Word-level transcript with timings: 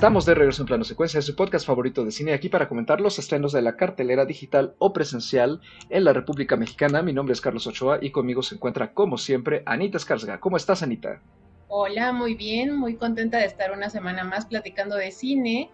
Estamos 0.00 0.24
de 0.24 0.34
regreso 0.34 0.62
en 0.62 0.66
Plano 0.66 0.84
Secuencia, 0.84 1.20
su 1.20 1.36
podcast 1.36 1.66
favorito 1.66 2.06
de 2.06 2.10
cine, 2.10 2.32
aquí 2.32 2.48
para 2.48 2.70
comentar 2.70 3.02
los 3.02 3.18
estrenos 3.18 3.52
de 3.52 3.60
la 3.60 3.76
cartelera 3.76 4.24
digital 4.24 4.74
o 4.78 4.94
presencial 4.94 5.60
en 5.90 6.04
la 6.04 6.14
República 6.14 6.56
Mexicana. 6.56 7.02
Mi 7.02 7.12
nombre 7.12 7.34
es 7.34 7.42
Carlos 7.42 7.66
Ochoa 7.66 7.98
y 8.00 8.10
conmigo 8.10 8.42
se 8.42 8.54
encuentra, 8.54 8.94
como 8.94 9.18
siempre, 9.18 9.62
Anita 9.66 9.98
Escarzga. 9.98 10.40
¿Cómo 10.40 10.56
estás, 10.56 10.82
Anita? 10.82 11.20
Hola, 11.68 12.14
muy 12.14 12.34
bien, 12.34 12.74
muy 12.74 12.96
contenta 12.96 13.36
de 13.36 13.44
estar 13.44 13.72
una 13.72 13.90
semana 13.90 14.24
más 14.24 14.46
platicando 14.46 14.96
de 14.96 15.12
cine. 15.12 15.70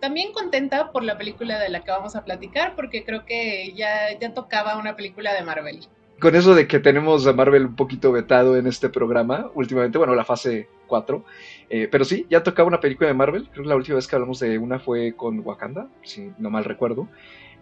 También 0.00 0.32
contenta 0.32 0.92
por 0.92 1.02
la 1.02 1.18
película 1.18 1.58
de 1.58 1.68
la 1.68 1.82
que 1.82 1.90
vamos 1.90 2.14
a 2.14 2.24
platicar, 2.24 2.76
porque 2.76 3.04
creo 3.04 3.24
que 3.26 3.74
ya, 3.74 4.16
ya 4.20 4.34
tocaba 4.34 4.78
una 4.78 4.94
película 4.94 5.34
de 5.34 5.42
Marvel. 5.42 5.80
Con 6.20 6.34
eso 6.34 6.54
de 6.54 6.66
que 6.66 6.80
tenemos 6.80 7.26
a 7.26 7.32
Marvel 7.32 7.66
un 7.66 7.76
poquito 7.76 8.10
vetado 8.10 8.56
en 8.56 8.66
este 8.66 8.88
programa, 8.88 9.50
últimamente, 9.54 9.98
bueno, 9.98 10.16
la 10.16 10.24
fase 10.24 10.68
4, 10.88 11.24
eh, 11.70 11.88
pero 11.90 12.04
sí, 12.04 12.26
ya 12.28 12.42
tocaba 12.42 12.66
una 12.66 12.80
película 12.80 13.06
de 13.06 13.14
Marvel, 13.14 13.48
creo 13.52 13.62
que 13.62 13.68
la 13.68 13.76
última 13.76 13.96
vez 13.96 14.08
que 14.08 14.16
hablamos 14.16 14.40
de 14.40 14.58
una 14.58 14.80
fue 14.80 15.14
con 15.14 15.38
Wakanda, 15.40 15.86
si 16.02 16.32
no 16.38 16.50
mal 16.50 16.64
recuerdo, 16.64 17.06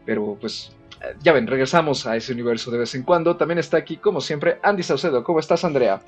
pero 0.07 0.39
pues 0.41 0.75
eh, 1.03 1.15
ya 1.23 1.33
ven, 1.33 1.47
regresamos 1.47 2.07
a 2.07 2.17
ese 2.17 2.33
universo 2.33 2.71
de 2.71 2.79
vez 2.79 2.95
en 2.95 3.03
cuando. 3.03 3.37
También 3.37 3.59
está 3.59 3.77
aquí, 3.77 3.97
como 3.97 4.21
siempre, 4.21 4.59
Andy 4.63 4.83
Saucedo. 4.83 5.23
¿Cómo 5.25 5.41
estás, 5.41 5.65
Andrea? 5.65 6.01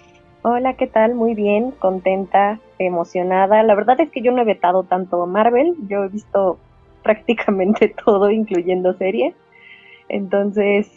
Hola, 0.42 0.74
¿qué 0.74 0.86
tal? 0.86 1.14
Muy 1.14 1.34
bien, 1.34 1.72
contenta, 1.72 2.60
emocionada. 2.78 3.62
La 3.62 3.74
verdad 3.74 4.00
es 4.00 4.10
que 4.10 4.22
yo 4.22 4.32
no 4.32 4.42
he 4.42 4.44
vetado 4.44 4.84
tanto 4.84 5.26
Marvel, 5.26 5.74
yo 5.88 6.04
he 6.04 6.08
visto 6.08 6.58
prácticamente 7.02 7.94
todo, 8.04 8.30
incluyendo 8.30 8.94
series. 8.94 9.34
Entonces, 10.08 10.88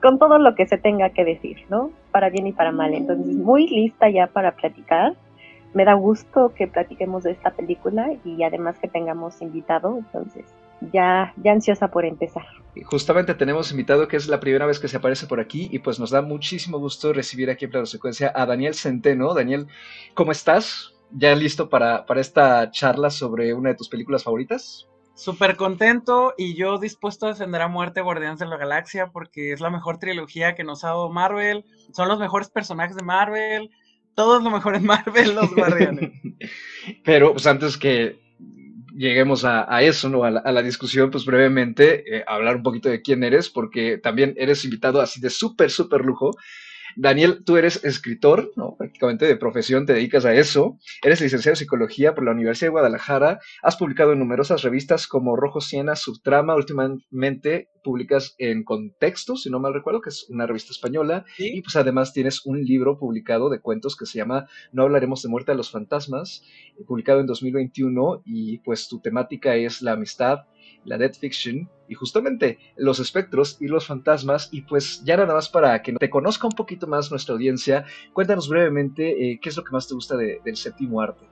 con 0.00 0.18
todo 0.18 0.38
lo 0.38 0.54
que 0.54 0.66
se 0.66 0.78
tenga 0.78 1.10
que 1.10 1.24
decir, 1.24 1.64
¿no? 1.68 1.90
Para 2.10 2.30
bien 2.30 2.46
y 2.46 2.52
para 2.52 2.72
mal. 2.72 2.94
Entonces, 2.94 3.34
muy 3.36 3.68
lista 3.68 4.08
ya 4.10 4.26
para 4.26 4.52
platicar. 4.52 5.14
Me 5.72 5.84
da 5.84 5.94
gusto 5.94 6.52
que 6.54 6.66
platiquemos 6.66 7.22
de 7.22 7.32
esta 7.32 7.50
película 7.50 8.10
y 8.24 8.42
además 8.42 8.78
que 8.78 8.88
tengamos 8.88 9.40
invitado. 9.40 9.98
Entonces, 9.98 10.44
ya, 10.92 11.32
ya 11.36 11.52
ansiosa 11.52 11.88
por 11.88 12.04
empezar. 12.04 12.44
Justamente 12.84 13.34
tenemos 13.34 13.70
invitado 13.70 14.08
que 14.08 14.16
es 14.16 14.28
la 14.28 14.40
primera 14.40 14.66
vez 14.66 14.78
que 14.78 14.88
se 14.88 14.96
aparece 14.96 15.26
por 15.26 15.40
aquí 15.40 15.68
y 15.70 15.80
pues 15.80 16.00
nos 16.00 16.10
da 16.10 16.22
muchísimo 16.22 16.78
gusto 16.78 17.12
recibir 17.12 17.50
aquí 17.50 17.66
en 17.66 17.70
Plano 17.70 17.86
Secuencia 17.86 18.32
a 18.34 18.46
Daniel 18.46 18.74
Centeno. 18.74 19.34
Daniel, 19.34 19.66
¿cómo 20.14 20.32
estás? 20.32 20.94
¿Ya 21.12 21.34
listo 21.34 21.68
para, 21.68 22.06
para 22.06 22.20
esta 22.20 22.70
charla 22.70 23.10
sobre 23.10 23.52
una 23.54 23.70
de 23.70 23.76
tus 23.76 23.88
películas 23.88 24.24
favoritas? 24.24 24.89
Súper 25.20 25.56
contento 25.56 26.32
y 26.38 26.54
yo 26.54 26.78
dispuesto 26.78 27.26
a 27.26 27.28
defender 27.28 27.60
a 27.60 27.68
muerte 27.68 28.00
Guardianes 28.00 28.38
de 28.38 28.46
la 28.46 28.56
Galaxia 28.56 29.10
porque 29.12 29.52
es 29.52 29.60
la 29.60 29.68
mejor 29.68 29.98
trilogía 29.98 30.54
que 30.54 30.64
nos 30.64 30.82
ha 30.82 30.88
dado 30.88 31.10
Marvel, 31.10 31.66
son 31.92 32.08
los 32.08 32.18
mejores 32.18 32.48
personajes 32.48 32.96
de 32.96 33.02
Marvel, 33.02 33.70
todo 34.14 34.38
es 34.38 34.42
lo 34.42 34.50
mejor 34.50 34.76
en 34.76 34.86
Marvel, 34.86 35.34
los 35.34 35.50
Guardianes. 35.54 36.10
Pero 37.04 37.32
pues 37.32 37.46
antes 37.46 37.76
que 37.76 38.18
lleguemos 38.94 39.44
a, 39.44 39.82
eso, 39.82 40.08
¿no? 40.08 40.24
A 40.24 40.30
la, 40.30 40.62
discusión, 40.62 41.10
pues 41.10 41.26
brevemente, 41.26 42.16
eh, 42.16 42.24
hablar 42.26 42.56
un 42.56 42.62
poquito 42.62 42.88
de 42.88 43.02
quién 43.02 43.22
eres, 43.22 43.50
porque 43.50 43.98
también 43.98 44.32
eres 44.38 44.64
invitado 44.64 45.02
así 45.02 45.20
de 45.20 45.28
súper, 45.28 45.70
súper 45.70 46.00
lujo. 46.00 46.30
Daniel, 46.96 47.42
tú 47.44 47.56
eres 47.56 47.84
escritor, 47.84 48.52
¿no? 48.56 48.76
prácticamente 48.76 49.26
de 49.26 49.36
profesión, 49.36 49.86
te 49.86 49.94
dedicas 49.94 50.24
a 50.24 50.34
eso. 50.34 50.78
Eres 51.02 51.20
licenciado 51.20 51.52
en 51.52 51.56
psicología 51.56 52.14
por 52.14 52.24
la 52.24 52.32
Universidad 52.32 52.68
de 52.68 52.72
Guadalajara. 52.72 53.40
Has 53.62 53.76
publicado 53.76 54.12
en 54.12 54.18
numerosas 54.18 54.62
revistas 54.62 55.06
como 55.06 55.36
Rojo 55.36 55.60
Siena, 55.60 55.96
Subtrama. 55.96 56.54
Últimamente 56.54 57.68
publicas 57.82 58.34
en 58.38 58.64
Contexto, 58.64 59.36
si 59.36 59.50
no 59.50 59.58
mal 59.58 59.74
recuerdo, 59.74 60.00
que 60.00 60.10
es 60.10 60.28
una 60.28 60.46
revista 60.46 60.72
española. 60.72 61.24
Y 61.38 61.62
pues 61.62 61.76
además 61.76 62.12
tienes 62.12 62.44
un 62.44 62.62
libro 62.64 62.98
publicado 62.98 63.48
de 63.50 63.60
cuentos 63.60 63.96
que 63.96 64.06
se 64.06 64.18
llama 64.18 64.46
No 64.72 64.82
hablaremos 64.82 65.22
de 65.22 65.28
muerte 65.28 65.52
a 65.52 65.54
los 65.54 65.70
fantasmas, 65.70 66.44
publicado 66.86 67.20
en 67.20 67.26
2021. 67.26 68.22
Y 68.24 68.58
pues 68.58 68.88
tu 68.88 69.00
temática 69.00 69.54
es 69.56 69.82
la 69.82 69.92
amistad 69.92 70.40
la 70.84 70.98
Dead 70.98 71.12
Fiction 71.12 71.68
y 71.90 71.94
justamente 71.94 72.60
los 72.76 73.00
espectros 73.00 73.56
y 73.60 73.66
los 73.66 73.88
fantasmas. 73.88 74.48
Y 74.52 74.62
pues 74.62 75.02
ya 75.04 75.16
nada 75.16 75.34
más 75.34 75.48
para 75.48 75.82
que 75.82 75.92
te 75.92 76.08
conozca 76.08 76.46
un 76.46 76.52
poquito 76.52 76.86
más 76.86 77.10
nuestra 77.10 77.34
audiencia, 77.34 77.84
cuéntanos 78.12 78.48
brevemente 78.48 79.32
eh, 79.32 79.40
qué 79.42 79.48
es 79.48 79.56
lo 79.56 79.64
que 79.64 79.72
más 79.72 79.88
te 79.88 79.94
gusta 79.94 80.16
del 80.16 80.56
séptimo 80.56 81.00
arte. 81.00 81.28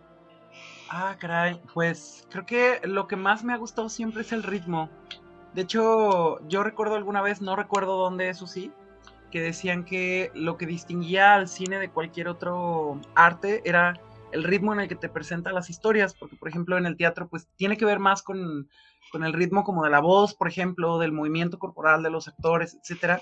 Ah, 0.90 1.16
caray, 1.18 1.60
pues 1.72 2.26
creo 2.28 2.44
que 2.44 2.80
lo 2.82 3.06
que 3.06 3.14
más 3.14 3.44
me 3.44 3.52
ha 3.52 3.56
gustado 3.56 3.88
siempre 3.88 4.22
es 4.22 4.32
el 4.32 4.42
ritmo. 4.42 4.90
De 5.54 5.62
hecho, 5.62 6.40
yo 6.48 6.64
recuerdo 6.64 6.96
alguna 6.96 7.22
vez, 7.22 7.40
no 7.40 7.54
recuerdo 7.54 7.96
dónde 7.96 8.28
eso 8.28 8.48
sí, 8.48 8.72
que 9.30 9.40
decían 9.40 9.84
que 9.84 10.32
lo 10.34 10.56
que 10.56 10.66
distinguía 10.66 11.34
al 11.34 11.46
cine 11.46 11.78
de 11.78 11.90
cualquier 11.90 12.26
otro 12.26 13.00
arte 13.14 13.62
era 13.64 14.00
el 14.32 14.44
ritmo 14.44 14.72
en 14.72 14.80
el 14.80 14.88
que 14.88 14.96
te 14.96 15.08
presenta 15.08 15.52
las 15.52 15.70
historias, 15.70 16.14
porque 16.14 16.36
por 16.36 16.48
ejemplo 16.48 16.76
en 16.78 16.86
el 16.86 16.96
teatro 16.96 17.28
pues 17.28 17.48
tiene 17.56 17.76
que 17.76 17.84
ver 17.84 17.98
más 17.98 18.22
con 18.22 18.68
con 19.10 19.24
el 19.24 19.32
ritmo 19.32 19.64
como 19.64 19.84
de 19.84 19.90
la 19.90 20.00
voz, 20.00 20.34
por 20.34 20.48
ejemplo, 20.48 20.98
del 20.98 21.12
movimiento 21.12 21.58
corporal 21.58 22.02
de 22.02 22.10
los 22.10 22.28
actores, 22.28 22.74
etcétera. 22.74 23.20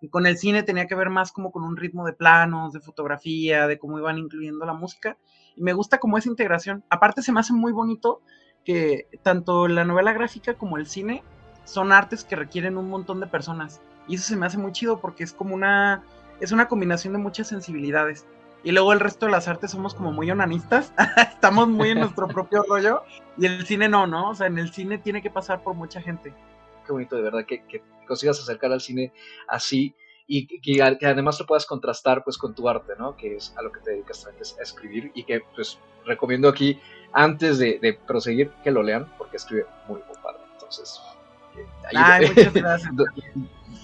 Y 0.00 0.08
con 0.08 0.26
el 0.26 0.36
cine 0.36 0.62
tenía 0.62 0.86
que 0.86 0.94
ver 0.94 1.10
más 1.10 1.32
como 1.32 1.52
con 1.52 1.62
un 1.62 1.76
ritmo 1.76 2.04
de 2.04 2.12
planos, 2.12 2.72
de 2.72 2.80
fotografía, 2.80 3.66
de 3.66 3.78
cómo 3.78 3.98
iban 3.98 4.18
incluyendo 4.18 4.64
la 4.66 4.72
música. 4.72 5.16
Y 5.56 5.62
me 5.62 5.72
gusta 5.72 5.98
como 5.98 6.18
esa 6.18 6.28
integración. 6.28 6.84
Aparte 6.90 7.22
se 7.22 7.32
me 7.32 7.40
hace 7.40 7.52
muy 7.52 7.72
bonito 7.72 8.20
que 8.64 9.06
tanto 9.22 9.68
la 9.68 9.84
novela 9.84 10.12
gráfica 10.12 10.54
como 10.54 10.76
el 10.76 10.86
cine 10.86 11.22
son 11.64 11.92
artes 11.92 12.24
que 12.24 12.36
requieren 12.36 12.78
un 12.78 12.88
montón 12.88 13.20
de 13.20 13.26
personas. 13.28 13.80
Y 14.08 14.16
eso 14.16 14.24
se 14.24 14.36
me 14.36 14.46
hace 14.46 14.58
muy 14.58 14.72
chido 14.72 15.00
porque 15.00 15.22
es 15.22 15.32
como 15.32 15.54
una, 15.54 16.02
es 16.40 16.50
una 16.50 16.66
combinación 16.66 17.12
de 17.12 17.20
muchas 17.20 17.46
sensibilidades 17.46 18.26
y 18.64 18.72
luego 18.72 18.92
el 18.92 19.00
resto 19.00 19.26
de 19.26 19.32
las 19.32 19.48
artes 19.48 19.70
somos 19.70 19.94
como 19.94 20.12
muy 20.12 20.30
onanistas, 20.30 20.92
estamos 21.16 21.68
muy 21.68 21.90
en 21.90 22.00
nuestro 22.00 22.28
propio 22.28 22.62
rollo, 22.68 23.02
y 23.36 23.46
el 23.46 23.66
cine 23.66 23.88
no, 23.88 24.06
¿no? 24.06 24.30
O 24.30 24.34
sea, 24.34 24.46
en 24.46 24.58
el 24.58 24.72
cine 24.72 24.98
tiene 24.98 25.22
que 25.22 25.30
pasar 25.30 25.62
por 25.62 25.74
mucha 25.74 26.00
gente. 26.00 26.34
Qué 26.86 26.92
bonito, 26.92 27.16
de 27.16 27.22
verdad, 27.22 27.44
que, 27.46 27.64
que 27.66 27.82
consigas 28.06 28.40
acercar 28.40 28.72
al 28.72 28.80
cine 28.80 29.12
así 29.48 29.94
y 30.26 30.46
que, 30.46 30.60
que, 30.60 30.82
además 30.82 31.38
lo 31.38 31.46
puedas 31.46 31.66
contrastar 31.66 32.24
pues 32.24 32.38
con 32.38 32.54
tu 32.54 32.68
arte, 32.68 32.94
¿no? 32.98 33.16
Que 33.16 33.36
es 33.36 33.54
a 33.56 33.62
lo 33.62 33.70
que 33.72 33.80
te 33.80 33.90
dedicas 33.92 34.26
a 34.26 34.62
escribir 34.62 35.12
y 35.14 35.24
que 35.24 35.40
pues 35.54 35.78
recomiendo 36.06 36.48
aquí, 36.48 36.80
antes 37.12 37.58
de, 37.58 37.78
de 37.80 37.94
proseguir, 37.94 38.50
que 38.64 38.70
lo 38.70 38.82
lean 38.82 39.12
porque 39.18 39.36
escribe 39.36 39.66
muy, 39.86 40.00
muy 40.06 40.16
padre. 40.22 40.42
Entonces, 40.52 41.00
Ay, 41.94 42.28
muchas 42.28 42.52
gracias. 42.54 42.92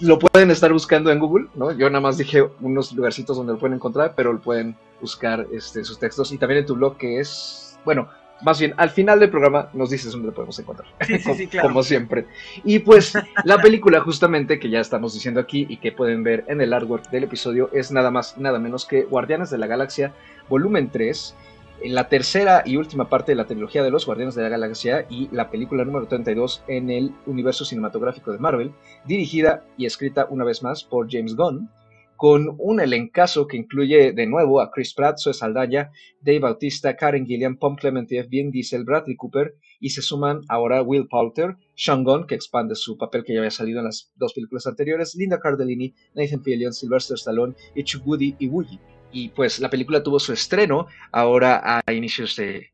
Lo 0.01 0.19
pueden 0.19 0.51
estar 0.51 0.71
buscando 0.71 1.11
en 1.11 1.19
Google, 1.19 1.47
¿no? 1.55 1.71
Yo 1.71 1.89
nada 1.89 2.01
más 2.01 2.17
dije 2.17 2.43
unos 2.61 2.91
lugarcitos 2.93 3.37
donde 3.37 3.53
lo 3.53 3.59
pueden 3.59 3.75
encontrar, 3.75 4.13
pero 4.15 4.33
lo 4.33 4.39
pueden 4.39 4.75
buscar 5.01 5.47
este, 5.51 5.83
sus 5.83 5.99
textos 5.99 6.31
y 6.31 6.37
también 6.37 6.59
en 6.59 6.65
tu 6.65 6.75
blog 6.75 6.97
que 6.97 7.19
es, 7.19 7.77
bueno, 7.85 8.09
más 8.41 8.59
bien 8.59 8.73
al 8.77 8.89
final 8.89 9.19
del 9.19 9.29
programa 9.29 9.69
nos 9.73 9.89
dices 9.89 10.11
dónde 10.11 10.27
lo 10.27 10.33
podemos 10.33 10.57
encontrar, 10.59 10.87
sí, 11.01 11.19
sí, 11.19 11.33
sí, 11.37 11.47
claro. 11.47 11.69
como 11.69 11.83
siempre. 11.83 12.25
Y 12.63 12.79
pues 12.79 13.13
la 13.43 13.57
película 13.61 13.99
justamente 14.01 14.59
que 14.59 14.69
ya 14.69 14.79
estamos 14.79 15.13
diciendo 15.13 15.39
aquí 15.39 15.65
y 15.69 15.77
que 15.77 15.91
pueden 15.91 16.23
ver 16.23 16.45
en 16.47 16.61
el 16.61 16.73
artwork 16.73 17.09
del 17.09 17.25
episodio 17.25 17.69
es 17.73 17.91
nada 17.91 18.11
más, 18.11 18.37
nada 18.37 18.59
menos 18.59 18.85
que 18.85 19.03
Guardianes 19.03 19.49
de 19.49 19.57
la 19.57 19.67
Galaxia, 19.67 20.13
volumen 20.47 20.89
3 20.89 21.35
en 21.81 21.95
la 21.95 22.09
tercera 22.09 22.63
y 22.65 22.77
última 22.77 23.09
parte 23.09 23.31
de 23.31 23.35
la 23.35 23.45
trilogía 23.45 23.83
de 23.83 23.91
los 23.91 24.05
Guardianes 24.05 24.35
de 24.35 24.43
la 24.43 24.49
Galaxia 24.49 25.05
y 25.09 25.29
la 25.31 25.49
película 25.49 25.85
número 25.85 26.07
32 26.07 26.63
en 26.67 26.89
el 26.89 27.13
universo 27.25 27.65
cinematográfico 27.65 28.31
de 28.31 28.39
Marvel, 28.39 28.71
dirigida 29.05 29.65
y 29.77 29.85
escrita 29.85 30.27
una 30.29 30.43
vez 30.43 30.61
más 30.61 30.83
por 30.83 31.09
James 31.09 31.35
Gunn, 31.35 31.69
con 32.17 32.55
un 32.57 32.81
elencazo 32.81 33.47
que 33.47 33.55
incluye 33.55 34.11
de 34.11 34.27
nuevo 34.27 34.59
a 34.59 34.71
Chris 34.71 34.93
Pratt, 34.93 35.19
Zoe 35.19 35.33
Saldaña, 35.33 35.91
Dave 36.19 36.39
Bautista, 36.39 36.97
Karen 36.97 37.25
Gillian, 37.25 37.55
Pom 37.55 37.77
Clementieff, 37.77 38.27
Vin 38.27 38.51
Diesel, 38.51 38.83
Bradley 38.83 39.15
Cooper 39.15 39.55
y 39.79 39.91
se 39.91 40.01
suman 40.01 40.41
ahora 40.49 40.81
Will 40.81 41.07
Poulter, 41.07 41.55
Sean 41.75 42.03
Gunn, 42.03 42.27
que 42.27 42.35
expande 42.35 42.75
su 42.75 42.97
papel 42.97 43.23
que 43.23 43.33
ya 43.33 43.39
había 43.39 43.51
salido 43.51 43.79
en 43.79 43.85
las 43.85 44.11
dos 44.17 44.33
películas 44.33 44.67
anteriores, 44.67 45.15
Linda 45.15 45.39
Cardellini, 45.39 45.93
Nathan 46.13 46.43
Fillion, 46.43 46.73
Sylvester 46.73 47.15
Stallone 47.15 47.55
y 47.73 47.83
Chubudi 47.83 48.35
Iwuji 48.37 48.79
y 49.11 49.29
pues 49.29 49.59
la 49.59 49.69
película 49.69 50.03
tuvo 50.03 50.19
su 50.19 50.33
estreno 50.33 50.87
ahora 51.11 51.81
a 51.85 51.93
inicios 51.93 52.35
de 52.35 52.71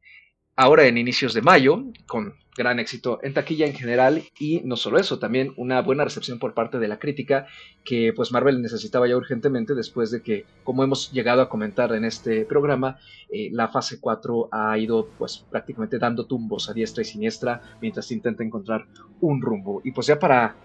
ahora 0.56 0.86
en 0.86 0.98
inicios 0.98 1.34
de 1.34 1.42
mayo 1.42 1.84
con 2.08 2.34
gran 2.58 2.80
éxito 2.80 3.20
en 3.22 3.34
taquilla 3.34 3.66
en 3.66 3.74
general 3.74 4.24
y 4.40 4.62
no 4.64 4.78
solo 4.78 4.98
eso, 4.98 5.20
también 5.20 5.54
una 5.58 5.82
buena 5.82 6.06
recepción 6.06 6.40
por 6.40 6.54
parte 6.54 6.80
de 6.80 6.88
la 6.88 7.00
crítica 7.00 7.48
que 7.84 8.14
pues 8.16 8.32
Marvel 8.32 8.62
necesitaba 8.62 9.08
ya 9.08 9.18
urgentemente 9.18 9.76
después 9.76 10.10
de 10.10 10.22
que, 10.22 10.46
como 10.64 10.84
hemos 10.84 11.12
llegado 11.12 11.42
a 11.42 11.50
comentar 11.50 11.94
en 11.94 12.06
este 12.06 12.46
programa, 12.46 12.98
eh, 13.30 13.50
la 13.52 13.68
fase 13.68 14.00
4 14.00 14.50
ha 14.52 14.78
ido 14.78 15.10
pues 15.18 15.46
prácticamente 15.50 16.00
dando 16.00 16.26
tumbos 16.26 16.70
a 16.70 16.74
diestra 16.74 17.02
y 17.02 17.06
siniestra 17.06 17.62
mientras 17.82 18.10
intenta 18.12 18.44
encontrar 18.44 18.86
un 19.20 19.42
rumbo. 19.42 19.82
Y 19.84 19.92
pues 19.92 20.08
ya 20.08 20.18
para 20.18 20.56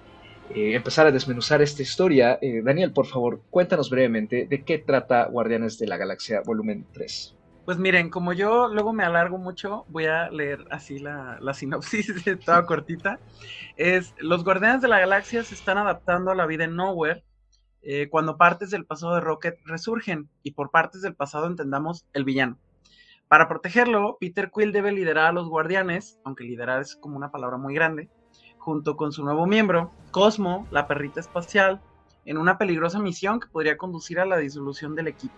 eh, 0.55 0.75
empezar 0.75 1.06
a 1.06 1.12
desmenuzar 1.12 1.62
esta 1.62 1.82
historia, 1.82 2.38
eh, 2.41 2.62
Daniel, 2.62 2.93
por 2.93 3.06
favor, 3.06 3.43
cuéntanos 3.50 3.91
brevemente 3.91 4.47
de 4.49 4.64
qué 4.64 4.79
trata 4.79 5.26
Guardianes 5.26 5.79
de 5.79 5.87
la 5.87 5.97
Galaxia 5.97 6.43
volumen 6.44 6.87
3. 6.93 7.37
Pues 7.64 7.79
miren, 7.79 8.11
como 8.11 8.32
yo 8.32 8.69
luego 8.69 8.93
me 8.93 9.05
alargo 9.05 9.38
mucho, 9.38 9.85
voy 9.88 10.06
a 10.06 10.29
leer 10.31 10.64
así 10.70 10.99
la, 10.99 11.38
la 11.41 11.55
sinopsis 11.55 12.12
toda 12.44 12.67
cortita. 12.67 13.20
Es, 13.76 14.14
los 14.19 14.44
Guardianes 14.44 14.82
de 14.82 14.88
la 14.88 14.99
Galaxia 14.99 15.44
se 15.44 15.55
están 15.55 15.79
adaptando 15.79 16.31
a 16.31 16.35
la 16.35 16.47
vida 16.47 16.64
en 16.64 16.75
Nowhere 16.75 17.23
eh, 17.82 18.08
cuando 18.11 18.37
partes 18.37 18.70
del 18.70 18.85
pasado 18.85 19.14
de 19.14 19.20
Rocket 19.20 19.58
resurgen 19.64 20.29
y 20.43 20.50
por 20.53 20.70
partes 20.70 21.00
del 21.03 21.14
pasado 21.14 21.46
entendamos 21.46 22.05
el 22.12 22.25
villano. 22.25 22.58
Para 23.29 23.49
protegerlo, 23.49 24.17
Peter 24.19 24.50
Quill 24.53 24.73
debe 24.73 24.93
liderar 24.93 25.26
a 25.26 25.32
los 25.32 25.49
guardianes, 25.49 26.19
aunque 26.25 26.44
liderar 26.44 26.81
es 26.82 26.96
como 26.96 27.17
una 27.17 27.31
palabra 27.31 27.56
muy 27.56 27.75
grande, 27.75 28.11
junto 28.60 28.96
con 28.96 29.10
su 29.10 29.24
nuevo 29.24 29.46
miembro, 29.46 29.90
Cosmo, 30.12 30.66
la 30.70 30.86
perrita 30.86 31.18
espacial, 31.18 31.80
en 32.24 32.38
una 32.38 32.58
peligrosa 32.58 33.00
misión 33.00 33.40
que 33.40 33.48
podría 33.48 33.76
conducir 33.76 34.20
a 34.20 34.26
la 34.26 34.36
disolución 34.36 34.94
del 34.94 35.08
equipo. 35.08 35.34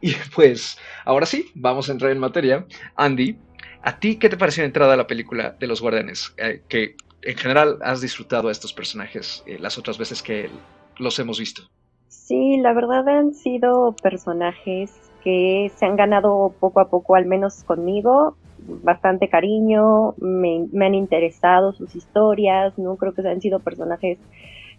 Y 0.00 0.14
pues, 0.34 0.78
ahora 1.04 1.26
sí, 1.26 1.52
vamos 1.54 1.88
a 1.88 1.92
entrar 1.92 2.10
en 2.10 2.18
materia. 2.18 2.66
Andy, 2.96 3.38
¿a 3.82 3.98
ti 3.98 4.16
qué 4.16 4.28
te 4.28 4.36
pareció 4.36 4.62
la 4.62 4.66
entrada 4.66 4.94
a 4.94 4.96
la 4.96 5.06
película 5.06 5.56
de 5.60 5.66
los 5.66 5.80
guardianes? 5.80 6.34
Eh, 6.38 6.62
que 6.68 6.96
en 7.22 7.36
general 7.36 7.78
has 7.82 8.00
disfrutado 8.00 8.48
a 8.48 8.52
estos 8.52 8.72
personajes 8.72 9.44
eh, 9.46 9.58
las 9.60 9.78
otras 9.78 9.98
veces 9.98 10.22
que 10.22 10.50
los 10.98 11.18
hemos 11.18 11.38
visto. 11.38 11.62
Sí, 12.08 12.56
la 12.58 12.72
verdad 12.72 13.08
han 13.08 13.34
sido 13.34 13.94
personajes 14.02 14.92
que 15.22 15.70
se 15.76 15.86
han 15.86 15.96
ganado 15.96 16.54
poco 16.58 16.80
a 16.80 16.88
poco, 16.88 17.14
al 17.14 17.26
menos 17.26 17.62
conmigo, 17.64 18.36
bastante 18.66 19.28
cariño, 19.28 20.14
me, 20.18 20.66
han 20.84 20.94
interesado 20.94 21.72
sus 21.72 21.94
historias, 21.94 22.78
¿no? 22.78 22.96
Creo 22.96 23.14
que 23.14 23.26
han 23.26 23.40
sido 23.40 23.60
personajes 23.60 24.18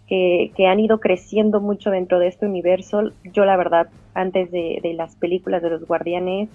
que, 0.06 0.52
han 0.68 0.80
ido 0.80 1.00
creciendo 1.00 1.60
mucho 1.60 1.90
dentro 1.90 2.18
de 2.18 2.28
este 2.28 2.46
universo. 2.46 3.10
Yo 3.24 3.44
la 3.44 3.56
verdad, 3.56 3.88
antes 4.14 4.50
de, 4.50 4.80
de 4.82 4.94
las 4.94 5.16
películas 5.16 5.62
de 5.62 5.70
los 5.70 5.86
guardianes, 5.86 6.48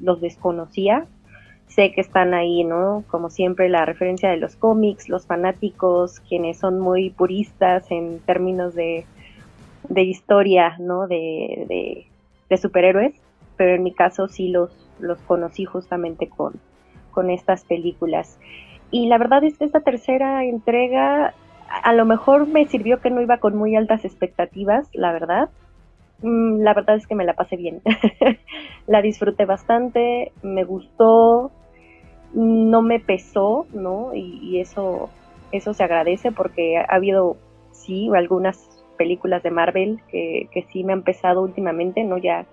los 0.00 0.20
desconocía. 0.20 1.06
Sé 1.68 1.92
que 1.92 2.00
están 2.00 2.32
ahí, 2.32 2.62
¿no? 2.62 3.04
Como 3.08 3.28
siempre, 3.28 3.68
la 3.68 3.84
referencia 3.84 4.30
de 4.30 4.36
los 4.36 4.56
cómics, 4.56 5.08
los 5.08 5.26
fanáticos, 5.26 6.20
quienes 6.20 6.58
son 6.58 6.78
muy 6.78 7.10
puristas 7.10 7.90
en 7.90 8.20
términos 8.20 8.74
de, 8.74 9.04
de 9.88 10.02
historia, 10.02 10.76
¿no? 10.78 11.08
De, 11.08 12.06
de 12.48 12.56
superhéroes 12.56 13.14
pero 13.56 13.74
en 13.74 13.82
mi 13.82 13.92
caso 13.92 14.28
sí 14.28 14.48
los, 14.48 14.70
los 15.00 15.18
conocí 15.22 15.64
justamente 15.64 16.28
con, 16.28 16.54
con 17.16 17.30
estas 17.30 17.64
películas. 17.64 18.38
Y 18.90 19.08
la 19.08 19.16
verdad 19.16 19.42
es 19.42 19.56
que 19.56 19.64
esta 19.64 19.80
tercera 19.80 20.44
entrega 20.44 21.32
a 21.82 21.94
lo 21.94 22.04
mejor 22.04 22.46
me 22.46 22.66
sirvió 22.66 23.00
que 23.00 23.08
no 23.08 23.22
iba 23.22 23.38
con 23.38 23.56
muy 23.56 23.74
altas 23.74 24.04
expectativas, 24.04 24.86
la 24.92 25.12
verdad. 25.12 25.48
Mm, 26.20 26.60
la 26.60 26.74
verdad 26.74 26.96
es 26.96 27.06
que 27.06 27.14
me 27.14 27.24
la 27.24 27.32
pasé 27.32 27.56
bien. 27.56 27.80
la 28.86 29.00
disfruté 29.00 29.46
bastante, 29.46 30.32
me 30.42 30.64
gustó, 30.64 31.50
no 32.34 32.82
me 32.82 33.00
pesó, 33.00 33.66
¿no? 33.72 34.14
Y, 34.14 34.60
eso, 34.60 35.08
eso 35.52 35.72
se 35.72 35.84
agradece 35.84 36.32
porque 36.32 36.76
ha 36.76 36.94
habido, 36.94 37.38
sí, 37.72 38.10
algunas 38.14 38.58
películas 38.98 39.42
de 39.42 39.50
Marvel 39.50 40.00
que, 40.08 40.48
que 40.52 40.64
sí 40.64 40.84
me 40.84 40.92
han 40.92 41.02
pesado 41.02 41.40
últimamente, 41.40 42.04
¿no? 42.04 42.18
Ya 42.18 42.44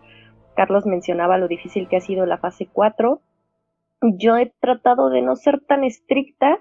Carlos 0.56 0.86
mencionaba 0.86 1.38
lo 1.38 1.50
difícil 1.50 1.90
que 1.90 1.98
ha 1.98 2.02
sido 2.02 2.26
la 2.26 2.38
fase 2.38 2.70
4. 2.72 3.20
Yo 4.04 4.38
he 4.38 4.52
tratado 4.60 5.10
de 5.10 5.22
no 5.22 5.36
ser 5.36 5.62
tan 5.62 5.84
estricta, 5.84 6.60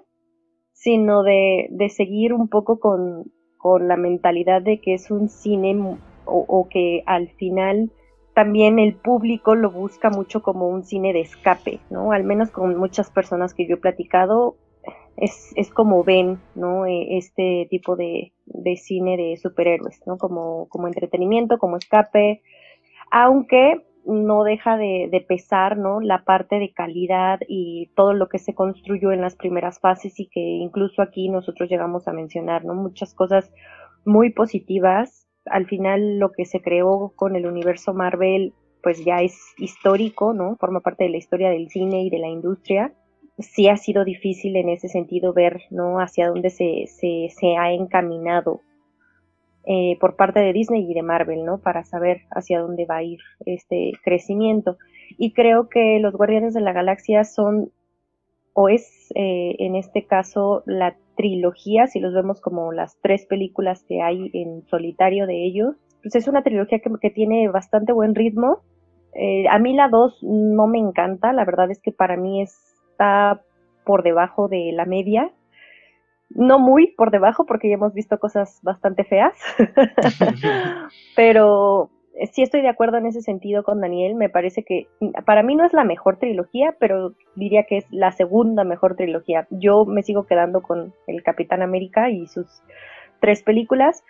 sino 0.73 1.23
de, 1.23 1.69
seguir 1.95 2.33
un 2.33 2.49
poco 2.49 2.79
con, 2.79 3.33
la 3.81 3.97
mentalidad 3.97 4.63
de 4.63 4.81
que 4.81 4.95
es 4.95 5.11
un 5.11 5.29
cine 5.29 5.77
o, 6.25 6.45
o, 6.49 6.69
que 6.69 7.05
al 7.07 7.29
final 7.29 7.93
también 8.35 8.79
el 8.79 8.95
público 8.95 9.55
lo 9.55 9.71
busca 9.71 10.11
mucho 10.11 10.43
como 10.43 10.69
un 10.69 10.85
cine 10.85 11.13
de 11.13 11.21
escape, 11.21 11.81
¿no? 11.91 12.13
Al 12.13 12.25
menos 12.25 12.51
con 12.51 12.77
muchas 12.77 13.11
personas 13.11 13.55
que 13.55 13.69
yo 13.69 13.77
he 13.77 13.81
platicado, 13.81 14.57
es, 15.17 15.53
es 15.57 15.71
como 15.71 16.03
ven, 16.03 16.41
¿no? 16.55 16.87
E, 16.87 17.19
este 17.19 17.67
tipo 17.71 17.97
de, 17.97 18.33
de 18.47 18.77
cine 18.77 19.17
de 19.17 19.37
superhéroes, 19.37 20.01
¿no? 20.07 20.17
Como, 20.19 20.69
como 20.69 20.89
entretenimiento, 20.89 21.59
como 21.59 21.77
escape, 21.77 22.43
aunque 23.11 23.85
no 24.05 24.45
deja 24.45 24.77
de, 24.77 25.25
pesar, 25.29 25.77
¿no? 25.77 26.01
La 26.01 26.25
parte 26.25 26.59
de 26.59 26.73
calidad 26.73 27.41
y 27.49 27.91
todo 27.95 28.13
lo 28.13 28.29
que 28.29 28.39
se 28.39 28.55
construyó 28.55 29.13
en 29.13 29.21
las 29.21 29.37
primeras 29.37 29.81
fases 29.81 30.19
y 30.19 30.27
que 30.27 30.41
incluso 30.41 31.03
aquí 31.03 31.29
nosotros 31.29 31.69
llegamos 31.71 32.09
a 32.09 32.13
mencionar, 32.13 32.65
¿no? 32.65 32.75
Muchas 32.75 33.15
cosas 33.15 33.53
muy 34.05 34.31
positivas. 34.31 35.29
Al 35.47 35.67
final 35.67 36.19
lo 36.19 36.33
que 36.33 36.45
se 36.45 36.61
creó 36.61 37.13
con 37.17 37.37
el 37.37 37.47
universo 37.47 37.95
Marvel 37.95 38.55
pues 38.83 39.05
ya 39.05 39.23
es 39.23 39.39
histórico, 39.59 40.33
¿no? 40.33 40.57
Forma 40.57 40.81
parte 40.81 41.05
de 41.05 41.11
la 41.11 41.17
historia 41.17 41.51
del 41.51 41.69
cine 41.69 42.03
y 42.03 42.11
de 42.11 42.19
la 42.19 42.29
industria. 42.29 42.93
Sí 43.39 43.69
ha 43.69 43.77
sido 43.77 44.05
difícil 44.05 44.57
en 44.57 44.69
ese 44.69 44.89
sentido 44.89 45.33
ver, 45.33 45.63
¿no? 45.71 46.01
Hacia 46.01 46.29
dónde 46.29 46.51
se, 46.51 46.87
se, 46.89 47.29
se 47.31 47.57
ha 47.57 47.73
encaminado 47.73 48.61
eh, 49.65 49.97
por 50.01 50.17
parte 50.17 50.41
de 50.41 50.53
Disney 50.53 50.91
y 50.91 50.95
de 50.95 51.03
Marvel, 51.03 51.45
¿no? 51.45 51.59
Para 51.59 51.85
saber 51.85 52.23
hacia 52.31 52.61
dónde 52.61 52.85
va 52.85 52.97
a 52.97 53.03
ir 53.05 53.21
este 53.47 53.93
crecimiento. 54.05 54.77
Y 55.19 55.33
creo 55.33 55.69
que 55.69 55.99
los 56.01 56.15
Guardianes 56.15 56.55
de 56.55 56.61
la 56.61 56.73
Galaxia 56.73 57.25
son, 57.25 57.71
o 58.55 58.69
es 58.69 59.13
eh, 59.15 59.55
en 59.61 59.77
este 59.77 60.05
caso, 60.05 60.65
la 60.67 60.97
trilogía, 61.17 61.87
si 61.87 62.01
los 62.01 62.13
vemos 62.13 62.41
como 62.41 62.73
las 62.73 62.99
tres 63.03 63.27
películas 63.27 63.85
que 63.85 64.03
hay 64.03 64.31
en 64.33 64.67
solitario 64.67 65.27
de 65.27 65.45
ellos, 65.45 65.77
pues 66.03 66.17
es 66.17 66.27
una 66.27 66.43
trilogía 66.43 66.81
que, 66.81 67.11
tiene 67.11 67.49
bastante 67.49 67.93
buen 67.93 68.17
ritmo. 68.17 68.63
Eh, 69.15 69.45
a 69.49 69.59
mí 69.61 69.75
la 69.75 69.89
dos 69.89 70.19
no 70.23 70.67
me 70.67 70.79
encanta, 70.79 71.33
la 71.33 71.45
verdad 71.45 71.71
es 71.71 71.81
que 71.81 71.93
para 71.93 72.17
mí 72.17 72.43
está 72.43 73.43
por 73.85 74.03
debajo 74.03 74.49
de 74.49 74.73
la 74.73 74.87
media 74.87 75.31
no 76.35 76.59
muy 76.59 76.89
por 76.89 77.11
debajo 77.11 77.47
porque 77.47 77.69
ya 77.69 77.75
hemos 77.75 77.95
visto 77.95 78.19
cosas 78.19 78.61
bastante 78.63 79.05
feas, 79.05 79.35
pero 81.17 81.91
sí 82.33 82.43
estoy 82.43 82.63
de 82.63 82.69
acuerdo 82.69 82.99
en 82.99 83.07
ese 83.07 83.23
sentido 83.23 83.63
con 83.63 83.81
Daniel, 83.81 84.15
me 84.15 84.29
parece 84.29 84.63
que 84.63 84.89
para 85.25 85.43
mí 85.43 85.55
no 85.55 85.65
es 85.65 85.73
la 85.73 85.85
mejor 85.85 86.19
trilogía, 86.19 86.77
pero 86.79 87.15
diría 87.35 87.65
que 87.65 87.79
es 87.79 87.87
la 87.91 88.13
segunda 88.13 88.65
mejor 88.65 88.97
trilogía. 88.97 89.47
Yo 89.51 89.85
me 89.85 90.03
sigo 90.03 90.25
quedando 90.25 90.63
con 90.63 90.95
el 91.07 91.23
Capitán 91.23 91.63
América 91.63 92.11
y 92.11 92.27
sus 92.27 92.47
tres 93.21 93.43
películas, 93.43 94.05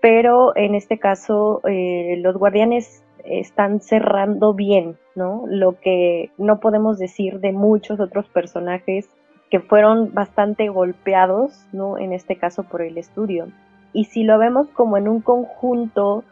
pero 0.00 0.56
en 0.56 0.74
este 0.74 0.98
caso 0.98 1.60
eh, 1.66 2.16
los 2.18 2.36
guardianes 2.36 3.04
están 3.24 3.80
cerrando 3.80 4.54
bien, 4.54 4.96
¿no? 5.14 5.44
Lo 5.46 5.78
que 5.80 6.30
no 6.38 6.60
podemos 6.60 6.98
decir 6.98 7.40
de 7.40 7.52
muchos 7.52 8.00
otros 8.00 8.28
personajes 8.28 9.08
que 9.50 9.60
fueron 9.60 10.12
bastante 10.12 10.68
golpeados, 10.68 11.66
¿no? 11.72 11.98
En 11.98 12.12
este 12.12 12.36
caso 12.36 12.64
por 12.64 12.82
el 12.82 12.98
estudio. 12.98 13.48
Y 13.92 14.04
si 14.04 14.24
lo 14.24 14.38
vemos 14.38 14.68
como 14.68 14.96
en 14.96 15.08
un 15.08 15.20
conjunto 15.20 16.24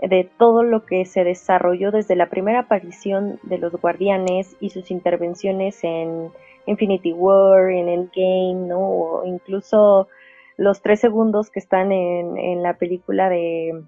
de 0.00 0.28
todo 0.38 0.62
lo 0.62 0.84
que 0.84 1.04
se 1.06 1.24
desarrolló 1.24 1.90
desde 1.90 2.14
la 2.14 2.28
primera 2.28 2.60
aparición 2.60 3.40
de 3.42 3.58
los 3.58 3.72
guardianes 3.72 4.56
y 4.60 4.70
sus 4.70 4.90
intervenciones 4.90 5.82
en 5.82 6.28
Infinity 6.66 7.12
War, 7.12 7.70
en 7.70 7.88
Endgame, 7.88 8.68
¿no? 8.68 8.78
O 8.78 9.26
incluso 9.26 10.08
los 10.56 10.82
tres 10.82 11.00
segundos 11.00 11.50
que 11.50 11.58
están 11.58 11.90
en, 11.92 12.62
la 12.62 12.74
película 12.74 13.28
de, 13.28 13.82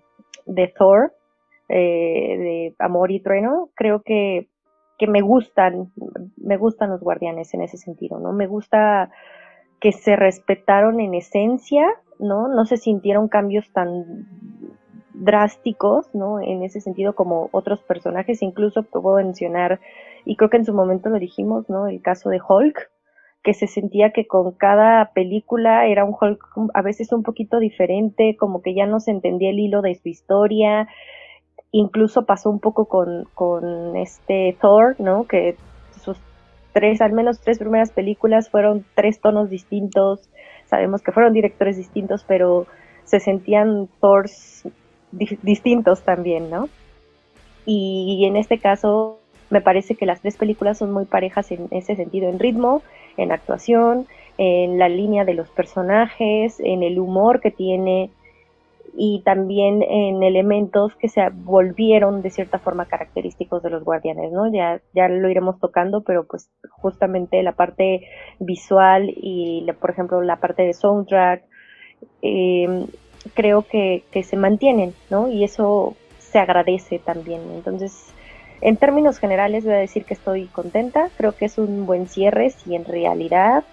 de 0.47 0.69
Thor, 0.69 1.13
eh, 1.69 2.37
de 2.39 2.75
Amor 2.79 3.11
y 3.11 3.21
Trueno, 3.21 3.69
creo 3.75 4.03
que 4.03 4.49
que 5.01 5.07
me 5.07 5.23
gustan, 5.23 5.91
me 6.37 6.59
gustan 6.59 6.91
los 6.91 7.01
guardianes 7.01 7.55
en 7.55 7.63
ese 7.63 7.79
sentido, 7.79 8.19
¿no? 8.19 8.35
Me 8.35 8.47
gusta 8.47 9.11
que 9.81 9.93
se 9.93 10.15
respetaron 10.15 11.01
en 11.01 11.15
esencia, 11.15 11.87
¿no? 12.19 12.49
No 12.49 12.67
se 12.67 12.77
sintieron 12.77 13.29
cambios 13.29 13.73
tan 13.73 14.29
drásticos, 15.15 16.15
¿no? 16.15 16.39
En 16.39 16.63
ese 16.63 16.83
sentido 16.83 17.15
como 17.15 17.49
otros 17.53 17.83
personajes, 17.83 18.43
incluso 18.43 18.83
puedo 18.83 19.17
mencionar, 19.17 19.81
y 20.27 20.37
creo 20.37 20.51
que 20.51 20.59
en 20.59 20.67
su 20.67 20.75
momento 20.75 21.09
lo 21.09 21.19
dijimos, 21.19 21.71
¿no? 21.71 21.87
El 21.87 22.03
caso 22.03 22.29
de 22.29 22.43
Hulk, 22.47 22.91
que 23.43 23.55
se 23.55 23.69
sentía 23.69 24.13
que 24.13 24.27
con 24.27 24.53
cada 24.53 25.13
película 25.15 25.87
era 25.87 26.05
un 26.05 26.15
Hulk 26.21 26.45
a 26.75 26.83
veces 26.83 27.11
un 27.11 27.23
poquito 27.23 27.59
diferente, 27.59 28.37
como 28.39 28.61
que 28.61 28.75
ya 28.75 28.85
no 28.85 29.01
se 29.01 29.13
entendía 29.13 29.49
el 29.49 29.61
hilo 29.61 29.81
de 29.81 29.95
su 29.95 30.11
historia, 30.11 30.89
Incluso 31.73 32.25
pasó 32.25 32.51
un 32.51 32.59
poco 32.59 32.87
con, 32.87 33.29
con 33.35 33.97
este 33.97 34.57
Thor, 34.61 34.97
¿no? 34.99 35.25
Que 35.27 35.57
sus 36.03 36.19
tres, 36.73 37.01
al 37.01 37.13
menos 37.13 37.41
tres 37.41 37.59
primeras 37.59 37.91
películas 37.91 38.51
fueron 38.51 38.85
tres 38.95 39.21
tonos 39.21 39.51
distintos. 39.51 40.29
Sabemos 40.67 41.03
que 41.03 41.13
fueron 41.13 41.33
directores 41.33 41.77
distintos, 41.77 42.25
pero 42.27 42.67
se 43.05 43.21
sentían 43.21 43.89
Thors 44.01 44.65
distintos 45.13 46.03
también, 46.03 46.51
¿no? 46.51 46.69
Y 47.67 48.25
en 48.25 48.37
este 48.37 48.59
caso 48.59 49.21
me 49.51 49.61
parece 49.61 49.97
que 49.97 50.07
las 50.07 50.21
tres 50.21 50.37
películas 50.37 50.79
son 50.79 50.93
muy 50.93 51.05
parejas 51.05 51.51
en 51.51 51.69
ese 51.73 51.97
sentido, 51.97 52.29
en 52.29 52.39
ritmo, 52.39 52.83
en 53.17 53.33
actuación, 53.33 54.07
en 54.39 54.79
la 54.79 54.89
línea 54.89 55.25
de 55.25 55.35
los 55.35 55.51
personajes, 55.51 56.61
en 56.61 56.83
el 56.83 56.99
humor 56.99 57.41
que 57.41 57.51
tiene, 57.51 58.11
y 58.97 59.23
también 59.25 59.83
en 59.83 60.23
elementos 60.23 60.95
que 60.97 61.09
se 61.09 61.29
volvieron 61.31 62.23
de 62.23 62.31
cierta 62.31 62.59
forma 62.59 62.87
característicos 62.87 63.63
de 63.63 63.71
los 63.71 63.85
guardianes, 63.85 64.33
¿no? 64.33 64.53
Ya, 64.53 64.81
ya 64.95 65.09
lo 65.09 65.29
iremos 65.29 65.59
tocando, 65.61 66.03
pero 66.03 66.27
pues 66.27 66.51
justamente 66.71 67.43
la 67.43 67.53
parte 67.53 68.07
visual 68.39 69.13
y, 69.17 69.67
por 69.81 69.91
ejemplo, 69.91 70.23
la 70.23 70.37
parte 70.37 70.63
de 70.63 70.75
soundtrack, 70.75 71.45
em, 72.23 72.87
creo 73.35 73.63
que, 73.63 74.05
que 74.11 74.23
se 74.23 74.37
mantienen, 74.37 74.95
¿no? 75.11 75.29
Y 75.29 75.45
eso 75.45 75.95
se 76.19 76.39
agradece 76.39 76.99
también. 76.99 77.43
Entonces, 77.55 78.13
En 78.63 78.77
términos 78.77 79.19
generales 79.19 79.65
voy 79.65 79.75
a 79.75 79.79
decir 79.79 80.05
que 80.05 80.15
estoy 80.15 80.47
contenta, 80.47 81.09
creo 81.17 81.33
que 81.33 81.47
es 81.47 81.57
un 81.57 81.87
buen 81.87 82.09
cierre, 82.09 82.51
si 82.51 82.75
en 82.75 82.85
realidad 82.85 83.65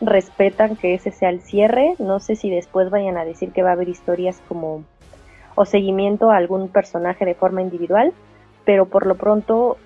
respetan 0.00 0.76
que 0.76 0.94
ese 0.94 1.10
sea 1.10 1.30
el 1.30 1.40
cierre, 1.40 1.94
no 1.98 2.20
sé 2.20 2.36
si 2.36 2.50
después 2.50 2.90
vayan 2.90 3.16
a 3.16 3.24
decir 3.24 3.52
que 3.52 3.62
va 3.62 3.70
a 3.70 3.72
haber 3.72 3.88
historias 3.88 4.42
como 4.48 4.84
o 5.54 5.64
seguimiento 5.64 6.30
a 6.30 6.36
algún 6.36 6.68
personaje 6.68 7.24
de 7.24 7.34
forma 7.34 7.60
individual, 7.60 8.12
pero 8.64 8.86
por 8.86 9.06
lo 9.06 9.16
pronto, 9.16 9.76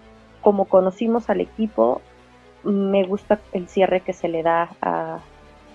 como 0.40 0.66
conocimos 0.66 1.30
al 1.30 1.40
equipo, 1.40 2.00
me 2.62 3.04
gusta 3.04 3.40
el 3.52 3.68
cierre 3.68 4.00
que 4.00 4.12
se 4.12 4.28
le 4.28 4.42
da 4.42 4.70
a, 4.80 5.18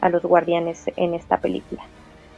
a 0.01 0.10
los 0.10 0.24
guardianes 0.24 0.86
en 0.96 1.13
esta 1.13 1.38
película. 1.38 1.84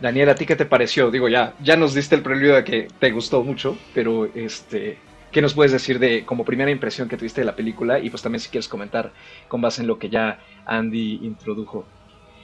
Daniel, 0.02 0.30
¿a 0.30 0.36
ti 0.36 0.46
qué 0.46 0.56
te 0.56 0.66
pareció? 0.66 1.12
Digo, 1.12 1.30
ya, 1.30 1.54
ya 1.62 1.78
nos 1.78 1.94
diste 1.94 2.16
el 2.16 2.24
preludio 2.24 2.56
de 2.56 2.64
que 2.64 2.88
te 3.00 3.12
gustó 3.12 3.44
mucho, 3.44 3.78
pero 3.94 4.26
este, 4.26 4.98
¿qué 5.32 5.42
nos 5.42 5.54
puedes 5.54 5.72
decir 5.72 6.00
de 6.00 6.26
como 6.26 6.44
primera 6.44 6.72
impresión 6.72 7.08
que 7.08 7.18
tuviste 7.18 7.42
de 7.42 7.46
la 7.46 7.56
película? 7.56 8.00
Y 8.00 8.10
pues 8.10 8.24
también 8.24 8.40
si 8.40 8.50
quieres 8.50 8.68
comentar 8.68 9.12
con 9.48 9.62
base 9.62 9.82
en 9.82 9.88
lo 9.88 10.00
que 10.00 10.10
ya 10.10 10.40
Andy 10.66 11.20
introdujo. 11.26 11.86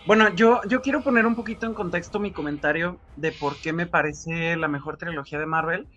Bueno, 0.06 0.34
yo, 0.36 0.62
yo 0.70 0.82
quiero 0.82 1.02
poner 1.02 1.26
un 1.26 1.36
poquito 1.36 1.66
en 1.66 1.74
contexto 1.74 2.20
mi 2.20 2.32
comentario 2.32 2.98
de 3.18 3.34
por 3.34 3.58
qué 3.58 3.74
me 3.74 3.88
parece 3.88 4.56
la 4.56 4.68
mejor 4.70 4.98
trilogía 4.98 5.38
de 5.40 5.46
Marvel. 5.46 5.88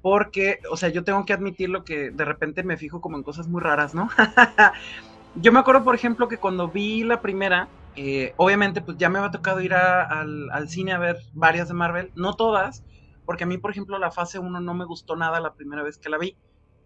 Porque, 0.00 0.60
o 0.70 0.76
sea, 0.76 0.90
yo 0.90 1.02
tengo 1.02 1.24
que 1.24 1.32
admitir 1.32 1.68
lo 1.68 1.82
que 1.84 2.10
de 2.10 2.24
repente 2.24 2.62
me 2.62 2.76
fijo 2.76 3.00
como 3.00 3.16
en 3.16 3.24
cosas 3.24 3.48
muy 3.48 3.60
raras, 3.60 3.94
¿no? 3.94 4.08
yo 5.34 5.52
me 5.52 5.58
acuerdo, 5.58 5.82
por 5.84 5.94
ejemplo, 5.94 6.28
que 6.28 6.38
cuando 6.38 6.68
vi 6.68 7.02
la 7.02 7.20
primera, 7.20 7.68
eh, 7.96 8.32
obviamente, 8.36 8.80
pues 8.80 8.96
ya 8.96 9.08
me 9.08 9.18
había 9.18 9.32
tocado 9.32 9.60
ir 9.60 9.74
al, 9.74 10.68
cine 10.68 10.92
a 10.92 10.98
ver 10.98 11.16
varias 11.32 11.66
de 11.68 11.74
Marvel, 11.74 12.12
no 12.14 12.34
todas, 12.34 12.84
porque 13.24 13.44
a 13.44 13.46
mí, 13.46 13.58
por 13.58 13.72
ejemplo, 13.72 13.98
la 13.98 14.12
fase 14.12 14.38
1 14.38 14.60
no 14.60 14.74
me 14.74 14.84
gustó 14.84 15.16
nada 15.16 15.40
la 15.40 15.54
primera 15.54 15.82
vez 15.82 15.98
que 15.98 16.10
la 16.10 16.18
vi. 16.18 16.36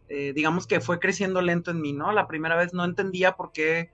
Eh, 0.08 0.32
digamos 0.34 0.66
que 0.66 0.80
fue 0.80 0.98
creciendo 0.98 1.42
lento 1.42 1.70
en 1.70 1.80
mí, 1.80 1.92
¿no? 1.92 2.12
La 2.12 2.26
primera 2.26 2.56
vez 2.56 2.74
no 2.74 2.84
entendía 2.84 3.32
por 3.32 3.52
qué, 3.52 3.90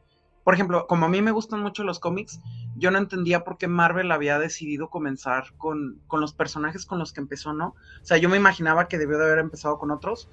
por 0.49 0.55
ejemplo, 0.55 0.87
como 0.87 1.05
a 1.05 1.09
mí 1.11 1.21
me 1.21 1.31
gustan 1.31 1.61
mucho 1.61 1.85
los 1.85 2.01
cómics, 2.01 2.41
yo 2.75 2.91
no 2.91 2.97
entendía 2.97 3.45
por 3.45 3.59
qué 3.59 3.69
Marvel 3.69 4.11
había 4.11 4.39
decidido 4.39 4.89
comenzar 4.89 5.53
con, 5.59 6.01
con 6.07 6.23
los 6.23 6.33
personajes 6.33 6.87
con 6.87 6.99
los 6.99 7.13
que 7.13 7.21
empezó, 7.21 7.53
¿no? 7.53 7.75
O 8.01 8.05
sea, 8.07 8.17
yo 8.17 8.31
me 8.31 8.39
imaginaba 8.39 8.89
que 8.89 8.97
debió 8.97 9.19
de 9.19 9.27
haber 9.27 9.41
empezado 9.41 9.79
con 9.79 9.91
otros, 9.91 10.27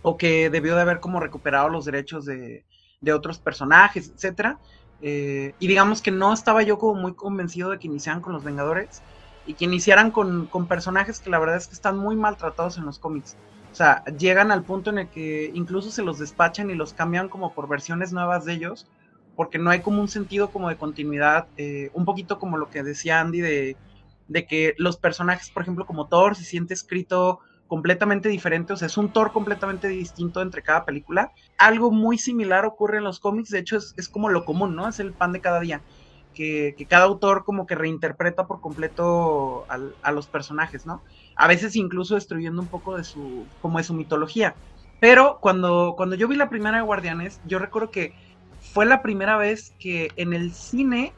o 0.00 0.16
que 0.16 0.48
debió 0.48 0.74
de 0.74 0.80
haber 0.80 1.00
como 1.00 1.20
recuperado 1.20 1.68
los 1.68 1.84
derechos 1.84 2.24
de, 2.24 2.64
de 3.02 3.12
otros 3.12 3.38
personajes, 3.38 4.08
etcétera. 4.08 4.58
Eh, 5.02 5.54
y 5.58 5.66
digamos 5.66 6.00
que 6.00 6.12
no 6.12 6.32
estaba 6.32 6.62
yo 6.62 6.78
como 6.78 6.98
muy 6.98 7.12
convencido 7.12 7.68
de 7.68 7.78
que 7.78 7.88
iniciaran 7.88 8.22
con 8.22 8.32
los 8.32 8.42
Vengadores 8.42 9.02
y 9.46 9.52
que 9.52 9.66
iniciaran 9.66 10.12
con, 10.12 10.48
personajes 10.66 11.20
que 11.20 11.28
la 11.28 11.38
verdad 11.38 11.56
es 11.56 11.66
que 11.66 11.74
están 11.74 11.98
muy 11.98 12.16
maltratados 12.16 12.78
en 12.78 12.86
los 12.86 12.98
cómics. 12.98 13.36
O 13.70 13.74
sea, 13.74 14.02
llegan 14.18 14.50
al 14.50 14.62
punto 14.62 14.88
en 14.88 14.96
el 14.96 15.08
que 15.08 15.50
incluso 15.52 15.90
se 15.90 16.02
los 16.02 16.18
despachan 16.18 16.70
y 16.70 16.74
los 16.74 16.94
cambian 16.94 17.28
como 17.28 17.52
por 17.52 17.68
versiones 17.68 18.14
nuevas 18.14 18.46
de 18.46 18.54
ellos, 18.54 18.86
porque 19.36 19.58
no 19.58 19.70
hay 19.70 19.80
como 19.80 20.00
un 20.00 20.08
sentido 20.08 20.50
como 20.50 20.68
de 20.68 20.76
continuidad, 20.76 21.46
eh, 21.56 21.90
un 21.92 22.04
poquito 22.04 22.38
como 22.38 22.56
lo 22.56 22.70
que 22.70 22.82
decía 22.82 23.20
Andy 23.20 23.40
de, 23.40 23.76
de 24.28 24.46
que 24.46 24.74
los 24.78 24.96
personajes, 24.96 25.50
por 25.50 25.62
ejemplo, 25.62 25.86
como 25.86 26.08
Thor, 26.08 26.34
se 26.34 26.44
siente 26.44 26.74
escrito 26.74 27.40
completamente 27.66 28.28
diferente, 28.28 28.72
o 28.72 28.76
sea, 28.76 28.86
es 28.86 28.96
un 28.96 29.12
Thor 29.12 29.32
completamente 29.32 29.88
distinto 29.88 30.40
entre 30.40 30.62
cada 30.62 30.84
película. 30.84 31.32
Algo 31.58 31.90
muy 31.90 32.18
similar 32.18 32.64
ocurre 32.64 32.98
en 32.98 33.04
los 33.04 33.20
cómics, 33.20 33.50
de 33.50 33.58
hecho 33.58 33.76
es, 33.76 34.08
como 34.08 34.28
lo 34.28 34.44
común, 34.44 34.76
¿no? 34.76 34.88
Es 34.88 35.00
el 35.00 35.12
pan 35.12 35.32
de 35.32 35.40
cada 35.40 35.60
día, 35.60 35.82
que, 36.34 36.74
cada 36.88 37.04
autor 37.04 37.44
como 37.44 37.66
que 37.66 37.74
reinterpreta 37.74 38.46
por 38.46 38.60
completo 38.60 39.66
a 39.68 40.12
los 40.12 40.28
personajes, 40.28 40.86
¿no? 40.86 41.02
A 41.34 41.48
veces 41.48 41.76
incluso 41.76 42.14
destruyendo 42.14 42.62
un 42.62 42.68
poco 42.68 42.96
de 42.96 43.04
su, 43.04 43.46
como 43.60 43.78
de 43.78 43.84
su 43.84 43.94
mitología. 43.94 44.54
Pero 45.00 45.38
cuando, 45.40 45.94
cuando 45.96 46.16
yo 46.16 46.28
vi 46.28 46.36
la 46.36 46.48
primera 46.48 46.78
de 46.78 46.82
Guardianes, 46.82 47.40
yo 47.44 47.58
recuerdo 47.58 47.90
que 47.90 48.14
fue 48.76 48.84
la 48.84 49.00
primera 49.00 49.38
vez 49.38 49.72
que 49.78 50.10
en 50.16 50.34
el 50.34 50.52
cine, 50.52 51.14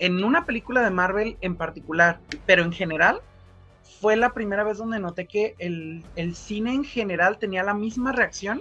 en 0.00 0.24
una 0.24 0.44
película 0.44 0.82
de 0.82 0.90
Marvel 0.90 1.36
en 1.40 1.54
particular, 1.54 2.18
pero 2.46 2.64
en 2.64 2.72
general, 2.72 3.20
fue 4.00 4.16
la 4.16 4.34
primera 4.34 4.64
vez 4.64 4.78
donde 4.78 4.98
noté 4.98 5.28
que 5.28 5.54
el, 5.60 6.34
cine 6.34 6.74
en 6.74 6.82
general 6.82 7.38
tenía 7.38 7.62
la 7.62 7.74
misma 7.74 8.10
reacción, 8.10 8.60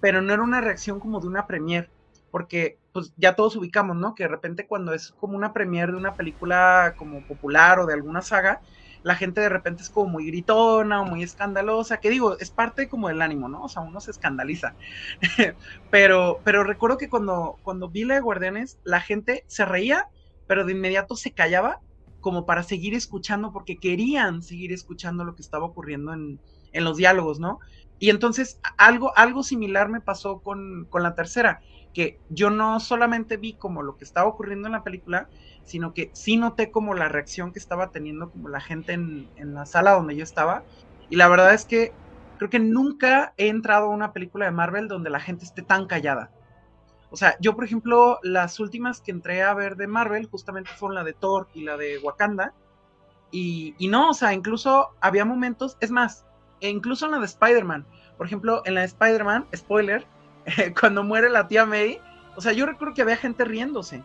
pero 0.00 0.20
no 0.20 0.32
era 0.34 0.42
una 0.42 0.60
reacción 0.60 0.98
como 0.98 1.20
de 1.20 1.28
una 1.28 1.46
premiere, 1.46 1.88
porque 2.32 2.76
pues 2.92 3.12
ya 3.16 3.36
todos 3.36 3.54
ubicamos, 3.54 3.96
¿no? 3.96 4.16
Que 4.16 4.24
de 4.24 4.30
repente 4.30 4.66
cuando 4.66 4.92
es 4.92 5.12
como 5.20 5.36
una 5.36 5.52
premiere 5.52 5.92
de 5.92 5.98
una 5.98 6.16
película 6.16 6.94
como 6.96 7.24
popular 7.24 7.78
o 7.78 7.86
de 7.86 7.94
alguna 7.94 8.20
saga, 8.20 8.62
la 9.04 9.14
gente 9.14 9.42
de 9.42 9.50
repente 9.50 9.82
es 9.82 9.90
como 9.90 10.10
muy 10.10 10.26
gritona 10.26 11.02
o 11.02 11.04
muy 11.04 11.22
escandalosa, 11.22 12.00
que 12.00 12.08
digo, 12.08 12.38
es 12.38 12.50
parte 12.50 12.88
como 12.88 13.08
del 13.08 13.20
ánimo, 13.20 13.50
¿no? 13.50 13.62
O 13.62 13.68
sea, 13.68 13.82
uno 13.82 14.00
se 14.00 14.10
escandaliza. 14.10 14.74
pero, 15.90 16.40
pero 16.42 16.64
recuerdo 16.64 16.96
que 16.96 17.10
cuando, 17.10 17.58
cuando 17.62 17.90
vi 17.90 18.04
la 18.04 18.14
de 18.14 18.22
Guardianes, 18.22 18.78
la 18.82 19.00
gente 19.00 19.44
se 19.46 19.66
reía, 19.66 20.08
pero 20.46 20.64
de 20.64 20.72
inmediato 20.72 21.16
se 21.16 21.32
callaba 21.32 21.80
como 22.22 22.46
para 22.46 22.62
seguir 22.62 22.94
escuchando, 22.94 23.52
porque 23.52 23.76
querían 23.76 24.42
seguir 24.42 24.72
escuchando 24.72 25.22
lo 25.24 25.34
que 25.34 25.42
estaba 25.42 25.66
ocurriendo 25.66 26.14
en, 26.14 26.40
los 26.72 26.96
diálogos, 26.96 27.38
¿no? 27.38 27.60
Y 27.98 28.08
entonces 28.08 28.58
algo, 28.78 29.12
algo 29.16 29.42
similar 29.42 29.90
me 29.90 30.00
pasó 30.00 30.40
con, 30.40 30.88
la 30.94 31.14
tercera, 31.14 31.60
que 31.94 32.20
yo 32.28 32.50
no 32.50 32.80
solamente 32.80 33.38
vi 33.38 33.54
como 33.54 33.82
lo 33.82 33.96
que 33.96 34.04
estaba 34.04 34.28
ocurriendo 34.28 34.68
en 34.68 34.72
la 34.72 34.84
película, 34.84 35.28
sino 35.64 35.94
que 35.94 36.10
sí 36.12 36.36
noté 36.36 36.70
como 36.70 36.92
la 36.92 37.08
reacción 37.08 37.52
que 37.52 37.58
estaba 37.58 37.90
teniendo 37.90 38.30
como 38.30 38.50
la 38.50 38.60
gente 38.60 38.92
en, 38.92 39.30
en 39.36 39.54
la 39.54 39.64
sala 39.64 39.92
donde 39.92 40.16
yo 40.16 40.24
estaba. 40.24 40.64
Y 41.08 41.16
la 41.16 41.28
verdad 41.28 41.54
es 41.54 41.64
que 41.64 41.92
creo 42.36 42.50
que 42.50 42.58
nunca 42.58 43.32
he 43.36 43.48
entrado 43.48 43.86
a 43.86 43.94
una 43.94 44.12
película 44.12 44.44
de 44.44 44.50
Marvel 44.50 44.88
donde 44.88 45.08
la 45.08 45.20
gente 45.20 45.44
esté 45.44 45.62
tan 45.62 45.86
callada. 45.86 46.30
O 47.14 47.16
sea, 47.16 47.36
yo, 47.38 47.54
por 47.54 47.64
ejemplo, 47.64 48.18
las 48.24 48.58
últimas 48.58 49.00
que 49.00 49.12
entré 49.12 49.42
a 49.44 49.54
ver 49.54 49.76
de 49.76 49.86
Marvel 49.86 50.26
justamente 50.26 50.72
fueron 50.72 50.96
la 50.96 51.04
de 51.04 51.12
Thor 51.12 51.48
y 51.54 51.62
la 51.62 51.76
de 51.76 51.98
Wakanda. 51.98 52.52
Y, 53.30 53.76
no, 53.88 54.10
o 54.10 54.14
sea, 54.14 54.32
incluso 54.32 54.90
había 55.00 55.24
momentos, 55.24 55.76
es 55.80 55.92
más, 55.92 56.26
e 56.60 56.68
incluso 56.68 57.06
en 57.06 57.12
la 57.12 57.18
de 57.20 57.26
Spider-Man. 57.26 57.86
Por 58.16 58.26
ejemplo, 58.26 58.62
en 58.64 58.74
la 58.74 58.80
de 58.80 58.86
Spider-Man, 58.86 59.46
spoiler, 59.54 60.06
cuando 60.80 61.02
muere 61.02 61.30
la 61.30 61.48
tía 61.48 61.66
May, 61.66 62.00
o 62.36 62.40
sea, 62.40 62.52
yo 62.52 62.66
recuerdo 62.66 62.94
que 62.94 63.02
había 63.02 63.16
gente 63.16 63.44
riéndose. 63.44 64.02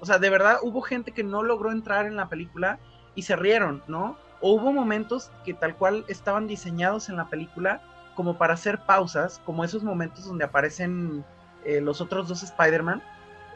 O 0.00 0.06
sea, 0.06 0.18
de 0.18 0.30
verdad 0.30 0.58
hubo 0.62 0.82
gente 0.82 1.12
que 1.12 1.24
no 1.24 1.42
logró 1.42 1.72
entrar 1.72 2.06
en 2.06 2.16
la 2.16 2.28
película 2.28 2.78
y 3.14 3.22
se 3.22 3.36
rieron, 3.36 3.82
¿no? 3.86 4.18
O 4.40 4.52
hubo 4.52 4.72
momentos 4.72 5.30
que 5.44 5.54
tal 5.54 5.76
cual 5.76 6.04
estaban 6.08 6.46
diseñados 6.46 7.08
en 7.08 7.16
la 7.16 7.28
película 7.28 7.80
como 8.14 8.36
para 8.36 8.54
hacer 8.54 8.80
pausas, 8.80 9.40
como 9.44 9.64
esos 9.64 9.82
momentos 9.82 10.26
donde 10.26 10.44
aparecen 10.44 11.24
eh, 11.64 11.80
los 11.80 12.00
otros 12.00 12.28
dos 12.28 12.42
Spider-Man, 12.42 13.02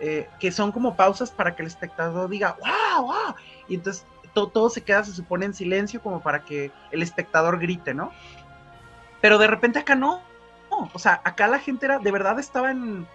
eh, 0.00 0.28
que 0.40 0.50
son 0.52 0.72
como 0.72 0.96
pausas 0.96 1.30
para 1.30 1.54
que 1.54 1.62
el 1.62 1.68
espectador 1.68 2.30
diga, 2.30 2.56
wow, 2.60 3.06
wow, 3.06 3.34
y 3.68 3.74
entonces 3.74 4.06
todo 4.32 4.70
se 4.70 4.82
queda, 4.82 5.02
se 5.04 5.12
supone, 5.12 5.46
en 5.46 5.54
silencio 5.54 6.00
como 6.00 6.20
para 6.20 6.44
que 6.44 6.70
el 6.92 7.02
espectador 7.02 7.58
grite, 7.58 7.94
¿no? 7.94 8.12
Pero 9.20 9.38
de 9.38 9.48
repente 9.48 9.80
acá 9.80 9.96
no, 9.96 10.22
o 10.92 10.98
sea, 10.98 11.20
acá 11.24 11.48
la 11.48 11.58
gente 11.58 11.86
era, 11.86 11.98
de 11.98 12.12
verdad 12.12 12.38
estaba 12.38 12.70
en, 12.70 13.06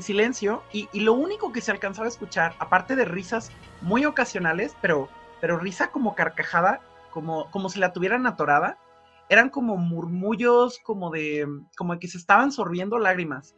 silencio 0.00 0.62
y, 0.72 0.88
lo 1.00 1.12
único 1.12 1.52
que 1.52 1.60
se 1.60 1.70
alcanzaba 1.70 2.06
a 2.06 2.08
escuchar, 2.08 2.54
aparte 2.58 2.96
de 2.96 3.04
risas 3.04 3.50
muy 3.82 4.06
ocasionales, 4.06 4.74
pero, 4.80 5.08
pero 5.40 5.58
risa 5.58 5.88
como 5.90 6.14
carcajada, 6.14 6.80
como, 7.10 7.50
como 7.50 7.68
si 7.68 7.78
la 7.78 7.92
tuvieran 7.92 8.26
atorada, 8.26 8.78
eran 9.28 9.50
como 9.50 9.76
murmullos, 9.76 10.78
como 10.82 11.10
de, 11.10 11.46
como 11.76 11.98
que 11.98 12.08
se 12.08 12.18
estaban 12.18 12.50
sorbiendo 12.50 12.98
lágrimas. 12.98 13.54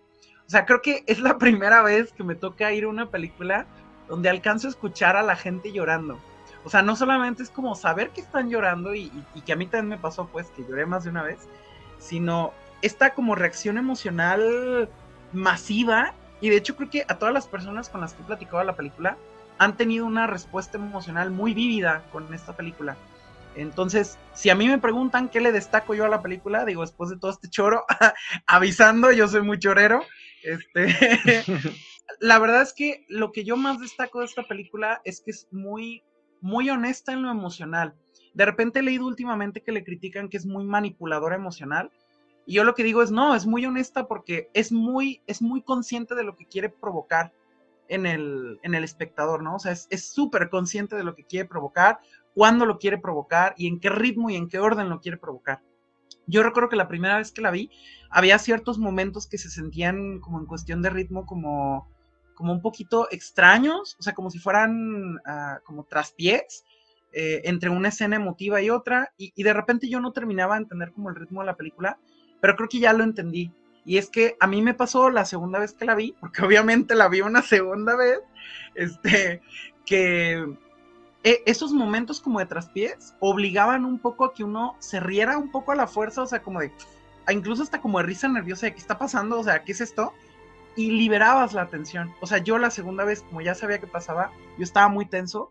O 0.47 0.51
sea, 0.51 0.65
creo 0.65 0.83
que 0.83 1.05
es 1.07 1.21
la 1.21 1.39
primera 1.39 1.83
vez 1.83 2.13
que 2.13 2.25
me 2.25 2.35
toca 2.35 2.73
ir 2.73 2.85
a 2.85 2.89
una 2.89 3.11
película 3.11 3.67
donde 4.09 4.29
alcanzo 4.29 4.69
a 4.69 4.71
escuchar 4.71 5.17
a 5.17 5.23
la 5.23 5.37
gente 5.37 5.73
llorando. 5.73 6.19
O 6.65 6.71
sea, 6.71 6.83
no 6.83 6.97
solamente 6.97 7.45
es 7.45 7.51
como 7.51 7.75
saber 7.77 8.11
que 8.11 8.21
están 8.21 8.51
llorando 8.51 8.95
y, 8.95 9.11
que 9.45 9.53
a 9.53 9.57
mí 9.57 9.67
también 9.67 9.89
me 9.89 9.99
pasó, 9.99 10.27
pues, 10.27 10.49
que 10.49 10.65
lloré 10.65 10.85
más 10.87 11.05
de 11.05 11.11
una 11.11 11.23
vez, 11.23 11.49
sino 11.99 12.53
esta 12.83 13.15
como 13.15 13.35
reacción 13.35 13.79
emocional 13.79 14.89
masiva. 15.33 16.15
Y 16.41 16.51
de 16.51 16.57
hecho 16.57 16.77
creo 16.77 16.91
que 16.91 17.05
a 17.09 17.19
todas 17.19 17.33
las 17.33 17.47
personas 17.47 17.89
con 17.89 18.01
las 18.01 18.15
que 18.15 18.23
he 18.23 18.27
platicado 18.27 18.63
la 18.63 18.77
película 18.77 19.17
han 19.59 19.77
tenido 19.77 20.05
una 20.05 20.27
respuesta 20.27 20.77
emocional 20.77 21.31
muy 21.31 21.55
vívida 21.55 22.05
con 22.13 22.33
esta 22.35 22.55
película. 22.55 22.97
Entonces, 23.55 24.19
si 24.35 24.51
a 24.51 24.55
mí 24.55 24.69
me 24.69 24.79
preguntan 24.79 25.31
qué 25.31 25.41
le 25.41 25.51
destaco 25.51 25.95
yo 25.95 26.05
a 26.05 26.11
la 26.11 26.23
película, 26.23 26.67
digo, 26.67 26.83
después 26.83 27.09
de 27.09 27.19
todo 27.19 27.31
este 27.31 27.49
choro, 27.49 27.85
avisando, 28.47 29.11
yo 29.13 29.29
soy 29.29 29.41
muy 29.43 29.59
chorero, 29.59 30.05
este, 30.43 30.95
la 32.21 32.39
verdad 32.39 32.63
es 32.63 32.75
que 32.75 33.07
lo 33.09 33.33
que 33.33 33.45
yo 33.45 33.57
más 33.57 33.81
destaco 33.81 34.21
de 34.21 34.27
esta 34.27 34.43
película 34.43 35.01
es 35.05 35.23
que 35.23 35.31
es 35.31 35.49
muy, 35.51 36.03
muy 36.43 36.69
honesta 36.69 37.13
en 37.13 37.23
lo 37.23 37.31
emocional. 37.31 37.95
De 38.35 38.45
repente 38.45 38.81
he 38.81 38.83
leído 38.83 39.07
últimamente 39.07 39.63
que 39.63 39.73
le 39.73 39.85
critican 39.85 40.29
que 40.29 40.37
es 40.37 40.45
muy 40.45 40.65
manipuladora 40.65 41.37
emocional. 41.37 41.91
Y 42.47 42.55
yo 42.55 42.65
lo 42.65 42.75
que 42.75 42.85
digo 42.85 43.03
es, 43.03 43.11
no, 43.11 43.35
es 43.35 43.47
muy 43.47 43.67
honesta 43.67 44.07
porque 44.07 44.49
es 44.55 44.73
muy, 44.73 45.21
es 45.27 45.43
muy 45.43 45.63
consciente 45.63 46.15
de 46.15 46.25
lo 46.25 46.37
que 46.37 46.47
quiere 46.47 46.69
provocar 46.69 47.33
en 47.89 48.07
el, 48.07 48.59
en 48.63 48.75
el 48.75 48.85
espectador, 48.85 49.43
¿no? 49.43 49.57
O 49.57 49.59
sea, 49.59 49.73
es 49.73 50.05
súper 50.05 50.49
consciente 50.49 50.97
de 50.97 51.05
lo 51.05 51.15
que 51.15 51.25
quiere 51.25 51.49
provocar, 51.49 52.01
cuándo 52.37 52.67
lo 52.67 52.79
quiere 52.79 52.99
provocar 52.99 53.55
y 53.57 53.67
en 53.67 53.81
qué 53.81 53.89
ritmo 53.89 54.29
y 54.29 54.37
en 54.37 54.47
qué 54.47 54.59
orden 54.59 54.91
lo 54.91 55.01
quiere 55.01 55.17
provocar. 55.17 55.63
yo 56.27 56.43
recuerdo 56.43 56.69
que 56.69 56.77
la 56.77 56.87
primera 56.87 57.17
vez 57.17 57.33
que 57.33 57.41
la 57.41 57.51
vi, 57.51 57.71
había 58.11 58.39
ciertos 58.39 58.79
momentos 58.79 59.27
que 59.27 59.39
se 59.39 59.49
sentían 59.49 60.21
como 60.21 60.39
en 60.39 60.45
cuestión 60.45 60.83
de 60.83 60.91
ritmo 60.91 61.25
como, 61.25 61.89
como 62.35 62.53
un 62.53 62.61
poquito 62.61 63.09
extraños, 63.11 63.97
o 63.99 64.03
sea, 64.03 64.13
como 64.13 64.31
si 64.31 64.39
fueran 64.39 65.17
uh, 65.17 65.65
como 65.65 65.85
traspiés 65.85 66.65
eh, 67.13 67.41
entre 67.45 67.71
una 67.71 67.89
escena 67.89 68.17
emotiva 68.17 68.61
y 68.61 68.69
otra, 68.69 69.13
y, 69.17 69.33
y, 69.35 69.43
de 69.43 69.55
repente 69.55 69.89
yo 69.89 70.01
no 70.01 70.13
terminaba 70.13 70.57
de 70.57 70.63
entender 70.63 70.93
como 70.93 71.09
el 71.09 71.17
ritmo 71.17 71.41
de 71.41 71.47
la 71.47 71.57
película, 71.57 71.99
pero 72.41 72.57
creo 72.57 72.69
que 72.69 72.79
ya 72.79 72.93
lo 72.93 73.05
entendí. 73.05 73.53
Y 73.85 73.99
es 73.99 74.11
que 74.11 74.37
a 74.41 74.47
mí 74.47 74.63
me 74.63 74.75
pasó 74.75 75.11
la 75.11 75.25
segunda 75.25 75.59
vez 75.59 75.73
que 75.73 75.85
la 75.85 75.95
vi, 75.95 76.15
porque 76.21 76.43
obviamente 76.45 76.95
la 76.95 77.09
vi 77.09 77.21
una 77.21 77.43
segunda 77.43 77.97
vez, 77.97 78.21
este, 78.75 79.41
que 79.85 80.45
e, 81.23 81.43
esos 81.47 81.73
momentos 81.73 82.21
como 82.21 82.39
de 82.39 82.47
traspiés 82.47 83.15
obligaban 83.21 83.85
un 83.85 83.99
poco 83.99 84.25
a 84.25 84.35
que 84.35 84.45
uno 84.45 84.77
se 84.81 85.01
riera 85.01 85.39
un 85.39 85.51
poco 85.51 85.73
a 85.73 85.77
la 85.77 85.87
fuerza, 85.87 86.23
o 86.23 86.27
sea, 86.27 86.43
como 86.43 86.61
de, 86.61 86.73
incluso 87.31 87.63
hasta 87.63 87.81
como 87.81 87.99
de 87.99 88.05
risa 88.05 88.29
nerviosa 88.29 88.67
de 88.67 88.75
qué 88.75 88.79
está 88.79 88.99
pasando, 88.99 89.39
o 89.39 89.45
sea, 89.45 89.65
¿qué 89.65 89.73
es 89.73 89.81
esto? 89.81 90.13
Y 90.77 90.91
liberabas 90.91 91.53
la 91.53 91.67
tensión. 91.67 92.15
O 92.21 92.27
sea, 92.27 92.39
yo 92.39 92.59
la 92.59 92.71
segunda 92.71 93.05
vez, 93.05 93.23
como 93.23 93.41
ya 93.41 93.55
sabía 93.55 93.81
que 93.81 93.87
pasaba, 93.87 94.31
yo 94.59 94.65
estaba 94.65 94.89
muy 94.89 95.07
tenso 95.07 95.51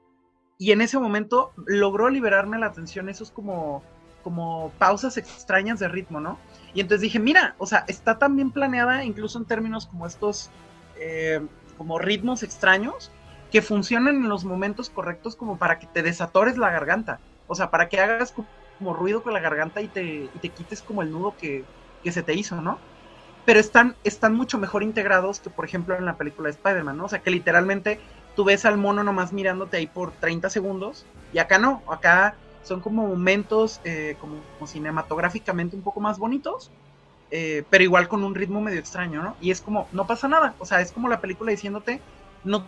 y 0.58 0.72
en 0.72 0.82
ese 0.82 0.98
momento 1.00 1.52
logró 1.66 2.10
liberarme 2.10 2.58
la 2.58 2.72
tensión, 2.72 3.10
esos 3.10 3.32
como, 3.32 3.84
como 4.26 4.72
pausas 4.80 5.18
extrañas 5.18 5.78
de 5.78 5.88
ritmo, 5.88 6.20
¿no? 6.20 6.40
Y 6.74 6.82
entonces 6.82 7.02
dije, 7.02 7.20
mira, 7.20 7.54
o 7.60 7.68
sea, 7.68 7.86
está 7.88 8.18
tan 8.18 8.36
bien 8.36 8.50
planeada, 8.50 9.04
incluso 9.04 9.38
en 9.38 9.46
términos 9.46 9.86
como 9.86 10.08
estos, 10.08 10.50
eh, 11.00 11.46
como 11.78 12.00
ritmos 12.00 12.42
extraños, 12.42 13.12
que 13.52 13.62
funcionan 13.62 14.16
en 14.16 14.28
los 14.28 14.44
momentos 14.44 14.90
correctos 14.90 15.36
como 15.36 15.60
para 15.60 15.78
que 15.78 15.86
te 15.86 16.02
desatores 16.02 16.58
la 16.58 16.72
garganta. 16.72 17.20
O 17.46 17.54
sea, 17.54 17.70
para 17.70 17.88
que 17.88 18.00
hagas 18.00 18.34
como 18.80 18.94
ruido 18.96 19.22
con 19.22 19.32
la 19.32 19.40
garganta 19.40 19.84
y 19.84 19.90
te, 19.90 20.04
y 20.04 20.40
te 20.42 20.50
quites 20.50 20.82
como 20.82 21.04
el 21.04 21.12
nudo 21.12 21.36
que, 21.38 21.64
que, 22.04 22.12
se 22.12 22.24
te 22.24 22.34
hizo, 22.34 22.60
¿no? 22.62 22.80
Pero 23.46 23.60
están, 23.60 23.96
están 24.04 24.34
mucho 24.34 24.58
mejor 24.58 24.82
integrados 24.82 25.40
que, 25.40 25.52
por 25.52 25.66
ejemplo, 25.66 25.96
en 25.96 26.06
la 26.06 26.18
película 26.18 26.48
de 26.48 26.56
Spider-Man, 26.56 26.98
¿no? 26.98 27.06
O 27.06 27.10
sea, 27.10 27.20
que 27.20 27.30
literalmente 27.30 28.00
tú 28.36 28.44
ves 28.44 28.66
al 28.66 28.80
mono 28.80 29.04
nomás 29.04 29.34
mirándote 29.34 29.78
ahí 29.78 29.86
por 29.86 30.14
30 30.14 30.50
segundos 30.50 31.06
y 31.32 31.38
acá 31.38 31.60
no, 31.60 31.84
acá 31.88 32.34
son 32.66 32.82
como 32.82 33.08
momentos 33.08 33.80
eh, 33.84 34.18
como, 34.20 34.42
como, 34.58 34.68
cinematográficamente 34.68 35.76
un 35.76 35.84
poco 35.84 36.02
más 36.02 36.18
bonitos, 36.18 36.72
eh, 37.32 37.64
pero 37.70 37.84
igual 37.84 38.08
con 38.08 38.24
un 38.24 38.36
ritmo 38.36 38.60
medio 38.60 38.80
extraño, 38.80 39.22
¿no? 39.22 39.36
Y 39.40 39.52
es 39.52 39.62
como, 39.62 39.88
no 39.92 40.08
pasa 40.08 40.28
nada, 40.28 40.56
o 40.60 40.66
sea, 40.66 40.82
es 40.82 40.92
como 40.92 41.08
la 41.08 41.22
película 41.22 41.52
diciéndote, 41.52 42.02
no 42.44 42.66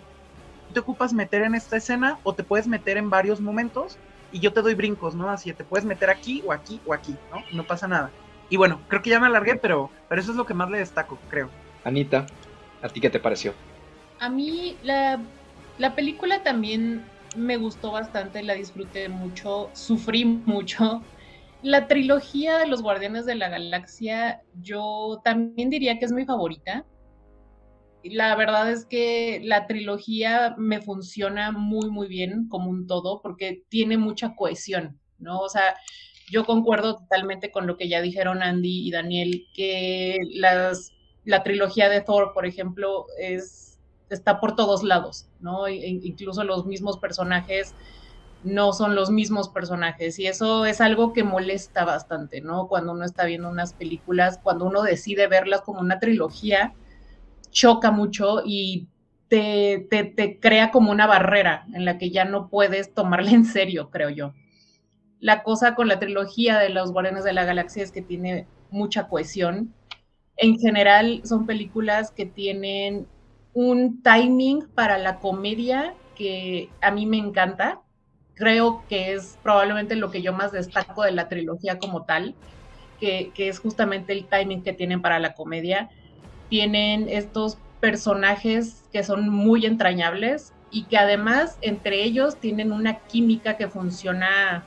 te 0.74 0.80
ocupas 0.80 1.13
meter 1.13 1.42
en 1.42 1.56
esta 1.56 1.77
escena 1.77 2.20
o 2.24 2.36
te 2.36 2.44
puedes 2.44 2.68
meter 2.68 2.98
en 2.98 3.10
varios 3.10 3.42
momentos 3.42 3.98
y 4.32 4.39
yo 4.39 4.54
te 4.54 4.62
doy 4.62 4.75
brincos, 4.75 5.16
¿no? 5.16 5.30
Así 5.30 5.51
te 5.54 5.63
puedes 5.63 5.86
meter 5.86 6.10
aquí 6.10 6.44
o 6.46 6.51
aquí 6.51 6.80
o 6.86 6.94
aquí, 6.94 7.16
¿no? 7.32 7.42
No 7.54 7.63
pasa 7.63 7.88
nada. 7.88 8.12
Y 8.50 8.58
bueno, 8.58 8.80
creo 8.88 9.01
que 9.01 9.10
ya 9.10 9.20
me 9.20 9.27
alargué, 9.27 9.56
pero, 9.56 9.89
pero 10.08 10.22
eso 10.22 10.32
es 10.32 10.38
lo 10.38 10.46
que 10.46 10.54
más 10.54 10.70
le 10.70 10.80
destaco, 10.80 11.18
creo. 11.30 11.50
Anita, 11.84 12.27
¿a 12.82 12.89
ti 12.89 13.01
qué 13.01 13.10
te 13.10 13.20
pareció? 13.20 13.54
A 14.20 14.30
mí 14.30 14.75
la, 14.84 15.20
la 15.77 15.96
película 15.96 16.44
también 16.44 17.04
me 17.38 17.58
gustó 17.58 17.91
bastante, 17.91 18.44
la 18.44 18.53
disfruté 18.53 19.10
mucho, 19.10 19.70
sufrí 19.74 20.25
mucho. 20.25 21.01
La 21.62 21.88
trilogía 21.88 22.58
de 22.58 22.67
los 22.67 22.82
Guardianes 22.82 23.25
de 23.25 23.36
la 23.36 23.50
Galaxia, 23.50 24.41
yo 24.62 25.22
también 25.24 25.70
diría 25.70 26.00
que 26.00 26.06
es 26.06 26.12
mi 26.12 26.25
favorita 26.25 26.86
la 28.03 28.36
verdad 28.36 28.72
es 28.72 28.86
que 28.86 29.41
la 29.44 29.67
trilogía 29.67 30.56
me 30.58 30.82
funciona 30.82 31.51
muy, 31.51 31.89
muy 31.89 32.08
bien 32.08 32.48
como 32.50 32.70
un 32.70 32.88
todo 32.88 33.22
porque 33.22 33.63
tiene 33.70 33.98
mucha 33.98 34.36
cohesión, 34.36 35.00
¿no? 35.20 35.39
O 35.39 35.50
sea, 35.50 35.75
yo 36.29 36.46
concuerdo 36.46 36.97
totalmente 36.97 37.52
con 37.52 37.67
lo 37.67 37.78
que 37.78 37.88
ya 37.88 38.02
dijeron 38.02 38.41
Andy 38.43 38.88
y 38.88 38.91
Daniel, 38.91 39.45
que 39.54 40.17
las, 40.34 40.93
la 41.23 41.43
trilogía 41.43 41.89
de 41.89 42.02
Thor, 42.02 42.32
por 42.34 42.45
ejemplo, 42.45 43.06
es, 43.19 43.66
está 44.10 44.39
por 44.39 44.56
todos 44.56 44.84
lados, 44.84 45.28
¿no? 45.39 45.67
E, 45.67 45.76
incluso 45.76 46.43
los 46.43 46.65
mismos 46.65 46.98
personajes 46.98 47.76
no 48.43 48.72
son 48.74 48.96
los 48.96 49.10
mismos 49.10 49.50
personajes 49.50 50.20
y 50.20 50.28
eso 50.28 50.65
es 50.65 50.80
algo 50.82 51.13
que 51.13 51.24
molesta 51.24 51.86
bastante, 51.86 52.41
¿no? 52.41 52.67
Cuando 52.67 52.93
uno 52.93 53.04
está 53.04 53.26
viendo 53.26 53.50
unas 53.50 53.74
películas, 53.74 54.39
cuando 54.41 54.65
uno 54.65 54.84
decide 54.84 55.28
verlas 55.28 55.62
como 55.62 55.80
una 55.82 56.00
trilogía, 56.00 56.74
choca 57.52 57.91
mucho 57.91 58.41
y 58.46 58.88
te, 59.28 59.88
te, 59.89 60.39
crea 60.39 60.72
como 60.72 60.91
una 60.91 61.08
barrera 61.08 61.65
en 61.74 61.86
la 61.86 61.98
que 61.98 62.12
ya 62.12 62.26
no 62.26 62.50
puedes 62.50 62.93
tomarle 62.93 63.32
en 63.32 63.46
serio, 63.46 63.89
creo 63.89 64.10
yo. 64.10 64.34
La 65.20 65.43
cosa 65.43 65.76
con 65.76 65.88
la 65.88 66.00
trilogía 66.00 66.60
de 66.60 66.70
los 66.70 66.91
Guardianes 66.91 67.24
de 67.24 67.34
la 67.34 67.43
Galaxia 67.43 67.84
es 67.84 67.91
que 67.91 68.02
tiene 68.02 68.48
mucha 68.70 69.08
cohesión. 69.08 69.74
En 70.38 70.58
general 70.60 71.22
son 71.26 71.46
películas 71.46 72.12
que 72.12 72.26
tienen 72.26 73.08
un 73.58 74.04
timing 74.04 74.67
para 74.76 75.00
la 75.00 75.17
comedia 75.17 75.96
que 76.15 76.70
a 76.80 76.91
mí 76.91 77.08
me 77.08 77.17
encanta. 77.17 77.82
Creo 78.36 78.84
que 78.88 79.13
es 79.13 79.39
probablemente 79.41 79.96
lo 79.96 80.12
que 80.12 80.22
yo 80.22 80.32
más 80.32 80.52
destaco 80.52 81.02
de 81.02 81.12
la 81.12 81.28
trilogía 81.28 81.80
como 81.80 82.04
tal, 82.06 82.36
que, 83.00 83.34
es 83.36 83.58
justamente 83.58 84.13
el 84.13 84.28
timing 84.28 84.62
que 84.62 84.74
tienen 84.74 85.02
para 85.02 85.17
la 85.17 85.34
comedia 85.34 85.89
tienen 86.50 87.10
estos 87.10 87.58
personajes 87.80 88.84
que 88.91 89.04
son 89.04 89.28
muy 89.28 89.65
entrañables 89.65 90.54
y 90.70 90.84
que 90.84 91.00
además 91.00 91.58
entre 91.62 92.04
ellos 92.04 92.39
tienen 92.39 92.72
una 92.72 93.00
química 93.00 93.58
que 93.58 93.70
funciona 93.70 94.65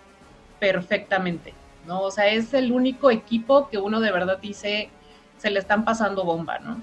perfectamente, 0.58 1.54
¿no? 1.86 2.00
O 2.02 2.10
sea, 2.10 2.26
es 2.26 2.52
el 2.54 2.72
único 2.72 3.12
equipo 3.12 3.68
que 3.68 3.78
uno 3.78 4.00
de 4.00 4.10
verdad 4.10 4.40
dice 4.40 4.90
se 5.38 5.50
le 5.50 5.60
están 5.60 5.84
pasando 5.84 6.24
bomba, 6.24 6.58
¿no? 6.58 6.82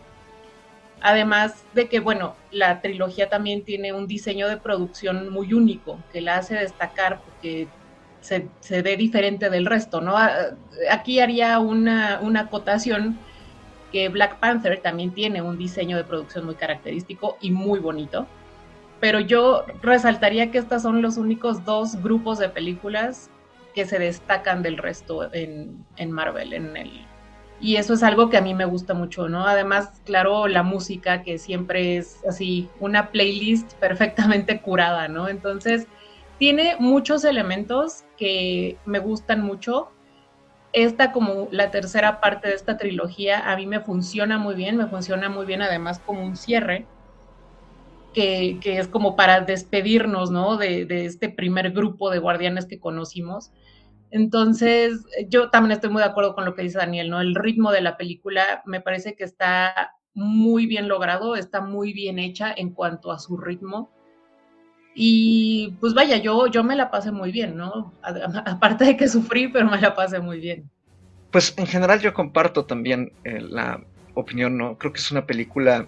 Además 1.01 1.63
de 1.73 1.87
que, 1.87 1.99
bueno, 1.99 2.35
la 2.51 2.81
trilogía 2.81 3.29
también 3.29 3.63
tiene 3.63 3.93
un 3.93 4.07
diseño 4.07 4.47
de 4.47 4.57
producción 4.57 5.29
muy 5.29 5.53
único 5.53 5.99
que 6.11 6.21
la 6.21 6.37
hace 6.37 6.55
destacar 6.55 7.19
porque 7.21 7.67
se, 8.21 8.47
se 8.59 8.81
ve 8.81 8.97
diferente 8.97 9.49
del 9.49 9.65
resto, 9.65 10.01
¿no? 10.01 10.15
Aquí 10.89 11.19
haría 11.19 11.59
una, 11.59 12.19
una 12.21 12.41
acotación 12.41 13.17
que 13.91 14.09
Black 14.09 14.39
Panther 14.39 14.81
también 14.81 15.11
tiene 15.11 15.41
un 15.41 15.57
diseño 15.57 15.97
de 15.97 16.03
producción 16.03 16.45
muy 16.45 16.55
característico 16.55 17.37
y 17.41 17.51
muy 17.51 17.79
bonito. 17.79 18.27
Pero 18.99 19.19
yo 19.19 19.63
resaltaría 19.81 20.51
que 20.51 20.57
estos 20.57 20.81
son 20.81 21.01
los 21.01 21.17
únicos 21.17 21.63
dos 21.63 22.01
grupos 22.01 22.39
de 22.39 22.49
películas 22.49 23.29
que 23.75 23.85
se 23.85 23.99
destacan 23.99 24.63
del 24.63 24.77
resto 24.77 25.31
en, 25.33 25.85
en 25.97 26.11
Marvel, 26.11 26.53
en 26.53 26.75
el, 26.75 27.05
y 27.59 27.77
eso 27.77 27.93
es 27.93 28.03
algo 28.03 28.29
que 28.29 28.37
a 28.37 28.41
mí 28.41 28.53
me 28.53 28.65
gusta 28.65 28.93
mucho, 28.93 29.29
¿no? 29.29 29.47
Además, 29.47 30.01
claro, 30.05 30.47
la 30.47 30.63
música 30.63 31.23
que 31.23 31.37
siempre 31.37 31.97
es 31.97 32.19
así, 32.27 32.69
una 32.79 33.11
playlist 33.11 33.73
perfectamente 33.75 34.61
curada, 34.61 35.07
¿no? 35.07 35.27
Entonces, 35.27 35.87
tiene 36.37 36.75
muchos 36.79 37.23
elementos 37.23 38.03
que 38.15 38.77
me 38.85 38.99
gustan 38.99 39.41
mucho 39.41 39.89
esta 40.73 41.11
como 41.11 41.47
la 41.51 41.71
tercera 41.71 42.19
parte 42.19 42.49
de 42.49 42.55
esta 42.55 42.77
trilogía 42.77 43.51
a 43.51 43.55
mí 43.55 43.65
me 43.65 43.79
funciona 43.79 44.37
muy 44.37 44.53
bien, 44.53 44.77
me 44.77 44.85
funciona 44.85 45.29
muy 45.29 45.45
bien 45.45 45.61
además 45.63 45.99
como 45.99 46.23
un 46.23 46.35
cierre, 46.35 46.85
que, 48.13 48.59
es 48.63 48.87
como 48.87 49.15
para 49.15 49.41
despedirnos, 49.41 50.31
¿no? 50.31 50.57
De, 50.57 50.85
de, 50.85 51.05
este 51.05 51.29
primer 51.29 51.71
grupo 51.71 52.09
de 52.09 52.17
guardianes 52.19 52.65
que 52.65 52.79
conocimos. 52.79 53.51
Entonces, 54.11 55.05
yo 55.27 55.49
también 55.49 55.73
estoy 55.73 55.89
muy 55.89 56.01
de 56.01 56.07
acuerdo 56.07 56.33
con 56.33 56.45
lo 56.45 56.55
que 56.55 56.61
dice 56.61 56.77
Daniel, 56.77 57.09
¿no? 57.09 57.19
El 57.19 57.35
ritmo 57.35 57.71
de 57.71 57.81
la 57.81 57.97
película 57.97 58.61
me 58.65 58.81
parece 58.81 59.15
que 59.15 59.23
está 59.23 59.95
muy 60.13 60.65
bien 60.65 60.87
logrado, 60.87 61.35
está 61.35 61.61
muy 61.61 61.93
bien 61.93 62.17
hecha 62.17 62.53
en 62.55 62.71
cuanto 62.71 63.11
a 63.11 63.19
su 63.19 63.37
ritmo. 63.37 63.91
Y 64.95 65.75
pues 65.79 65.93
vaya, 65.93 66.17
yo, 66.17 66.47
yo 66.47 66.63
me 66.63 66.75
la 66.75 66.89
pasé 66.89 67.11
muy 67.11 67.31
bien, 67.31 67.55
¿no? 67.55 67.93
Aparte 68.45 68.85
de 68.85 68.97
que 68.97 69.07
sufrí, 69.07 69.47
pero 69.49 69.69
me 69.69 69.79
la 69.79 69.93
pasé 69.93 70.19
muy 70.19 70.39
bien. 70.39 70.69
Pues 71.31 71.53
en 71.57 71.67
general 71.67 71.99
yo 71.99 72.13
comparto 72.13 72.65
también 72.65 73.11
eh, 73.23 73.41
la 73.41 73.83
opinión, 74.15 74.57
¿no? 74.57 74.77
Creo 74.77 74.93
que 74.93 74.99
es 74.99 75.11
una 75.11 75.25
película 75.25 75.85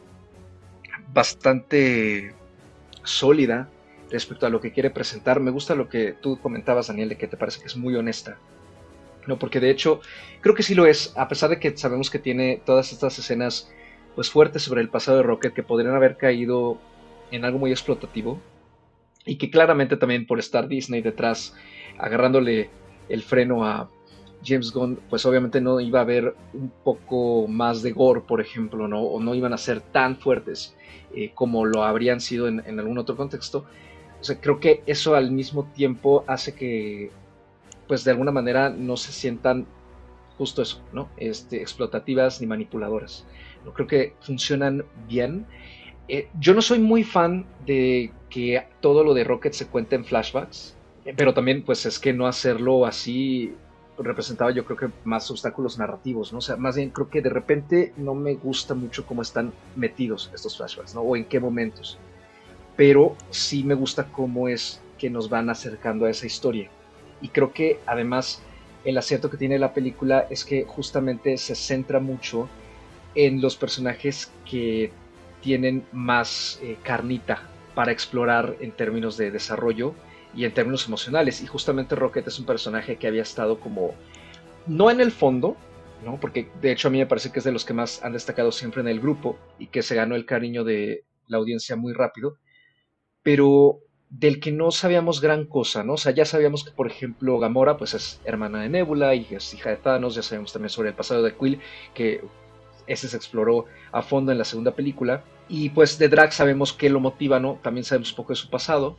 bastante 1.13 2.36
sólida 3.03 3.67
respecto 4.10 4.45
a 4.45 4.50
lo 4.50 4.62
que 4.62 4.72
quiere 4.72 4.89
presentar. 4.89 5.39
Me 5.39 5.52
gusta 5.52 5.76
lo 5.76 5.89
que 5.89 6.13
tú 6.13 6.39
comentabas, 6.39 6.88
Daniel, 6.88 7.10
de 7.10 7.17
que 7.17 7.28
te 7.28 7.38
parece 7.38 7.62
que 7.62 7.67
es 7.67 7.78
muy 7.78 7.95
honesta. 7.95 8.38
No, 9.28 9.38
porque 9.38 9.60
de 9.60 9.69
hecho 9.69 10.02
creo 10.41 10.56
que 10.56 10.63
sí 10.63 10.76
lo 10.76 10.86
es, 10.86 11.13
a 11.15 11.28
pesar 11.28 11.50
de 11.50 11.60
que 11.60 11.78
sabemos 11.78 12.10
que 12.10 12.19
tiene 12.19 12.62
todas 12.65 12.91
estas 12.91 13.19
escenas 13.19 13.72
pues 14.15 14.30
fuertes 14.30 14.63
sobre 14.63 14.82
el 14.82 14.89
pasado 14.89 15.17
de 15.17 15.24
Rocket 15.24 15.54
que 15.54 15.63
podrían 15.63 15.95
haber 15.95 16.17
caído 16.17 16.80
en 17.32 17.45
algo 17.45 17.60
muy 17.60 17.72
explotativo 17.72 18.39
y 19.26 19.38
que 19.38 19.50
claramente 19.52 19.98
también 19.98 20.26
por 20.26 20.39
estar 20.39 20.67
Disney 20.67 21.02
detrás 21.02 21.56
agarrándole 21.98 22.69
el 23.08 23.22
freno 23.22 23.65
a 23.65 23.89
James 24.43 24.72
Gunn, 24.72 25.00
pues 25.10 25.26
obviamente 25.26 25.62
no 25.62 25.80
iba 25.80 26.00
a 26.00 26.04
haber 26.04 26.34
un 26.54 26.72
poco 26.84 27.48
más 27.48 27.82
de 27.82 27.91
gore, 27.91 28.22
por 28.22 28.41
ejemplo, 28.41 28.88
¿no? 28.88 29.02
o 29.02 29.19
no 29.19 29.36
iban 29.36 29.54
a 29.54 29.58
ser 29.58 29.82
tan 29.82 30.17
fuertes 30.17 30.76
eh, 31.13 31.32
como 31.34 31.65
lo 31.65 31.84
habrían 31.84 32.22
sido 32.22 32.48
en, 32.48 32.63
en, 32.65 32.80
algún 32.80 32.98
otro 32.98 33.15
contexto. 33.15 33.65
O 34.19 34.23
sea, 34.23 34.39
creo 34.39 34.60
que 34.60 34.84
eso 34.86 35.15
al 35.15 35.32
mismo 35.32 35.65
tiempo 35.65 36.23
hace 36.27 36.53
que, 36.53 37.12
pues 37.88 38.03
de 38.03 38.12
alguna 38.12 38.32
manera, 38.32 38.69
no 38.69 38.97
se 38.97 39.12
sientan 39.12 39.65
justo 40.38 40.62
eso, 40.62 40.82
¿no? 40.93 41.10
Este, 41.17 41.62
explotativas 41.62 42.41
ni 42.41 42.47
manipuladoras. 42.47 43.25
¿no? 43.65 43.73
Creo 43.73 43.88
que 43.88 44.15
funcionan 44.21 44.86
bien. 45.08 45.45
Eh, 46.08 46.27
yo 46.39 46.53
no 46.53 46.62
soy 46.62 46.79
muy 46.79 47.03
fan 47.03 47.45
de 47.65 48.12
que 48.29 48.65
todo 48.82 49.03
lo 49.03 49.13
de 49.13 49.23
Rocket 49.23 49.53
se 49.53 49.67
cuente 49.67 49.95
en 49.95 50.05
flashbacks, 50.05 50.75
eh, 51.05 51.13
pero 51.15 51.34
también 51.34 51.63
pues 51.63 51.86
es 51.86 51.99
que 51.99 52.13
no 52.13 52.27
hacerlo 52.27 52.86
así 52.86 53.53
representaba 54.03 54.51
yo 54.51 54.65
creo 54.65 54.77
que 54.77 54.89
más 55.03 55.29
obstáculos 55.29 55.77
narrativos, 55.77 56.32
¿no? 56.32 56.39
O 56.39 56.41
sea, 56.41 56.55
más 56.55 56.75
bien 56.75 56.89
creo 56.89 57.10
que 57.10 57.21
de 57.21 57.29
repente 57.29 57.93
no 57.97 58.15
me 58.15 58.36
gusta 58.36 58.73
mucho 58.73 59.05
cómo 59.05 59.21
están 59.21 59.51
metidos 59.75 60.32
estos 60.34 60.58
flashbacks, 60.58 60.95
¿no? 60.95 61.01
O 61.01 61.15
en 61.15 61.25
qué 61.25 61.39
momentos. 61.39 61.97
Pero 62.79 63.17
sí 63.29 63.65
me 63.65 63.73
gusta 63.73 64.05
cómo 64.05 64.47
es 64.47 64.81
que 64.97 65.09
nos 65.09 65.29
van 65.29 65.49
acercando 65.49 66.05
a 66.05 66.09
esa 66.09 66.25
historia. 66.25 66.69
Y 67.19 67.27
creo 67.27 67.51
que 67.51 67.81
además 67.85 68.41
el 68.85 68.97
acierto 68.97 69.29
que 69.29 69.35
tiene 69.35 69.59
la 69.59 69.73
película 69.73 70.27
es 70.29 70.45
que 70.45 70.63
justamente 70.63 71.35
se 71.37 71.55
centra 71.55 71.99
mucho 71.99 72.47
en 73.15 73.41
los 73.41 73.57
personajes 73.57 74.31
que 74.49 74.93
tienen 75.41 75.83
más 75.91 76.57
eh, 76.63 76.77
carnita 76.81 77.49
para 77.75 77.91
explorar 77.91 78.55
en 78.61 78.71
términos 78.71 79.17
de 79.17 79.29
desarrollo 79.29 79.93
y 80.33 80.45
en 80.45 80.53
términos 80.53 80.87
emocionales. 80.87 81.41
Y 81.41 81.47
justamente 81.47 81.95
Rocket 81.95 82.27
es 82.27 82.39
un 82.39 82.45
personaje 82.45 82.95
que 82.95 83.07
había 83.07 83.23
estado 83.23 83.59
como, 83.59 83.93
no 84.67 84.89
en 84.89 85.01
el 85.01 85.11
fondo, 85.11 85.57
¿no? 86.05 86.17
porque 86.17 86.47
de 86.61 86.71
hecho 86.71 86.87
a 86.87 86.91
mí 86.91 86.99
me 86.99 87.07
parece 87.07 87.29
que 87.29 87.39
es 87.39 87.45
de 87.45 87.51
los 87.51 87.65
que 87.65 87.73
más 87.73 88.01
han 88.05 88.13
destacado 88.13 88.53
siempre 88.53 88.79
en 88.79 88.87
el 88.87 89.01
grupo 89.01 89.37
y 89.57 89.67
que 89.67 89.83
se 89.83 89.95
ganó 89.95 90.15
el 90.15 90.25
cariño 90.25 90.63
de 90.63 91.03
la 91.27 91.39
audiencia 91.39 91.75
muy 91.75 91.91
rápido, 91.91 92.37
pero 93.23 93.79
del 94.10 94.39
que 94.39 94.51
no 94.51 94.71
sabíamos 94.71 95.21
gran 95.21 95.45
cosa, 95.45 95.84
¿no? 95.84 95.93
O 95.93 95.97
sea, 95.97 96.12
ya 96.12 96.25
sabíamos 96.25 96.63
que, 96.63 96.71
por 96.71 96.88
ejemplo, 96.88 97.38
Gamora, 97.38 97.77
pues 97.77 97.93
es 97.93 98.19
hermana 98.23 98.62
de 98.62 98.69
Nebula 98.69 99.13
y 99.13 99.27
es 99.29 99.53
hija 99.53 99.69
de 99.69 99.77
Thanos, 99.77 100.15
ya 100.15 100.23
sabemos 100.23 100.51
también 100.51 100.69
sobre 100.69 100.89
el 100.89 100.95
pasado 100.95 101.21
de 101.21 101.36
Quill, 101.36 101.60
que 101.93 102.21
ese 102.88 103.08
se 103.08 103.17
exploró 103.17 103.65
a 103.91 104.01
fondo 104.01 104.32
en 104.32 104.39
la 104.39 104.45
segunda 104.45 104.71
película, 104.71 105.23
y 105.47 105.69
pues 105.69 105.99
de 105.99 106.10
Drax 106.10 106.36
sabemos 106.36 106.73
que 106.73 106.89
lo 106.89 106.99
motiva, 106.99 107.39
¿no? 107.39 107.60
También 107.62 107.84
sabemos 107.84 108.12
un 108.12 108.15
poco 108.15 108.34
de 108.34 108.38
su 108.38 108.49
pasado, 108.49 108.97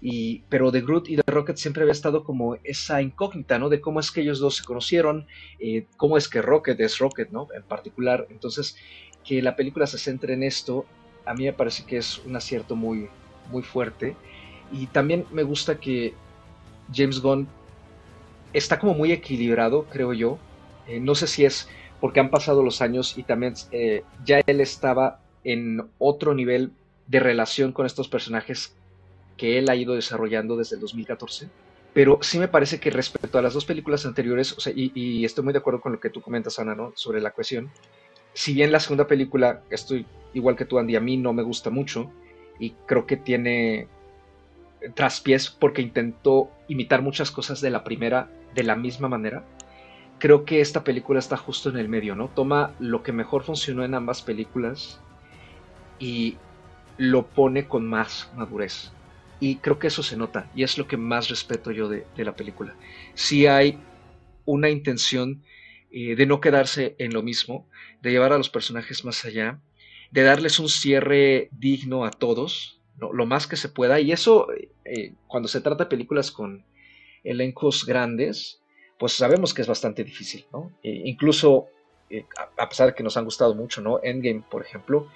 y, 0.00 0.42
pero 0.48 0.70
de 0.70 0.80
Groot 0.80 1.08
y 1.08 1.16
de 1.16 1.22
Rocket 1.26 1.56
siempre 1.56 1.82
había 1.82 1.92
estado 1.92 2.24
como 2.24 2.56
esa 2.64 3.00
incógnita, 3.00 3.58
¿no? 3.58 3.68
De 3.68 3.80
cómo 3.80 4.00
es 4.00 4.10
que 4.10 4.22
ellos 4.22 4.38
dos 4.40 4.56
se 4.56 4.64
conocieron, 4.64 5.26
eh, 5.60 5.86
cómo 5.96 6.16
es 6.16 6.28
que 6.28 6.42
Rocket 6.42 6.78
es 6.80 6.98
Rocket, 6.98 7.30
¿no? 7.30 7.48
En 7.54 7.62
particular, 7.62 8.26
entonces, 8.30 8.76
que 9.24 9.40
la 9.42 9.56
película 9.56 9.86
se 9.86 9.98
centre 9.98 10.34
en 10.34 10.42
esto, 10.42 10.84
a 11.26 11.34
mí 11.34 11.44
me 11.44 11.52
parece 11.52 11.84
que 11.84 11.98
es 11.98 12.18
un 12.24 12.36
acierto 12.36 12.74
muy, 12.74 13.08
muy 13.50 13.62
fuerte 13.62 14.16
y 14.72 14.86
también 14.86 15.26
me 15.32 15.42
gusta 15.42 15.78
que 15.78 16.14
James 16.92 17.20
Gunn 17.20 17.48
está 18.52 18.78
como 18.78 18.94
muy 18.94 19.12
equilibrado, 19.12 19.86
creo 19.90 20.12
yo. 20.12 20.38
Eh, 20.86 21.00
no 21.00 21.14
sé 21.14 21.26
si 21.26 21.44
es 21.44 21.68
porque 22.00 22.20
han 22.20 22.30
pasado 22.30 22.62
los 22.62 22.80
años 22.80 23.16
y 23.16 23.22
también 23.22 23.54
eh, 23.72 24.04
ya 24.24 24.40
él 24.46 24.60
estaba 24.60 25.20
en 25.44 25.88
otro 25.98 26.34
nivel 26.34 26.72
de 27.06 27.20
relación 27.20 27.72
con 27.72 27.86
estos 27.86 28.08
personajes 28.08 28.74
que 29.36 29.58
él 29.58 29.70
ha 29.70 29.76
ido 29.76 29.94
desarrollando 29.94 30.56
desde 30.56 30.76
el 30.76 30.80
2014. 30.80 31.48
Pero 31.94 32.18
sí 32.20 32.38
me 32.38 32.48
parece 32.48 32.78
que 32.78 32.90
respecto 32.90 33.38
a 33.38 33.42
las 33.42 33.54
dos 33.54 33.64
películas 33.64 34.04
anteriores, 34.04 34.52
o 34.52 34.60
sea, 34.60 34.72
y, 34.76 35.24
estoy 35.24 35.44
muy 35.44 35.52
de 35.52 35.60
acuerdo 35.60 35.80
con 35.80 35.92
lo 35.92 36.00
que 36.00 36.10
tú 36.10 36.20
comentas, 36.20 36.58
Ana, 36.58 36.74
¿no? 36.74 36.92
Sobre 36.94 37.20
la 37.20 37.30
cuestión. 37.30 37.70
Si 38.34 38.52
bien 38.52 38.70
la 38.70 38.78
segunda 38.78 39.06
película, 39.06 39.62
estoy 39.70 40.06
igual 40.34 40.54
que 40.54 40.64
tú, 40.64 40.78
Andy, 40.78 40.96
a 40.96 41.00
mí 41.00 41.16
no 41.16 41.32
me 41.32 41.42
gusta 41.42 41.70
mucho 41.70 42.10
y 42.58 42.70
creo 42.86 43.06
que 43.06 43.16
tiene 43.16 43.88
traspiés 44.94 45.50
porque 45.50 45.82
intentó 45.82 46.50
imitar 46.68 47.02
muchas 47.02 47.30
cosas 47.30 47.60
de 47.60 47.70
la 47.70 47.84
primera 47.84 48.28
de 48.54 48.62
la 48.62 48.76
misma 48.76 49.08
manera. 49.08 49.44
Creo 50.18 50.44
que 50.44 50.60
esta 50.60 50.84
película 50.84 51.18
está 51.18 51.36
justo 51.36 51.70
en 51.70 51.76
el 51.76 51.88
medio, 51.88 52.14
¿no? 52.14 52.28
Toma 52.28 52.74
lo 52.80 53.02
que 53.02 53.12
mejor 53.12 53.44
funcionó 53.44 53.84
en 53.84 53.94
ambas 53.94 54.22
películas 54.22 55.00
y 55.98 56.36
lo 56.96 57.26
pone 57.26 57.66
con 57.66 57.86
más 57.86 58.30
madurez. 58.36 58.90
Y 59.40 59.56
creo 59.56 59.78
que 59.78 59.86
eso 59.86 60.02
se 60.02 60.16
nota 60.16 60.50
y 60.54 60.64
es 60.64 60.78
lo 60.78 60.88
que 60.88 60.96
más 60.96 61.28
respeto 61.28 61.70
yo 61.70 61.88
de, 61.88 62.04
la 62.16 62.34
película. 62.34 62.74
Si 63.14 63.46
hay 63.46 63.78
una 64.44 64.68
intención 64.68 65.42
eh, 65.92 66.16
de 66.16 66.26
no 66.26 66.40
quedarse 66.40 66.96
en 66.98 67.12
lo 67.12 67.22
mismo, 67.22 67.68
de 68.02 68.10
llevar 68.10 68.32
a 68.32 68.38
los 68.38 68.50
personajes 68.50 69.04
más 69.04 69.24
allá, 69.24 69.60
de 70.10 70.22
darles 70.22 70.58
un 70.58 70.68
cierre 70.68 71.48
digno 71.52 72.04
a 72.04 72.10
todos, 72.10 72.80
lo, 72.98 73.26
más 73.26 73.46
que 73.46 73.56
se 73.56 73.68
pueda. 73.68 74.00
Y 74.00 74.12
eso, 74.12 74.48
eh, 74.84 75.14
cuando 75.26 75.48
se 75.48 75.60
trata 75.60 75.84
de 75.84 75.90
películas 75.90 76.30
con 76.30 76.64
elencos 77.24 77.84
grandes, 77.86 78.60
pues 78.98 79.12
sabemos 79.12 79.54
que 79.54 79.62
es 79.62 79.68
bastante 79.68 80.02
difícil, 80.02 80.46
¿no? 80.52 80.72
E 80.82 81.02
incluso, 81.04 81.66
eh, 82.10 82.24
a, 82.56 82.68
pesar 82.68 82.88
de 82.88 82.94
que 82.94 83.02
nos 83.02 83.16
han 83.16 83.24
gustado 83.24 83.54
mucho, 83.54 83.80
¿no? 83.80 84.00
Endgame, 84.02 84.42
por 84.50 84.62
ejemplo, 84.62 85.08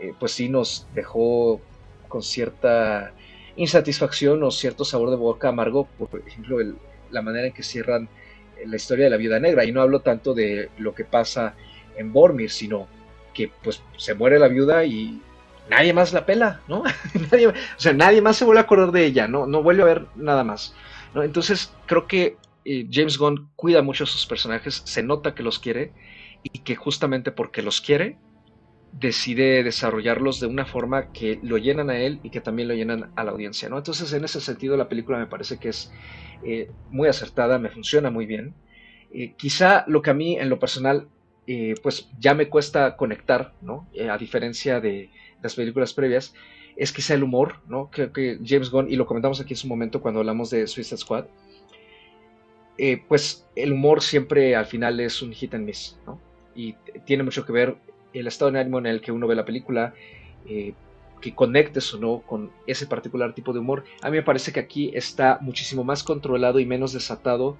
eh, 0.00 0.12
pues 0.18 0.32
sí 0.32 0.48
nos 0.48 0.86
dejó 0.94 1.60
con 2.08 2.22
cierta 2.22 3.14
insatisfacción 3.56 4.42
o 4.42 4.50
cierto 4.50 4.84
sabor 4.84 5.10
de 5.10 5.16
boca 5.16 5.48
amargo, 5.48 5.86
por 5.98 6.22
ejemplo, 6.26 6.58
la 7.10 7.22
manera 7.22 7.46
en 7.46 7.52
que 7.52 7.62
cierran 7.62 8.08
la 8.64 8.76
historia 8.76 9.04
de 9.04 9.10
la 9.10 9.16
viuda 9.16 9.40
negra. 9.40 9.64
Y 9.64 9.72
no 9.72 9.80
hablo 9.80 10.00
tanto 10.00 10.34
de 10.34 10.70
lo 10.78 10.94
que 10.94 11.04
pasa 11.04 11.54
en 11.96 12.12
Bormir, 12.12 12.50
sino 12.50 12.88
que 13.32 13.50
pues 13.62 13.82
se 13.96 14.14
muere 14.14 14.38
la 14.38 14.48
viuda 14.48 14.84
y 14.84 15.20
nadie 15.70 15.92
más 15.92 16.12
la 16.12 16.26
pela, 16.26 16.60
¿no? 16.68 16.80
o 16.82 17.52
sea, 17.76 17.92
nadie 17.92 18.20
más 18.20 18.36
se 18.36 18.44
vuelve 18.44 18.60
a 18.60 18.64
acordar 18.64 18.92
de 18.92 19.06
ella, 19.06 19.28
¿no? 19.28 19.46
No 19.46 19.62
vuelve 19.62 19.82
a 19.82 19.86
ver 19.86 20.06
nada 20.16 20.44
más. 20.44 20.74
Entonces, 21.14 21.72
creo 21.86 22.06
que 22.06 22.36
eh, 22.64 22.86
James 22.90 23.18
Gunn 23.18 23.50
cuida 23.56 23.82
mucho 23.82 24.04
a 24.04 24.06
sus 24.06 24.26
personajes, 24.26 24.82
se 24.84 25.02
nota 25.02 25.34
que 25.34 25.42
los 25.42 25.58
quiere 25.58 25.92
y 26.42 26.60
que 26.60 26.76
justamente 26.76 27.32
porque 27.32 27.62
los 27.62 27.80
quiere, 27.80 28.18
decide 28.92 29.62
desarrollarlos 29.62 30.40
de 30.40 30.46
una 30.46 30.66
forma 30.66 31.12
que 31.12 31.38
lo 31.42 31.58
llenan 31.58 31.90
a 31.90 31.98
él 31.98 32.20
y 32.22 32.30
que 32.30 32.40
también 32.40 32.68
lo 32.68 32.74
llenan 32.74 33.12
a 33.14 33.24
la 33.24 33.30
audiencia, 33.30 33.68
¿no? 33.68 33.78
Entonces, 33.78 34.12
en 34.12 34.24
ese 34.24 34.40
sentido, 34.40 34.76
la 34.76 34.88
película 34.88 35.18
me 35.18 35.26
parece 35.26 35.58
que 35.58 35.68
es 35.68 35.92
eh, 36.44 36.70
muy 36.90 37.08
acertada, 37.08 37.58
me 37.58 37.70
funciona 37.70 38.10
muy 38.10 38.26
bien. 38.26 38.54
Eh, 39.12 39.34
quizá 39.36 39.84
lo 39.86 40.02
que 40.02 40.10
a 40.10 40.14
mí, 40.14 40.36
en 40.36 40.48
lo 40.48 40.58
personal, 40.58 41.08
pues 41.82 42.08
ya 42.18 42.34
me 42.34 42.48
cuesta 42.48 42.96
conectar, 42.96 43.52
¿no? 43.60 43.88
a 44.08 44.16
diferencia 44.16 44.80
de, 44.80 45.10
las 45.42 45.54
películas 45.54 45.92
previas, 45.92 46.34
es 46.76 46.92
quizá 46.92 47.14
el 47.14 47.22
humor, 47.22 47.56
¿no? 47.66 47.90
Creo 47.90 48.12
que 48.12 48.38
James 48.44 48.70
Gunn, 48.70 48.90
y 48.90 48.96
lo 48.96 49.06
comentamos 49.06 49.40
aquí 49.40 49.54
en 49.54 49.58
su 49.58 49.68
momento 49.68 50.00
cuando 50.00 50.20
hablamos 50.20 50.50
de 50.50 50.66
Suicide 50.66 50.98
Squad, 50.98 51.26
eh, 52.78 53.02
pues 53.08 53.46
el 53.56 53.72
humor 53.72 54.02
siempre 54.02 54.56
al 54.56 54.66
final 54.66 55.00
es 55.00 55.20
un 55.20 55.32
hit 55.32 55.54
and 55.54 55.66
miss, 55.66 55.98
¿no? 56.06 56.18
Y 56.54 56.74
tiene 57.04 57.22
mucho 57.22 57.44
que 57.44 57.52
ver 57.52 57.76
el 58.12 58.26
estado 58.26 58.50
de 58.50 58.60
ánimo 58.60 58.78
en 58.78 58.86
el 58.86 59.00
que 59.00 59.12
uno 59.12 59.26
ve 59.26 59.34
la 59.34 59.44
película, 59.44 59.94
eh, 60.48 60.72
que 61.20 61.34
conectes 61.34 61.92
o 61.92 61.98
no 61.98 62.22
con 62.22 62.50
ese 62.66 62.86
particular 62.86 63.34
tipo 63.34 63.52
de 63.52 63.58
humor. 63.58 63.84
A 64.00 64.10
mí 64.10 64.16
me 64.16 64.22
parece 64.22 64.52
que 64.52 64.60
aquí 64.60 64.90
está 64.94 65.38
muchísimo 65.42 65.84
más 65.84 66.02
controlado 66.02 66.58
y 66.60 66.66
menos 66.66 66.94
desatado 66.94 67.58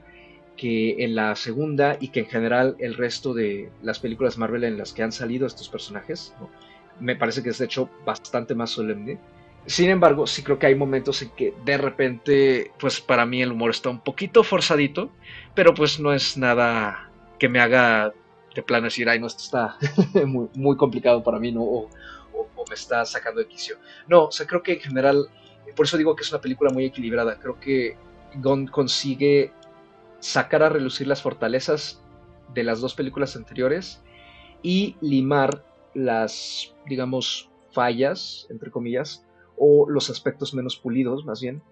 que 0.60 1.02
en 1.02 1.14
la 1.14 1.34
segunda 1.36 1.96
y 2.00 2.08
que 2.08 2.20
en 2.20 2.26
general 2.26 2.76
el 2.80 2.94
resto 2.94 3.32
de 3.32 3.72
las 3.80 3.98
películas 3.98 4.36
Marvel 4.36 4.64
en 4.64 4.76
las 4.76 4.92
que 4.92 5.02
han 5.02 5.10
salido 5.10 5.46
estos 5.46 5.70
personajes. 5.70 6.34
me 7.00 7.16
parece 7.16 7.42
que 7.42 7.48
es 7.48 7.56
de 7.56 7.64
hecho 7.64 7.88
bastante 8.04 8.54
más 8.54 8.68
solemne. 8.68 9.18
Sin 9.64 9.88
embargo, 9.88 10.26
sí 10.26 10.42
creo 10.42 10.58
que 10.58 10.66
hay 10.66 10.74
momentos 10.74 11.22
en 11.22 11.30
que 11.30 11.54
de 11.64 11.78
repente, 11.78 12.72
pues 12.78 13.00
para 13.00 13.24
mí 13.24 13.40
el 13.40 13.52
humor 13.52 13.70
está 13.70 13.88
un 13.88 14.00
poquito 14.00 14.44
forzadito, 14.44 15.10
pero 15.54 15.72
pues 15.72 15.98
no 15.98 16.12
es 16.12 16.36
nada 16.36 17.10
que 17.38 17.48
me 17.48 17.58
haga 17.58 18.12
de 18.54 18.62
plano 18.62 18.84
decir, 18.84 19.08
ay, 19.08 19.18
no, 19.18 19.28
esto 19.28 19.42
está 19.42 19.78
muy, 20.26 20.76
complicado 20.76 21.22
para 21.22 21.38
mí, 21.38 21.52
¿no? 21.52 21.62
O, 21.62 21.88
me 22.68 22.74
está 22.74 23.06
sacando 23.06 23.40
de 23.40 23.48
quicio. 23.48 23.76
No, 24.08 24.26
o 24.26 24.30
sea, 24.30 24.46
creo 24.46 24.62
que 24.62 24.74
en 24.74 24.80
general, 24.80 25.26
por 25.74 25.86
eso 25.86 25.96
digo 25.96 26.14
que 26.14 26.22
es 26.22 26.30
una 26.30 26.42
película 26.42 26.70
muy 26.70 26.84
equilibrada. 26.84 27.38
Creo 27.38 27.58
que 27.58 27.96
Gon 28.34 28.66
consigue 28.66 29.52
sacar 30.20 30.62
a 30.62 30.68
relucir 30.68 31.06
las 31.06 31.22
fortalezas 31.22 32.02
de 32.54 32.64
las 32.64 32.80
dos 32.80 32.94
películas 32.94 33.36
anteriores 33.36 34.02
y 34.62 34.96
limar 35.00 35.64
las, 35.94 36.74
digamos, 36.86 37.50
fallas, 37.72 38.46
entre 38.50 38.70
comillas, 38.70 39.26
o 39.56 39.88
los 39.88 40.10
aspectos 40.10 40.54
menos 40.54 40.76
pulidos, 40.76 41.24
más 41.24 41.40
bien, 41.40 41.62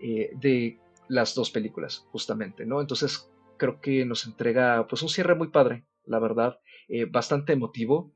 eh, 0.00 0.30
de 0.40 0.78
las 1.08 1.34
dos 1.34 1.50
películas, 1.50 2.06
justamente, 2.10 2.66
¿no? 2.66 2.80
Entonces 2.80 3.30
creo 3.56 3.80
que 3.80 4.04
nos 4.04 4.26
entrega, 4.26 4.86
pues, 4.88 5.02
un 5.02 5.08
cierre 5.08 5.34
muy 5.34 5.48
padre, 5.48 5.84
la 6.06 6.18
verdad, 6.18 6.58
eh, 6.88 7.06
bastante 7.06 7.52
emotivo. 7.52 8.12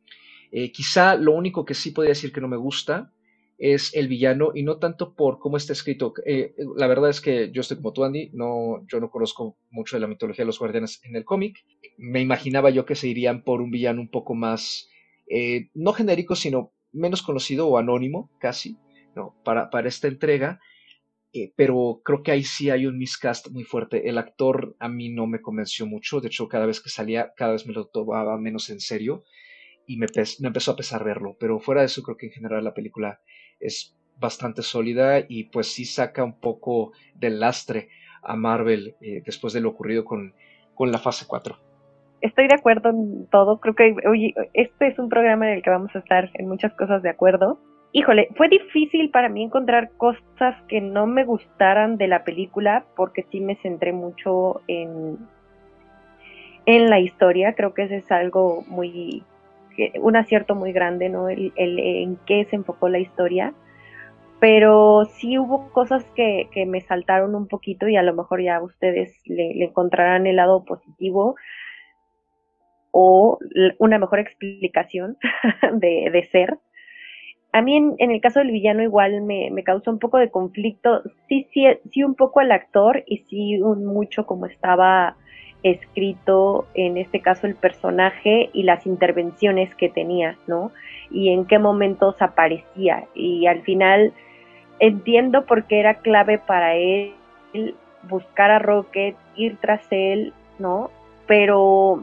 Eh, 0.51 0.72
quizá 0.72 1.14
lo 1.14 1.33
único 1.33 1.64
que 1.64 1.74
sí 1.74 1.90
podría 1.90 2.12
decir 2.12 2.33
que 2.33 2.40
no 2.40 2.48
me 2.48 2.57
gusta 2.57 3.12
es 3.59 3.94
el 3.94 4.07
villano 4.09 4.53
y 4.55 4.62
no 4.62 4.79
tanto 4.79 5.14
por 5.14 5.38
cómo 5.40 5.57
está 5.57 5.73
escrito. 5.73 6.14
la 6.77 6.87
verdad 6.87 7.11
es 7.11 7.21
que 7.21 7.51
yo 7.53 7.61
estoy 7.61 7.79
como 7.79 7.92
tú, 7.92 8.05
Andy, 8.05 8.31
no, 8.33 8.87
yo 8.87 9.01
no 9.01 9.11
conozco 9.11 9.59
mucho 9.71 9.97
de 9.97 10.01
la 10.01 10.07
mitología 10.07 10.44
de 10.44 10.47
los 10.47 10.59
guardianes 10.61 11.01
en 11.05 11.16
el 11.16 11.25
cómic. 11.25 11.59
Me 11.97 12.21
imaginaba 12.21 12.71
yo 12.71 12.87
que 12.87 12.94
se 12.94 13.09
irían 13.09 13.42
por 13.42 13.61
un 13.61 13.71
villano 13.71 14.01
un 14.01 14.11
poco 14.11 14.35
más 14.35 14.88
eh, 15.29 15.68
no 15.75 15.92
genérico, 15.92 16.37
sino 16.37 16.73
menos 16.92 17.23
conocido 17.23 17.68
o 17.68 17.79
anónimo 17.79 18.31
casi, 18.38 18.79
¿no? 19.14 19.35
para, 19.44 19.71
para 19.71 19.88
esta 19.88 20.09
entrega. 20.09 20.61
eh, 21.33 21.53
pero 21.57 22.01
creo 22.05 22.23
que 22.23 22.31
ahí 22.33 22.44
sí 22.44 22.71
hay 22.71 22.87
un 22.87 22.99
miscast 22.99 23.49
muy 23.51 23.64
fuerte. 23.64 24.09
El 24.09 24.18
actor 24.18 24.77
a 24.79 24.88
mí 24.88 25.11
no 25.11 25.27
me 25.27 25.42
convenció 25.42 25.87
mucho, 25.87 26.21
de 26.21 26.29
hecho 26.29 26.49
cada 26.49 26.66
vez 26.66 26.81
que 26.81 26.88
salía, 26.90 27.33
cada 27.37 27.53
vez 27.53 27.66
me 27.66 27.75
lo 27.75 27.87
tomaba 27.87 28.38
menos 28.38 28.71
en 28.71 28.81
serio 28.81 29.25
y 29.88 29.96
me, 29.96 30.07
me 30.40 30.46
empezó 30.46 30.72
a 30.72 30.77
pesar 30.77 31.03
verlo, 31.03 31.37
pero 31.40 31.59
fuera 31.59 31.81
de 31.81 31.87
eso 31.87 32.03
creo 32.03 32.16
que 32.16 32.27
en 32.27 32.33
general 32.33 32.62
la 32.62 32.74
película 32.74 33.20
es 33.59 33.96
bastante 34.20 34.62
sólida 34.62 35.20
y 35.27 35.44
pues 35.44 35.72
sí 35.72 35.85
saca 35.85 36.22
un 36.22 36.38
poco 36.38 36.92
del 37.14 37.40
lastre 37.40 37.88
a 38.22 38.37
Marvel 38.37 38.96
eh, 39.01 39.22
después 39.24 39.55
de 39.55 39.61
lo 39.61 39.70
ocurrido 39.70 40.05
con, 40.05 40.35
con 40.74 40.92
la 40.92 40.98
fase 40.98 41.24
4. 41.27 41.57
Estoy 42.20 42.48
de 42.48 42.55
acuerdo 42.55 42.90
en 42.90 43.27
todo, 43.31 43.61
creo 43.61 43.74
que 43.74 43.94
oye, 44.07 44.35
este 44.53 44.88
es 44.88 44.98
un 44.98 45.09
programa 45.09 45.48
en 45.48 45.57
el 45.57 45.62
que 45.62 45.70
vamos 45.70 45.94
a 45.94 46.01
estar 46.01 46.31
en 46.35 46.48
muchas 46.48 46.74
cosas 46.74 47.03
de 47.03 47.11
acuerdo. 47.11 47.59
Híjole, 47.92 48.29
fue 48.37 48.48
difícil 48.48 49.11
para 49.11 49.31
mí 49.31 49.44
encontrar 49.44 49.92
cosas 49.96 50.62
que 50.68 50.83
no 50.83 51.07
me 51.07 51.24
gustaran 51.24 51.96
de 51.96 52.09
la 52.09 52.24
película 52.24 52.85
porque 52.94 53.24
sí 53.31 53.40
me 53.40 53.57
centré 53.62 53.92
mucho 53.92 54.61
en, 54.66 55.16
en 56.66 56.90
la 56.90 57.01
historia, 57.01 57.55
creo 57.55 57.72
que 57.72 57.85
ese 57.85 57.96
es 57.96 58.11
algo 58.11 58.62
muy, 58.66 59.22
un 60.00 60.16
acierto 60.16 60.54
muy 60.54 60.72
grande, 60.72 61.08
¿no? 61.08 61.28
El, 61.28 61.52
en 61.56 62.16
qué 62.26 62.44
se 62.44 62.56
enfocó 62.56 62.88
la 62.88 62.98
historia 62.98 63.54
pero 64.40 65.04
sí 65.04 65.38
hubo 65.38 65.70
cosas 65.72 66.04
que, 66.14 66.48
me 66.66 66.80
saltaron 66.80 67.34
un 67.34 67.48
poquito 67.48 67.88
y 67.88 67.96
a 67.96 68.02
lo 68.02 68.14
mejor 68.14 68.42
ya 68.42 68.62
ustedes 68.62 69.12
le, 69.26 69.64
encontrarán 69.64 70.26
el 70.26 70.36
lado 70.36 70.64
positivo 70.64 71.34
o 72.90 73.38
una 73.78 73.98
mejor 73.98 74.20
explicación 74.20 75.16
de, 75.72 76.28
ser. 76.30 76.58
A 77.52 77.62
mí 77.62 77.76
en, 77.76 78.10
el 78.10 78.20
caso 78.20 78.38
del 78.38 78.52
villano 78.52 78.82
igual 78.82 79.22
me, 79.22 79.50
me 79.50 79.64
causó 79.64 79.90
un 79.90 79.98
poco 79.98 80.18
de 80.18 80.30
conflicto, 80.30 81.02
sí, 81.28 81.48
sí, 81.52 81.66
sí 81.90 82.04
un 82.04 82.14
poco 82.14 82.40
al 82.40 82.52
actor 82.52 83.02
y 83.06 83.18
sí 83.28 83.60
un 83.60 83.84
mucho 83.84 84.26
como 84.26 84.46
estaba 84.46 85.16
escrito 85.62 86.66
en 86.75 86.97
este 86.97 87.21
caso 87.21 87.47
el 87.47 87.55
personaje 87.55 88.51
y 88.53 88.62
las 88.62 88.87
intervenciones 88.87 89.75
que 89.75 89.88
tenía, 89.88 90.38
¿no? 90.47 90.71
Y 91.11 91.31
en 91.31 91.47
qué 91.47 91.59
momentos 91.59 92.21
aparecía. 92.21 93.07
Y 93.14 93.47
al 93.47 93.62
final 93.62 94.12
entiendo 94.79 95.44
por 95.47 95.64
qué 95.64 95.81
era 95.81 95.94
clave 95.94 96.38
para 96.38 96.77
él 96.77 97.14
buscar 98.09 98.51
a 98.51 98.59
Rocket, 98.59 99.16
ir 99.37 99.59
tras 99.61 99.87
él, 99.90 100.33
¿no? 100.59 100.90
Pero 101.27 102.03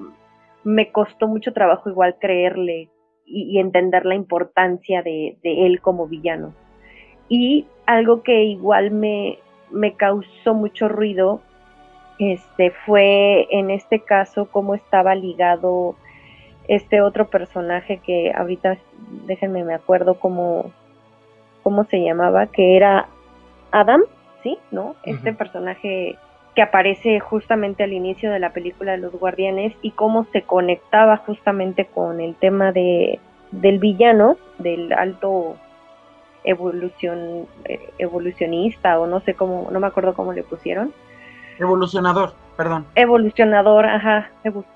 me 0.64 0.92
costó 0.92 1.28
mucho 1.28 1.54
trabajo 1.54 1.90
igual 1.90 2.18
creerle 2.20 2.90
y, 3.26 3.60
entender 3.60 4.06
la 4.06 4.16
importancia 4.16 5.02
de, 5.02 5.38
él 5.44 5.82
como 5.82 6.08
villano. 6.08 6.54
Y 7.28 7.66
algo 7.86 8.22
que 8.22 8.44
igual 8.44 8.92
me, 8.92 9.40
me 9.72 9.94
causó 9.94 10.54
mucho 10.54 10.88
ruido 10.88 11.42
este 12.20 12.72
fue 12.86 13.48
en 13.52 13.72
este 13.72 14.00
caso 14.00 14.46
cómo 14.46 14.76
estaba 14.76 15.16
ligado 15.16 15.96
este 16.68 17.02
otro 17.02 17.30
personaje 17.30 17.98
que 17.98 18.32
ahorita 18.36 18.78
déjenme 19.28 19.64
me 19.64 19.74
acuerdo 19.74 20.20
cómo 20.20 20.72
cómo 21.66 21.84
se 21.86 22.00
llamaba, 22.00 22.46
que 22.46 22.78
era 22.78 23.08
Adam, 23.72 24.04
¿sí? 24.44 24.60
¿No? 24.70 24.96
Este 25.04 25.34
personaje 25.34 26.16
que 26.54 26.62
aparece 26.62 27.20
justamente 27.20 27.84
al 27.84 27.92
inicio 27.92 28.32
de 28.32 28.40
la 28.40 28.54
película 28.54 28.92
de 28.92 29.00
los 29.00 29.14
guardianes 29.14 29.74
y 29.82 29.90
cómo 29.90 30.26
se 30.32 30.44
conectaba 30.44 31.18
justamente 31.18 31.86
con 31.86 32.22
el 32.22 32.36
tema 32.36 32.72
de 32.72 33.20
del 33.52 33.80
villano, 33.80 34.38
del 34.60 34.94
alto 34.94 35.56
evolución 36.44 37.48
eh, 37.66 37.80
evolucionista 37.98 39.00
o 39.00 39.08
no 39.08 39.20
sé 39.22 39.34
cómo, 39.34 39.70
no 39.72 39.80
me 39.80 39.88
acuerdo 39.88 40.14
cómo 40.14 40.34
le 40.34 40.44
pusieron. 40.44 40.94
Evolucionador, 41.60 42.34
perdón. 42.58 42.86
Evolucionador, 42.96 43.86
ajá, 43.86 44.32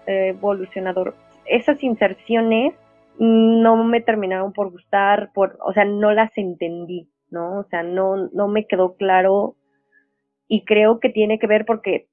evolucionador. 0.07 1.15
Esas 1.45 1.83
inserciones 1.83 2.73
no 3.17 3.83
me 3.83 4.01
terminaron 4.01 4.53
por 4.53 4.71
gustar, 4.71 5.31
por, 5.33 5.57
o 5.61 5.73
sea, 5.73 5.85
no 5.85 6.11
las 6.11 6.31
entendí, 6.37 7.09
¿no? 7.29 7.59
O 7.59 7.63
sea, 7.65 7.83
no, 7.83 8.29
no 8.31 8.47
me 8.47 8.65
quedó 8.65 8.95
claro 8.95 9.55
y 10.47 10.63
creo 10.63 10.99
que 10.99 11.09
tiene 11.09 11.37
que 11.37 11.47
ver 11.47 11.65
porque 11.65 12.07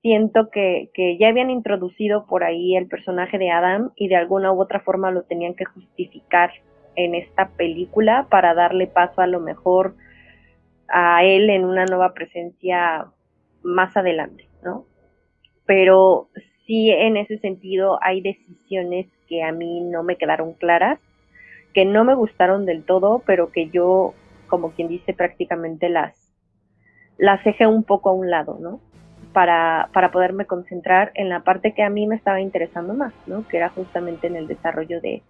siento 0.00 0.50
que, 0.50 0.90
que 0.94 1.18
ya 1.18 1.28
habían 1.28 1.50
introducido 1.50 2.26
por 2.26 2.42
ahí 2.42 2.76
el 2.76 2.88
personaje 2.88 3.38
de 3.38 3.50
Adam 3.50 3.92
y 3.96 4.08
de 4.08 4.16
alguna 4.16 4.52
u 4.52 4.60
otra 4.60 4.80
forma 4.80 5.10
lo 5.10 5.22
tenían 5.24 5.54
que 5.54 5.64
justificar 5.66 6.50
en 6.94 7.14
esta 7.14 7.48
película 7.50 8.26
para 8.30 8.54
darle 8.54 8.86
paso 8.86 9.20
a 9.20 9.26
lo 9.26 9.40
mejor 9.40 9.94
a 10.88 11.24
él 11.24 11.50
en 11.50 11.64
una 11.64 11.84
nueva 11.84 12.14
presencia 12.14 13.06
más 13.62 13.96
adelante, 13.96 14.48
¿no? 14.62 14.86
Pero 15.64 16.28
sí 16.66 16.90
en 16.90 17.16
ese 17.16 17.38
sentido 17.38 17.98
hay 18.02 18.20
decisiones 18.20 19.06
que 19.28 19.42
a 19.42 19.52
mí 19.52 19.80
no 19.80 20.02
me 20.02 20.16
quedaron 20.16 20.52
claras, 20.54 20.98
que 21.72 21.84
no 21.84 22.04
me 22.04 22.14
gustaron 22.14 22.66
del 22.66 22.84
todo, 22.84 23.22
pero 23.26 23.50
que 23.50 23.68
yo, 23.68 24.14
como 24.48 24.72
quien 24.72 24.88
dice, 24.88 25.14
prácticamente 25.14 25.88
las, 25.88 26.32
las 27.18 27.42
dejé 27.44 27.66
un 27.66 27.84
poco 27.84 28.10
a 28.10 28.14
un 28.14 28.30
lado, 28.30 28.58
¿no? 28.60 28.80
Para, 29.32 29.90
para 29.92 30.10
poderme 30.10 30.46
concentrar 30.46 31.12
en 31.14 31.28
la 31.28 31.40
parte 31.40 31.74
que 31.74 31.82
a 31.82 31.90
mí 31.90 32.06
me 32.06 32.16
estaba 32.16 32.40
interesando 32.40 32.94
más, 32.94 33.12
¿no? 33.26 33.46
Que 33.48 33.58
era 33.58 33.68
justamente 33.68 34.26
en 34.26 34.36
el 34.36 34.46
desarrollo 34.46 35.00
de, 35.00 35.22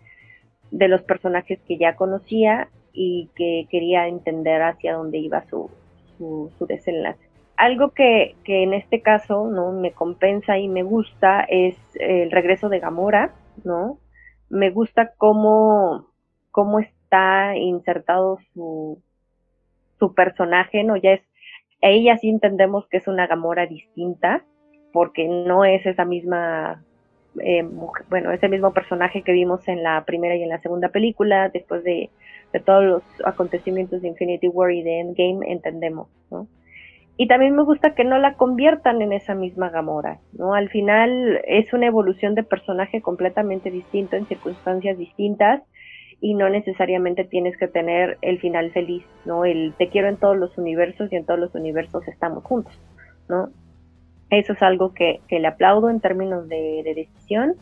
de 0.71 0.89
los 0.89 1.03
personajes 1.03 1.59
que 1.67 1.79
ya 1.79 1.97
conocía 1.97 2.69
y 2.93 3.31
que 3.35 3.67
quería 3.71 4.07
entender 4.07 4.63
hacia 4.63 4.95
dónde 4.95 5.19
iba 5.19 5.45
su, 5.47 5.71
su, 6.17 6.53
su 6.57 6.67
desenlace 6.67 7.26
algo 7.57 7.91
que, 7.91 8.37
que, 8.45 8.63
en 8.63 8.75
este 8.75 9.03
caso 9.03 9.49
no 9.49 9.73
me 9.73 9.93
compensa 9.93 10.59
y 10.59 10.69
me 10.69 10.83
gusta 10.83 11.41
es 11.49 11.77
el 11.95 12.31
regreso 12.31 12.69
de 12.69 12.81
Gamora, 12.81 13.35
¿no? 13.65 13.99
Me 14.49 14.71
gusta 14.71 15.13
cómo, 15.17 16.09
cómo 16.51 16.81
está 16.81 17.57
insertado 17.57 18.39
su, 18.53 19.03
su 19.99 20.15
personaje, 20.15 20.85
¿no? 20.85 20.97
Ya 20.97 21.13
es, 21.13 21.23
ella 21.81 22.17
sí 22.19 22.29
entendemos 22.29 22.87
que 22.89 22.99
es 22.99 23.09
una 23.09 23.27
Gamora 23.27 23.67
distinta, 23.67 24.45
porque 24.93 25.27
no 25.29 25.65
es 25.65 25.85
esa 25.85 26.05
misma, 26.05 26.83
eh, 27.41 27.63
bueno, 28.09 28.33
ese 28.33 28.49
mismo 28.49 28.73
personaje 28.73 29.23
que 29.23 29.33
vimos 29.33 29.67
en 29.69 29.83
la 29.83 30.05
primera 30.05 30.37
y 30.37 30.43
en 30.43 30.49
la 30.49 30.61
segunda 30.61 30.89
película, 30.89 31.49
después 31.49 31.85
de, 31.85 32.11
de 32.53 32.61
todos 32.61 32.85
los 32.85 33.03
acontecimientos 33.25 34.03
de 34.03 34.09
Infinity 34.09 34.49
War 34.49 34.73
y 34.73 34.83
de 34.83 35.01
Endgame, 35.01 35.51
entendemos, 35.51 36.09
¿no? 36.31 36.49
Y 37.19 37.29
también 37.29 37.57
me 37.57 37.65
gusta 37.65 37.95
que 37.95 38.05
no 38.05 38.19
la 38.19 38.35
conviertan 38.35 39.01
en 39.01 39.13
esa 39.13 39.35
misma 39.35 39.71
Gamora, 39.71 40.19
¿no? 40.33 40.55
Al 40.55 40.69
final 40.69 41.41
es 41.47 41.73
una 41.73 41.87
evolución 41.87 42.35
de 42.35 42.43
personaje 42.43 43.01
completamente 43.01 43.71
distinto 43.71 44.17
en 44.17 44.27
circunstancias 44.27 44.99
distintas 44.99 45.63
y 46.21 46.35
no 46.35 46.51
necesariamente 46.51 47.25
tienes 47.25 47.57
que 47.57 47.69
tener 47.69 48.19
el 48.21 48.39
final 48.39 48.71
feliz, 48.73 49.05
¿no? 49.25 49.47
El 49.47 49.73
te 49.79 49.89
quiero 49.89 50.09
en 50.09 50.19
todos 50.19 50.37
los 50.37 50.59
universos 50.59 51.11
y 51.11 51.17
en 51.17 51.25
todos 51.25 51.41
los 51.41 51.55
universos 51.55 52.07
estamos 52.07 52.45
juntos, 52.45 52.79
¿no? 53.29 53.49
Eso 54.29 54.53
es 54.53 54.63
algo 54.63 54.93
que, 54.93 55.21
que 55.29 55.41
le 55.41 55.49
aplaudo 55.49 55.89
en 55.89 56.01
términos 56.01 56.49
de, 56.49 56.83
de 56.85 56.95
decisión 56.95 57.55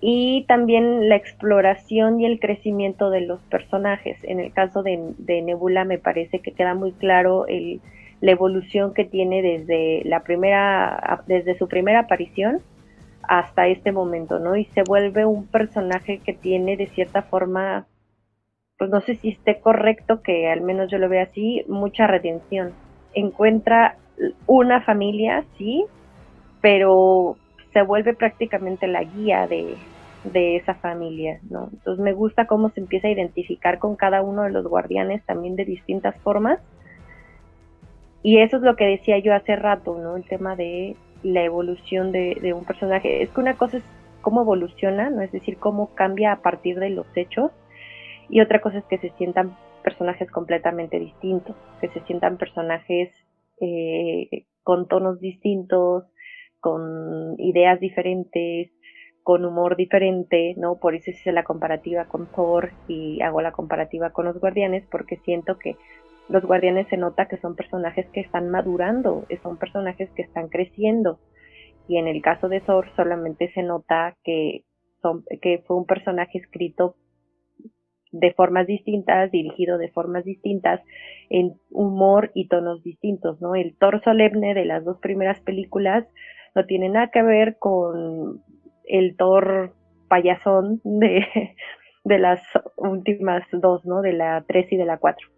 y 0.00 0.44
también 0.46 1.08
la 1.08 1.16
exploración 1.16 2.20
y 2.20 2.26
el 2.26 2.38
crecimiento 2.38 3.10
de 3.10 3.22
los 3.22 3.40
personajes. 3.44 4.18
En 4.22 4.38
el 4.38 4.52
caso 4.52 4.84
de 4.84 5.42
Nebula 5.42 5.84
me 5.84 5.98
parece 5.98 6.40
que 6.40 6.52
queda 6.52 6.74
muy 6.74 6.92
claro 6.92 7.46
el 7.46 7.80
la 8.20 8.32
evolución 8.32 8.94
que 8.94 9.04
tiene 9.04 9.42
desde 9.42 10.02
la 10.04 10.20
primera, 10.20 11.22
desde 11.26 11.56
su 11.58 11.68
primera 11.68 12.00
aparición 12.00 12.60
hasta 13.22 13.66
este 13.66 13.92
momento, 13.92 14.38
¿no? 14.38 14.56
Y 14.56 14.64
se 14.66 14.82
vuelve 14.82 15.24
un 15.24 15.46
personaje 15.46 16.18
que 16.18 16.32
tiene 16.32 16.76
de 16.76 16.86
cierta 16.88 17.22
forma, 17.22 17.86
pues 18.78 18.90
no 18.90 19.00
sé 19.00 19.16
si 19.16 19.30
esté 19.30 19.60
correcto, 19.60 20.22
que 20.22 20.48
al 20.48 20.60
menos 20.60 20.90
yo 20.90 20.98
lo 20.98 21.08
veo 21.08 21.22
así, 21.22 21.64
mucha 21.68 22.06
redención. 22.06 22.72
Encuentra 23.14 23.96
una 24.46 24.80
familia, 24.82 25.44
sí, 25.58 25.84
pero 26.60 27.36
se 27.72 27.82
vuelve 27.82 28.14
prácticamente 28.14 28.86
la 28.86 29.02
guía 29.02 29.46
de, 29.46 29.74
de 30.24 30.56
esa 30.56 30.74
familia, 30.74 31.40
¿no? 31.50 31.68
Entonces 31.72 32.02
me 32.02 32.12
gusta 32.12 32.46
cómo 32.46 32.70
se 32.70 32.80
empieza 32.80 33.08
a 33.08 33.12
identificar 33.12 33.78
con 33.78 33.96
cada 33.96 34.22
uno 34.22 34.42
de 34.42 34.50
los 34.50 34.66
guardianes 34.66 35.24
también 35.26 35.56
de 35.56 35.64
distintas 35.64 36.16
formas 36.22 36.60
y 38.26 38.40
eso 38.40 38.56
es 38.56 38.64
lo 38.64 38.74
que 38.74 38.86
decía 38.86 39.20
yo 39.20 39.32
hace 39.32 39.54
rato, 39.54 39.96
¿no? 39.96 40.16
El 40.16 40.24
tema 40.24 40.56
de 40.56 40.96
la 41.22 41.44
evolución 41.44 42.10
de, 42.10 42.52
un 42.52 42.64
personaje. 42.64 43.22
Es 43.22 43.30
que 43.30 43.40
una 43.40 43.56
cosa 43.56 43.76
es 43.76 43.84
cómo 44.20 44.42
evoluciona, 44.42 45.10
¿no? 45.10 45.22
Es 45.22 45.30
decir, 45.30 45.58
cómo 45.58 45.94
cambia 45.94 46.32
a 46.32 46.42
partir 46.42 46.80
de 46.80 46.90
los 46.90 47.06
hechos. 47.16 47.52
Y 48.28 48.40
otra 48.40 48.60
cosa 48.60 48.78
es 48.78 48.84
que 48.86 48.98
se 48.98 49.10
sientan 49.10 49.56
personajes 49.84 50.28
completamente 50.28 50.98
distintos, 50.98 51.54
que 51.80 51.86
se 51.86 52.00
sientan 52.00 52.36
personajes 52.36 53.14
eh, 53.60 54.46
con 54.64 54.88
tonos 54.88 55.20
distintos, 55.20 56.12
con 56.58 57.36
ideas 57.38 57.78
diferentes, 57.78 58.72
con 59.22 59.44
humor 59.44 59.76
diferente, 59.76 60.56
¿no? 60.56 60.80
Por 60.80 60.96
eso 60.96 61.12
hice 61.12 61.30
la 61.30 61.44
comparativa 61.44 62.06
con 62.06 62.26
Thor 62.26 62.72
y 62.88 63.22
hago 63.22 63.40
la 63.40 63.52
comparativa 63.52 64.10
con 64.10 64.24
los 64.24 64.40
guardianes, 64.40 64.84
porque 64.90 65.14
siento 65.18 65.60
que 65.60 65.76
los 66.28 66.44
guardianes 66.44 66.88
se 66.88 66.96
nota 66.96 67.28
que 67.28 67.36
son 67.38 67.54
personajes 67.54 68.06
que 68.12 68.20
están 68.20 68.50
madurando, 68.50 69.26
son 69.42 69.58
personajes 69.58 70.10
que 70.10 70.22
están 70.22 70.48
creciendo. 70.48 71.20
Y 71.88 71.98
en 71.98 72.08
el 72.08 72.20
caso 72.20 72.48
de 72.48 72.60
Thor 72.60 72.88
solamente 72.96 73.52
se 73.52 73.62
nota 73.62 74.16
que, 74.24 74.64
son, 75.02 75.24
que 75.40 75.62
fue 75.66 75.76
un 75.76 75.86
personaje 75.86 76.38
escrito 76.38 76.96
de 78.12 78.32
formas 78.32 78.66
distintas, 78.66 79.30
dirigido 79.30 79.78
de 79.78 79.88
formas 79.90 80.24
distintas, 80.24 80.80
en 81.28 81.60
humor 81.70 82.30
y 82.34 82.48
tonos 82.48 82.82
distintos, 82.82 83.40
¿no? 83.40 83.54
El 83.54 83.76
Thor 83.76 84.02
solemne 84.02 84.54
de 84.54 84.64
las 84.64 84.84
dos 84.84 84.98
primeras 84.98 85.40
películas 85.40 86.06
no 86.54 86.64
tiene 86.64 86.88
nada 86.88 87.10
que 87.10 87.22
ver 87.22 87.58
con 87.58 88.42
el 88.84 89.16
Thor 89.16 89.74
payasón 90.08 90.80
de, 90.84 91.26
las 92.04 92.40
últimas 92.76 93.44
dos, 93.52 93.84
¿no? 93.84 94.00
De 94.00 94.12
la 94.12 94.44
3 94.46 94.72
y 94.72 94.76
de 94.76 94.86
la 94.86 94.98
4. 94.98 95.35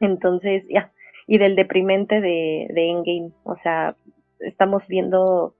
Entonces, 0.00 0.64
ya, 0.68 0.92
y 1.26 1.38
del 1.38 1.56
deprimente 1.56 2.20
de, 2.20 2.66
de 2.72 2.90
Endgame, 2.90 3.32
o 3.44 3.56
sea, 3.62 3.96
estamos 4.40 4.82
viendo 4.88 5.54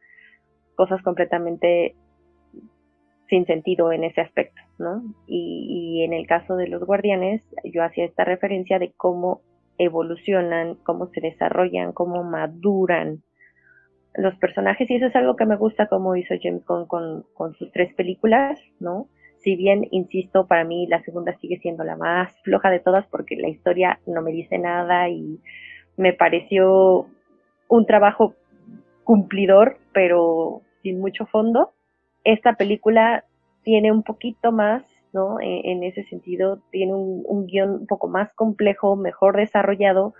cosas 0.74 1.02
completamente 1.02 1.94
sin 3.28 3.46
sentido 3.46 3.92
en 3.92 4.02
ese 4.04 4.20
aspecto, 4.20 4.60
¿no? 4.78 5.02
Y, 5.26 6.02
en 6.04 6.12
el 6.12 6.26
caso 6.26 6.56
de 6.56 6.66
los 6.66 6.82
guardianes, 6.84 7.42
yo 7.64 7.84
hacía 7.84 8.04
esta 8.04 8.24
referencia 8.24 8.78
de 8.78 8.92
cómo 8.96 9.42
evolucionan, 9.78 10.74
cómo 10.82 11.06
se 11.08 11.20
desarrollan, 11.20 11.92
cómo 11.92 12.24
maduran 12.24 13.22
los 14.14 14.34
personajes, 14.36 14.90
y 14.90 14.96
eso 14.96 15.06
es 15.06 15.14
algo 15.14 15.36
que 15.36 15.46
me 15.46 15.56
gusta 15.56 15.86
como 15.86 16.16
hizo 16.16 16.34
James 16.42 16.64
con, 16.64 16.86
con 16.86 17.54
sus 17.54 17.70
tres 17.72 17.94
películas, 17.94 18.58
¿no? 18.80 19.06
Si 19.42 19.56
bien, 19.56 19.88
insisto, 19.90 20.46
para 20.46 20.64
mí 20.64 20.86
la 20.86 21.02
segunda 21.02 21.32
sigue 21.38 21.58
siendo 21.58 21.82
la 21.82 21.96
más 21.96 22.38
floja 22.42 22.70
de 22.70 22.80
todas 22.80 23.06
porque 23.06 23.36
la 23.36 23.48
historia 23.48 23.98
no 24.06 24.20
me 24.20 24.32
dice 24.32 24.58
nada 24.58 25.08
y 25.08 25.40
me 25.96 26.12
pareció 26.12 27.06
un 27.68 27.86
trabajo 27.86 28.34
cumplidor, 29.04 29.78
pero 29.92 30.60
sin 30.82 31.00
mucho 31.00 31.24
fondo. 31.26 31.72
Esta 32.22 32.54
película 32.54 33.24
tiene 33.62 33.92
un 33.92 34.02
poquito 34.02 34.52
más, 34.52 34.84
¿no? 35.12 35.40
E, 35.40 35.72
en, 35.72 35.84
ese 35.84 36.04
sentido, 36.04 36.58
tiene 36.70 36.94
un, 36.94 37.46
guion 37.46 37.70
un 37.70 37.86
poco 37.86 38.08
más 38.08 38.32
complejo, 38.34 38.96
mejor 38.96 39.36
desarrollado, 39.36 40.14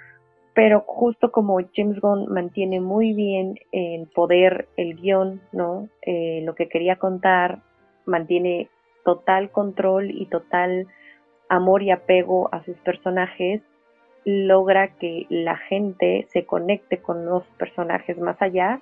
pero 0.55 0.81
justo 0.87 1.31
como 1.31 1.59
James 1.75 2.01
Gunn 2.01 2.27
mantiene 2.33 2.81
muy 2.81 3.13
bien 3.13 3.55
en 3.73 4.07
poder 4.07 4.69
el 4.77 4.97
guion, 4.97 5.41
¿no? 5.53 5.89
Eh, 6.03 6.41
lo 6.45 6.55
que 6.55 6.69
quería 6.69 6.97
contar, 6.97 7.63
mantiene 8.07 8.71
total 9.05 9.51
control 9.51 10.11
y 10.11 10.27
total 10.27 10.87
amor 11.49 11.83
y 11.83 11.91
apego 11.91 12.49
a 12.53 12.63
sus 12.65 12.77
personajes, 12.79 13.61
logra 14.25 14.95
que 14.97 15.27
la 15.29 15.57
gente 15.57 16.27
se 16.31 16.45
conecte 16.45 16.99
con 16.99 17.25
los 17.27 17.45
personajes 17.59 18.19
más 18.19 18.41
allá, 18.41 18.81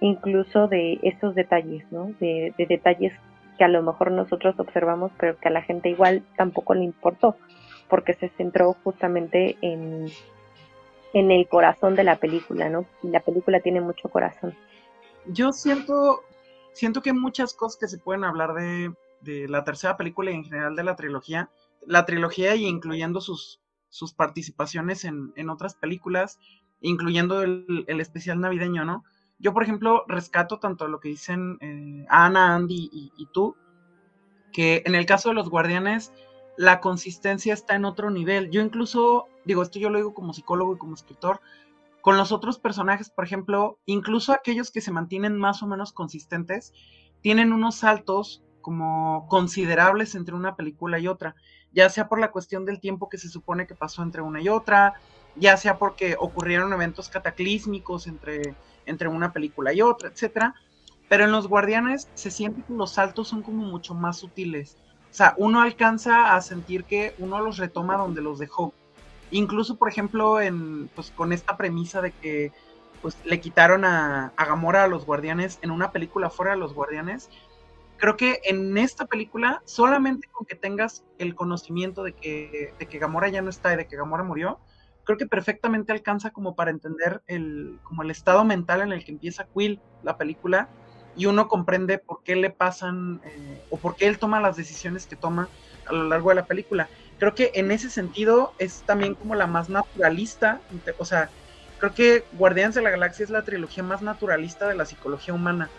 incluso 0.00 0.68
de 0.68 0.98
estos 1.02 1.34
detalles, 1.34 1.84
¿no? 1.90 2.12
De, 2.20 2.54
detalles 2.56 3.12
que 3.58 3.64
a 3.64 3.68
lo 3.68 3.82
mejor 3.82 4.10
nosotros 4.10 4.58
observamos, 4.58 5.12
pero 5.18 5.38
que 5.38 5.48
a 5.48 5.50
la 5.50 5.62
gente 5.62 5.88
igual 5.88 6.22
tampoco 6.36 6.74
le 6.74 6.84
importó, 6.84 7.36
porque 7.88 8.14
se 8.14 8.28
centró 8.30 8.74
justamente 8.84 9.56
en, 9.60 10.06
en 11.12 11.30
el 11.30 11.48
corazón 11.48 11.94
de 11.94 12.04
la 12.04 12.16
película, 12.16 12.68
¿no? 12.68 12.84
la 13.02 13.20
película 13.20 13.60
tiene 13.60 13.80
mucho 13.80 14.08
corazón. 14.08 14.54
Yo 15.26 15.52
siento, 15.52 16.20
siento 16.72 17.00
que 17.00 17.12
muchas 17.12 17.54
cosas 17.54 17.78
que 17.78 17.88
se 17.88 17.98
pueden 17.98 18.24
hablar 18.24 18.52
de, 18.52 18.92
de 19.20 19.48
la 19.48 19.64
tercera 19.64 19.96
película 19.96 20.30
y 20.30 20.34
en 20.34 20.44
general 20.44 20.76
de 20.76 20.84
la 20.84 20.96
trilogía, 20.96 21.50
la 21.86 22.04
trilogía 22.04 22.54
y 22.54 22.66
incluyendo 22.66 23.20
sus, 23.20 23.60
sus 23.88 24.12
participaciones 24.12 25.04
en, 25.04 25.32
en 25.36 25.50
otras 25.50 25.74
películas, 25.74 26.38
incluyendo 26.80 27.42
el, 27.42 27.84
el, 27.86 28.00
especial 28.00 28.40
navideño, 28.40 28.84
¿no? 28.84 29.04
Yo, 29.38 29.52
por 29.52 29.62
ejemplo, 29.62 30.04
rescato 30.08 30.58
tanto 30.58 30.88
lo 30.88 31.00
que 31.00 31.10
dicen 31.10 31.58
eh, 31.60 32.06
Ana, 32.08 32.54
Andy 32.54 32.88
y, 32.92 33.12
y, 33.16 33.26
tú, 33.32 33.56
que 34.52 34.82
en 34.86 34.94
el 34.94 35.06
caso 35.06 35.28
de 35.28 35.34
los 35.34 35.50
guardianes, 35.50 36.12
la 36.56 36.80
consistencia 36.80 37.52
está 37.52 37.74
en 37.74 37.84
otro 37.84 38.10
nivel. 38.10 38.50
Yo 38.50 38.62
incluso, 38.62 39.26
digo, 39.44 39.62
esto 39.62 39.78
yo 39.78 39.90
lo 39.90 39.98
digo 39.98 40.14
como 40.14 40.32
psicólogo 40.32 40.74
y 40.74 40.78
como 40.78 40.94
escritor, 40.94 41.40
con 42.00 42.16
los 42.16 42.32
otros 42.32 42.58
personajes, 42.58 43.10
por 43.10 43.24
ejemplo, 43.24 43.78
incluso 43.84 44.32
aquellos 44.32 44.70
que 44.70 44.80
se 44.80 44.92
mantienen 44.92 45.36
más 45.36 45.62
o 45.62 45.66
menos 45.66 45.92
consistentes, 45.92 46.72
tienen 47.20 47.52
unos 47.52 47.74
saltos 47.74 48.44
como 48.66 49.28
considerables 49.28 50.16
entre 50.16 50.34
una 50.34 50.56
película 50.56 50.98
y 50.98 51.06
otra, 51.06 51.36
ya 51.70 51.88
sea 51.88 52.08
por 52.08 52.18
la 52.18 52.32
cuestión 52.32 52.64
del 52.64 52.80
tiempo 52.80 53.08
que 53.08 53.16
se 53.16 53.28
supone 53.28 53.64
que 53.64 53.76
pasó 53.76 54.02
entre 54.02 54.22
una 54.22 54.42
y 54.42 54.48
otra, 54.48 54.94
ya 55.36 55.56
sea 55.56 55.78
porque 55.78 56.16
ocurrieron 56.18 56.72
eventos 56.72 57.08
cataclísmicos 57.08 58.08
entre, 58.08 58.56
entre 58.84 59.06
una 59.06 59.32
película 59.32 59.72
y 59.72 59.82
otra, 59.82 60.08
etcétera. 60.08 60.56
Pero 61.08 61.26
en 61.26 61.30
los 61.30 61.46
Guardianes 61.46 62.08
se 62.14 62.32
siente 62.32 62.64
que 62.66 62.72
los 62.72 62.90
saltos 62.90 63.28
son 63.28 63.42
como 63.42 63.64
mucho 63.64 63.94
más 63.94 64.16
sutiles. 64.16 64.76
O 65.12 65.14
sea, 65.14 65.34
uno 65.36 65.60
alcanza 65.60 66.34
a 66.34 66.42
sentir 66.42 66.82
que 66.82 67.14
uno 67.18 67.38
los 67.38 67.58
retoma 67.58 67.96
donde 67.96 68.20
los 68.20 68.40
dejó. 68.40 68.74
Incluso, 69.30 69.76
por 69.76 69.88
ejemplo, 69.88 70.40
en, 70.40 70.88
pues, 70.88 71.12
con 71.12 71.32
esta 71.32 71.56
premisa 71.56 72.02
de 72.02 72.10
que 72.10 72.50
pues, 73.00 73.16
le 73.24 73.38
quitaron 73.38 73.84
a, 73.84 74.32
a 74.36 74.44
Gamora 74.44 74.82
a 74.82 74.88
los 74.88 75.06
Guardianes 75.06 75.60
en 75.62 75.70
una 75.70 75.92
película 75.92 76.30
fuera 76.30 76.50
de 76.50 76.58
los 76.58 76.74
Guardianes, 76.74 77.30
creo 77.96 78.16
que 78.16 78.40
en 78.44 78.76
esta 78.78 79.06
película, 79.06 79.62
solamente 79.64 80.28
con 80.30 80.46
que 80.46 80.54
tengas 80.54 81.04
el 81.18 81.34
conocimiento 81.34 82.02
de 82.02 82.12
que, 82.12 82.74
de 82.78 82.86
que 82.86 82.98
Gamora 82.98 83.28
ya 83.28 83.42
no 83.42 83.50
está 83.50 83.72
y 83.72 83.76
de 83.76 83.86
que 83.86 83.96
Gamora 83.96 84.22
murió, 84.22 84.58
creo 85.04 85.18
que 85.18 85.26
perfectamente 85.26 85.92
alcanza 85.92 86.30
como 86.30 86.54
para 86.54 86.70
entender 86.70 87.22
el, 87.26 87.78
como 87.84 88.02
el 88.02 88.10
estado 88.10 88.44
mental 88.44 88.82
en 88.82 88.92
el 88.92 89.04
que 89.04 89.12
empieza 89.12 89.46
Quill 89.54 89.80
la 90.02 90.16
película 90.16 90.68
y 91.16 91.26
uno 91.26 91.48
comprende 91.48 91.98
por 91.98 92.22
qué 92.22 92.36
le 92.36 92.50
pasan 92.50 93.20
eh, 93.24 93.62
o 93.70 93.78
por 93.78 93.96
qué 93.96 94.06
él 94.08 94.18
toma 94.18 94.40
las 94.40 94.56
decisiones 94.56 95.06
que 95.06 95.16
toma 95.16 95.48
a 95.86 95.92
lo 95.92 96.04
largo 96.04 96.28
de 96.30 96.34
la 96.34 96.44
película. 96.44 96.88
Creo 97.18 97.34
que 97.34 97.52
en 97.54 97.70
ese 97.70 97.88
sentido 97.88 98.52
es 98.58 98.82
también 98.82 99.14
como 99.14 99.34
la 99.34 99.46
más 99.46 99.70
naturalista, 99.70 100.60
o 100.98 101.04
sea, 101.06 101.30
creo 101.78 101.94
que 101.94 102.24
Guardianes 102.32 102.74
de 102.74 102.82
la 102.82 102.90
Galaxia 102.90 103.24
es 103.24 103.30
la 103.30 103.44
trilogía 103.44 103.82
más 103.82 104.02
naturalista 104.02 104.68
de 104.68 104.74
la 104.74 104.84
psicología 104.84 105.32
humana 105.32 105.70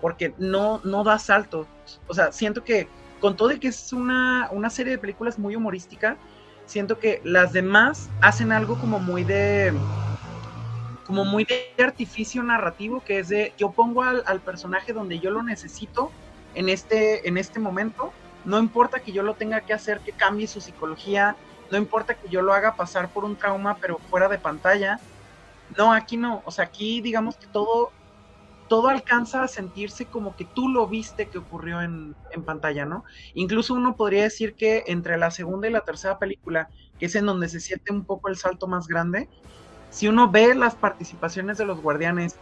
porque 0.00 0.34
no, 0.38 0.80
no 0.84 1.04
da 1.04 1.18
saltos. 1.18 1.66
O 2.06 2.14
sea, 2.14 2.32
siento 2.32 2.64
que 2.64 2.88
con 3.20 3.36
todo 3.36 3.52
y 3.52 3.58
que 3.58 3.68
es 3.68 3.92
una, 3.92 4.48
una 4.52 4.70
serie 4.70 4.92
de 4.92 4.98
películas 4.98 5.38
muy 5.38 5.56
humorística, 5.56 6.16
siento 6.66 6.98
que 6.98 7.20
las 7.24 7.52
demás 7.52 8.08
hacen 8.20 8.52
algo 8.52 8.78
como 8.78 8.98
muy 8.98 9.24
de 9.24 9.72
como 11.06 11.24
muy 11.24 11.44
de 11.44 11.72
artificio 11.82 12.42
narrativo 12.42 13.00
que 13.04 13.20
es 13.20 13.28
de 13.28 13.54
yo 13.56 13.70
pongo 13.70 14.02
al, 14.02 14.24
al, 14.26 14.40
personaje 14.40 14.92
donde 14.92 15.20
yo 15.20 15.30
lo 15.30 15.44
necesito 15.44 16.10
en 16.54 16.68
este 16.68 17.28
en 17.28 17.38
este 17.38 17.60
momento. 17.60 18.12
No 18.44 18.58
importa 18.58 19.00
que 19.00 19.12
yo 19.12 19.22
lo 19.22 19.34
tenga 19.34 19.60
que 19.60 19.72
hacer 19.72 20.00
que 20.00 20.12
cambie 20.12 20.46
su 20.46 20.60
psicología 20.60 21.36
no 21.70 21.78
importa 21.78 22.14
que 22.14 22.28
yo 22.28 22.42
lo 22.42 22.52
haga 22.52 22.76
pasar 22.76 23.08
por 23.08 23.24
un 23.24 23.36
trauma 23.36 23.76
pero 23.80 23.98
fuera 24.10 24.28
de 24.28 24.38
pantalla. 24.38 25.00
No 25.76 25.92
aquí 25.92 26.16
no. 26.16 26.42
O 26.44 26.50
sea 26.50 26.64
aquí 26.64 27.00
digamos 27.00 27.36
que 27.36 27.46
todo 27.46 27.90
todo 28.68 28.88
alcanza 28.88 29.42
a 29.42 29.48
sentirse 29.48 30.06
como 30.06 30.36
que 30.36 30.44
tú 30.44 30.68
lo 30.68 30.86
viste 30.86 31.28
que 31.28 31.38
ocurrió 31.38 31.80
en, 31.82 32.14
en, 32.32 32.44
pantalla, 32.44 32.84
¿no? 32.84 33.04
Incluso 33.34 33.74
uno 33.74 33.96
podría 33.96 34.24
decir 34.24 34.54
que 34.54 34.84
entre 34.86 35.18
la 35.18 35.30
segunda 35.30 35.68
y 35.68 35.72
la 35.72 35.82
tercera 35.82 36.18
película, 36.18 36.68
que 36.98 37.06
es 37.06 37.14
en 37.14 37.26
donde 37.26 37.48
se 37.48 37.60
siente 37.60 37.92
un 37.92 38.04
poco 38.04 38.28
el 38.28 38.36
salto 38.36 38.66
más 38.66 38.88
grande, 38.88 39.28
si 39.90 40.08
uno 40.08 40.30
ve 40.30 40.54
las 40.54 40.74
participaciones 40.74 41.58
de 41.58 41.64
los 41.64 41.80
guardianes 41.80 42.36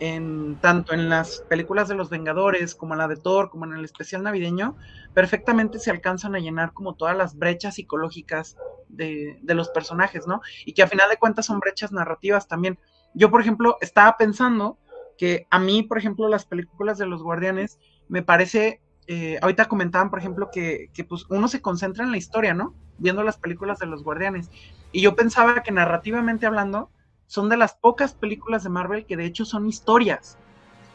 en 0.00 0.56
tanto 0.60 0.94
en 0.94 1.08
las 1.08 1.40
películas 1.48 1.88
de 1.88 1.94
los 1.94 2.08
Vengadores 2.08 2.74
como 2.74 2.94
en 2.94 2.98
la 2.98 3.08
de 3.08 3.16
Thor, 3.16 3.50
como 3.50 3.64
en 3.64 3.72
el 3.72 3.84
especial 3.84 4.22
navideño, 4.22 4.76
perfectamente 5.14 5.78
se 5.78 5.90
alcanzan 5.90 6.34
a 6.34 6.38
llenar 6.38 6.72
como 6.72 6.94
todas 6.94 7.16
las 7.16 7.36
brechas 7.36 7.74
psicológicas 7.74 8.56
de, 8.88 9.38
de 9.42 9.54
los 9.54 9.70
personajes, 9.70 10.26
¿no? 10.26 10.40
Y 10.64 10.72
que 10.72 10.82
a 10.82 10.86
final 10.86 11.08
de 11.08 11.16
cuentas 11.16 11.46
son 11.46 11.60
brechas 11.60 11.92
narrativas 11.92 12.46
también. 12.46 12.78
Yo, 13.14 13.30
por 13.30 13.40
ejemplo, 13.40 13.76
estaba 13.80 14.16
pensando 14.16 14.78
que 15.18 15.46
a 15.50 15.58
mí, 15.58 15.82
por 15.82 15.98
ejemplo, 15.98 16.28
las 16.28 16.46
películas 16.46 16.96
de 16.96 17.06
los 17.06 17.22
guardianes, 17.22 17.78
me 18.08 18.22
parece, 18.22 18.80
eh, 19.06 19.38
ahorita 19.42 19.66
comentaban, 19.66 20.10
por 20.10 20.20
ejemplo, 20.20 20.48
que, 20.50 20.90
que, 20.94 21.04
pues 21.04 21.26
uno 21.28 21.48
se 21.48 21.60
concentra 21.60 22.04
en 22.04 22.12
la 22.12 22.16
historia, 22.16 22.54
¿no? 22.54 22.74
Viendo 22.98 23.22
las 23.22 23.36
películas 23.36 23.78
de 23.78 23.86
los 23.86 24.04
guardianes. 24.04 24.50
Y 24.92 25.02
yo 25.02 25.16
pensaba 25.16 25.62
que 25.62 25.72
narrativamente 25.72 26.46
hablando, 26.46 26.90
son 27.26 27.48
de 27.48 27.58
las 27.58 27.74
pocas 27.74 28.14
películas 28.14 28.64
de 28.64 28.70
Marvel 28.70 29.04
que 29.04 29.16
de 29.16 29.26
hecho 29.26 29.44
son 29.44 29.68
historias. 29.68 30.38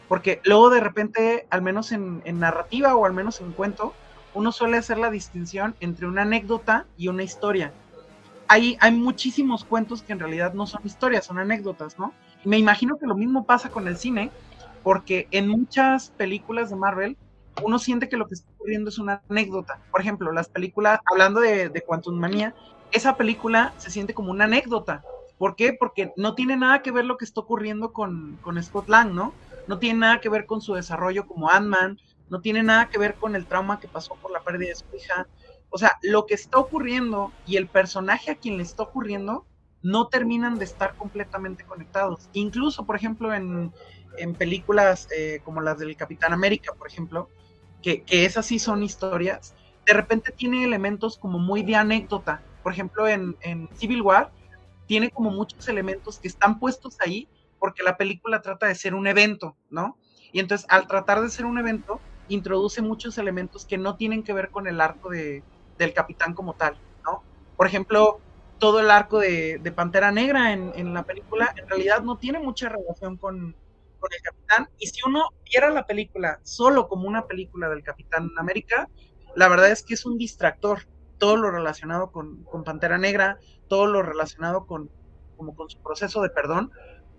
Porque 0.08 0.40
luego 0.44 0.68
de 0.70 0.80
repente, 0.80 1.46
al 1.50 1.62
menos 1.62 1.92
en, 1.92 2.22
en 2.24 2.40
narrativa 2.40 2.96
o 2.96 3.06
al 3.06 3.12
menos 3.12 3.40
en 3.40 3.52
cuento, 3.52 3.94
uno 4.34 4.52
suele 4.52 4.76
hacer 4.76 4.98
la 4.98 5.10
distinción 5.10 5.76
entre 5.80 6.06
una 6.06 6.22
anécdota 6.22 6.86
y 6.96 7.08
una 7.08 7.22
historia. 7.22 7.72
Hay, 8.48 8.76
hay 8.80 8.92
muchísimos 8.92 9.64
cuentos 9.64 10.02
que 10.02 10.12
en 10.12 10.18
realidad 10.18 10.52
no 10.54 10.66
son 10.66 10.82
historias, 10.84 11.24
son 11.24 11.38
anécdotas, 11.38 11.98
¿no? 11.98 12.12
Me 12.44 12.58
imagino 12.58 12.98
que 12.98 13.06
lo 13.06 13.14
mismo 13.14 13.44
pasa 13.44 13.70
con 13.70 13.88
el 13.88 13.96
cine, 13.96 14.30
porque 14.82 15.28
en 15.30 15.48
muchas 15.48 16.10
películas 16.10 16.70
de 16.70 16.76
Marvel 16.76 17.16
uno 17.62 17.78
siente 17.78 18.08
que 18.08 18.16
lo 18.16 18.26
que 18.26 18.34
está 18.34 18.50
ocurriendo 18.52 18.90
es 18.90 18.98
una 18.98 19.22
anécdota. 19.28 19.80
Por 19.90 20.00
ejemplo, 20.00 20.32
las 20.32 20.48
películas, 20.48 21.00
hablando 21.10 21.40
de, 21.40 21.68
de 21.68 21.82
Quantum 21.82 22.18
Manía, 22.18 22.54
esa 22.92 23.16
película 23.16 23.72
se 23.76 23.90
siente 23.90 24.14
como 24.14 24.30
una 24.30 24.44
anécdota. 24.44 25.02
¿Por 25.38 25.56
qué? 25.56 25.72
Porque 25.72 26.12
no 26.16 26.34
tiene 26.34 26.56
nada 26.56 26.82
que 26.82 26.92
ver 26.92 27.04
lo 27.04 27.16
que 27.16 27.24
está 27.24 27.40
ocurriendo 27.40 27.92
con, 27.92 28.38
con 28.42 28.62
Scott 28.62 28.88
Lang, 28.88 29.12
¿no? 29.12 29.32
No 29.66 29.78
tiene 29.78 30.00
nada 30.00 30.20
que 30.20 30.28
ver 30.28 30.46
con 30.46 30.60
su 30.60 30.74
desarrollo 30.74 31.26
como 31.26 31.50
Ant-Man, 31.50 31.98
no 32.28 32.40
tiene 32.40 32.62
nada 32.62 32.88
que 32.88 32.98
ver 32.98 33.14
con 33.14 33.34
el 33.34 33.46
trauma 33.46 33.80
que 33.80 33.88
pasó 33.88 34.14
por 34.16 34.30
la 34.30 34.40
pérdida 34.40 34.68
de 34.70 34.76
su 34.76 34.84
hija. 34.96 35.26
O 35.70 35.78
sea, 35.78 35.98
lo 36.02 36.26
que 36.26 36.34
está 36.34 36.58
ocurriendo 36.58 37.32
y 37.46 37.56
el 37.56 37.66
personaje 37.66 38.30
a 38.30 38.36
quien 38.36 38.56
le 38.56 38.62
está 38.62 38.84
ocurriendo 38.84 39.44
no 39.84 40.08
terminan 40.08 40.58
de 40.58 40.64
estar 40.64 40.96
completamente 40.96 41.64
conectados. 41.64 42.30
Incluso, 42.32 42.86
por 42.86 42.96
ejemplo, 42.96 43.32
en, 43.34 43.72
en 44.16 44.34
películas 44.34 45.06
eh, 45.16 45.40
como 45.44 45.60
las 45.60 45.78
del 45.78 45.94
Capitán 45.96 46.32
América, 46.32 46.72
por 46.76 46.88
ejemplo, 46.88 47.28
que, 47.82 48.02
que, 48.02 48.24
esas 48.24 48.46
sí 48.46 48.58
son 48.58 48.82
historias, 48.82 49.54
de 49.84 49.92
repente 49.92 50.32
tiene 50.32 50.64
elementos 50.64 51.18
como 51.18 51.38
muy 51.38 51.62
de 51.62 51.76
anécdota. 51.76 52.42
Por 52.62 52.72
ejemplo, 52.72 53.06
en, 53.06 53.36
en 53.42 53.68
Civil 53.76 54.00
War 54.00 54.32
tiene 54.86 55.10
como 55.10 55.30
muchos 55.30 55.68
elementos 55.68 56.18
que 56.18 56.28
están 56.28 56.58
puestos 56.58 56.96
ahí 57.00 57.28
porque 57.58 57.82
la 57.82 57.98
película 57.98 58.40
trata 58.40 58.66
de 58.66 58.74
ser 58.74 58.94
un 58.94 59.06
evento, 59.06 59.54
¿no? 59.68 59.98
Y 60.32 60.40
entonces 60.40 60.66
al 60.70 60.86
tratar 60.86 61.20
de 61.20 61.28
ser 61.28 61.44
un 61.44 61.58
evento, 61.58 62.00
introduce 62.28 62.80
muchos 62.80 63.18
elementos 63.18 63.66
que 63.66 63.76
no 63.76 63.96
tienen 63.96 64.22
que 64.22 64.32
ver 64.32 64.50
con 64.50 64.66
el 64.66 64.80
arco 64.80 65.10
de, 65.10 65.42
del 65.78 65.92
capitán 65.92 66.32
como 66.32 66.54
tal, 66.54 66.78
¿no? 67.04 67.22
Por 67.56 67.66
ejemplo, 67.66 68.20
todo 68.58 68.80
el 68.80 68.90
arco 68.90 69.18
de, 69.18 69.72
Pantera 69.74 70.10
Negra 70.10 70.52
en, 70.52 70.94
la 70.94 71.02
película 71.02 71.54
en 71.56 71.68
realidad 71.68 72.02
no 72.02 72.18
tiene 72.18 72.38
mucha 72.38 72.68
relación 72.68 73.16
con, 73.16 73.54
el 74.10 74.22
capitán. 74.22 74.68
Y 74.78 74.88
si 74.88 75.00
uno 75.06 75.30
viera 75.50 75.70
la 75.70 75.86
película 75.86 76.38
solo 76.42 76.88
como 76.88 77.08
una 77.08 77.26
película 77.26 77.70
del 77.70 77.82
Capitán 77.82 78.30
América, 78.36 78.90
la 79.34 79.48
verdad 79.48 79.70
es 79.70 79.82
que 79.82 79.94
es 79.94 80.04
un 80.04 80.18
distractor. 80.18 80.80
Todo 81.16 81.36
lo 81.36 81.50
relacionado 81.50 82.12
con, 82.12 82.44
con 82.44 82.64
Pantera 82.64 82.98
Negra, 82.98 83.38
todo 83.66 83.86
lo 83.86 84.02
relacionado 84.02 84.66
con, 84.66 84.90
como 85.38 85.56
con 85.56 85.70
su 85.70 85.78
proceso 85.78 86.20
de 86.20 86.28
perdón, 86.28 86.70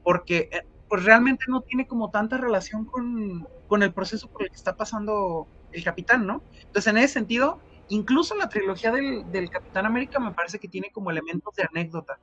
porque 0.04 0.50
eh, 0.52 0.62
pues 0.88 1.04
realmente 1.04 1.46
no 1.48 1.62
tiene 1.62 1.88
como 1.88 2.12
tanta 2.12 2.38
relación 2.38 2.86
con, 2.86 3.48
con 3.68 3.82
el 3.82 3.92
proceso 3.92 4.30
por 4.30 4.44
el 4.44 4.50
que 4.50 4.56
está 4.56 4.76
pasando 4.76 5.48
el 5.72 5.84
capitán, 5.84 6.28
¿no? 6.28 6.44
Entonces, 6.62 6.88
en 6.88 6.98
ese 6.98 7.14
sentido, 7.14 7.60
incluso 7.90 8.36
la 8.36 8.50
trilogía 8.50 8.92
del, 8.92 9.50
Capitán 9.50 9.86
América 9.86 10.20
me 10.20 10.32
parece 10.32 10.60
que 10.60 10.68
tiene 10.68 10.92
como 10.92 11.12
elementos 11.12 11.54
de 11.56 11.64
anécdota. 11.64 12.20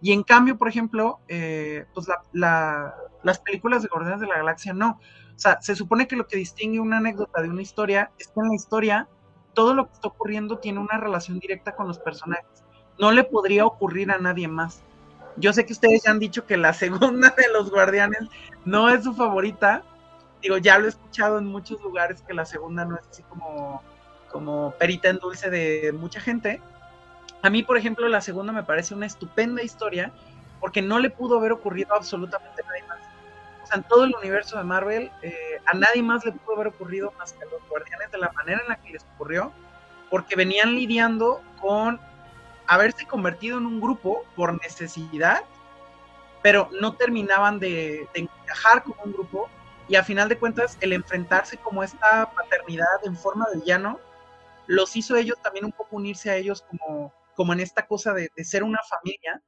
Y 0.00 0.12
en 0.12 0.22
cambio, 0.22 0.58
por 0.58 0.68
ejemplo, 0.68 1.20
eh, 1.28 1.86
pues 1.94 2.08
la, 2.32 2.94
las 3.22 3.38
películas 3.38 3.82
de 3.82 3.88
Guardianes 3.88 4.20
de 4.20 4.26
la 4.26 4.36
Galaxia 4.36 4.72
no. 4.72 5.00
O 5.34 5.38
sea, 5.38 5.60
se 5.60 5.74
supone 5.74 6.06
que 6.06 6.16
lo 6.16 6.26
que 6.26 6.36
distingue 6.36 6.78
una 6.78 6.98
anécdota 6.98 7.42
de 7.42 7.48
una 7.48 7.62
historia 7.62 8.10
es 8.18 8.28
que 8.28 8.40
en 8.40 8.48
la 8.48 8.54
historia 8.54 9.08
todo 9.54 9.72
lo 9.74 9.86
que 9.86 9.94
está 9.94 10.08
ocurriendo 10.08 10.58
tiene 10.58 10.80
una 10.80 10.98
relación 10.98 11.38
directa 11.38 11.74
con 11.74 11.88
los 11.88 11.98
personajes. 11.98 12.64
No 12.98 13.12
le 13.12 13.24
podría 13.24 13.66
ocurrir 13.66 14.10
a 14.10 14.18
nadie 14.18 14.48
más. 14.48 14.82
Yo 15.36 15.52
sé 15.52 15.64
que 15.66 15.72
ustedes 15.72 16.02
ya 16.04 16.10
han 16.10 16.18
dicho 16.18 16.46
que 16.46 16.56
la 16.56 16.72
segunda 16.74 17.30
de 17.30 17.48
los 17.52 17.70
Guardianes 17.70 18.28
no 18.64 18.88
es 18.90 19.04
su 19.04 19.14
favorita. 19.14 19.82
Digo, 20.42 20.58
ya 20.58 20.78
lo 20.78 20.86
he 20.86 20.90
escuchado 20.90 21.38
en 21.38 21.46
muchos 21.46 21.80
lugares 21.80 22.22
que 22.22 22.34
la 22.34 22.44
segunda 22.44 22.84
no 22.84 22.96
es 22.96 23.06
así 23.08 23.22
como, 23.24 23.82
como 24.34 24.72
perita 24.80 25.10
en 25.10 25.18
dulce 25.18 25.48
de 25.48 25.92
mucha 25.92 26.18
gente. 26.18 26.60
A 27.40 27.50
mí, 27.50 27.62
por 27.62 27.78
ejemplo, 27.78 28.08
la 28.08 28.20
segunda 28.20 28.52
me 28.52 28.64
parece 28.64 28.92
una 28.92 29.06
estupenda 29.06 29.62
historia 29.62 30.10
porque 30.58 30.82
no 30.82 30.98
le 30.98 31.08
pudo 31.08 31.38
haber 31.38 31.52
ocurrido 31.52 31.94
absolutamente 31.94 32.60
a 32.60 32.66
nadie 32.66 32.82
más. 32.88 32.98
O 33.62 33.66
sea, 33.68 33.76
en 33.76 33.84
todo 33.84 34.02
el 34.02 34.14
universo 34.20 34.58
de 34.58 34.64
Marvel, 34.64 35.12
eh, 35.22 35.60
a 35.66 35.74
nadie 35.74 36.02
más 36.02 36.24
le 36.24 36.32
pudo 36.32 36.56
haber 36.56 36.66
ocurrido 36.66 37.12
más 37.16 37.32
que 37.32 37.44
a 37.44 37.46
los 37.46 37.62
Guardianes 37.68 38.10
de 38.10 38.18
la 38.18 38.32
manera 38.32 38.60
en 38.60 38.68
la 38.68 38.74
que 38.74 38.94
les 38.94 39.04
ocurrió, 39.14 39.52
porque 40.10 40.34
venían 40.34 40.74
lidiando 40.74 41.40
con 41.60 42.00
haberse 42.66 43.06
convertido 43.06 43.58
en 43.58 43.66
un 43.66 43.80
grupo 43.80 44.24
por 44.34 44.60
necesidad, 44.60 45.44
pero 46.42 46.68
no 46.80 46.96
terminaban 46.96 47.60
de, 47.60 48.08
de, 48.14 48.28
encajar 48.42 48.82
como 48.82 49.00
un 49.04 49.12
grupo 49.12 49.48
y 49.86 49.94
a 49.94 50.02
final 50.02 50.28
de 50.28 50.38
cuentas 50.38 50.76
el 50.80 50.92
enfrentarse 50.92 51.56
como 51.56 51.84
esta 51.84 52.32
paternidad 52.32 52.98
en 53.04 53.16
forma 53.16 53.46
de 53.54 53.64
llano 53.64 54.00
los 54.66 54.96
hizo 54.96 55.16
ellos 55.16 55.36
también 55.42 55.64
un 55.64 55.72
poco 55.72 55.96
unirse 55.96 56.30
a 56.30 56.36
ellos 56.36 56.62
como, 56.62 57.12
como 57.34 57.52
en 57.52 57.60
esta 57.60 57.86
cosa 57.86 58.12
de, 58.12 58.30
ser 58.44 58.62
una 58.62 58.80
familia. 58.88 59.42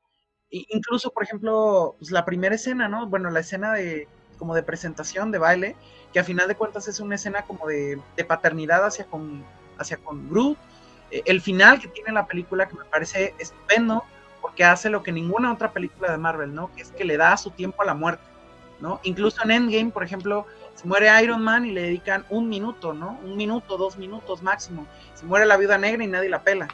E 0.50 0.64
incluso, 0.68 1.10
por 1.10 1.22
ejemplo, 1.22 1.96
pues 1.98 2.10
la 2.10 2.24
primera 2.24 2.54
escena, 2.54 2.88
¿no? 2.88 3.08
Bueno, 3.08 3.30
la 3.30 3.40
escena 3.40 3.72
de 3.72 4.08
como 4.38 4.54
de 4.54 4.62
presentación, 4.62 5.32
de 5.32 5.38
baile, 5.38 5.76
que 6.12 6.20
a 6.20 6.24
final 6.24 6.46
de 6.46 6.56
cuentas 6.56 6.88
es 6.88 7.00
una 7.00 7.14
escena 7.14 7.42
como 7.42 7.66
de, 7.66 7.98
de 8.16 8.24
paternidad 8.24 8.84
hacia 8.84 9.06
con, 9.06 9.42
hacia 9.78 9.96
con 9.96 10.28
Groot, 10.28 10.58
el 11.10 11.40
final 11.40 11.80
que 11.80 11.88
tiene 11.88 12.12
la 12.12 12.26
película 12.26 12.68
que 12.68 12.76
me 12.76 12.84
parece 12.84 13.34
estupendo 13.38 14.04
porque 14.40 14.64
hace 14.64 14.90
lo 14.90 15.02
que 15.02 15.12
ninguna 15.12 15.52
otra 15.52 15.72
película 15.72 16.10
de 16.10 16.18
Marvel, 16.18 16.54
¿no? 16.54 16.72
Que 16.74 16.82
es 16.82 16.90
que 16.90 17.04
le 17.04 17.16
da 17.16 17.36
su 17.36 17.50
tiempo 17.50 17.82
a 17.82 17.84
la 17.84 17.94
muerte, 17.94 18.24
¿no? 18.80 19.00
Incluso 19.02 19.42
en 19.42 19.50
Endgame, 19.50 19.90
por 19.90 20.04
ejemplo, 20.04 20.46
se 20.76 20.86
muere 20.86 21.08
Iron 21.22 21.42
Man 21.42 21.64
y 21.64 21.72
le 21.72 21.82
dedican 21.82 22.26
un 22.28 22.48
minuto, 22.48 22.92
¿no? 22.92 23.18
Un 23.24 23.36
minuto, 23.36 23.78
dos 23.78 23.96
minutos 23.96 24.42
máximo. 24.42 24.86
Se 25.14 25.24
muere 25.24 25.46
la 25.46 25.56
viuda 25.56 25.78
negra 25.78 26.04
y 26.04 26.06
nadie 26.06 26.28
la 26.28 26.42
pela. 26.42 26.68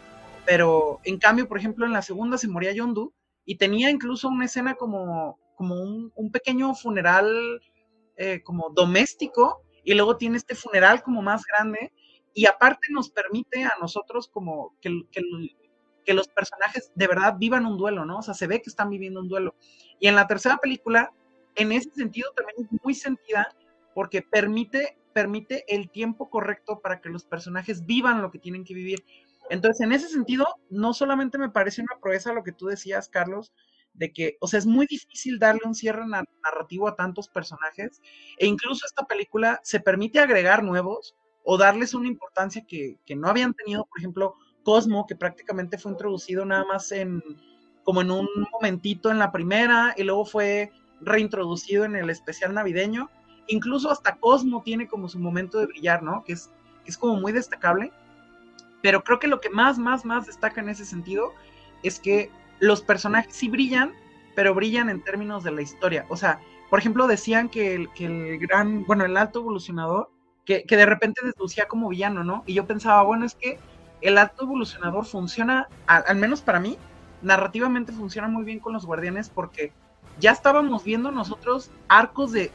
Pero 0.44 1.00
en 1.04 1.18
cambio, 1.18 1.46
por 1.46 1.56
ejemplo, 1.56 1.86
en 1.86 1.92
la 1.92 2.02
segunda 2.02 2.36
se 2.36 2.48
moría 2.48 2.72
Yondu 2.72 3.14
y 3.44 3.56
tenía 3.56 3.90
incluso 3.90 4.28
una 4.28 4.46
escena 4.46 4.74
como, 4.74 5.38
como 5.54 5.76
un, 5.76 6.12
un 6.16 6.32
pequeño 6.32 6.74
funeral 6.74 7.60
eh, 8.16 8.42
como 8.42 8.70
doméstico 8.70 9.62
y 9.84 9.94
luego 9.94 10.16
tiene 10.16 10.36
este 10.36 10.56
funeral 10.56 11.02
como 11.02 11.22
más 11.22 11.44
grande 11.46 11.92
y 12.34 12.46
aparte 12.46 12.88
nos 12.90 13.08
permite 13.10 13.62
a 13.64 13.74
nosotros 13.80 14.26
como 14.28 14.74
que, 14.80 15.02
que, 15.12 15.22
que, 16.04 16.14
los 16.14 16.26
personajes 16.28 16.90
de 16.94 17.06
verdad 17.06 17.36
vivan 17.38 17.66
un 17.66 17.78
duelo, 17.78 18.04
¿no? 18.04 18.18
O 18.18 18.22
sea, 18.22 18.34
se 18.34 18.48
ve 18.48 18.60
que 18.60 18.70
están 18.70 18.90
viviendo 18.90 19.20
un 19.20 19.28
duelo. 19.28 19.54
Y 20.00 20.08
en 20.08 20.16
la 20.16 20.26
tercera 20.26 20.56
película, 20.56 21.12
en 21.54 21.72
ese 21.72 21.90
sentido 21.90 22.32
también 22.34 22.56
es 22.60 22.82
muy 22.82 22.94
sentida 22.94 23.48
porque 23.94 24.22
permite, 24.22 24.98
permite 25.12 25.64
el 25.68 25.90
tiempo 25.90 26.30
correcto 26.30 26.80
para 26.80 27.00
que 27.00 27.08
los 27.08 27.24
personajes 27.24 27.86
vivan 27.86 28.22
lo 28.22 28.30
que 28.30 28.38
tienen 28.38 28.64
que 28.64 28.74
vivir. 28.74 29.04
Entonces, 29.50 29.80
en 29.80 29.92
ese 29.92 30.08
sentido, 30.08 30.46
no 30.70 30.94
solamente 30.94 31.38
me 31.38 31.50
parece 31.50 31.82
una 31.82 32.00
proeza 32.00 32.32
lo 32.32 32.44
que 32.44 32.52
tú 32.52 32.66
decías, 32.66 33.08
Carlos, 33.08 33.52
de 33.94 34.12
que, 34.12 34.36
o 34.40 34.46
sea, 34.46 34.58
es 34.58 34.66
muy 34.66 34.86
difícil 34.86 35.38
darle 35.38 35.60
un 35.64 35.74
cierre 35.74 36.06
narrativo 36.06 36.88
a 36.88 36.96
tantos 36.96 37.28
personajes, 37.28 38.00
e 38.38 38.46
incluso 38.46 38.86
esta 38.86 39.04
película 39.04 39.60
se 39.62 39.80
permite 39.80 40.20
agregar 40.20 40.62
nuevos, 40.62 41.14
o 41.44 41.58
darles 41.58 41.92
una 41.92 42.08
importancia 42.08 42.64
que, 42.66 42.98
que, 43.04 43.16
no 43.16 43.28
habían 43.28 43.52
tenido, 43.52 43.84
por 43.84 43.98
ejemplo, 43.98 44.36
Cosmo, 44.62 45.06
que 45.06 45.16
prácticamente 45.16 45.76
fue 45.76 45.90
introducido 45.90 46.44
nada 46.44 46.64
más 46.64 46.92
en 46.92 47.20
como 47.84 48.02
en 48.02 48.10
un 48.10 48.28
momentito 48.52 49.10
en 49.10 49.18
la 49.18 49.32
primera 49.32 49.94
y 49.96 50.04
luego 50.04 50.24
fue 50.24 50.70
reintroducido 51.00 51.84
en 51.84 51.96
el 51.96 52.10
especial 52.10 52.54
navideño. 52.54 53.10
Incluso 53.52 53.90
hasta 53.90 54.16
Cosmo 54.16 54.62
tiene 54.62 54.88
como 54.88 55.08
su 55.08 55.18
momento 55.18 55.58
de 55.58 55.66
brillar, 55.66 56.02
¿no? 56.02 56.24
Que 56.24 56.32
es, 56.32 56.50
es 56.86 56.96
como 56.96 57.16
muy 57.16 57.32
destacable. 57.32 57.92
Pero 58.80 59.04
creo 59.04 59.18
que 59.18 59.26
lo 59.26 59.40
que 59.40 59.50
más, 59.50 59.78
más, 59.78 60.06
más 60.06 60.26
destaca 60.26 60.62
en 60.62 60.70
ese 60.70 60.86
sentido 60.86 61.32
es 61.82 62.00
que 62.00 62.30
los 62.60 62.80
personajes 62.80 63.34
sí 63.34 63.50
brillan, 63.50 63.92
pero 64.34 64.54
brillan 64.54 64.88
en 64.88 65.04
términos 65.04 65.44
de 65.44 65.50
la 65.50 65.60
historia. 65.60 66.06
O 66.08 66.16
sea, 66.16 66.40
por 66.70 66.78
ejemplo, 66.78 67.06
decían 67.06 67.50
que 67.50 67.74
el, 67.74 67.92
que 67.92 68.06
el 68.06 68.38
gran, 68.38 68.86
bueno, 68.86 69.04
el 69.04 69.18
alto 69.18 69.40
evolucionador 69.40 70.10
que, 70.46 70.64
que, 70.64 70.76
de 70.78 70.86
repente 70.86 71.20
deslucía 71.22 71.68
como 71.68 71.90
villano, 71.90 72.24
¿no? 72.24 72.44
Y 72.46 72.54
yo 72.54 72.66
pensaba, 72.66 73.02
bueno, 73.02 73.26
es 73.26 73.34
que 73.34 73.58
el 74.00 74.16
alto 74.16 74.44
evolucionador 74.44 75.04
funciona, 75.04 75.68
al, 75.86 76.16
menos 76.16 76.40
para 76.40 76.58
mí, 76.58 76.78
narrativamente 77.20 77.92
funciona 77.92 78.28
muy 78.28 78.44
bien 78.44 78.60
con 78.60 78.72
los 78.72 78.86
guardianes 78.86 79.28
porque 79.28 79.72
ya 80.18 80.32
estábamos 80.32 80.84
viendo 80.84 81.10
nosotros 81.12 81.70
arcos 81.88 82.32
de, 82.32 82.50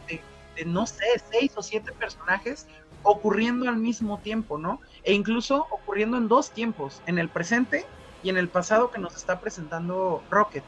no 0.65 0.85
sé, 0.85 1.05
seis 1.31 1.51
o 1.55 1.61
siete 1.61 1.91
personajes 1.91 2.67
ocurriendo 3.03 3.69
al 3.69 3.77
mismo 3.77 4.19
tiempo, 4.19 4.57
¿no? 4.57 4.81
E 5.03 5.13
incluso 5.13 5.67
ocurriendo 5.69 6.17
en 6.17 6.27
dos 6.27 6.51
tiempos, 6.51 7.01
en 7.05 7.19
el 7.19 7.29
presente 7.29 7.85
y 8.23 8.29
en 8.29 8.37
el 8.37 8.49
pasado 8.49 8.91
que 8.91 8.99
nos 8.99 9.15
está 9.15 9.39
presentando 9.39 10.23
Rocket. 10.29 10.63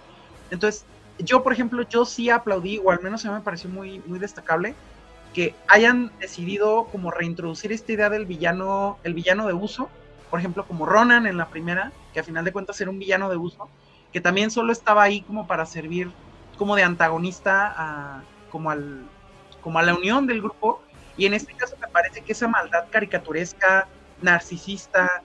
Entonces, 0.51 0.85
yo, 1.17 1.43
por 1.43 1.53
ejemplo, 1.53 1.83
yo 1.83 2.05
sí 2.05 2.29
aplaudí, 2.29 2.79
o 2.83 2.91
al 2.91 3.01
menos 3.01 3.25
a 3.25 3.29
mí 3.29 3.35
me 3.35 3.41
pareció 3.41 3.69
muy, 3.69 3.99
muy 4.05 4.19
destacable, 4.19 4.75
que 5.33 5.53
hayan 5.67 6.11
decidido 6.19 6.85
como 6.85 7.11
reintroducir 7.11 7.71
esta 7.71 7.91
idea 7.91 8.09
del 8.09 8.25
villano, 8.25 8.97
el 9.03 9.13
villano 9.13 9.45
de 9.47 9.53
uso, 9.53 9.89
por 10.29 10.39
ejemplo, 10.39 10.65
como 10.65 10.85
Ronan 10.85 11.27
en 11.27 11.37
la 11.37 11.49
primera, 11.49 11.91
que 12.13 12.19
a 12.19 12.23
final 12.23 12.45
de 12.45 12.53
cuentas 12.53 12.79
era 12.81 12.89
un 12.89 12.99
villano 12.99 13.29
de 13.29 13.37
uso, 13.37 13.69
que 14.13 14.21
también 14.21 14.49
solo 14.49 14.71
estaba 14.71 15.03
ahí 15.03 15.21
como 15.21 15.45
para 15.45 15.65
servir 15.65 16.11
como 16.57 16.75
de 16.75 16.83
antagonista 16.83 17.73
a, 17.75 18.23
como, 18.51 18.71
al, 18.71 19.05
como 19.61 19.79
a 19.79 19.83
la 19.83 19.93
unión 19.93 20.27
del 20.27 20.41
grupo, 20.41 20.81
y 21.17 21.25
en 21.25 21.33
este 21.33 21.53
caso 21.53 21.75
me 21.81 21.87
parece 21.87 22.21
que 22.21 22.31
esa 22.31 22.47
maldad 22.47 22.85
caricaturesca, 22.89 23.87
narcisista, 24.21 25.21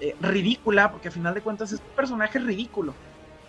eh, 0.00 0.14
ridícula, 0.20 0.90
porque 0.90 1.08
a 1.08 1.10
final 1.10 1.34
de 1.34 1.40
cuentas 1.40 1.72
es 1.72 1.80
un 1.80 1.96
personaje 1.96 2.38
ridículo, 2.38 2.94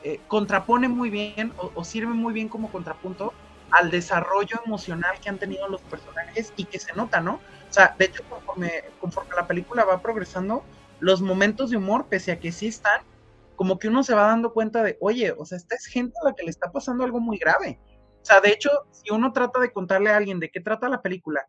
eh, 0.04 0.20
contrapone 0.28 0.88
muy 0.88 1.10
bien 1.10 1.54
o, 1.58 1.72
o 1.76 1.84
sirve 1.84 2.14
muy 2.14 2.34
bien 2.34 2.48
como 2.48 2.72
contrapunto 2.72 3.34
al 3.72 3.92
desarrollo 3.92 4.60
emocional 4.66 5.20
que 5.22 5.30
han 5.30 5.38
tenido 5.38 5.68
los 5.68 5.82
personajes 5.82 6.54
y 6.56 6.66
que 6.66 6.80
se 6.80 6.94
nota, 6.94 7.22
¿no? 7.22 7.34
O 7.70 7.74
sea, 7.74 7.96
de 7.98 8.06
hecho, 8.06 8.24
conforme, 8.30 8.72
conforme 9.00 9.36
la 9.36 9.46
película 9.46 9.86
va 9.86 10.02
progresando, 10.02 10.64
los 11.00 11.22
momentos 11.22 11.70
de 11.70 11.78
humor, 11.78 12.08
pese 12.08 12.32
a 12.32 12.40
que 12.40 12.52
sí 12.52 12.68
están, 12.68 13.02
como 13.56 13.78
que 13.78 13.90
uno 13.90 14.04
se 14.04 14.16
va 14.16 14.24
dando 14.24 14.54
cuenta 14.54 14.82
de, 14.84 14.98
oye, 15.02 15.34
o 15.38 15.46
sea, 15.46 15.58
esta 15.58 15.76
es 15.76 15.86
gente 15.86 16.16
a 16.22 16.30
la 16.30 16.36
que 16.36 16.44
le 16.44 16.50
está 16.50 16.72
pasando 16.72 17.04
algo 17.04 17.20
muy 17.20 17.38
grave. 17.38 17.80
O 18.22 18.26
sea, 18.26 18.42
de 18.42 18.50
hecho, 18.50 18.70
si 18.92 19.12
uno 19.12 19.32
trata 19.32 19.60
de 19.60 19.72
contarle 19.72 20.12
a 20.12 20.18
alguien 20.18 20.40
de 20.40 20.52
qué 20.52 20.60
trata 20.60 20.90
la 20.90 21.02
película 21.02 21.44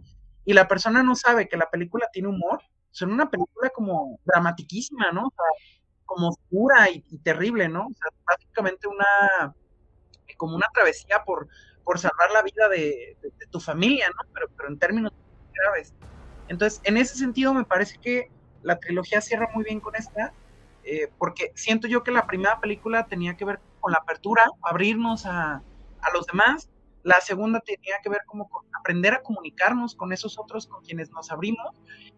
y 0.45 0.53
la 0.53 0.69
persona 0.69 1.03
no 1.03 1.15
sabe 1.15 1.49
que 1.49 1.57
la 1.57 1.69
película 1.69 2.09
tiene 2.13 2.29
humor, 2.29 2.63
son 2.91 3.13
una 3.13 3.31
película 3.31 3.71
como 3.71 4.19
dramatiquísima, 4.25 5.13
¿no? 5.13 5.27
O 5.27 5.31
sea, 5.31 5.75
como 6.07 6.29
oscura 6.29 6.91
y, 6.91 7.03
terrible, 7.19 7.69
¿no? 7.69 7.87
O 7.87 7.95
sea, 7.95 8.11
básicamente 8.27 8.89
una, 8.89 9.55
como 10.37 10.57
una 10.57 10.67
travesía 10.73 11.23
por, 11.25 11.49
por 11.85 11.99
salvar 11.99 12.31
la 12.33 12.43
vida 12.43 12.69
de, 12.69 13.17
tu 13.51 13.61
familia, 13.61 14.09
¿no? 14.09 14.29
Pero, 14.33 14.49
pero 14.57 14.69
en 14.69 14.79
términos 14.79 15.13
graves. 15.53 15.95
Entonces, 16.49 16.81
en 16.85 16.97
ese 16.97 17.17
sentido, 17.17 17.55
me 17.55 17.65
parece 17.65 17.99
que 17.99 18.31
la 18.63 18.79
trilogía 18.79 19.21
cierra 19.21 19.49
muy 19.55 19.65
bien 19.65 19.81
con 19.81 19.95
esta 19.95 20.33
eh, 20.85 21.11
porque 21.19 21.53
siento 21.55 21.87
yo 21.89 22.03
que 22.03 22.11
la 22.11 22.27
primera 22.27 22.59
película 22.61 23.07
tenía 23.07 23.37
que 23.37 23.45
ver 23.45 23.61
con 23.81 23.93
la 23.93 23.99
apertura, 23.99 24.45
abrirnos 24.63 25.27
a, 25.27 25.63
los 26.13 26.27
demás, 26.27 26.71
la 27.03 27.21
segunda 27.21 27.61
tenía 27.61 27.97
que 28.03 28.11
ver 28.11 28.23
como 28.27 28.49
con 28.49 28.65
aprender 28.79 29.15
a 29.15 29.23
comunicarnos 29.23 29.95
con 29.95 30.13
esos 30.13 30.39
otros 30.39 30.67
con 30.67 30.83
quienes 30.83 31.11
nos 31.11 31.31
abrimos, 31.31 31.69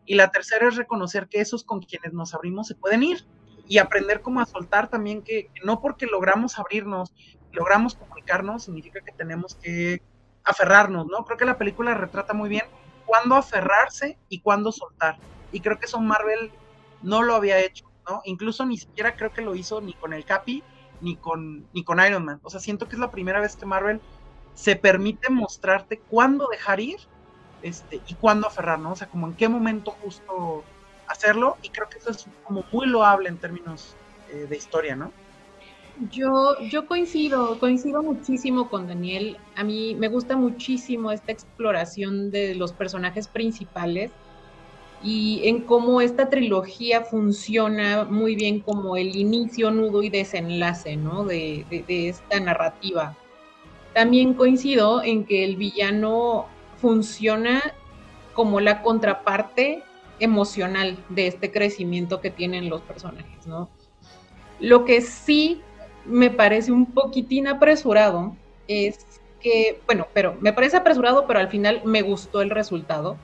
y 0.06 0.14
la 0.14 0.30
tercera 0.30 0.68
es 0.68 0.76
reconocer 0.76 1.28
que 1.28 1.40
esos 1.40 1.64
con 1.64 1.80
quienes 1.80 2.12
nos 2.12 2.34
abrimos 2.34 2.66
se 2.66 2.74
pueden 2.74 3.02
ir 3.02 3.24
y 3.68 3.78
aprender 3.78 4.20
como 4.22 4.40
a 4.40 4.46
soltar 4.46 4.88
también 4.88 5.22
que 5.22 5.50
no 5.64 5.80
porque 5.80 6.06
logramos 6.06 6.58
abrirnos, 6.58 7.14
logramos 7.52 7.94
comunicarnos, 7.94 8.64
significa 8.64 9.00
que 9.00 9.12
tenemos 9.12 9.54
que 9.54 10.02
aferrarnos, 10.44 11.06
¿no? 11.06 11.24
Creo 11.24 11.38
que 11.38 11.44
la 11.44 11.58
película 11.58 11.94
retrata 11.94 12.34
muy 12.34 12.48
bien 12.48 12.64
cuándo 13.06 13.36
aferrarse 13.36 14.18
y 14.28 14.40
cuándo 14.40 14.72
soltar. 14.72 15.18
Y 15.52 15.60
creo 15.60 15.78
que 15.78 15.86
eso 15.86 16.00
Marvel 16.00 16.50
no 17.02 17.22
lo 17.22 17.34
había 17.34 17.60
hecho. 17.60 17.86
Incluso 18.24 18.66
ni 18.66 18.78
siquiera 18.78 19.14
creo 19.14 19.32
que 19.32 19.42
lo 19.42 19.54
hizo 19.54 19.80
ni 19.80 19.94
con 19.94 20.12
el 20.12 20.24
Capi 20.24 20.64
ni 21.02 21.16
con, 21.16 21.66
ni 21.72 21.84
con 21.84 22.00
Iron 22.04 22.24
Man. 22.24 22.40
O 22.42 22.50
sea, 22.50 22.60
siento 22.60 22.88
que 22.88 22.96
es 22.96 23.00
la 23.00 23.10
primera 23.10 23.40
vez 23.40 23.56
que 23.56 23.66
Marvel 23.66 24.00
se 24.54 24.76
permite 24.76 25.30
mostrarte 25.30 25.98
cuándo 25.98 26.48
dejar 26.50 26.80
ir 26.80 26.96
este, 27.62 28.00
y 28.06 28.14
cuándo 28.14 28.46
aferrar, 28.46 28.78
¿no? 28.78 28.92
O 28.92 28.96
sea, 28.96 29.08
como 29.08 29.26
en 29.26 29.34
qué 29.34 29.48
momento 29.48 29.90
justo 30.02 30.64
hacerlo. 31.06 31.56
Y 31.62 31.68
creo 31.68 31.88
que 31.88 31.98
eso 31.98 32.10
es 32.10 32.26
como 32.44 32.64
muy 32.72 32.86
loable 32.86 33.28
en 33.28 33.38
términos 33.38 33.94
eh, 34.30 34.46
de 34.48 34.56
historia, 34.56 34.96
¿no? 34.96 35.12
Yo, 36.10 36.58
yo 36.70 36.86
coincido, 36.86 37.58
coincido 37.58 38.02
muchísimo 38.02 38.68
con 38.68 38.86
Daniel. 38.86 39.36
A 39.56 39.62
mí 39.62 39.94
me 39.94 40.08
gusta 40.08 40.36
muchísimo 40.36 41.12
esta 41.12 41.32
exploración 41.32 42.30
de 42.30 42.54
los 42.54 42.72
personajes 42.72 43.28
principales 43.28 44.10
y 45.02 45.40
en 45.48 45.62
cómo 45.62 46.00
esta 46.00 46.30
trilogía 46.30 47.02
funciona 47.02 48.04
muy 48.04 48.36
bien 48.36 48.60
como 48.60 48.96
el 48.96 49.16
inicio, 49.16 49.70
nudo 49.70 50.02
y 50.02 50.10
desenlace 50.10 50.96
¿no? 50.96 51.24
de, 51.24 51.66
esta 51.88 52.38
narrativa. 52.38 53.16
También 53.94 54.34
coincido 54.34 55.02
en 55.02 55.24
que 55.24 55.44
el 55.44 55.56
villano 55.56 56.46
funciona 56.76 57.60
como 58.32 58.60
la 58.60 58.82
contraparte 58.82 59.82
emocional 60.20 60.96
de 61.08 61.26
este 61.26 61.50
crecimiento 61.50 62.20
que 62.20 62.30
tienen 62.30 62.70
los 62.70 62.80
personajes, 62.82 63.46
¿no? 63.46 63.68
Lo 64.60 64.84
que 64.84 65.00
sí 65.00 65.60
me 66.04 66.30
parece 66.30 66.70
un 66.70 66.86
poquitín 66.86 67.48
apresurado 67.48 68.36
es 68.68 69.04
que, 69.40 69.80
bueno, 69.86 70.06
pero 70.14 70.36
me 70.40 70.52
parece 70.52 70.76
apresurado, 70.76 71.26
pero 71.26 71.40
al 71.40 71.48
final 71.48 71.82
me 71.84 72.02
gustó 72.02 72.40
el 72.40 72.50
resultado 72.50 73.18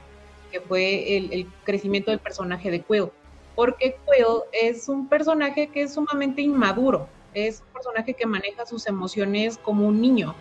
que 0.51 0.61
fue 0.61 1.17
el, 1.17 1.47
crecimiento 1.65 2.11
del 2.11 2.21
personaje 2.21 2.71
de 2.71 2.81
Quill. 2.83 3.11
Porque 3.55 3.97
Quill 4.05 4.43
es 4.53 4.89
un 4.89 5.09
personaje 5.09 5.69
que 5.69 5.83
es 5.83 5.95
sumamente 5.95 6.43
inmaduro, 6.43 7.09
es 7.35 7.61
un 7.61 7.73
personaje 7.73 8.15
que 8.15 8.27
maneja 8.27 8.67
sus 8.67 8.87
emociones 8.87 9.59
como 9.59 9.87
un 9.87 10.01
niño. 10.01 10.35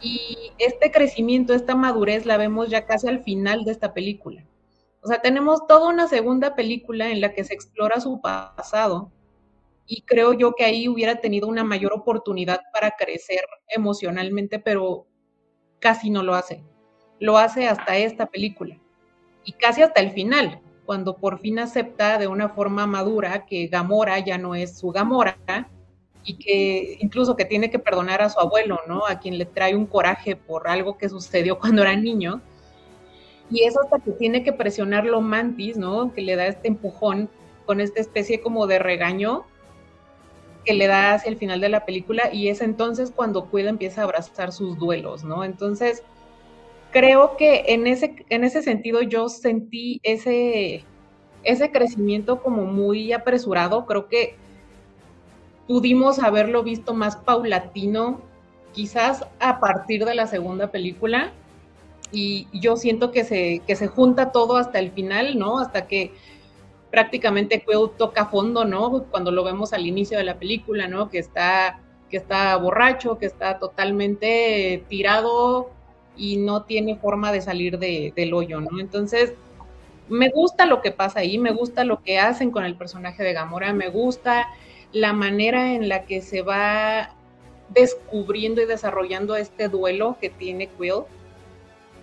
Y 0.00 0.52
este 0.58 0.90
crecimiento, 0.90 1.52
esta 1.52 1.74
madurez 1.74 2.24
la 2.24 2.36
vemos 2.36 2.70
ya 2.70 2.86
casi 2.86 3.08
al 3.08 3.22
final 3.22 3.64
de 3.64 3.72
esta 3.72 3.92
película. 3.92 4.44
O 5.02 5.08
sea, 5.08 5.20
tenemos 5.20 5.66
toda 5.66 5.88
una 5.88 6.08
segunda 6.08 6.54
película 6.54 7.10
en 7.10 7.20
la 7.20 7.32
que 7.32 7.44
se 7.44 7.54
explora 7.54 8.00
su 8.00 8.20
pasado 8.20 9.10
y 9.86 10.02
creo 10.02 10.34
yo 10.34 10.52
que 10.54 10.64
ahí 10.64 10.88
hubiera 10.88 11.20
tenido 11.20 11.48
una 11.48 11.64
mayor 11.64 11.92
oportunidad 11.92 12.60
para 12.72 12.92
crecer 12.92 13.40
emocionalmente, 13.68 14.58
pero 14.58 15.06
casi 15.80 16.10
no 16.10 16.22
lo 16.22 16.34
hace. 16.34 16.62
Lo 17.18 17.38
hace 17.38 17.66
hasta 17.66 17.96
esta 17.96 18.26
película 18.26 18.78
y 19.44 19.52
casi 19.52 19.82
hasta 19.82 20.00
el 20.00 20.10
final, 20.12 20.60
cuando 20.84 21.16
por 21.16 21.38
fin 21.38 21.58
acepta 21.58 22.18
de 22.18 22.26
una 22.26 22.48
forma 22.48 22.86
madura 22.86 23.46
que 23.46 23.66
Gamora 23.68 24.18
ya 24.18 24.38
no 24.38 24.54
es 24.54 24.78
su 24.78 24.90
Gamora 24.90 25.36
y 26.24 26.36
que 26.36 26.98
incluso 27.00 27.36
que 27.36 27.44
tiene 27.44 27.70
que 27.70 27.78
perdonar 27.78 28.22
a 28.22 28.28
su 28.28 28.40
abuelo, 28.40 28.80
¿no? 28.86 29.06
A 29.06 29.18
quien 29.18 29.38
le 29.38 29.46
trae 29.46 29.74
un 29.74 29.86
coraje 29.86 30.36
por 30.36 30.68
algo 30.68 30.98
que 30.98 31.08
sucedió 31.08 31.58
cuando 31.60 31.82
era 31.82 31.96
niño. 31.96 32.40
Y 33.50 33.64
eso 33.64 33.80
hasta 33.82 33.98
que 33.98 34.12
tiene 34.12 34.44
que 34.44 34.52
presionarlo 34.52 35.20
Mantis, 35.20 35.76
¿no? 35.76 36.12
Que 36.12 36.22
le 36.22 36.36
da 36.36 36.46
este 36.46 36.68
empujón 36.68 37.28
con 37.66 37.80
esta 37.80 38.00
especie 38.00 38.40
como 38.40 38.66
de 38.66 38.78
regaño 38.78 39.44
que 40.64 40.74
le 40.74 40.86
da 40.86 41.14
hacia 41.14 41.30
el 41.30 41.36
final 41.36 41.60
de 41.60 41.68
la 41.68 41.84
película 41.84 42.30
y 42.32 42.48
es 42.48 42.60
entonces 42.60 43.12
cuando 43.14 43.50
Quill 43.50 43.68
empieza 43.68 44.02
a 44.02 44.04
abrazar 44.04 44.52
sus 44.52 44.78
duelos, 44.78 45.24
¿no? 45.24 45.44
Entonces, 45.44 46.02
creo 46.90 47.36
que 47.36 47.64
en 47.68 47.86
ese, 47.86 48.24
en 48.28 48.44
ese 48.44 48.62
sentido 48.62 49.02
yo 49.02 49.28
sentí 49.28 50.00
ese, 50.02 50.84
ese 51.44 51.70
crecimiento 51.70 52.42
como 52.42 52.64
muy 52.64 53.12
apresurado. 53.12 53.86
Creo 53.86 54.08
que 54.08 54.36
pudimos 55.66 56.18
haberlo 56.18 56.62
visto 56.62 56.94
más 56.94 57.16
paulatino, 57.16 58.20
quizás 58.72 59.24
a 59.38 59.60
partir 59.60 60.04
de 60.04 60.14
la 60.14 60.26
segunda 60.26 60.70
película. 60.70 61.32
Y 62.12 62.48
yo 62.52 62.76
siento 62.76 63.12
que 63.12 63.24
se, 63.24 63.62
que 63.66 63.76
se 63.76 63.86
junta 63.86 64.32
todo 64.32 64.56
hasta 64.56 64.80
el 64.80 64.90
final, 64.90 65.38
¿no? 65.38 65.60
Hasta 65.60 65.86
que 65.86 66.12
prácticamente 66.90 67.64
Quill 67.64 67.90
toca 67.96 68.26
fondo, 68.26 68.64
¿no? 68.64 69.04
Cuando 69.10 69.30
lo 69.30 69.44
vemos 69.44 69.72
al 69.72 69.86
inicio 69.86 70.18
de 70.18 70.24
la 70.24 70.38
película, 70.38 70.88
¿no? 70.88 71.08
Que 71.08 71.20
está, 71.20 71.80
que 72.10 72.16
está 72.16 72.56
borracho, 72.56 73.16
que 73.16 73.26
está 73.26 73.60
totalmente 73.60 74.84
tirado 74.88 75.70
y 76.16 76.36
no 76.36 76.64
tiene 76.64 76.96
forma 76.96 77.32
de 77.32 77.40
salir 77.40 77.78
del 77.78 78.34
hoyo, 78.34 78.60
¿no? 78.60 78.78
Entonces, 78.78 79.34
me 80.08 80.28
gusta 80.28 80.66
lo 80.66 80.82
que 80.82 80.90
pasa 80.90 81.20
ahí, 81.20 81.38
me 81.38 81.52
gusta 81.52 81.84
lo 81.84 82.02
que 82.02 82.18
hacen 82.18 82.50
con 82.50 82.64
el 82.64 82.74
personaje 82.74 83.22
de 83.22 83.32
Gamora, 83.32 83.72
me 83.72 83.88
gusta 83.88 84.48
la 84.92 85.12
manera 85.12 85.72
en 85.72 85.88
la 85.88 86.04
que 86.04 86.20
se 86.20 86.42
va 86.42 87.14
descubriendo 87.68 88.60
y 88.60 88.66
desarrollando 88.66 89.36
este 89.36 89.68
duelo 89.68 90.16
que 90.20 90.28
tiene 90.28 90.66
Quill, 90.66 91.04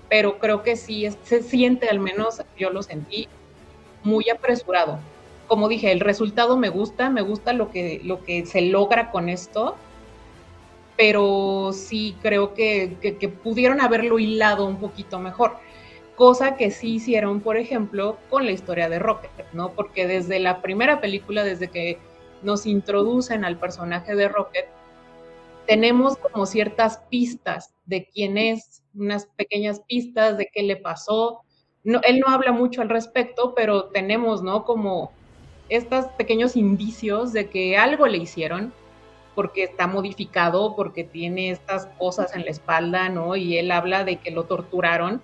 pero 0.10 0.40
creo 0.40 0.64
que 0.64 0.78
sí 0.78 1.08
se 1.24 1.44
siente, 1.44 1.90
al 1.90 2.00
menos 2.00 2.42
yo 2.58 2.70
lo 2.70 2.82
sentí, 2.82 3.28
muy 4.04 4.30
apresurado. 4.30 5.00
Como 5.48 5.68
dije, 5.68 5.92
el 5.92 6.00
resultado 6.00 6.58
me 6.58 6.70
gusta, 6.70 7.10
me 7.10 7.22
gusta 7.22 7.54
lo 7.54 7.72
que, 7.72 8.02
lo 8.04 8.24
que 8.24 8.46
se 8.46 8.62
logra 8.62 9.12
con 9.12 9.28
esto, 9.28 9.76
pero 10.98 11.72
sí 11.74 12.18
creo 12.22 12.54
que, 12.56 12.98
pudieron 13.44 13.80
haberlo 13.80 14.20
hilado 14.20 14.66
un 14.66 14.78
poquito 14.78 15.20
mejor. 15.20 15.58
Cosa 16.16 16.58
que 16.58 16.72
sí 16.72 16.96
hicieron, 16.96 17.42
por 17.42 17.58
ejemplo, 17.58 18.18
con 18.30 18.46
la 18.46 18.52
historia 18.52 18.90
de 18.90 18.98
Rocket, 18.98 19.32
¿no? 19.54 19.74
Porque 19.74 20.08
desde 20.08 20.40
la 20.40 20.64
primera 20.64 21.00
película, 21.00 21.44
desde 21.44 21.70
que 21.70 22.00
nos 22.42 22.66
introducen 22.66 23.46
al 23.46 23.58
personaje 23.58 24.16
de 24.16 24.28
Rocket, 24.28 24.66
tenemos 25.68 26.18
como 26.18 26.48
ciertas 26.48 26.98
pistas 27.10 27.76
de 27.86 28.10
quién 28.12 28.38
es, 28.40 28.84
unas 28.96 29.28
pequeñas 29.28 29.82
pistas 29.82 30.38
de 30.38 30.50
qué 30.52 30.64
le 30.64 30.78
pasó. 30.78 31.42
No, 31.84 32.02
él 32.04 32.20
no 32.20 32.34
habla 32.34 32.52
mucho 32.52 32.82
al 32.82 32.90
respecto, 32.90 33.54
pero 33.54 33.86
tenemos, 33.86 34.42
¿no? 34.42 34.64
Como 34.64 35.12
estos 35.70 36.06
pequeños 36.18 36.56
indicios 36.56 37.34
de 37.34 37.50
que 37.50 37.78
algo 37.78 38.08
le 38.08 38.18
hicieron 38.18 38.74
porque 39.38 39.66
está 39.66 39.86
modificado, 39.86 40.76
porque 40.76 41.04
tiene 41.04 41.52
estas 41.52 41.86
cosas 42.00 42.36
en 42.36 42.44
la 42.44 42.50
espalda, 42.50 43.08
¿no? 43.10 43.36
Y 43.36 43.60
él 43.60 43.70
habla 43.70 44.04
de 44.04 44.16
que 44.16 44.32
lo 44.32 44.46
torturaron. 44.46 45.22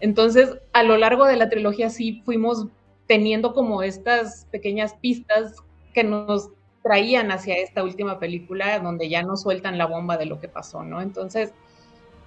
Entonces, 0.00 0.58
a 0.72 0.82
lo 0.82 0.96
largo 0.96 1.26
de 1.26 1.36
la 1.36 1.48
trilogía 1.48 1.90
sí 1.90 2.22
fuimos 2.24 2.66
teniendo 3.06 3.54
como 3.54 3.84
estas 3.84 4.48
pequeñas 4.50 4.94
pistas 4.94 5.54
que 5.94 6.02
nos 6.02 6.48
traían 6.82 7.30
hacia 7.30 7.54
esta 7.54 7.84
última 7.84 8.18
película 8.18 8.80
donde 8.80 9.08
ya 9.08 9.22
nos 9.22 9.42
sueltan 9.42 9.78
la 9.78 9.86
bomba 9.86 10.16
de 10.16 10.26
lo 10.26 10.40
que 10.40 10.48
pasó, 10.48 10.82
¿no? 10.82 11.00
Entonces, 11.00 11.52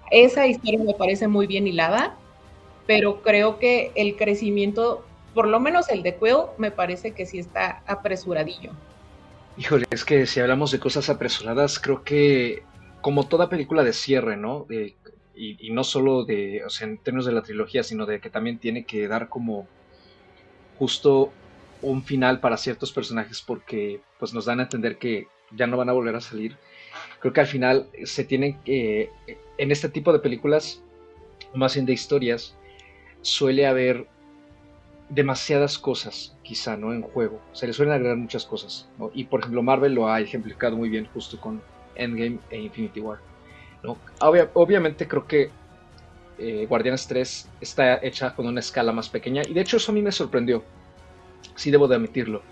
esa 0.09 0.47
historia 0.47 0.79
me 0.85 0.93
parece 0.93 1.27
muy 1.27 1.47
bien 1.47 1.67
hilada, 1.67 2.15
pero 2.87 3.21
creo 3.21 3.59
que 3.59 3.91
el 3.95 4.15
crecimiento, 4.15 5.03
por 5.33 5.49
lo 5.49 5.59
menos 5.59 5.89
el 5.89 6.01
de 6.01 6.15
Quill, 6.15 6.43
me 6.57 6.71
parece 6.71 7.11
que 7.11 7.25
sí 7.25 7.39
está 7.39 7.83
apresuradillo. 7.87 8.71
Híjole, 9.57 9.85
es 9.91 10.03
que 10.03 10.25
si 10.25 10.39
hablamos 10.39 10.71
de 10.71 10.79
cosas 10.79 11.09
apresuradas, 11.09 11.79
creo 11.79 12.03
que 12.03 12.63
como 13.01 13.27
toda 13.27 13.49
película 13.49 13.83
de 13.83 13.93
cierre, 13.93 14.35
¿no? 14.35 14.65
y, 15.35 15.69
no 15.71 15.83
solo 15.83 16.25
de, 16.25 16.63
o 16.65 16.69
sea, 16.69 16.87
en 16.87 16.97
términos 16.97 17.25
de 17.25 17.33
la 17.33 17.43
trilogía, 17.43 17.83
sino 17.83 18.05
de 18.05 18.19
que 18.19 18.29
también 18.29 18.59
tiene 18.59 18.85
que 18.85 19.07
dar 19.07 19.29
como 19.29 19.67
justo 20.79 21.31
un 21.81 22.03
final 22.03 22.39
para 22.39 22.57
ciertos 22.57 22.91
personajes 22.91 23.41
porque 23.41 23.99
pues 24.19 24.33
nos 24.33 24.45
dan 24.45 24.59
a 24.59 24.63
entender 24.63 24.97
que 24.97 25.27
ya 25.51 25.67
no 25.67 25.77
van 25.77 25.89
a 25.89 25.93
volver 25.93 26.15
a 26.15 26.21
salir. 26.21 26.57
Creo 27.19 27.33
que 27.33 27.41
al 27.41 27.47
final 27.47 27.87
se 28.05 28.23
tienen 28.23 28.59
que, 28.61 29.11
en 29.57 29.71
este 29.71 29.89
tipo 29.89 30.13
de 30.13 30.19
películas, 30.19 30.81
más 31.53 31.75
bien 31.75 31.85
de 31.85 31.93
historias, 31.93 32.55
suele 33.21 33.67
haber 33.67 34.07
demasiadas 35.13 35.77
cosas, 35.77 36.35
quizá, 36.43 36.75
¿no? 36.77 36.93
En 36.93 37.01
juego. 37.01 37.41
Se 37.53 37.67
le 37.67 37.73
suelen 37.73 37.93
agregar 37.93 38.17
muchas 38.17 38.45
cosas, 38.45 38.89
Y 39.13 39.25
por 39.25 39.41
ejemplo, 39.41 39.61
Marvel 39.61 39.93
lo 39.93 40.07
ha 40.07 40.19
ejemplificado 40.21 40.75
muy 40.75 40.89
bien 40.89 41.07
justo 41.13 41.39
con 41.39 41.61
Endgame 41.95 42.39
e 42.49 42.59
Infinity 42.61 42.99
War. 42.99 43.19
¿no? 43.83 43.97
obviamente 44.53 45.07
creo 45.07 45.27
que 45.27 45.51
eh, 46.37 46.65
Guardianes 46.67 47.05
3 47.07 47.49
está 47.61 47.99
hecha 48.01 48.33
con 48.33 48.47
una 48.47 48.61
escala 48.61 48.91
más 48.93 49.09
pequeña 49.09 49.43
y 49.47 49.53
de 49.53 49.61
hecho 49.61 49.77
eso 49.77 49.91
a 49.91 49.95
mí 49.95 50.01
me 50.01 50.11
sorprendió, 50.11 50.63
sí 51.55 51.69
debo 51.69 51.87
de 51.87 51.95
admitirlo, 51.95 52.43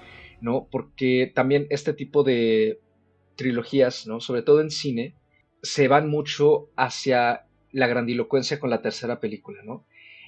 ¿no? 0.42 0.68
Porque 0.70 1.32
también 1.34 1.68
este 1.70 1.94
tipo 1.94 2.24
de 2.24 2.82
trilogías, 3.36 4.08
¿no? 4.08 4.20
Sobre 4.20 4.44
todo 4.44 4.62
en 4.62 4.72
cine, 4.72 5.16
se 5.64 5.88
van 5.88 6.10
mucho 6.10 6.70
hacia 6.76 7.46
la 7.72 7.88
grandilocuencia 7.88 8.60
con 8.60 8.70
la 8.70 8.82
tercera 8.82 9.20
película, 9.20 9.62
¿no? 9.64 9.86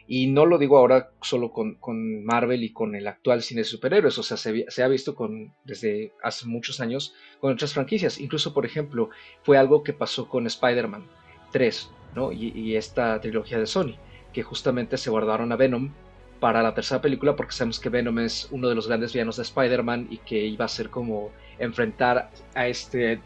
Y 0.07 0.27
no 0.27 0.45
lo 0.45 0.57
digo 0.57 0.77
ahora 0.77 1.11
solo 1.21 1.51
con, 1.51 2.25
Marvel 2.25 2.63
y 2.63 2.73
con 2.73 2.95
el 2.95 3.07
actual 3.07 3.41
cine 3.41 3.61
de 3.61 3.65
superhéroes, 3.65 4.17
o 4.17 4.23
sea, 4.23 4.37
se, 4.37 4.83
ha 4.83 4.87
visto 4.87 5.15
con, 5.15 5.53
desde 5.63 6.11
hace 6.21 6.45
muchos 6.45 6.81
años 6.81 7.13
con 7.39 7.53
otras 7.53 7.73
franquicias. 7.73 8.19
Incluso, 8.19 8.53
por 8.53 8.65
ejemplo, 8.65 9.09
fue 9.43 9.57
algo 9.57 9.83
que 9.83 9.93
pasó 9.93 10.27
con 10.27 10.45
Spider-Man 10.45 11.05
3, 11.51 11.89
¿no? 12.15 12.31
Y, 12.31 12.75
esta 12.75 13.19
trilogía 13.21 13.59
de 13.59 13.67
Sony, 13.67 13.95
que 14.33 14.43
justamente 14.43 14.97
se 14.97 15.09
guardaron 15.09 15.51
a 15.51 15.55
Venom 15.55 15.91
para 16.39 16.61
la 16.61 16.73
tercera 16.73 17.01
película 17.01 17.37
porque 17.37 17.53
sabemos 17.53 17.79
que 17.79 17.87
Venom 17.87 18.19
es 18.19 18.49
uno 18.51 18.67
de 18.67 18.75
los 18.75 18.87
grandes 18.87 19.13
villanos 19.13 19.37
de 19.37 19.43
Spider-Man 19.43 20.07
y 20.09 20.17
que 20.17 20.45
iba 20.45 20.65
a 20.65 20.67
ser 20.67 20.89
como 20.89 21.31
enfrentar 21.57 22.31
a 22.53 22.67
este 22.67 23.21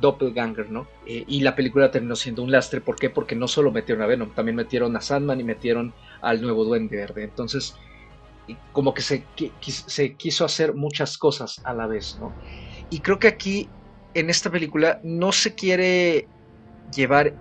doppelganger, 0.00 0.70
¿no? 0.70 0.86
Eh, 1.06 1.24
y 1.26 1.40
la 1.40 1.56
película 1.56 1.90
terminó 1.90 2.14
siendo 2.14 2.42
un 2.42 2.52
lastre, 2.52 2.80
¿por 2.80 2.96
qué? 2.96 3.10
Porque 3.10 3.34
no 3.34 3.48
solo 3.48 3.72
metieron 3.72 4.02
a 4.04 4.06
Venom, 4.06 4.30
también 4.30 4.56
metieron 4.56 4.96
a 4.96 5.00
Sandman 5.00 5.40
y 5.40 5.44
metieron 5.44 5.92
al 6.22 6.42
nuevo 6.42 6.64
Duende 6.64 6.96
Verde. 6.96 7.24
Entonces, 7.24 7.74
como 8.72 8.94
que 8.94 9.02
se, 9.02 9.24
se 9.60 10.16
quiso 10.16 10.44
hacer 10.44 10.74
muchas 10.74 11.18
cosas 11.18 11.60
a 11.64 11.74
la 11.74 11.86
vez, 11.86 12.16
¿no? 12.18 12.34
Y 12.90 13.00
creo 13.00 13.18
que 13.18 13.28
aquí, 13.28 13.68
en 14.14 14.30
esta 14.30 14.50
película, 14.50 15.00
no 15.04 15.32
se 15.32 15.54
quiere 15.54 16.28
llevar 16.94 17.34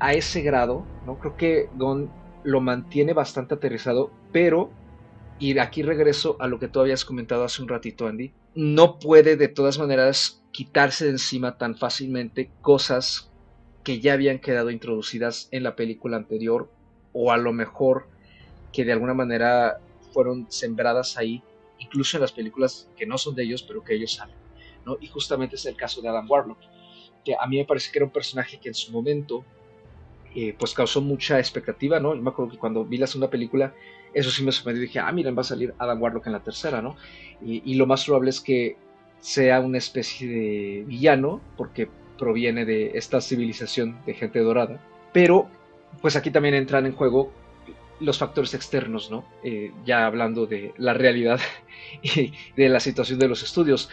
a 0.00 0.14
ese 0.14 0.42
grado, 0.42 0.86
¿no? 1.04 1.18
Creo 1.18 1.36
que 1.36 1.68
Gon 1.74 2.10
lo 2.44 2.60
mantiene 2.60 3.12
bastante 3.12 3.54
aterrizado, 3.54 4.12
pero, 4.32 4.70
y 5.38 5.58
aquí 5.58 5.82
regreso 5.82 6.36
a 6.40 6.46
lo 6.46 6.58
que 6.58 6.68
tú 6.68 6.80
habías 6.80 7.04
comentado 7.04 7.44
hace 7.44 7.60
un 7.62 7.68
ratito, 7.68 8.06
Andy, 8.06 8.32
no 8.54 8.98
puede 8.98 9.36
de 9.36 9.48
todas 9.48 9.78
maneras 9.78 10.44
quitarse 10.52 11.04
de 11.04 11.10
encima 11.10 11.58
tan 11.58 11.76
fácilmente 11.76 12.50
cosas 12.62 13.32
que 13.82 14.00
ya 14.00 14.14
habían 14.14 14.38
quedado 14.38 14.70
introducidas 14.70 15.48
en 15.50 15.62
la 15.62 15.76
película 15.76 16.16
anterior 16.16 16.72
o 17.12 17.32
a 17.32 17.36
lo 17.36 17.52
mejor 17.52 18.08
que 18.76 18.84
de 18.84 18.92
alguna 18.92 19.14
manera 19.14 19.80
fueron 20.12 20.46
sembradas 20.50 21.16
ahí, 21.16 21.42
incluso 21.78 22.18
en 22.18 22.20
las 22.20 22.32
películas 22.32 22.90
que 22.94 23.06
no 23.06 23.16
son 23.16 23.34
de 23.34 23.44
ellos, 23.44 23.62
pero 23.62 23.82
que 23.82 23.94
ellos 23.94 24.12
saben. 24.12 24.34
¿no? 24.84 24.98
Y 25.00 25.06
justamente 25.06 25.56
es 25.56 25.64
el 25.64 25.76
caso 25.76 26.02
de 26.02 26.08
Adam 26.10 26.30
Warlock, 26.30 26.58
que 27.24 27.34
a 27.40 27.46
mí 27.46 27.56
me 27.56 27.64
parece 27.64 27.90
que 27.90 28.00
era 28.00 28.04
un 28.04 28.12
personaje 28.12 28.60
que 28.60 28.68
en 28.68 28.74
su 28.74 28.92
momento 28.92 29.46
eh, 30.34 30.54
pues 30.58 30.74
causó 30.74 31.00
mucha 31.00 31.38
expectativa, 31.38 31.98
¿no? 32.00 32.14
Yo 32.14 32.20
me 32.20 32.28
acuerdo 32.28 32.52
que 32.52 32.58
cuando 32.58 32.84
vi 32.84 32.98
la 32.98 33.06
segunda 33.06 33.30
película, 33.30 33.74
eso 34.12 34.30
sí 34.30 34.44
me 34.44 34.52
sorprendió, 34.52 34.82
dije, 34.82 34.98
ah, 34.98 35.10
miren, 35.10 35.34
va 35.34 35.40
a 35.40 35.44
salir 35.44 35.74
Adam 35.78 36.02
Warlock 36.02 36.26
en 36.26 36.34
la 36.34 36.44
tercera, 36.44 36.82
¿no? 36.82 36.96
Y, 37.42 37.62
y 37.64 37.76
lo 37.76 37.86
más 37.86 38.04
probable 38.04 38.28
es 38.28 38.42
que 38.42 38.76
sea 39.20 39.60
una 39.60 39.78
especie 39.78 40.28
de 40.28 40.84
villano, 40.86 41.40
porque 41.56 41.88
proviene 42.18 42.66
de 42.66 42.90
esta 42.98 43.22
civilización 43.22 44.04
de 44.04 44.12
gente 44.12 44.40
dorada, 44.40 44.78
pero 45.14 45.48
pues 46.02 46.14
aquí 46.14 46.30
también 46.30 46.54
entran 46.54 46.84
en 46.84 46.92
juego 46.92 47.32
los 48.00 48.18
factores 48.18 48.54
externos, 48.54 49.10
¿no? 49.10 49.24
Eh, 49.42 49.72
ya 49.84 50.06
hablando 50.06 50.46
de 50.46 50.74
la 50.76 50.94
realidad 50.94 51.40
y 52.02 52.32
de 52.56 52.68
la 52.68 52.80
situación 52.80 53.18
de 53.18 53.28
los 53.28 53.42
estudios. 53.42 53.90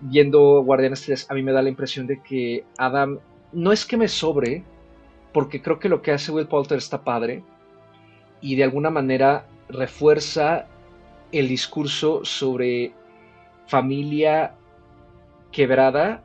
Viendo 0.00 0.62
Guardianes 0.62 1.02
3, 1.02 1.30
a 1.30 1.34
mí 1.34 1.42
me 1.42 1.52
da 1.52 1.62
la 1.62 1.68
impresión 1.68 2.06
de 2.06 2.22
que 2.22 2.64
Adam 2.78 3.18
no 3.52 3.72
es 3.72 3.84
que 3.84 3.96
me 3.96 4.08
sobre, 4.08 4.62
porque 5.32 5.60
creo 5.60 5.78
que 5.78 5.88
lo 5.88 6.00
que 6.02 6.12
hace 6.12 6.32
Will 6.32 6.46
Poulter 6.46 6.78
está 6.78 7.04
padre 7.04 7.42
y 8.40 8.56
de 8.56 8.64
alguna 8.64 8.90
manera 8.90 9.46
refuerza 9.68 10.66
el 11.32 11.48
discurso 11.48 12.24
sobre 12.24 12.92
familia 13.66 14.54
quebrada 15.52 16.24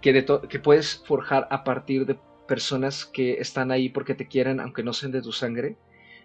que, 0.00 0.24
que 0.48 0.58
puedes 0.58 1.02
forjar 1.04 1.48
a 1.50 1.64
partir 1.64 2.06
de 2.06 2.18
personas 2.46 3.04
que 3.04 3.34
están 3.34 3.70
ahí 3.70 3.88
porque 3.88 4.14
te 4.14 4.26
quieren, 4.26 4.60
aunque 4.60 4.82
no 4.82 4.92
sean 4.92 5.12
de 5.12 5.22
tu 5.22 5.32
sangre, 5.32 5.76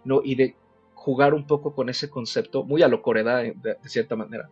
¿no? 0.06 0.22
Y 0.24 0.36
de 0.36 0.56
jugar 0.94 1.34
un 1.34 1.46
poco 1.46 1.76
con 1.76 1.90
ese 1.90 2.10
concepto, 2.10 2.64
muy 2.64 2.82
a 2.82 2.88
lo 2.88 3.02
coreda 3.02 3.38
de, 3.38 3.54
de, 3.62 3.78
cierta 3.90 4.16
manera. 4.16 4.50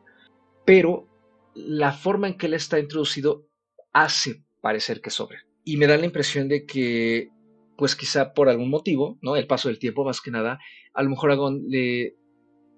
Pero 0.65 1.07
la 1.53 1.93
forma 1.93 2.27
en 2.27 2.37
que 2.37 2.47
él 2.47 2.53
está 2.53 2.79
introducido 2.79 3.45
hace 3.93 4.43
parecer 4.61 5.01
que 5.01 5.09
sobre. 5.09 5.39
Y 5.63 5.77
me 5.77 5.87
da 5.87 5.97
la 5.97 6.05
impresión 6.05 6.47
de 6.47 6.65
que, 6.65 7.29
pues 7.77 7.95
quizá 7.95 8.33
por 8.33 8.49
algún 8.49 8.69
motivo, 8.69 9.17
¿no? 9.21 9.35
El 9.35 9.47
paso 9.47 9.69
del 9.69 9.79
tiempo 9.79 10.03
más 10.03 10.21
que 10.21 10.31
nada, 10.31 10.59
a 10.93 11.03
lo 11.03 11.09
mejor 11.09 11.31
a 11.31 11.35
Gon 11.35 11.63
le 11.67 12.15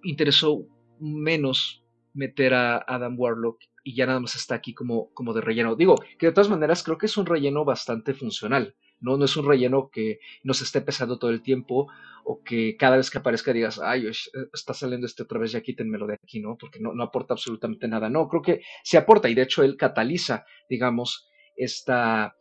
interesó 0.04 0.66
menos 1.00 1.84
meter 2.14 2.54
a 2.54 2.78
Adam 2.88 3.20
Warlock 3.20 3.60
y 3.84 3.96
ya 3.96 4.06
nada 4.06 4.20
más 4.20 4.36
está 4.36 4.56
aquí 4.56 4.74
como, 4.74 5.14
como 5.14 5.34
de 5.34 5.42
relleno. 5.42 5.76
Digo, 5.76 5.96
que 6.18 6.28
de 6.28 6.32
todas 6.32 6.50
maneras 6.50 6.84
creo 6.84 6.98
que 6.98 7.08
es 7.08 7.18
un 7.18 7.26
relleno 7.26 7.66
bastante 7.66 8.14
funcional, 8.14 8.76
¿no? 9.04 9.18
No 9.18 9.26
es 9.26 9.38
un 9.38 9.48
relleno 9.48 9.90
que 9.92 10.20
nos 10.44 10.62
esté 10.62 10.82
pesando 10.82 11.20
todo 11.20 11.32
el 11.32 11.42
tiempo 11.42 11.88
o 12.24 12.42
que 12.44 12.76
cada 12.78 12.98
vez 12.98 13.12
que 13.12 13.20
aparezca 13.20 13.54
digas, 13.54 13.80
ay, 13.84 14.08
está 14.54 14.74
saliendo 14.74 15.06
este 15.06 15.24
otra 15.24 15.40
vez, 15.40 15.52
ya 15.52 15.62
quítenmelo 15.62 16.08
de 16.08 16.16
aquí, 16.16 16.40
¿no? 16.40 16.58
Porque 16.58 16.80
no, 16.80 16.94
no 16.94 17.04
aporta 17.04 17.34
absolutamente 17.34 17.88
nada. 17.88 18.10
No, 18.10 18.28
creo 18.28 18.42
que 18.42 18.62
se 18.84 18.98
aporta 18.98 19.30
y 19.30 19.36
de 19.36 19.44
hecho 19.44 19.64
él 19.64 19.78
cataliza, 19.78 20.46
digamos, 20.70 21.30
esta 21.56 22.36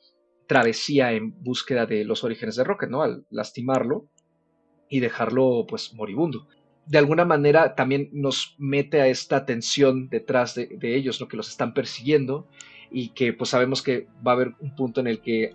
travesía 0.47 1.13
en 1.13 1.43
búsqueda 1.43 1.87
de 1.87 2.05
los 2.05 2.25
orígenes 2.25 2.57
de 2.57 2.65
Rocket, 2.65 2.91
¿no? 2.91 3.03
Al 3.03 3.27
lastimarlo 3.31 4.07
y 4.89 5.01
dejarlo 5.01 5.67
pues 5.69 5.93
moribundo 5.95 6.47
de 6.87 6.99
alguna 6.99 7.25
manera 7.25 7.75
también 7.75 8.09
nos 8.13 8.55
mete 8.59 9.01
a 9.01 9.07
esta 9.07 9.47
tensión 9.47 10.09
detrás 10.09 10.55
de, 10.55 10.97
ellos, 10.97 11.21
lo 11.21 11.29
que 11.29 11.37
los 11.37 11.49
están 11.49 11.75
persiguiendo 11.75 12.49
y 12.91 13.11
que 13.11 13.33
pues 13.33 13.51
sabemos 13.51 13.83
que 13.83 14.09
va 14.27 14.33
a 14.33 14.35
haber 14.35 14.55
un 14.61 14.75
punto 14.75 15.01
en 15.01 15.07
el 15.07 15.21
que, 15.21 15.53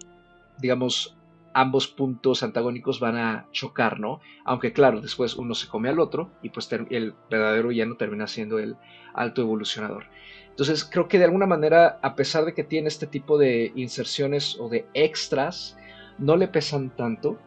digamos, 0.59 1.17
ambos 1.53 1.87
puntos 1.87 2.43
antagónicos 2.43 2.99
van 2.99 3.17
a 3.17 3.47
chocar, 3.51 3.99
¿no? 3.99 4.21
Aunque 4.45 4.73
claro, 4.73 5.01
después 5.01 5.35
uno 5.35 5.55
se 5.55 5.67
come 5.67 5.89
al 5.89 5.99
otro 5.99 6.31
y 6.43 6.49
pues 6.49 6.71
el 6.71 7.15
verdadero 7.29 7.71
no 7.85 7.97
termina 7.97 8.27
siendo 8.27 8.59
el 8.59 8.75
alto 9.13 9.41
evolucionador. 9.41 10.05
Entonces 10.49 10.85
creo 10.85 11.07
que 11.07 11.19
de 11.19 11.25
alguna 11.25 11.45
manera, 11.45 11.99
a 12.01 12.15
pesar 12.15 12.45
de 12.45 12.53
que 12.53 12.63
tiene 12.63 12.87
este 12.87 13.07
tipo 13.07 13.37
de 13.37 13.71
inserciones 13.75 14.57
o 14.59 14.69
de 14.69 14.87
extras, 14.93 15.77
no 16.17 16.35
le 16.35 16.47
pesan 16.47 16.95
tanto. 16.95 17.39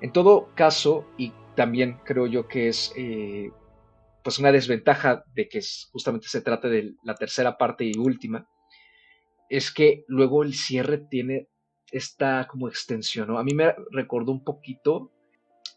En 0.00 0.12
todo 0.12 0.48
caso, 0.54 1.06
y 1.16 1.32
también 1.54 2.00
creo 2.04 2.26
yo 2.26 2.48
que 2.48 2.68
es 2.68 2.92
eh, 2.96 3.50
pues 4.22 4.38
una 4.38 4.52
desventaja 4.52 5.24
de 5.34 5.48
que 5.48 5.60
justamente 5.92 6.28
se 6.28 6.40
trate 6.40 6.68
de 6.68 6.94
la 7.02 7.14
tercera 7.14 7.58
parte 7.58 7.84
y 7.84 7.96
última, 7.98 8.48
es 9.48 9.72
que 9.72 10.04
luego 10.06 10.42
el 10.42 10.54
cierre 10.54 10.98
tiene 10.98 11.48
esta 11.92 12.46
como 12.46 12.68
extensión, 12.68 13.36
A 13.36 13.42
mí 13.42 13.54
me 13.54 13.74
recordó 13.90 14.32
un 14.32 14.44
poquito 14.44 15.10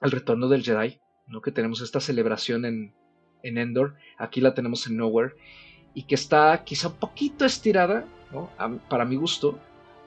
el 0.01 0.11
retorno 0.11 0.47
del 0.47 0.63
Jedi, 0.63 0.99
¿no? 1.27 1.41
Que 1.41 1.51
tenemos 1.51 1.81
esta 1.81 1.99
celebración 1.99 2.65
en, 2.65 2.93
en 3.41 3.57
Endor, 3.57 3.95
aquí 4.17 4.41
la 4.41 4.53
tenemos 4.53 4.87
en 4.87 4.97
Nowhere, 4.97 5.35
y 5.93 6.03
que 6.03 6.15
está 6.15 6.63
quizá 6.63 6.89
un 6.89 6.95
poquito 6.95 7.45
estirada, 7.45 8.05
para 8.89 9.05
mi 9.05 9.15
gusto, 9.15 9.59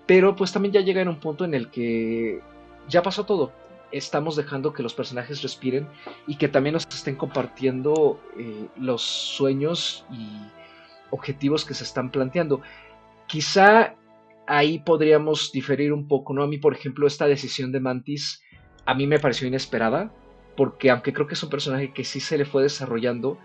pero 0.04 0.34
pues 0.34 0.52
también 0.52 0.72
ya 0.72 0.80
llega 0.80 1.00
en 1.00 1.08
un 1.08 1.20
punto 1.20 1.44
en 1.44 1.54
el 1.54 1.70
que 1.70 2.40
ya 2.88 3.02
pasó 3.02 3.24
todo, 3.24 3.52
estamos 3.92 4.36
dejando 4.36 4.72
que 4.72 4.82
los 4.82 4.94
personajes 4.94 5.42
respiren 5.42 5.88
y 6.26 6.36
que 6.36 6.48
también 6.48 6.74
nos 6.74 6.86
estén 6.88 7.16
compartiendo 7.16 8.20
eh, 8.38 8.66
los 8.76 9.02
sueños 9.02 10.04
y 10.10 10.28
objetivos 11.10 11.64
que 11.64 11.74
se 11.74 11.84
están 11.84 12.10
planteando. 12.10 12.60
Quizá 13.26 13.94
ahí 14.46 14.78
podríamos 14.78 15.52
diferir 15.52 15.92
un 15.92 16.08
poco, 16.08 16.32
¿no? 16.34 16.42
A 16.42 16.46
mí, 16.46 16.58
por 16.58 16.74
ejemplo, 16.74 17.06
esta 17.06 17.26
decisión 17.26 17.72
de 17.72 17.80
Mantis 17.80 18.42
a 18.84 18.94
mí 18.94 19.06
me 19.06 19.18
pareció 19.18 19.48
inesperada, 19.48 20.12
porque 20.56 20.90
aunque 20.90 21.12
creo 21.12 21.26
que 21.26 21.34
es 21.34 21.42
un 21.42 21.50
personaje 21.50 21.92
que 21.92 22.04
sí 22.04 22.20
se 22.20 22.38
le 22.38 22.44
fue 22.44 22.62
desarrollando, 22.62 23.38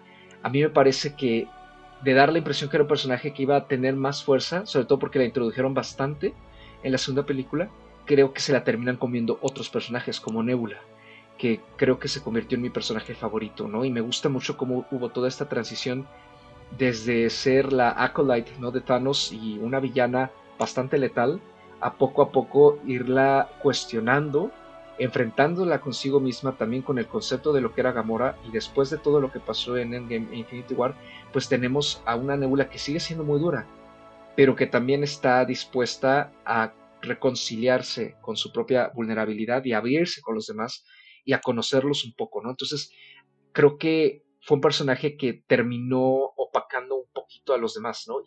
a 0.43 0.49
mí 0.49 0.62
me 0.62 0.70
parece 0.70 1.16
que 1.16 1.47
de 2.04 2.14
dar 2.14 2.32
la 2.32 2.38
impresión 2.38 2.70
que 2.70 2.78
era 2.78 2.84
un 2.84 2.88
personaje 2.88 3.34
que 3.34 3.43
iba 3.43 3.56
a 3.56 3.68
tener 3.68 3.95
más 3.95 4.24
fuerza, 4.24 4.66
sobre 4.66 4.86
todo 4.86 4.99
porque 4.99 5.20
la 5.20 5.26
introdujeron 5.26 5.74
bastante 5.74 6.34
en 6.84 6.91
la 6.91 6.97
segunda 6.97 7.26
película, 7.26 7.70
creo 8.06 8.34
que 8.34 8.41
se 8.41 8.54
la 8.54 8.64
terminan 8.64 8.97
comiendo 8.97 9.39
otros 9.41 9.70
personajes 9.70 10.20
como 10.20 10.41
Nebula, 10.41 10.82
que 11.38 11.60
creo 11.76 11.99
que 11.99 12.08
se 12.08 12.22
convirtió 12.22 12.56
en 12.56 12.64
mi 12.64 12.70
personaje 12.70 13.14
favorito, 13.14 13.68
¿no? 13.68 13.86
Y 13.86 13.91
me 13.91 14.02
gusta 14.02 14.30
mucho 14.30 14.58
cómo 14.58 14.86
hubo 14.91 15.10
toda 15.10 15.28
esta 15.28 15.47
transición 15.47 16.08
desde 16.78 17.30
ser 17.30 17.74
la 17.74 17.91
acolyte 17.97 18.54
¿no? 18.60 18.72
de 18.72 18.82
Thanos 18.82 19.32
y 19.32 19.58
una 19.58 19.80
villana 19.80 20.32
bastante 20.62 20.99
letal, 20.99 21.41
a 21.80 21.97
poco 21.97 22.22
a 22.22 22.32
poco 22.32 22.80
irla 22.86 23.49
cuestionando, 23.64 24.51
enfrentándola 24.99 25.82
consigo 25.82 26.20
misma 26.20 26.55
también 26.55 26.84
con 26.84 26.99
el 26.99 27.07
concepto 27.07 27.51
de 27.51 27.62
lo 27.62 27.74
que 27.74 27.82
era 27.82 27.91
Gamora 27.91 28.38
y 28.47 28.51
después 28.51 28.91
de 28.91 28.99
todo 28.99 29.20
lo 29.20 29.32
que 29.32 29.39
pasó 29.39 29.76
en 29.76 29.95
Endgame 29.95 30.28
e 30.32 30.38
Infinity 30.38 30.76
War, 30.76 30.93
pues 31.34 31.49
tenemos 31.49 32.03
a 32.05 32.16
una 32.16 32.38
Nebula 32.38 32.70
que 32.70 32.78
sigue 32.78 32.99
siendo 32.99 33.24
muy 33.24 33.39
dura, 33.39 33.66
pero 34.36 34.55
que 34.55 34.68
también 34.68 35.03
está 35.03 35.43
dispuesta 35.45 36.32
a 36.45 36.76
reconciliarse 37.01 38.16
con 38.22 38.38
su 38.38 38.51
propia 38.51 38.91
vulnerabilidad 38.93 39.66
y 39.66 39.74
abrirse 39.74 40.22
con 40.22 40.36
los 40.36 40.45
demás 40.45 40.86
y 41.26 41.34
a 41.34 41.41
conocerlos 41.41 42.05
un 42.05 42.14
poco, 42.14 42.43
¿no? 42.43 42.51
Entonces, 42.51 42.93
creo 43.51 43.80
que 43.80 44.24
fue 44.41 44.57
un 44.57 44.62
personaje 44.62 45.18
que 45.18 45.43
terminó 45.47 46.03
opacando 46.38 46.97
un 46.97 47.09
poquito 47.12 47.55
a 47.55 47.57
los 47.57 47.74
demás, 47.74 48.05
¿no? 48.07 48.18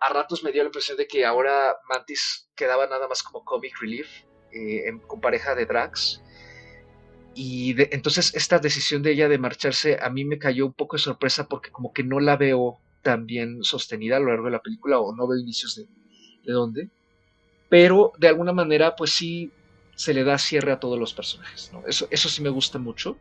A 0.00 0.12
ratos 0.12 0.44
me 0.44 0.52
dio 0.52 0.62
la 0.62 0.68
impresión 0.68 0.96
de 0.96 1.06
que 1.06 1.24
ahora 1.24 1.76
Mantis 1.88 2.48
quedaba 2.54 2.86
nada 2.86 3.08
más 3.08 3.22
como 3.22 3.44
comic 3.44 3.80
relief 3.80 4.08
eh, 4.52 4.84
con 5.06 5.20
pareja 5.20 5.54
de 5.54 5.66
Drax. 5.66 6.22
Y 7.34 7.74
entonces 7.94 8.34
esta 8.34 8.58
decisión 8.58 9.02
de 9.02 9.12
ella 9.12 9.28
de 9.28 9.38
marcharse 9.38 9.98
a 10.00 10.10
mí 10.10 10.24
me 10.24 10.38
cayó 10.38 10.66
un 10.66 10.72
poco 10.72 10.96
de 10.96 11.02
sorpresa 11.02 11.48
porque 11.48 11.70
como 11.70 11.92
que 11.92 12.02
no 12.02 12.20
la 12.20 12.36
veo 12.36 12.80
tan 13.02 13.26
bien 13.26 13.62
sostenida 13.62 14.16
a 14.16 14.20
lo 14.20 14.28
largo 14.28 14.46
de 14.46 14.52
la 14.52 14.62
película 14.62 14.98
o 14.98 15.14
no 15.14 15.28
veo 15.28 15.38
inicios 15.38 15.76
de, 15.76 15.84
de 16.44 16.52
dónde. 16.52 16.90
Pero 17.68 18.12
de 18.18 18.28
alguna 18.28 18.52
manera 18.52 18.96
pues 18.96 19.12
sí 19.12 19.52
se 19.94 20.14
le 20.14 20.24
da 20.24 20.38
cierre 20.38 20.72
a 20.72 20.80
todos 20.80 20.98
los 20.98 21.14
personajes. 21.14 21.70
Eso, 21.86 22.08
eso 22.10 22.28
sí 22.28 22.42
me 22.42 22.50
gusta 22.50 22.78
mucho 22.78 23.16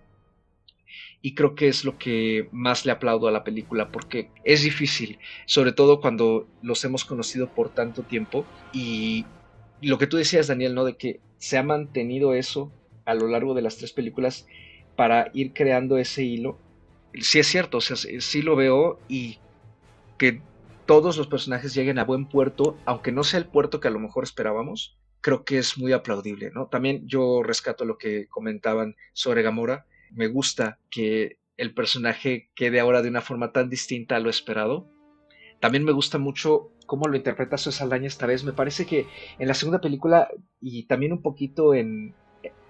y 1.22 1.36
creo 1.36 1.56
que 1.56 1.68
es 1.68 1.84
lo 1.84 1.98
que 1.98 2.48
más 2.52 2.86
le 2.86 2.92
aplaudo 2.92 3.28
a 3.28 3.32
la 3.32 3.44
película 3.44 3.92
porque 3.92 4.30
es 4.44 4.64
difícil, 4.64 5.20
sobre 5.46 5.72
todo 5.72 6.00
cuando 6.00 6.48
los 6.62 6.84
hemos 6.86 7.06
conocido 7.06 7.48
por 7.48 7.70
tanto 7.70 8.04
tiempo 8.04 8.46
y 8.72 9.26
lo 9.82 9.98
que 9.98 10.08
tú 10.08 10.18
decías 10.18 10.48
Daniel, 10.48 10.76
¿no? 10.76 10.86
De 10.86 10.96
que 10.96 11.20
se 11.38 11.58
ha 11.58 11.64
mantenido 11.64 12.34
eso 12.34 12.72
a 13.06 13.14
lo 13.14 13.28
largo 13.28 13.54
de 13.54 13.62
las 13.62 13.78
tres 13.78 13.94
películas 13.94 14.48
para 14.96 15.30
ir 15.34 15.54
creando 15.54 15.98
ese 15.98 16.24
hilo. 16.24 16.58
Sí 17.20 17.40
es 17.40 17.48
cierto, 17.48 17.78
o 17.78 17.82
sea, 17.82 17.96
sí 17.96 18.42
lo 18.42 18.56
veo 18.56 19.00
y 19.08 19.40
que 20.18 20.42
todos 20.86 21.18
los 21.18 21.28
personajes 21.28 21.74
lleguen 21.74 22.00
a 22.00 22.06
buen 22.06 22.28
puerto, 22.28 22.78
aunque 22.86 23.12
no 23.12 23.24
sea 23.24 23.40
el 23.40 23.48
puerto 23.48 23.80
que 23.80 23.88
a 23.88 23.92
lo 23.92 24.00
mejor 24.00 24.24
esperábamos, 24.24 24.98
creo 25.22 25.44
que 25.44 25.58
es 25.58 25.78
muy 25.78 25.94
aplaudible, 25.94 26.52
¿no? 26.52 26.68
También 26.68 27.08
yo 27.08 27.44
rescato 27.44 27.86
lo 27.86 27.98
que 27.98 28.28
comentaban 28.28 28.96
sobre 29.14 29.42
Gamora, 29.42 29.86
me 30.12 30.28
gusta 30.28 30.80
que 30.90 31.38
el 31.58 31.74
personaje 31.74 32.50
quede 32.56 32.80
ahora 32.80 33.02
de 33.02 33.10
una 33.10 33.22
forma 33.22 33.52
tan 33.52 33.70
distinta 33.70 34.16
a 34.16 34.20
lo 34.20 34.30
esperado. 34.30 34.90
También 35.60 35.84
me 35.84 35.92
gusta 35.92 36.18
mucho 36.18 36.72
cómo 36.86 37.08
lo 37.08 37.18
interpreta 37.18 37.58
Sosa 37.58 37.80
Saldaña 37.80 38.08
esta 38.08 38.28
vez. 38.28 38.44
Me 38.44 38.54
parece 38.54 38.86
que 38.86 39.08
en 39.40 39.48
la 39.48 39.54
segunda 39.54 39.82
película 39.82 40.30
y 40.62 40.84
también 40.84 41.14
un 41.14 41.22
poquito 41.22 41.74
en, 41.74 42.14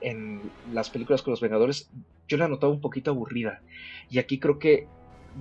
en 0.02 0.42
las 0.74 0.90
películas 0.90 1.22
con 1.22 1.32
los 1.32 1.42
Vengadores, 1.42 1.92
yo 2.28 2.38
la 2.38 2.48
notaba 2.48 2.72
un 2.72 2.82
poquito 2.82 3.12
aburrida. 3.12 3.62
Y 4.10 4.20
aquí 4.20 4.40
creo 4.40 4.58
que 4.58 4.88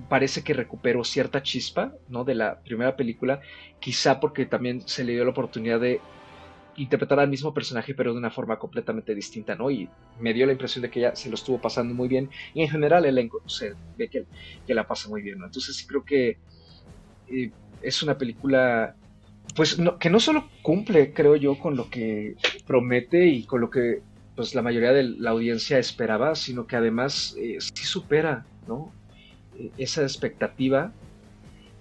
parece 0.09 0.43
que 0.43 0.53
recuperó 0.53 1.03
cierta 1.03 1.41
chispa, 1.41 1.93
¿no? 2.07 2.23
De 2.23 2.35
la 2.35 2.61
primera 2.61 2.95
película, 2.95 3.41
quizá 3.79 4.19
porque 4.19 4.45
también 4.45 4.81
se 4.87 5.03
le 5.03 5.13
dio 5.13 5.23
la 5.23 5.31
oportunidad 5.31 5.79
de 5.79 6.01
interpretar 6.77 7.19
al 7.19 7.29
mismo 7.29 7.53
personaje 7.53 7.93
pero 7.93 8.13
de 8.13 8.19
una 8.19 8.29
forma 8.29 8.57
completamente 8.57 9.13
distinta, 9.13 9.55
¿no? 9.55 9.69
Y 9.69 9.89
me 10.19 10.33
dio 10.33 10.45
la 10.45 10.51
impresión 10.53 10.83
de 10.83 10.89
que 10.89 10.99
ella 10.99 11.15
se 11.15 11.29
lo 11.29 11.35
estuvo 11.35 11.59
pasando 11.59 11.93
muy 11.93 12.07
bien 12.07 12.29
y 12.53 12.61
en 12.61 12.69
general 12.69 13.03
el 13.05 13.17
elenco 13.17 13.41
se 13.47 13.73
ve 13.97 14.07
que, 14.09 14.25
que, 14.65 14.73
la 14.73 14.87
pasa 14.87 15.09
muy 15.09 15.21
bien, 15.21 15.39
¿no? 15.39 15.45
Entonces 15.45 15.85
creo 15.87 16.05
que 16.05 16.37
eh, 17.29 17.51
es 17.81 18.03
una 18.03 18.17
película 18.17 18.95
pues 19.55 19.77
que 19.99 20.09
no 20.09 20.19
solo 20.19 20.49
cumple, 20.61 21.13
creo 21.13 21.35
yo, 21.35 21.57
con 21.57 21.75
lo 21.75 21.89
que 21.89 22.35
promete 22.65 23.25
y 23.25 23.43
con 23.43 23.61
lo 23.61 23.69
que 23.69 24.01
pues 24.35 24.53
la 24.53 24.61
mayoría 24.61 24.93
de 24.93 25.03
la 25.03 25.31
audiencia 25.31 25.79
esperaba, 25.79 26.35
sino 26.35 26.67
que 26.67 26.75
además 26.75 27.35
eh, 27.39 27.57
sí 27.59 27.85
supera, 27.85 28.45
¿no? 28.67 28.91
E, 29.57 29.71
esa 29.79 30.03
expectativa 30.03 30.91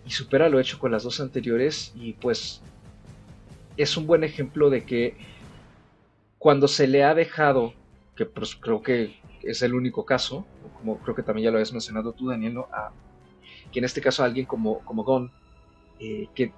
y 0.07 0.11
supera 0.11 0.49
lo 0.49 0.59
hecho 0.59 0.79
con 0.79 0.91
las 0.91 1.03
dos 1.03 1.21
anteriores 1.21 1.93
y 1.95 2.15
pues 2.15 2.63
es 3.77 3.97
un 3.97 4.07
buen 4.07 4.25
ejemplo 4.25 4.71
de 4.71 4.85
que 4.85 5.17
cuando 6.39 6.69
se 6.69 6.87
le 6.87 7.05
ha 7.05 7.15
dejado, 7.15 7.75
que 8.15 8.27
pues, 8.27 8.55
creo 8.57 8.83
que 8.83 9.17
es 9.43 9.63
el 9.63 9.75
único 9.75 10.05
caso, 10.05 10.47
como 10.79 10.99
creo 10.99 11.15
que 11.15 11.23
también 11.23 11.47
ya 11.47 11.51
lo 11.51 11.57
habías 11.57 11.73
mencionado 11.73 12.13
tú, 12.13 12.29
Daniel, 12.29 12.59
a, 12.73 12.91
que 13.73 13.79
en 13.79 13.85
este 13.85 14.01
caso 14.01 14.25
alguien 14.25 14.47
como, 14.47 14.81
como 14.81 15.05
Gon, 15.05 15.31
eh, 15.99 16.29
que 16.35 16.53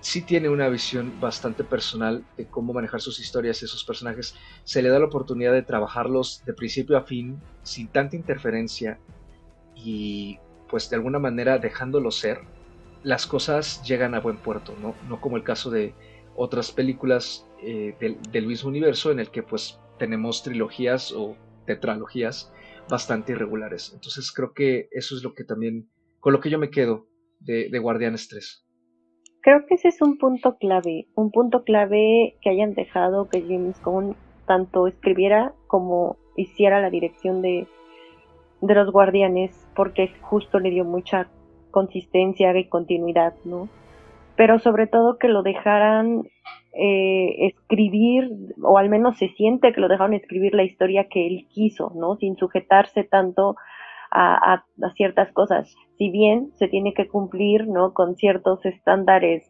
sí 0.00 0.22
tiene 0.22 0.48
una 0.48 0.68
visión 0.68 1.20
bastante 1.20 1.64
personal 1.64 2.24
de 2.36 2.46
cómo 2.46 2.72
manejar 2.72 3.00
sus 3.00 3.18
historias 3.18 3.62
y 3.62 3.66
sus 3.66 3.84
personajes, 3.84 4.34
se 4.64 4.82
le 4.82 4.88
da 4.88 4.98
la 4.98 5.06
oportunidad 5.06 5.52
de 5.52 5.62
trabajarlos 5.62 6.42
de 6.44 6.52
principio 6.52 6.96
a 6.96 7.02
fin, 7.02 7.40
sin 7.62 7.88
tanta 7.88 8.16
interferencia 8.16 8.98
y 9.74 10.38
pues 10.68 10.88
de 10.90 10.96
alguna 10.96 11.18
manera 11.18 11.58
dejándolos 11.58 12.18
ser, 12.18 12.40
las 13.02 13.26
cosas 13.26 13.82
llegan 13.82 14.14
a 14.14 14.20
buen 14.20 14.36
puerto, 14.38 14.74
¿no? 14.80 14.94
No 15.08 15.20
como 15.20 15.36
el 15.36 15.44
caso 15.44 15.70
de, 15.70 15.94
otras 16.36 16.72
películas 16.72 17.48
eh, 17.62 17.94
del, 18.00 18.46
mismo 18.46 18.68
universo 18.68 19.10
en 19.10 19.20
el 19.20 19.30
que 19.30 19.42
pues 19.42 19.80
tenemos 19.98 20.42
trilogías 20.42 21.12
o 21.12 21.36
tetralogías 21.66 22.52
bastante 22.88 23.32
irregulares. 23.32 23.92
Entonces 23.94 24.32
creo 24.32 24.52
que 24.52 24.88
eso 24.92 25.16
es 25.16 25.22
lo 25.22 25.34
que 25.34 25.44
también, 25.44 25.88
con 26.20 26.32
lo 26.32 26.40
que 26.40 26.50
yo 26.50 26.58
me 26.58 26.70
quedo 26.70 27.06
de, 27.40 27.68
de 27.70 27.78
Guardianes 27.78 28.28
3. 28.28 28.64
Creo 29.40 29.64
que 29.66 29.74
ese 29.74 29.88
es 29.88 30.02
un 30.02 30.18
punto 30.18 30.56
clave, 30.58 31.08
un 31.14 31.30
punto 31.30 31.62
clave 31.62 32.36
que 32.40 32.50
hayan 32.50 32.74
dejado 32.74 33.28
que 33.28 33.42
James 33.42 33.80
Gunn 33.82 34.16
tanto 34.46 34.86
escribiera 34.86 35.54
como 35.66 36.16
hiciera 36.36 36.80
la 36.80 36.90
dirección 36.90 37.42
de, 37.42 37.66
de 38.60 38.74
los 38.74 38.90
Guardianes, 38.90 39.52
porque 39.74 40.12
justo 40.20 40.58
le 40.58 40.70
dio 40.70 40.84
mucha 40.84 41.28
consistencia 41.70 42.56
y 42.58 42.68
continuidad, 42.68 43.34
¿no? 43.44 43.68
Pero 44.36 44.58
sobre 44.58 44.86
todo 44.86 45.18
que 45.18 45.28
lo 45.28 45.42
dejaran 45.42 46.28
eh, 46.78 47.46
escribir, 47.46 48.30
o 48.62 48.76
al 48.76 48.90
menos 48.90 49.16
se 49.16 49.28
siente 49.30 49.72
que 49.72 49.80
lo 49.80 49.88
dejaron 49.88 50.12
escribir 50.12 50.54
la 50.54 50.64
historia 50.64 51.08
que 51.08 51.26
él 51.26 51.46
quiso, 51.48 51.90
¿no? 51.94 52.16
Sin 52.16 52.36
sujetarse 52.36 53.04
tanto 53.04 53.56
a, 54.10 54.64
ciertas 54.94 55.32
cosas. 55.32 55.74
Si 55.98 56.10
bien 56.10 56.52
se 56.56 56.68
tiene 56.68 56.94
que 56.94 57.08
cumplir, 57.08 57.66
¿no? 57.66 57.94
Con 57.94 58.16
ciertos 58.16 58.64
estándares 58.64 59.46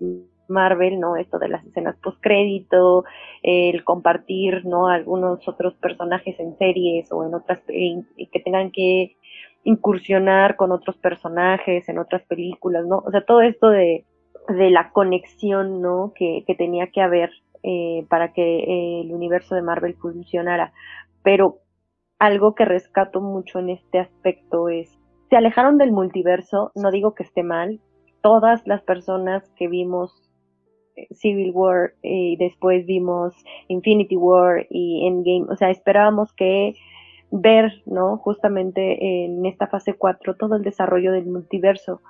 Marvel, 0.48 1.00
¿no? 1.00 1.16
Esto 1.16 1.38
de 1.38 1.48
las 1.48 1.66
escenas 1.66 1.96
postcrédito, 1.96 3.04
el 3.42 3.82
compartir, 3.82 4.64
¿no? 4.64 4.86
Algunos 4.86 5.46
otros 5.48 5.74
personajes 5.74 6.38
en 6.38 6.56
series 6.58 7.10
o 7.10 7.26
en 7.26 7.34
otras, 7.34 7.58
que 7.66 8.40
tengan 8.44 8.70
que 8.70 9.16
incursionar 9.64 10.54
con 10.54 10.70
otros 10.70 10.96
personajes 10.98 11.88
en 11.88 11.98
otras 11.98 12.22
películas, 12.22 12.86
¿no? 12.86 12.98
O 12.98 13.10
sea, 13.10 13.24
todo 13.24 13.40
esto 13.40 13.68
de, 13.68 14.04
de 14.48 14.70
la 14.70 14.90
conexión 14.92 15.80
¿no? 15.80 16.12
que, 16.14 16.44
tenía 16.56 16.88
que 16.88 17.00
haber 17.00 17.30
eh, 17.62 18.06
para 18.08 18.32
que 18.32 18.58
eh, 18.58 19.00
el 19.02 19.12
universo 19.12 19.54
de 19.54 19.62
Marvel 19.62 19.94
funcionara. 19.94 20.72
Pero 21.22 21.58
algo 22.18 22.54
que 22.54 22.64
rescato 22.64 23.20
mucho 23.20 23.58
en 23.58 23.70
este 23.70 23.98
aspecto 23.98 24.68
es, 24.68 24.98
se 25.28 25.36
alejaron 25.36 25.78
del 25.78 25.92
multiverso, 25.92 26.70
no 26.74 26.90
digo 26.90 27.14
que 27.14 27.24
esté 27.24 27.42
mal, 27.42 27.80
todas 28.22 28.66
las 28.66 28.82
personas 28.82 29.48
que 29.56 29.68
vimos 29.68 30.30
eh, 30.96 31.06
Civil 31.12 31.50
War 31.52 31.94
y 32.02 32.36
después 32.36 32.86
vimos 32.86 33.34
Infinity 33.68 34.16
War 34.16 34.66
y 34.70 35.06
Endgame, 35.06 35.52
o 35.52 35.56
sea, 35.56 35.70
esperábamos 35.70 36.32
que 36.32 36.74
ver, 37.30 37.82
¿no? 37.86 38.18
Justamente 38.18 39.24
en 39.24 39.44
esta 39.46 39.66
fase 39.66 39.94
4 39.94 40.36
todo 40.36 40.54
el 40.54 40.62
desarrollo 40.62 41.12
del 41.12 41.26
multiverso 41.26 42.00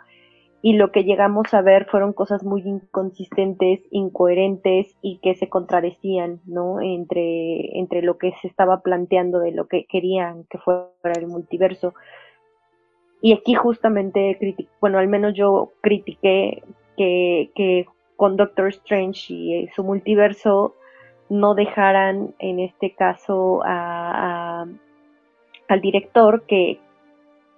y 0.62 0.74
lo 0.74 0.90
que 0.90 1.04
llegamos 1.04 1.52
a 1.54 1.62
ver 1.62 1.86
fueron 1.86 2.12
cosas 2.12 2.42
muy 2.42 2.62
inconsistentes, 2.62 3.80
incoherentes 3.90 4.96
y 5.02 5.18
que 5.18 5.34
se 5.34 5.48
contradecían, 5.48 6.40
¿no? 6.46 6.80
Entre, 6.80 7.78
entre 7.78 8.02
lo 8.02 8.18
que 8.18 8.32
se 8.40 8.48
estaba 8.48 8.80
planteando 8.80 9.38
de 9.38 9.52
lo 9.52 9.68
que 9.68 9.84
querían 9.84 10.44
que 10.50 10.58
fuera 10.58 11.12
el 11.14 11.26
multiverso. 11.28 11.94
Y 13.20 13.32
aquí 13.32 13.54
justamente, 13.54 14.38
bueno, 14.80 14.98
al 14.98 15.08
menos 15.08 15.34
yo 15.34 15.72
critiqué 15.82 16.62
que, 16.96 17.86
con 18.16 18.36
Doctor 18.36 18.68
Strange 18.68 19.34
y 19.34 19.54
eh, 19.54 19.70
su 19.76 19.84
multiverso 19.84 20.74
no 21.28 21.54
dejaran 21.54 22.34
en 22.38 22.60
este 22.60 22.94
caso 22.94 23.60
a, 23.64 24.66
al 25.68 25.80
director 25.80 26.44
que, 26.46 26.80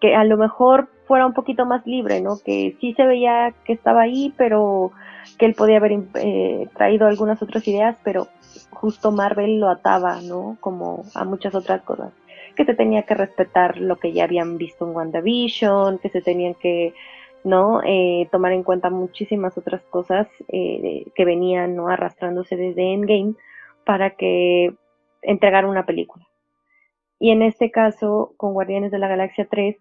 que 0.01 0.15
a 0.15 0.25
lo 0.25 0.37
mejor 0.37 0.89
fuera 1.07 1.27
un 1.27 1.33
poquito 1.33 1.67
más 1.67 1.87
libre, 1.87 2.21
¿no? 2.21 2.39
Que 2.45 2.77
sí 2.81 2.95
se 2.95 3.07
veía 3.07 3.55
que 3.65 3.73
estaba 3.73 4.03
ahí, 4.03 4.33
pero 4.37 4.93
que 5.39 5.47
él 5.47 5.55
podía 5.55 5.79
haber 5.79 5.99
eh, 6.15 6.69
traído 6.77 7.07
algunas 7.07 7.43
otras 7.43 7.67
ideas, 7.67 7.97
pero 8.05 8.29
justo 8.71 9.11
Marvel 9.11 9.59
lo 9.59 9.69
ataba, 9.69 10.21
¿no? 10.21 10.57
Como 10.61 11.05
a 11.15 11.25
muchas 11.25 11.55
otras 11.55 11.83
cosas. 11.83 12.13
Que 12.57 12.65
se 12.65 12.75
tenía 12.75 13.03
que 13.03 13.15
respetar 13.15 13.79
lo 13.79 13.97
que 13.97 14.13
ya 14.13 14.25
habían 14.25 14.59
visto 14.59 14.87
en 14.87 14.95
WandaVision, 14.95 15.99
que 15.99 16.11
se 16.11 16.21
tenían 16.21 16.55
que 16.55 16.95
¿no? 17.45 17.81
Eh, 17.85 18.29
tomar 18.33 18.53
en 18.53 18.65
cuenta 18.65 18.91
muchísimas 18.91 19.57
otras 19.57 19.81
cosas 19.83 20.27
eh, 20.49 21.07
que 21.15 21.25
venían 21.25 21.77
¿no? 21.77 21.89
arrastrándose 21.89 22.57
desde 22.57 22.93
Endgame 22.93 23.35
para 23.85 24.11
que 24.11 24.75
entregar 25.23 25.65
una 25.65 25.87
película. 25.87 26.27
Y 27.19 27.31
en 27.31 27.43
este 27.43 27.71
caso, 27.71 28.35
con 28.37 28.53
Guardianes 28.53 28.93
de 28.93 28.99
la 28.99 29.09
Galaxia 29.09 29.47
3, 29.51 29.77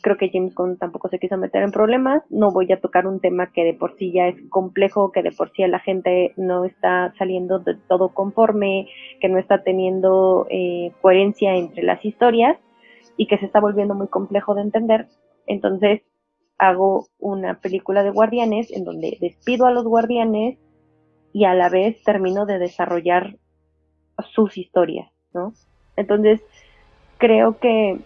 creo 0.00 0.16
que 0.16 0.30
James 0.32 0.54
Gunn 0.54 0.78
tampoco 0.78 1.08
se 1.08 1.18
quiso 1.18 1.36
meter 1.36 1.62
en 1.62 1.72
problemas. 1.72 2.22
No 2.30 2.50
voy 2.50 2.70
a 2.72 2.80
tocar 2.80 3.06
un 3.06 3.20
tema 3.20 3.52
que 3.52 3.64
de 3.64 3.74
por 3.74 3.96
sí 3.96 4.12
ya 4.12 4.28
es 4.28 4.36
complejo, 4.48 5.12
que 5.12 5.22
de 5.22 5.32
por 5.32 5.50
sí 5.52 5.66
la 5.66 5.80
gente 5.80 6.32
no 6.36 6.64
está 6.64 7.12
saliendo 7.18 7.58
de 7.58 7.76
todo 7.88 8.10
conforme, 8.10 8.88
que 9.20 9.28
no 9.28 9.38
está 9.38 9.62
teniendo 9.62 10.46
eh, 10.50 10.92
coherencia 11.00 11.56
entre 11.56 11.82
las 11.82 12.04
historias 12.04 12.58
y 13.16 13.26
que 13.26 13.38
se 13.38 13.46
está 13.46 13.60
volviendo 13.60 13.94
muy 13.94 14.08
complejo 14.08 14.54
de 14.54 14.62
entender. 14.62 15.08
Entonces 15.46 16.02
hago 16.58 17.06
una 17.18 17.58
película 17.58 18.04
de 18.04 18.10
guardianes 18.10 18.70
en 18.70 18.84
donde 18.84 19.18
despido 19.20 19.66
a 19.66 19.72
los 19.72 19.84
guardianes 19.84 20.58
y 21.32 21.44
a 21.44 21.54
la 21.54 21.68
vez 21.68 22.02
termino 22.04 22.46
de 22.46 22.58
desarrollar 22.58 23.36
sus 24.32 24.56
historias, 24.56 25.10
¿no? 25.32 25.54
Entonces, 25.96 26.40
creo 27.18 27.58
que, 27.58 27.98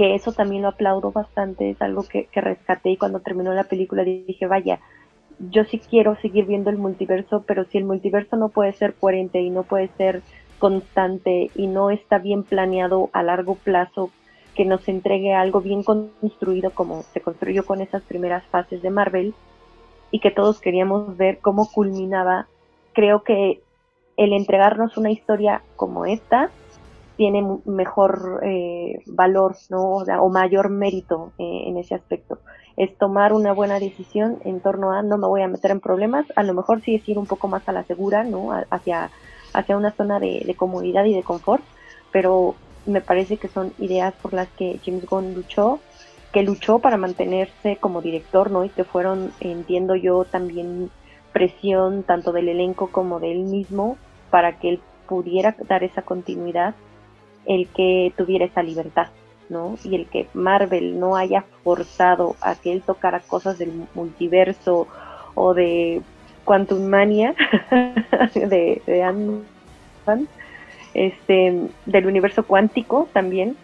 que 0.00 0.14
eso 0.14 0.32
también 0.32 0.62
lo 0.62 0.68
aplaudo 0.68 1.12
bastante, 1.12 1.68
es 1.68 1.82
algo 1.82 2.04
que, 2.04 2.24
que 2.32 2.40
rescaté 2.40 2.88
y 2.88 2.96
cuando 2.96 3.20
terminó 3.20 3.52
la 3.52 3.64
película 3.64 4.02
dije, 4.02 4.46
vaya, 4.46 4.80
yo 5.50 5.64
sí 5.64 5.78
quiero 5.78 6.16
seguir 6.22 6.46
viendo 6.46 6.70
el 6.70 6.78
multiverso, 6.78 7.44
pero 7.46 7.66
si 7.66 7.76
el 7.76 7.84
multiverso 7.84 8.36
no 8.36 8.48
puede 8.48 8.72
ser 8.72 8.94
coherente 8.94 9.42
y 9.42 9.50
no 9.50 9.62
puede 9.62 9.88
ser 9.98 10.22
constante 10.58 11.50
y 11.54 11.66
no 11.66 11.90
está 11.90 12.16
bien 12.16 12.44
planeado 12.44 13.10
a 13.12 13.22
largo 13.22 13.56
plazo, 13.56 14.10
que 14.54 14.64
nos 14.64 14.88
entregue 14.88 15.34
algo 15.34 15.60
bien 15.60 15.82
construido 15.82 16.70
como 16.70 17.02
se 17.02 17.20
construyó 17.20 17.66
con 17.66 17.82
esas 17.82 18.02
primeras 18.04 18.42
fases 18.46 18.80
de 18.80 18.88
Marvel 18.88 19.34
y 20.10 20.20
que 20.20 20.30
todos 20.30 20.62
queríamos 20.62 21.14
ver 21.18 21.40
cómo 21.42 21.70
culminaba, 21.70 22.46
creo 22.94 23.22
que 23.22 23.60
el 24.16 24.32
entregarnos 24.32 24.96
una 24.96 25.10
historia 25.10 25.60
como 25.76 26.06
esta 26.06 26.48
tiene 27.20 27.46
mejor 27.66 28.40
eh, 28.42 29.02
valor, 29.04 29.54
¿no? 29.68 29.96
O, 29.98 30.28
mayor 30.30 30.70
mérito 30.70 31.32
eh, 31.36 31.64
en 31.66 31.76
ese 31.76 31.94
aspecto. 31.94 32.38
Es 32.78 32.96
tomar 32.96 33.34
una 33.34 33.52
buena 33.52 33.78
decisión 33.78 34.38
en 34.46 34.60
torno 34.60 34.92
a 34.92 35.02
no 35.02 35.18
me 35.18 35.26
voy 35.26 35.42
a 35.42 35.46
meter 35.46 35.70
en 35.70 35.80
problemas, 35.80 36.24
a 36.34 36.42
lo 36.42 36.54
mejor 36.54 36.80
sí 36.80 36.94
es 36.94 37.06
ir 37.06 37.18
un 37.18 37.26
poco 37.26 37.46
más 37.46 37.68
a 37.68 37.72
la 37.72 37.84
segura, 37.84 38.24
¿no? 38.24 38.52
hacia, 38.70 39.10
hacia 39.52 39.76
una 39.76 39.90
zona 39.90 40.18
de, 40.18 40.54
comodidad 40.56 41.04
y 41.04 41.12
de 41.12 41.22
confort, 41.22 41.62
pero 42.10 42.54
me 42.86 43.02
parece 43.02 43.36
que 43.36 43.48
son 43.48 43.74
ideas 43.78 44.14
por 44.22 44.32
las 44.32 44.48
que 44.52 44.80
James 44.82 45.04
Gunn 45.04 45.34
luchó, 45.34 45.78
que 46.32 46.42
luchó 46.42 46.78
para 46.78 46.96
mantenerse 46.96 47.76
como 47.76 48.00
director, 48.00 48.50
¿no? 48.50 48.64
Y 48.64 48.70
que 48.70 48.84
fueron, 48.84 49.30
entiendo 49.40 49.94
yo, 49.94 50.24
también 50.24 50.88
presión 51.34 52.02
tanto 52.02 52.32
del 52.32 52.48
elenco 52.48 52.88
como 52.90 53.20
de 53.20 53.32
él 53.32 53.40
mismo 53.40 53.98
para 54.30 54.58
que 54.58 54.70
él 54.70 54.80
pudiera 55.06 55.54
dar 55.68 55.84
esa 55.84 56.00
continuidad 56.00 56.74
el 57.46 57.68
que 57.68 58.12
tuviera 58.16 58.44
esa 58.44 58.62
libertad, 58.62 59.08
¿no? 59.48 59.76
Y 59.84 59.94
el 59.94 60.06
que 60.06 60.28
Marvel 60.34 60.98
no 60.98 61.16
haya 61.16 61.44
forzado 61.64 62.36
a 62.40 62.54
que 62.54 62.72
él 62.72 62.82
tocara 62.82 63.20
cosas 63.20 63.58
del 63.58 63.72
multiverso 63.94 64.86
o 65.34 65.54
de 65.54 66.02
Quantum 66.44 66.84
Mania 66.86 67.34
de, 68.34 68.82
de 68.86 69.02
Ant-Man, 69.02 70.28
este, 70.94 71.68
del 71.86 72.06
universo 72.06 72.44
cuántico 72.44 73.08
también, 73.12 73.56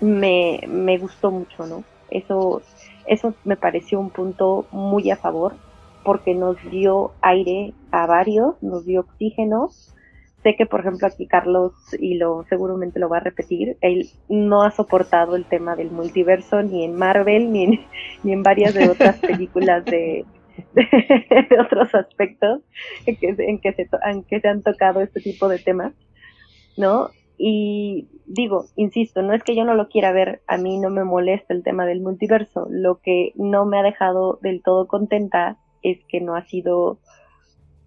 me, 0.00 0.60
me 0.68 0.98
gustó 0.98 1.30
mucho, 1.30 1.66
¿no? 1.66 1.84
Eso, 2.10 2.62
eso 3.06 3.34
me 3.44 3.56
pareció 3.56 3.98
un 4.00 4.10
punto 4.10 4.66
muy 4.70 5.10
a 5.10 5.16
favor 5.16 5.54
porque 6.04 6.34
nos 6.34 6.56
dio 6.70 7.12
aire 7.22 7.72
a 7.90 8.06
varios, 8.06 8.62
nos 8.62 8.84
dio 8.84 9.00
oxígeno 9.00 9.70
sé 10.44 10.54
que 10.54 10.66
por 10.66 10.80
ejemplo 10.80 11.08
aquí 11.08 11.26
Carlos 11.26 11.72
y 11.98 12.14
lo 12.14 12.44
seguramente 12.48 13.00
lo 13.00 13.08
va 13.08 13.16
a 13.16 13.20
repetir 13.20 13.76
él 13.80 14.08
no 14.28 14.62
ha 14.62 14.70
soportado 14.70 15.34
el 15.34 15.44
tema 15.46 15.74
del 15.74 15.90
multiverso 15.90 16.62
ni 16.62 16.84
en 16.84 16.94
Marvel 16.94 17.50
ni 17.50 17.64
en, 17.64 17.80
ni 18.22 18.32
en 18.32 18.44
varias 18.44 18.74
de 18.74 18.88
otras 18.88 19.18
películas 19.18 19.84
de, 19.84 20.24
de, 20.74 21.60
otros 21.60 21.92
aspectos 21.94 22.60
en 23.06 23.16
que, 23.16 23.34
se, 23.34 23.44
en 23.50 24.22
que 24.22 24.40
se 24.40 24.48
han 24.48 24.62
tocado 24.62 25.00
este 25.00 25.20
tipo 25.20 25.48
de 25.48 25.58
temas 25.58 25.92
no 26.76 27.08
y 27.36 28.08
digo 28.26 28.66
insisto 28.76 29.22
no 29.22 29.32
es 29.32 29.42
que 29.42 29.56
yo 29.56 29.64
no 29.64 29.74
lo 29.74 29.88
quiera 29.88 30.12
ver 30.12 30.42
a 30.46 30.56
mí 30.56 30.78
no 30.78 30.90
me 30.90 31.02
molesta 31.02 31.52
el 31.52 31.64
tema 31.64 31.84
del 31.84 32.00
multiverso 32.00 32.68
lo 32.70 33.00
que 33.00 33.32
no 33.34 33.64
me 33.64 33.78
ha 33.78 33.82
dejado 33.82 34.38
del 34.42 34.62
todo 34.62 34.86
contenta 34.86 35.58
es 35.82 35.98
que 36.08 36.20
no 36.20 36.36
ha 36.36 36.44
sido 36.44 37.00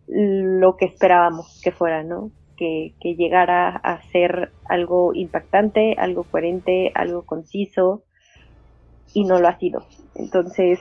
lo 0.07 0.77
que 0.77 0.85
esperábamos 0.85 1.59
que 1.63 1.71
fuera, 1.71 2.03
¿no? 2.03 2.31
Que, 2.57 2.93
llegara 3.01 3.69
a 3.69 4.01
ser 4.11 4.51
algo 4.67 5.13
impactante, 5.13 5.95
algo 5.97 6.23
coherente, 6.23 6.91
algo 6.95 7.25
conciso, 7.25 8.03
y 9.13 9.23
no 9.23 9.39
lo 9.39 9.47
ha 9.47 9.57
sido. 9.57 9.85
Entonces, 10.15 10.79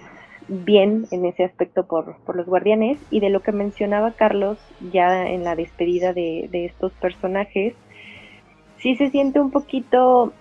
bien 0.48 1.06
en 1.10 1.24
ese 1.24 1.44
aspecto 1.44 1.86
por, 1.86 2.16
los 2.34 2.46
guardianes. 2.46 2.98
Y 3.10 3.20
de 3.20 3.30
lo 3.30 3.40
que 3.40 3.52
mencionaba 3.52 4.12
Carlos 4.12 4.58
ya 4.92 5.28
en 5.28 5.44
la 5.44 5.54
despedida 5.54 6.12
de, 6.12 6.48
de 6.50 6.64
estos 6.64 6.92
personajes, 6.94 7.74
sí 8.78 8.96
se 8.96 9.10
siente 9.10 9.40
un 9.40 9.50
poquito 9.50 10.32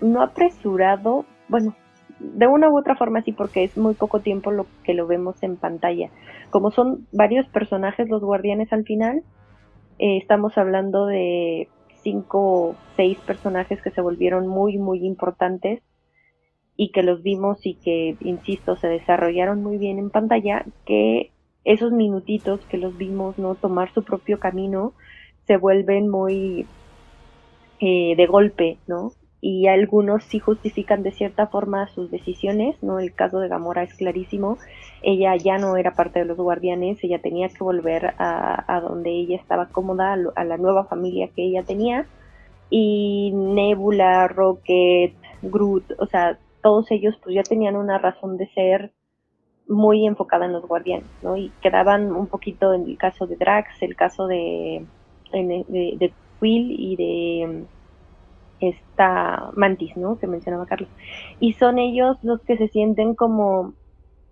no 0.00 0.22
apresurado, 0.22 1.24
bueno, 1.48 1.74
de 2.18 2.46
una 2.46 2.68
u 2.70 2.78
otra 2.78 2.96
forma 2.96 3.22
sí, 3.22 3.32
porque 3.32 3.64
es 3.64 3.76
muy 3.76 3.94
poco 3.94 4.20
tiempo 4.20 4.50
lo 4.50 4.66
que 4.84 4.94
lo 4.94 5.06
vemos 5.06 5.42
en 5.42 5.56
pantalla. 5.56 6.10
Como 6.50 6.70
son 6.70 7.06
varios 7.12 7.46
personajes 7.48 8.08
los 8.08 8.22
guardianes 8.22 8.72
al 8.72 8.84
final, 8.84 9.22
eh, 9.98 10.18
estamos 10.18 10.56
hablando 10.58 11.06
de 11.06 11.68
cinco 12.02 12.38
o 12.40 12.76
seis 12.96 13.18
personajes 13.18 13.80
que 13.80 13.90
se 13.90 14.00
volvieron 14.00 14.46
muy, 14.46 14.78
muy 14.78 15.06
importantes 15.06 15.82
y 16.76 16.90
que 16.90 17.02
los 17.02 17.22
vimos 17.22 17.64
y 17.64 17.74
que, 17.74 18.16
insisto, 18.20 18.76
se 18.76 18.88
desarrollaron 18.88 19.62
muy 19.62 19.78
bien 19.78 19.98
en 19.98 20.10
pantalla, 20.10 20.64
que 20.86 21.30
esos 21.64 21.92
minutitos 21.92 22.60
que 22.66 22.78
los 22.78 22.96
vimos, 22.96 23.38
¿no? 23.38 23.54
Tomar 23.54 23.92
su 23.92 24.02
propio 24.02 24.40
camino, 24.40 24.94
se 25.46 25.56
vuelven 25.56 26.08
muy 26.08 26.66
eh, 27.80 28.14
de 28.16 28.26
golpe, 28.26 28.78
¿no? 28.86 29.12
Y 29.44 29.66
algunos 29.66 30.22
sí 30.22 30.38
justifican 30.38 31.02
de 31.02 31.10
cierta 31.10 31.48
forma 31.48 31.88
sus 31.88 32.12
decisiones, 32.12 32.80
¿no? 32.80 33.00
El 33.00 33.12
caso 33.12 33.40
de 33.40 33.48
Gamora 33.48 33.82
es 33.82 33.92
clarísimo, 33.92 34.56
ella 35.02 35.34
ya 35.34 35.58
no 35.58 35.76
era 35.76 35.94
parte 35.94 36.20
de 36.20 36.26
los 36.26 36.36
guardianes, 36.36 37.02
ella 37.02 37.18
tenía 37.18 37.48
que 37.48 37.64
volver 37.64 38.14
a, 38.18 38.80
donde 38.80 39.10
ella 39.10 39.36
estaba 39.36 39.66
cómoda, 39.66 40.16
a 40.36 40.44
la 40.44 40.56
nueva 40.58 40.84
familia 40.84 41.28
que 41.34 41.42
ella 41.42 41.64
tenía, 41.64 42.06
y 42.70 43.32
Nebula, 43.34 44.28
Rocket, 44.28 45.14
Groot, 45.42 45.90
o 45.98 46.06
sea, 46.06 46.38
todos 46.62 46.88
ellos 46.92 47.16
pues 47.20 47.34
ya 47.34 47.42
tenían 47.42 47.74
una 47.74 47.98
razón 47.98 48.36
de 48.36 48.46
ser 48.54 48.92
muy 49.66 50.06
enfocada 50.06 50.46
en 50.46 50.52
los 50.52 50.68
guardianes, 50.68 51.10
¿no? 51.20 51.36
Y 51.36 51.50
quedaban 51.60 52.12
un 52.12 52.28
poquito 52.28 52.74
en 52.74 52.82
el 52.82 52.96
caso 52.96 53.26
de 53.26 53.34
Drax, 53.34 53.82
el 53.82 53.96
caso 53.96 54.28
de, 54.28 54.86
de, 55.32 55.96
de 55.98 56.12
Quill 56.38 56.76
y 56.78 56.94
de 56.94 57.64
esta 58.62 59.50
mantis, 59.54 59.96
¿no? 59.96 60.18
Que 60.18 60.26
mencionaba 60.26 60.66
Carlos. 60.66 60.90
Y 61.40 61.54
son 61.54 61.78
ellos 61.78 62.18
los 62.22 62.40
que 62.42 62.56
se 62.56 62.68
sienten 62.68 63.14
como, 63.14 63.74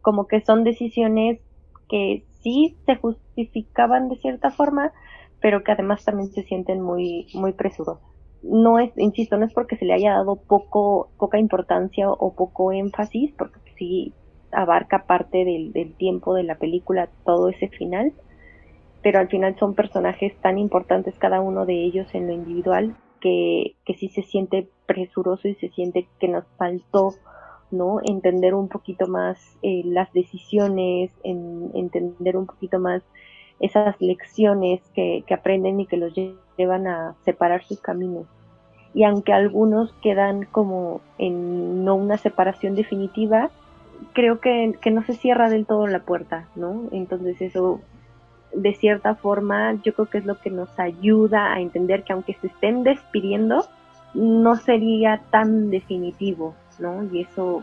como 0.02 0.26
que 0.26 0.40
son 0.40 0.64
decisiones 0.64 1.40
que 1.88 2.24
sí 2.42 2.76
se 2.86 2.96
justificaban 2.96 4.08
de 4.08 4.16
cierta 4.16 4.50
forma, 4.50 4.92
pero 5.40 5.64
que 5.64 5.72
además 5.72 6.04
también 6.04 6.30
se 6.30 6.42
sienten 6.42 6.80
muy, 6.80 7.26
muy 7.34 7.52
presurosas. 7.52 8.02
No 8.42 8.78
es, 8.78 8.90
insisto, 8.96 9.36
no 9.36 9.44
es 9.44 9.52
porque 9.52 9.76
se 9.76 9.84
le 9.84 9.92
haya 9.92 10.12
dado 10.12 10.36
poco, 10.36 11.10
poca 11.18 11.38
importancia 11.38 12.10
o 12.10 12.34
poco 12.34 12.72
énfasis, 12.72 13.32
porque 13.36 13.60
sí 13.76 14.14
abarca 14.52 15.04
parte 15.04 15.44
del, 15.44 15.72
del 15.72 15.94
tiempo 15.94 16.34
de 16.34 16.44
la 16.44 16.56
película 16.56 17.08
todo 17.24 17.50
ese 17.50 17.68
final, 17.68 18.12
pero 19.02 19.18
al 19.18 19.28
final 19.28 19.56
son 19.58 19.74
personajes 19.74 20.34
tan 20.40 20.58
importantes 20.58 21.14
cada 21.18 21.40
uno 21.40 21.66
de 21.66 21.84
ellos 21.84 22.06
en 22.14 22.26
lo 22.26 22.32
individual 22.32 22.96
que, 23.20 23.74
que 23.84 23.94
sí 23.94 24.08
se 24.08 24.22
siente 24.22 24.68
presuroso 24.86 25.48
y 25.48 25.54
se 25.54 25.68
siente 25.68 26.08
que 26.18 26.28
nos 26.28 26.44
faltó 26.56 27.14
¿no? 27.70 28.00
Entender 28.02 28.54
un 28.54 28.68
poquito 28.68 29.06
más 29.06 29.38
eh, 29.62 29.82
las 29.84 30.12
decisiones, 30.12 31.10
en, 31.22 31.70
entender 31.74 32.36
un 32.36 32.46
poquito 32.46 32.78
más 32.78 33.02
esas 33.60 34.00
lecciones 34.00 34.80
que, 34.94 35.22
que, 35.26 35.34
aprenden 35.34 35.80
y 35.80 35.86
que 35.86 35.96
los 35.96 36.12
llevan 36.56 36.86
a 36.86 37.14
separar 37.24 37.62
sus 37.64 37.80
caminos. 37.80 38.26
Y 38.94 39.04
aunque 39.04 39.32
algunos 39.32 39.92
quedan 40.02 40.46
como 40.46 41.00
en 41.18 41.84
no 41.84 41.94
una 41.94 42.16
separación 42.16 42.74
definitiva, 42.74 43.50
creo 44.14 44.40
que, 44.40 44.76
que 44.80 44.90
no 44.90 45.04
se 45.04 45.14
cierra 45.14 45.48
del 45.48 45.66
todo 45.66 45.86
la 45.86 46.00
puerta, 46.00 46.48
¿no? 46.56 46.84
Entonces 46.90 47.40
eso 47.40 47.80
de 48.52 48.74
cierta 48.74 49.14
forma 49.14 49.74
yo 49.82 49.94
creo 49.94 50.06
que 50.06 50.18
es 50.18 50.26
lo 50.26 50.38
que 50.38 50.50
nos 50.50 50.78
ayuda 50.78 51.52
a 51.52 51.60
entender 51.60 52.02
que 52.04 52.12
aunque 52.12 52.34
se 52.34 52.48
estén 52.48 52.82
despidiendo, 52.82 53.66
no 54.14 54.56
sería 54.56 55.20
tan 55.30 55.70
definitivo, 55.70 56.54
¿no? 56.78 57.04
Y 57.04 57.22
eso 57.22 57.62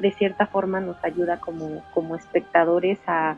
de 0.00 0.12
cierta 0.12 0.46
forma 0.46 0.80
nos 0.80 1.02
ayuda 1.04 1.40
como, 1.40 1.82
como 1.92 2.14
espectadores 2.14 2.98
a, 3.06 3.36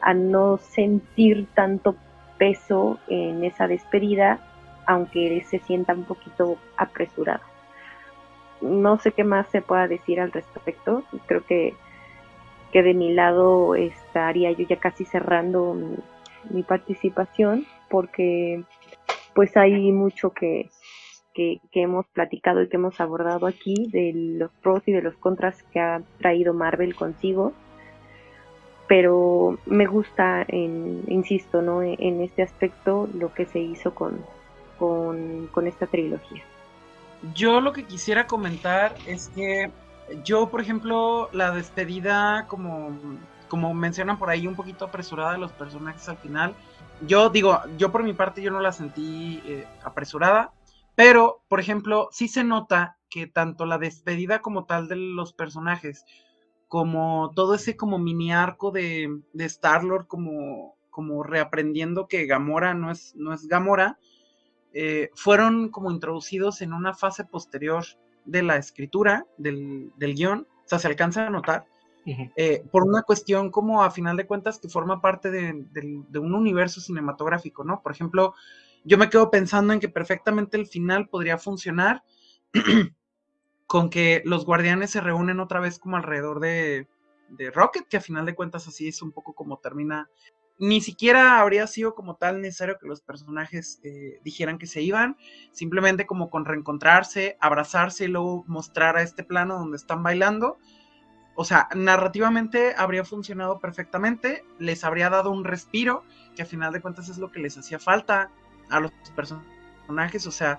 a 0.00 0.14
no 0.14 0.58
sentir 0.58 1.46
tanto 1.54 1.96
peso 2.38 2.98
en 3.08 3.44
esa 3.44 3.66
despedida, 3.66 4.38
aunque 4.86 5.44
se 5.48 5.58
sienta 5.58 5.92
un 5.92 6.04
poquito 6.04 6.56
apresurado. 6.76 7.42
No 8.60 8.98
sé 8.98 9.12
qué 9.12 9.24
más 9.24 9.48
se 9.48 9.62
pueda 9.62 9.86
decir 9.86 10.20
al 10.20 10.32
respecto. 10.32 11.04
Creo 11.26 11.44
que, 11.44 11.74
que 12.72 12.82
de 12.82 12.94
mi 12.94 13.14
lado 13.14 13.74
estaría 13.74 14.52
yo 14.52 14.66
ya 14.66 14.76
casi 14.76 15.04
cerrando 15.04 15.76
mi, 16.50 16.62
participación 16.62 17.66
porque 17.88 18.62
pues 19.34 19.56
hay 19.56 19.92
mucho 19.92 20.30
que, 20.30 20.70
que, 21.34 21.60
hemos 21.74 22.06
platicado 22.06 22.62
y 22.62 22.68
que 22.68 22.76
hemos 22.76 23.00
abordado 23.00 23.46
aquí 23.46 23.88
de 23.90 24.12
los 24.14 24.50
pros 24.62 24.82
y 24.86 24.92
de 24.92 25.02
los 25.02 25.16
contras 25.16 25.62
que 25.72 25.80
ha 25.80 26.02
traído 26.18 26.54
Marvel 26.54 26.94
consigo 26.94 27.52
pero 28.88 29.58
me 29.66 29.86
gusta, 29.86 30.46
en, 30.48 31.04
insisto, 31.08 31.60
¿no? 31.60 31.82
en 31.82 32.22
este 32.22 32.42
aspecto 32.42 33.06
lo 33.12 33.34
que 33.34 33.44
se 33.44 33.58
hizo 33.58 33.94
con, 33.94 34.24
con, 34.78 35.66
esta 35.66 35.86
trilogía. 35.86 36.42
Yo 37.34 37.60
lo 37.60 37.72
que 37.72 37.84
quisiera 37.84 38.26
comentar 38.26 38.94
es 39.06 39.28
que 39.34 39.70
yo, 40.24 40.50
por 40.50 40.60
ejemplo, 40.60 41.28
la 41.32 41.50
despedida, 41.50 42.46
como, 42.48 42.96
como 43.48 43.74
mencionan 43.74 44.18
por 44.18 44.30
ahí, 44.30 44.46
un 44.46 44.56
poquito 44.56 44.86
apresurada 44.86 45.32
de 45.32 45.38
los 45.38 45.52
personajes 45.52 46.08
al 46.08 46.18
final, 46.18 46.54
yo 47.06 47.30
digo, 47.30 47.60
yo 47.76 47.92
por 47.92 48.02
mi 48.02 48.12
parte 48.12 48.42
yo 48.42 48.50
no 48.50 48.60
la 48.60 48.72
sentí 48.72 49.40
eh, 49.44 49.66
apresurada, 49.84 50.52
pero, 50.94 51.42
por 51.48 51.60
ejemplo, 51.60 52.08
sí 52.10 52.26
se 52.28 52.42
nota 52.42 52.96
que 53.08 53.26
tanto 53.26 53.66
la 53.66 53.78
despedida 53.78 54.42
como 54.42 54.64
tal 54.64 54.88
de 54.88 54.96
los 54.96 55.32
personajes, 55.32 56.04
como 56.66 57.32
todo 57.34 57.54
ese 57.54 57.76
como 57.76 57.98
mini 57.98 58.32
arco 58.32 58.70
de, 58.70 59.20
de 59.32 59.44
Star-Lord 59.44 60.06
como, 60.06 60.76
como 60.90 61.22
reaprendiendo 61.22 62.08
que 62.08 62.26
Gamora 62.26 62.74
no 62.74 62.90
es, 62.90 63.14
no 63.16 63.32
es 63.32 63.46
Gamora, 63.46 63.98
eh, 64.72 65.10
fueron 65.14 65.70
como 65.70 65.90
introducidos 65.90 66.60
en 66.60 66.72
una 66.72 66.94
fase 66.94 67.24
posterior 67.24 67.84
de 68.28 68.42
la 68.42 68.56
escritura 68.56 69.26
del, 69.36 69.92
del 69.96 70.14
guion, 70.14 70.46
o 70.64 70.68
sea, 70.68 70.78
se 70.78 70.88
alcanza 70.88 71.26
a 71.26 71.30
notar, 71.30 71.66
eh, 72.36 72.64
por 72.72 72.84
una 72.84 73.02
cuestión 73.02 73.50
como 73.50 73.82
a 73.82 73.90
final 73.90 74.16
de 74.16 74.26
cuentas 74.26 74.58
que 74.58 74.68
forma 74.68 75.02
parte 75.02 75.30
de, 75.30 75.66
de, 75.72 76.18
un 76.18 76.34
universo 76.34 76.80
cinematográfico, 76.80 77.64
¿no? 77.64 77.82
Por 77.82 77.92
ejemplo, 77.92 78.34
yo 78.84 78.96
me 78.96 79.10
quedo 79.10 79.30
pensando 79.30 79.74
en 79.74 79.80
que 79.80 79.90
perfectamente 79.90 80.56
el 80.56 80.66
final 80.66 81.08
podría 81.08 81.36
funcionar 81.36 82.02
con 83.66 83.90
que 83.90 84.22
los 84.24 84.46
guardianes 84.46 84.90
se 84.90 85.02
reúnen 85.02 85.40
otra 85.40 85.60
vez 85.60 85.78
como 85.78 85.96
alrededor 85.96 86.40
de, 86.40 86.86
Rocket, 87.52 87.86
que 87.86 87.98
a 87.98 88.00
final 88.00 88.24
de 88.24 88.34
cuentas 88.34 88.66
así 88.66 88.88
es 88.88 89.02
un 89.02 89.12
poco 89.12 89.34
como 89.34 89.58
termina. 89.58 90.08
Ni 90.58 90.80
siquiera 90.80 91.40
habría 91.40 91.66
sido 91.66 91.94
como 91.94 92.16
tal 92.16 92.40
necesario 92.40 92.78
que 92.78 92.88
los 92.88 93.00
personajes 93.00 93.80
eh, 93.84 94.20
dijeran 94.24 94.58
que 94.58 94.66
se 94.66 94.82
iban, 94.82 95.16
simplemente 95.52 96.06
como 96.06 96.30
con 96.30 96.44
reencontrarse, 96.44 97.36
abrazarse 97.40 98.04
y 98.04 98.08
luego 98.08 98.44
mostrar 98.48 98.96
a 98.96 99.02
este 99.02 99.22
plano 99.22 99.58
donde 99.58 99.76
están 99.76 100.02
bailando. 100.02 100.58
O 101.36 101.44
sea, 101.44 101.68
narrativamente 101.76 102.74
habría 102.76 103.04
funcionado 103.04 103.60
perfectamente, 103.60 104.44
les 104.58 104.82
habría 104.82 105.08
dado 105.08 105.30
un 105.30 105.44
respiro, 105.44 106.02
que 106.34 106.42
a 106.42 106.46
final 106.46 106.72
de 106.72 106.80
cuentas 106.80 107.08
es 107.08 107.18
lo 107.18 107.30
que 107.30 107.38
les 107.38 107.56
hacía 107.56 107.78
falta 107.78 108.32
a 108.70 108.80
los 108.80 108.90
personajes, 109.14 110.26
o 110.26 110.32
sea, 110.32 110.58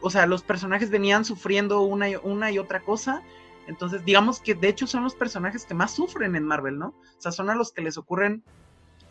o 0.00 0.10
sea, 0.10 0.26
los 0.26 0.42
personajes 0.42 0.90
venían 0.90 1.24
sufriendo 1.24 1.82
una 1.82 2.10
y, 2.10 2.16
una 2.16 2.50
y 2.50 2.58
otra 2.58 2.80
cosa. 2.80 3.22
Entonces, 3.66 4.04
digamos 4.04 4.40
que 4.40 4.54
de 4.54 4.68
hecho 4.68 4.86
son 4.86 5.02
los 5.02 5.14
personajes 5.14 5.64
que 5.64 5.74
más 5.74 5.94
sufren 5.94 6.36
en 6.36 6.44
Marvel, 6.44 6.78
¿no? 6.78 6.88
O 6.88 7.20
sea, 7.20 7.32
son 7.32 7.50
a 7.50 7.54
los 7.54 7.72
que 7.72 7.82
les 7.82 7.98
ocurren 7.98 8.42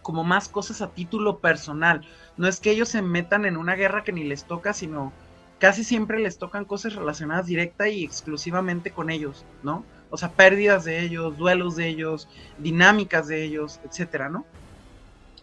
como 0.01 0.23
más 0.23 0.47
cosas 0.49 0.81
a 0.81 0.91
título 0.91 1.39
personal. 1.39 2.07
No 2.37 2.47
es 2.47 2.59
que 2.59 2.71
ellos 2.71 2.89
se 2.89 3.01
metan 3.01 3.45
en 3.45 3.57
una 3.57 3.75
guerra 3.75 4.03
que 4.03 4.11
ni 4.11 4.23
les 4.23 4.45
toca, 4.45 4.73
sino 4.73 5.11
casi 5.59 5.83
siempre 5.83 6.19
les 6.19 6.37
tocan 6.37 6.65
cosas 6.65 6.95
relacionadas 6.95 7.47
directa 7.47 7.89
y 7.89 8.03
exclusivamente 8.03 8.91
con 8.91 9.09
ellos, 9.09 9.45
¿no? 9.63 9.83
O 10.09 10.17
sea, 10.17 10.31
pérdidas 10.31 10.85
de 10.85 11.01
ellos, 11.01 11.37
duelos 11.37 11.75
de 11.75 11.87
ellos, 11.87 12.29
dinámicas 12.57 13.27
de 13.27 13.43
ellos, 13.43 13.79
etcétera, 13.83 14.29
¿no? 14.29 14.45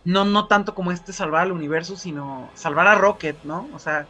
No, 0.04 0.24
no 0.24 0.46
tanto 0.46 0.74
como 0.74 0.92
este 0.92 1.12
salvar 1.12 1.42
al 1.42 1.52
universo, 1.52 1.96
sino 1.96 2.48
salvar 2.54 2.86
a 2.86 2.94
Rocket, 2.94 3.42
¿no? 3.44 3.68
O 3.74 3.78
sea, 3.78 4.06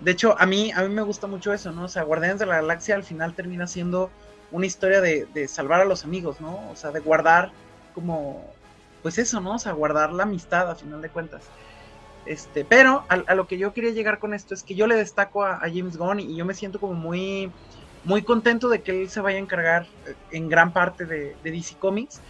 de 0.00 0.10
hecho, 0.10 0.36
a 0.38 0.46
mí, 0.46 0.70
a 0.72 0.82
mí 0.82 0.88
me 0.88 1.02
gusta 1.02 1.26
mucho 1.26 1.52
eso, 1.52 1.72
¿no? 1.72 1.84
O 1.84 1.88
sea, 1.88 2.02
Guardianes 2.02 2.38
de 2.38 2.46
la 2.46 2.56
Galaxia 2.56 2.94
al 2.94 3.04
final 3.04 3.34
termina 3.34 3.66
siendo 3.66 4.10
una 4.50 4.66
historia 4.66 5.00
de, 5.00 5.26
de 5.34 5.48
salvar 5.48 5.80
a 5.80 5.84
los 5.84 6.04
amigos, 6.04 6.40
¿no? 6.40 6.70
O 6.70 6.76
sea, 6.76 6.90
de 6.90 7.00
guardar 7.00 7.52
como, 7.94 8.44
pues 9.02 9.18
eso, 9.18 9.40
¿no? 9.40 9.54
O 9.54 9.58
sea, 9.58 9.72
guardar 9.72 10.12
la 10.12 10.24
amistad 10.24 10.70
a 10.70 10.74
final 10.74 11.02
de 11.02 11.08
cuentas. 11.08 11.42
Este, 12.26 12.64
pero 12.64 13.04
a, 13.08 13.34
lo 13.34 13.46
que 13.46 13.58
yo 13.58 13.74
quería 13.74 13.90
llegar 13.90 14.18
con 14.18 14.32
esto 14.32 14.54
es 14.54 14.62
que 14.62 14.74
yo 14.74 14.86
le 14.86 14.96
destaco 14.96 15.44
a, 15.44 15.60
James 15.60 15.96
Gunn 15.96 16.20
y, 16.20 16.36
yo 16.36 16.44
me 16.44 16.54
siento 16.54 16.80
como 16.80 16.94
muy, 16.94 17.50
muy 18.04 18.22
contento 18.22 18.68
de 18.68 18.82
que 18.82 19.02
él 19.02 19.10
se 19.10 19.20
vaya 19.20 19.36
a 19.36 19.40
encargar 19.40 19.86
eh, 20.06 20.14
en 20.30 20.48
gran 20.48 20.72
parte 20.72 21.04
de, 21.04 21.36
de 21.42 21.50
DC 21.50 21.76
Comics, 21.76 22.20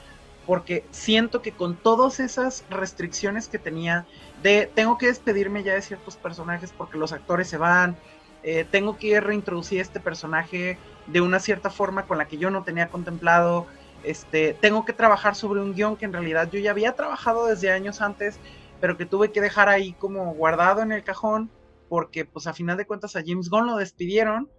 porque 0.47 0.85
siento 0.91 1.43
que 1.43 1.53
con 1.53 1.77
todas 1.77 2.21
esas 2.21 2.65
restricciones 2.71 3.49
que 3.49 3.59
tenía 3.59 4.05
de 4.43 4.71
tengo 4.75 4.99
que 4.99 5.07
despedirme 5.07 5.63
ya 5.63 5.75
de 5.75 5.81
ciertos 5.81 6.17
personajes 6.17 6.75
porque 6.77 6.99
los 6.99 7.13
actores 7.13 7.49
se 7.49 7.57
van, 7.57 7.97
eh, 8.45 8.65
tengo 8.71 8.97
que 8.99 9.21
reintroducir 9.21 9.81
este 9.81 10.01
personaje 10.01 10.79
de 11.07 11.21
una 11.21 11.41
cierta 11.41 11.71
forma 11.71 12.07
con 12.07 12.19
la 12.19 12.29
que 12.29 12.39
yo 12.39 12.51
no 12.51 12.63
tenía 12.63 12.89
contemplado, 12.89 13.67
este, 14.05 14.55
tengo 14.61 14.85
que 14.85 14.93
trabajar 14.93 15.35
sobre 15.35 15.61
un 15.61 15.75
guion 15.75 15.97
que 15.97 16.05
en 16.05 16.13
realidad 16.13 16.51
yo 16.51 16.59
ya 16.59 16.71
había 16.71 16.95
trabajado 16.95 17.47
desde 17.47 17.73
años 17.73 18.01
antes, 18.01 18.39
pero 18.81 18.97
que 18.97 19.07
tuve 19.07 19.33
que 19.33 19.41
dejar 19.41 19.69
ahí 19.69 19.95
como 19.95 20.35
guardado 20.35 20.83
en 20.83 20.93
el 20.93 21.03
cajón 21.03 21.51
porque 21.89 22.25
pues 22.25 22.47
a 22.47 22.53
final 22.53 22.77
de 22.77 22.87
cuentas 22.87 23.17
a 23.17 23.23
James 23.25 23.49
Gunn 23.49 23.67
lo 23.67 23.77
despidieron 23.77 24.51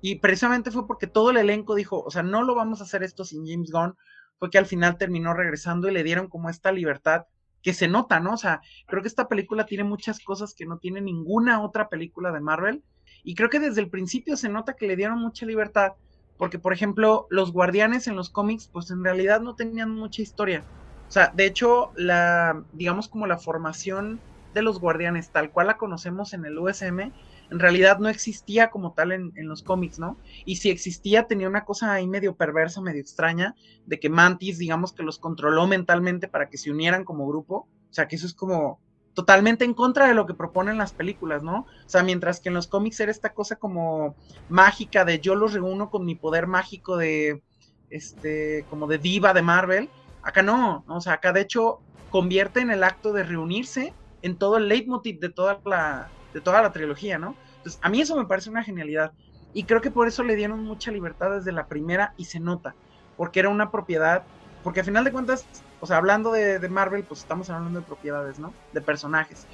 y 0.00 0.16
precisamente 0.16 0.70
fue 0.70 0.86
porque 0.86 1.06
todo 1.06 1.30
el 1.30 1.36
elenco 1.36 1.74
dijo, 1.74 2.02
o 2.02 2.10
sea, 2.10 2.22
no 2.22 2.42
lo 2.42 2.54
vamos 2.54 2.80
a 2.80 2.84
hacer 2.84 3.02
esto 3.02 3.24
sin 3.24 3.46
James 3.46 3.70
Gunn, 3.70 3.96
fue 4.38 4.50
que 4.50 4.58
al 4.58 4.66
final 4.66 4.98
terminó 4.98 5.34
regresando 5.34 5.88
y 5.88 5.92
le 5.92 6.02
dieron 6.02 6.28
como 6.28 6.48
esta 6.48 6.72
libertad 6.72 7.26
que 7.62 7.72
se 7.72 7.88
nota, 7.88 8.20
¿no? 8.20 8.34
O 8.34 8.36
sea, 8.36 8.60
creo 8.86 9.02
que 9.02 9.08
esta 9.08 9.28
película 9.28 9.66
tiene 9.66 9.84
muchas 9.84 10.20
cosas 10.20 10.54
que 10.54 10.66
no 10.66 10.78
tiene 10.78 11.00
ninguna 11.00 11.62
otra 11.62 11.88
película 11.88 12.32
de 12.32 12.40
Marvel. 12.40 12.82
Y 13.24 13.34
creo 13.34 13.50
que 13.50 13.60
desde 13.60 13.80
el 13.80 13.88
principio 13.88 14.36
se 14.36 14.48
nota 14.48 14.74
que 14.74 14.86
le 14.86 14.96
dieron 14.96 15.18
mucha 15.18 15.46
libertad. 15.46 15.92
Porque, 16.36 16.58
por 16.58 16.72
ejemplo, 16.72 17.26
los 17.30 17.52
guardianes 17.52 18.08
en 18.08 18.16
los 18.16 18.30
cómics, 18.30 18.68
pues 18.72 18.90
en 18.90 19.04
realidad 19.04 19.40
no 19.40 19.54
tenían 19.54 19.90
mucha 19.90 20.22
historia. 20.22 20.64
O 21.08 21.10
sea, 21.12 21.32
de 21.34 21.46
hecho, 21.46 21.92
la, 21.94 22.64
digamos 22.72 23.08
como 23.08 23.26
la 23.26 23.38
formación 23.38 24.18
de 24.54 24.62
los 24.62 24.80
guardianes, 24.80 25.30
tal 25.30 25.50
cual 25.50 25.68
la 25.68 25.76
conocemos 25.76 26.32
en 26.32 26.44
el 26.44 26.58
USM, 26.58 27.12
en 27.52 27.58
realidad 27.58 27.98
no 27.98 28.08
existía 28.08 28.70
como 28.70 28.92
tal 28.92 29.12
en, 29.12 29.32
los 29.46 29.62
cómics, 29.62 29.98
¿no? 29.98 30.16
Y 30.44 30.56
si 30.56 30.70
existía, 30.70 31.24
tenía 31.24 31.48
una 31.48 31.64
cosa 31.64 31.92
ahí 31.92 32.06
medio 32.06 32.34
perversa, 32.34 32.80
medio 32.80 33.00
extraña, 33.00 33.54
de 33.86 34.00
que 34.00 34.08
Mantis, 34.08 34.58
digamos 34.58 34.92
que 34.92 35.02
los 35.02 35.18
controló 35.18 35.66
mentalmente 35.66 36.28
para 36.28 36.48
que 36.48 36.56
se 36.56 36.70
unieran 36.70 37.04
como 37.04 37.28
grupo. 37.28 37.68
O 37.90 37.92
sea, 37.92 38.08
que 38.08 38.16
eso 38.16 38.26
es 38.26 38.34
como 38.34 38.80
totalmente 39.14 39.64
en 39.64 39.74
contra 39.74 40.06
de 40.06 40.14
lo 40.14 40.26
que 40.26 40.34
proponen 40.34 40.78
las 40.78 40.92
películas, 40.92 41.42
¿no? 41.42 41.60
O 41.60 41.88
sea, 41.88 42.02
mientras 42.02 42.40
que 42.40 42.48
en 42.48 42.54
los 42.54 42.66
cómics 42.66 43.00
era 43.00 43.10
esta 43.10 43.34
cosa 43.34 43.56
como 43.56 44.16
mágica 44.48 45.04
de 45.04 45.20
yo 45.20 45.34
los 45.34 45.52
reúno 45.52 45.90
con 45.90 46.04
mi 46.04 46.14
poder 46.14 46.46
mágico 46.46 46.96
de, 46.96 47.42
este, 47.90 48.66
como 48.68 48.86
de 48.86 48.98
diva 48.98 49.34
de 49.34 49.42
Marvel, 49.42 49.90
acá 50.22 50.42
no, 50.42 50.84
¿no? 50.86 50.96
o 50.96 51.00
sea, 51.00 51.14
acá 51.14 51.32
de 51.32 51.42
hecho 51.42 51.80
convierte 52.08 52.60
en 52.60 52.70
el 52.70 52.84
acto 52.84 53.12
de 53.12 53.24
reunirse 53.24 53.94
en 54.22 54.38
todo 54.38 54.56
el 54.56 54.68
leitmotiv 54.68 55.18
de 55.20 55.30
toda 55.30 55.60
la, 55.64 56.10
de 56.32 56.40
toda 56.40 56.62
la 56.62 56.72
trilogía, 56.72 57.18
¿no? 57.18 57.36
Entonces, 57.56 57.80
a 57.82 57.88
mí 57.88 58.00
eso 58.00 58.16
me 58.16 58.26
parece 58.26 58.50
una 58.50 58.64
genialidad. 58.64 59.12
Y 59.52 59.64
creo 59.64 59.80
que 59.80 59.90
por 59.90 60.08
eso 60.08 60.22
le 60.22 60.36
dieron 60.36 60.64
mucha 60.64 60.90
libertad 60.90 61.30
desde 61.32 61.52
la 61.52 61.68
primera 61.68 62.14
y 62.16 62.24
se 62.26 62.40
nota, 62.40 62.76
porque 63.16 63.40
era 63.40 63.48
una 63.50 63.70
propiedad, 63.70 64.26
porque 64.62 64.80
a 64.80 64.84
final 64.84 65.04
de 65.04 65.12
cuentas, 65.12 65.44
o 65.80 65.86
sea, 65.86 65.96
hablando 65.96 66.32
de, 66.32 66.68
Marvel, 66.68 67.04
pues 67.04 67.20
estamos 67.20 67.50
hablando 67.50 67.80
de 67.80 67.86
propiedades, 67.86 68.38
¿no? 68.38 68.52
De 68.72 68.80
personajes. 68.80 69.46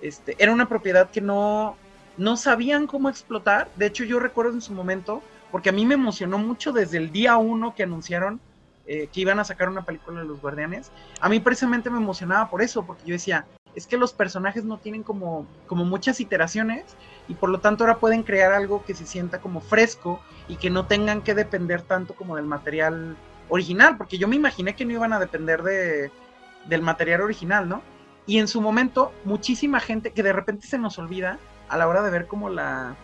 Este, 0.00 0.36
era 0.38 0.52
una 0.52 0.68
propiedad 0.68 1.10
que 1.10 1.20
no, 1.20 1.76
no 2.16 2.36
sabían 2.36 2.86
cómo 2.86 3.08
explotar. 3.08 3.68
De 3.76 3.86
hecho, 3.86 4.04
yo 4.04 4.18
recuerdo 4.18 4.52
en 4.52 4.60
su 4.60 4.72
momento, 4.72 5.22
porque 5.50 5.70
a 5.70 5.72
mí 5.72 5.86
me 5.86 5.94
emocionó 5.94 6.38
mucho 6.38 6.72
desde 6.72 6.98
el 6.98 7.12
día 7.12 7.36
uno 7.36 7.74
que 7.74 7.84
anunciaron 7.84 8.40
eh, 8.84 9.08
que 9.12 9.20
iban 9.20 9.38
a 9.38 9.44
sacar 9.44 9.68
una 9.68 9.84
película 9.84 10.20
de 10.20 10.26
los 10.26 10.40
Guardianes. 10.40 10.90
A 11.20 11.28
mí 11.28 11.38
precisamente 11.38 11.88
me 11.88 11.98
emocionaba 11.98 12.50
por 12.50 12.62
eso, 12.62 12.84
porque 12.84 13.06
yo 13.06 13.12
decía, 13.12 13.46
es 13.74 13.86
que 13.86 13.96
los 13.96 14.12
personajes 14.12 14.64
no 14.64 14.78
tienen 14.78 15.02
como, 15.04 15.46
como 15.66 15.84
muchas 15.84 16.20
iteraciones 16.20 16.84
y 17.28 17.34
por 17.34 17.48
lo 17.48 17.60
tanto 17.60 17.84
ahora 17.84 17.98
pueden 17.98 18.22
crear 18.22 18.52
algo 18.52 18.84
que 18.84 18.94
se 18.94 19.06
sienta 19.06 19.40
como 19.40 19.60
fresco 19.60 20.20
y 20.48 20.56
que 20.56 20.68
no 20.68 20.86
tengan 20.86 21.22
que 21.22 21.34
depender 21.34 21.82
tanto 21.82 22.14
como 22.14 22.36
del 22.36 22.44
material 22.44 23.16
original, 23.52 23.98
porque 23.98 24.16
yo 24.16 24.28
me 24.28 24.36
imaginé 24.36 24.74
que 24.74 24.86
no 24.86 24.92
iban 24.92 25.12
a 25.12 25.20
depender 25.20 25.62
de, 25.62 26.10
del 26.64 26.80
material 26.80 27.20
original, 27.20 27.68
¿no? 27.68 27.82
Y 28.24 28.38
en 28.38 28.48
su 28.48 28.62
momento, 28.62 29.12
muchísima 29.24 29.78
gente 29.78 30.12
que 30.12 30.22
de 30.22 30.32
repente 30.32 30.66
se 30.66 30.78
nos 30.78 30.98
olvida 30.98 31.38
a 31.68 31.76
la 31.76 31.86
hora 31.86 32.02
de 32.02 32.10
ver 32.10 32.26
como 32.26 32.48
la, 32.48 32.96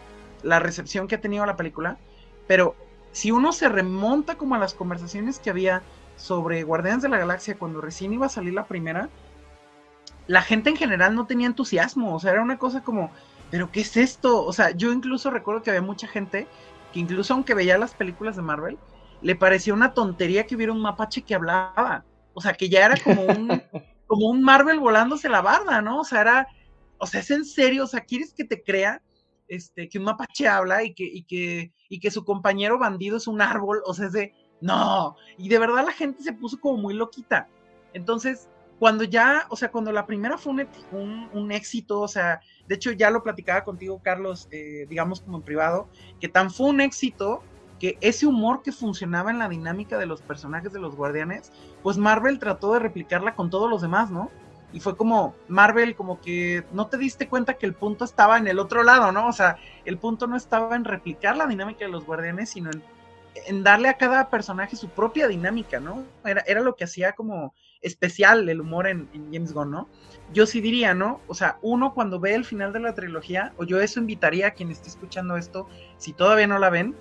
la 0.42 0.58
recepción 0.58 1.06
que 1.06 1.16
ha 1.16 1.20
tenido 1.20 1.44
la 1.44 1.56
película, 1.56 1.98
pero 2.46 2.74
si 3.12 3.30
uno 3.30 3.52
se 3.52 3.68
remonta 3.68 4.36
como 4.36 4.54
a 4.54 4.58
las 4.58 4.72
conversaciones 4.72 5.38
que 5.38 5.50
había 5.50 5.82
sobre 6.16 6.62
Guardianes 6.62 7.02
de 7.02 7.10
la 7.10 7.18
Galaxia 7.18 7.58
cuando 7.58 7.82
recién 7.82 8.14
iba 8.14 8.24
a 8.24 8.30
salir 8.30 8.54
la 8.54 8.66
primera, 8.66 9.10
la 10.28 10.40
gente 10.40 10.70
en 10.70 10.76
general 10.76 11.14
no 11.14 11.26
tenía 11.26 11.46
entusiasmo, 11.46 12.14
o 12.14 12.20
sea, 12.20 12.32
era 12.32 12.42
una 12.42 12.58
cosa 12.58 12.82
como, 12.82 13.10
pero 13.50 13.70
¿qué 13.70 13.80
es 13.80 13.98
esto? 13.98 14.46
O 14.46 14.52
sea, 14.54 14.70
yo 14.70 14.92
incluso 14.94 15.30
recuerdo 15.30 15.62
que 15.62 15.70
había 15.70 15.82
mucha 15.82 16.08
gente 16.08 16.46
que 16.92 17.00
incluso 17.00 17.34
aunque 17.34 17.52
veía 17.52 17.76
las 17.76 17.94
películas 17.94 18.36
de 18.36 18.42
Marvel, 18.42 18.78
le 19.22 19.36
parecía 19.36 19.74
una 19.74 19.94
tontería 19.94 20.46
que 20.46 20.56
hubiera 20.56 20.72
un 20.72 20.80
mapache 20.80 21.22
que 21.22 21.34
hablaba. 21.34 22.04
O 22.34 22.40
sea, 22.40 22.54
que 22.54 22.68
ya 22.68 22.86
era 22.86 22.96
como 23.02 23.22
un, 23.22 23.48
como 24.06 24.28
un 24.28 24.42
Marvel 24.42 24.78
volándose 24.80 25.28
la 25.28 25.42
barda, 25.42 25.82
¿no? 25.82 26.00
O 26.00 26.04
sea, 26.04 26.20
era, 26.20 26.48
o 26.98 27.06
sea, 27.06 27.20
es 27.20 27.30
en 27.30 27.44
serio, 27.44 27.84
o 27.84 27.86
sea, 27.86 28.00
¿quieres 28.00 28.32
que 28.32 28.44
te 28.44 28.62
crea 28.62 29.02
este, 29.48 29.88
que 29.88 29.98
un 29.98 30.04
mapache 30.04 30.46
habla 30.46 30.84
y 30.84 30.94
que, 30.94 31.04
y 31.04 31.24
que, 31.24 31.72
y 31.88 32.00
que 32.00 32.10
su 32.10 32.24
compañero 32.24 32.78
bandido 32.78 33.16
es 33.16 33.26
un 33.26 33.40
árbol? 33.40 33.82
O 33.86 33.94
sea, 33.94 34.06
es 34.06 34.12
de, 34.12 34.34
no, 34.60 35.16
y 35.36 35.48
de 35.48 35.58
verdad 35.58 35.84
la 35.84 35.92
gente 35.92 36.22
se 36.22 36.32
puso 36.32 36.60
como 36.60 36.78
muy 36.78 36.94
loquita. 36.94 37.48
Entonces, 37.92 38.48
cuando 38.78 39.04
ya, 39.04 39.46
o 39.50 39.56
sea, 39.56 39.70
cuando 39.70 39.90
la 39.92 40.06
primera 40.06 40.38
fue 40.38 40.52
un, 40.92 41.28
un, 41.32 41.52
éxito, 41.52 42.00
o 42.00 42.08
sea, 42.08 42.40
de 42.66 42.76
hecho 42.76 42.92
ya 42.92 43.10
lo 43.10 43.22
platicaba 43.22 43.64
contigo, 43.64 44.00
Carlos, 44.02 44.48
eh, 44.52 44.86
digamos 44.88 45.20
como 45.20 45.38
en 45.38 45.42
privado, 45.42 45.88
que 46.20 46.28
tan 46.28 46.50
fue 46.50 46.68
un 46.68 46.80
éxito 46.80 47.42
que 47.78 47.98
ese 48.00 48.26
humor 48.26 48.62
que 48.62 48.72
funcionaba 48.72 49.30
en 49.30 49.38
la 49.38 49.48
dinámica 49.48 49.98
de 49.98 50.06
los 50.06 50.22
personajes 50.22 50.72
de 50.72 50.80
los 50.80 50.96
guardianes, 50.96 51.52
pues 51.82 51.96
Marvel 51.96 52.38
trató 52.38 52.72
de 52.72 52.80
replicarla 52.80 53.34
con 53.34 53.50
todos 53.50 53.70
los 53.70 53.82
demás, 53.82 54.10
¿no? 54.10 54.30
Y 54.72 54.80
fue 54.80 54.96
como 54.96 55.34
Marvel, 55.48 55.96
como 55.96 56.20
que 56.20 56.64
no 56.72 56.88
te 56.88 56.98
diste 56.98 57.28
cuenta 57.28 57.54
que 57.54 57.66
el 57.66 57.74
punto 57.74 58.04
estaba 58.04 58.36
en 58.36 58.48
el 58.48 58.58
otro 58.58 58.82
lado, 58.82 59.12
¿no? 59.12 59.28
O 59.28 59.32
sea, 59.32 59.56
el 59.84 59.96
punto 59.98 60.26
no 60.26 60.36
estaba 60.36 60.76
en 60.76 60.84
replicar 60.84 61.36
la 61.36 61.46
dinámica 61.46 61.84
de 61.86 61.90
los 61.90 62.04
guardianes, 62.04 62.50
sino 62.50 62.70
en, 62.70 62.82
en 63.46 63.62
darle 63.62 63.88
a 63.88 63.96
cada 63.96 64.28
personaje 64.28 64.76
su 64.76 64.88
propia 64.88 65.28
dinámica, 65.28 65.80
¿no? 65.80 66.04
Era, 66.24 66.42
era 66.46 66.60
lo 66.60 66.76
que 66.76 66.84
hacía 66.84 67.12
como 67.12 67.54
especial 67.80 68.48
el 68.48 68.60
humor 68.60 68.86
en, 68.86 69.08
James 69.32 69.52
Gunn, 69.52 69.70
¿no? 69.70 69.88
Yo 70.32 70.46
sí 70.46 70.60
diría, 70.60 70.94
¿no? 70.94 71.20
O 71.28 71.34
sea, 71.34 71.58
uno 71.62 71.94
cuando 71.94 72.20
ve 72.20 72.34
el 72.34 72.44
final 72.44 72.72
de 72.72 72.80
la 72.80 72.94
trilogía, 72.94 73.52
o 73.56 73.64
yo 73.64 73.80
eso 73.80 74.00
invitaría 74.00 74.48
a 74.48 74.50
quien 74.52 74.70
esté 74.70 74.88
escuchando 74.88 75.36
esto, 75.36 75.68
si 75.96 76.12
todavía 76.12 76.46
no 76.46 76.58
la 76.58 76.70
ven, 76.70 76.94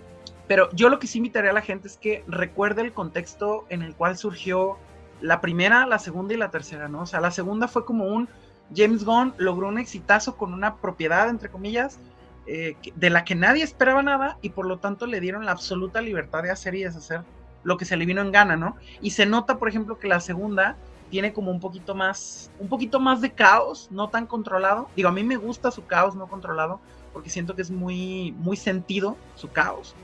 pero 0.47 0.69
yo 0.71 0.89
lo 0.89 0.99
que 0.99 1.07
sí 1.07 1.17
invitaría 1.17 1.51
a 1.51 1.53
la 1.53 1.61
gente 1.61 1.87
es 1.87 1.97
que 1.97 2.23
recuerde 2.27 2.81
el 2.81 2.93
contexto 2.93 3.65
en 3.69 3.81
el 3.81 3.95
cual 3.95 4.17
surgió 4.17 4.77
la 5.21 5.41
primera, 5.41 5.85
la 5.85 5.99
segunda 5.99 6.33
y 6.33 6.37
la 6.37 6.51
tercera, 6.51 6.87
¿no? 6.87 7.01
O 7.01 7.05
sea, 7.05 7.19
la 7.21 7.31
segunda 7.31 7.67
fue 7.67 7.85
como 7.85 8.05
un 8.05 8.29
James 8.75 9.05
Gunn 9.05 9.33
logró 9.37 9.67
un 9.67 9.77
exitazo 9.77 10.35
con 10.35 10.53
una 10.53 10.75
propiedad, 10.75 11.29
entre 11.29 11.49
comillas, 11.49 11.99
eh, 12.45 12.75
de 12.95 13.09
la 13.09 13.23
que 13.23 13.35
nadie 13.35 13.63
esperaba 13.63 14.03
nada 14.03 14.37
y 14.41 14.49
por 14.49 14.65
lo 14.65 14.79
tanto 14.79 15.05
le 15.05 15.19
dieron 15.19 15.45
la 15.45 15.51
absoluta 15.51 16.01
libertad 16.01 16.43
de 16.43 16.51
hacer 16.51 16.75
y 16.75 16.83
deshacer 16.83 17.21
lo 17.63 17.77
que 17.77 17.85
se 17.85 17.97
le 17.97 18.05
vino 18.05 18.21
en 18.21 18.31
gana, 18.31 18.55
¿no? 18.55 18.77
Y 19.01 19.11
se 19.11 19.25
nota, 19.25 19.57
por 19.57 19.67
ejemplo, 19.67 19.99
que 19.99 20.07
la 20.07 20.19
segunda 20.19 20.77
tiene 21.09 21.33
como 21.33 21.51
un 21.51 21.59
poquito 21.59 21.95
más, 21.95 22.51
un 22.59 22.67
poquito 22.69 22.99
más 22.99 23.21
de 23.21 23.31
caos, 23.31 23.89
no 23.91 24.09
tan 24.09 24.27
controlado. 24.27 24.89
Digo, 24.95 25.09
a 25.09 25.11
mí 25.11 25.23
me 25.23 25.37
gusta 25.37 25.71
su 25.71 25.85
caos 25.85 26.15
no 26.15 26.27
controlado, 26.27 26.79
porque 27.13 27.29
siento 27.29 27.55
que 27.55 27.61
es 27.61 27.71
muy, 27.71 28.33
muy 28.37 28.55
sentido 28.55 29.17
su 29.35 29.49
caos. 29.49 29.95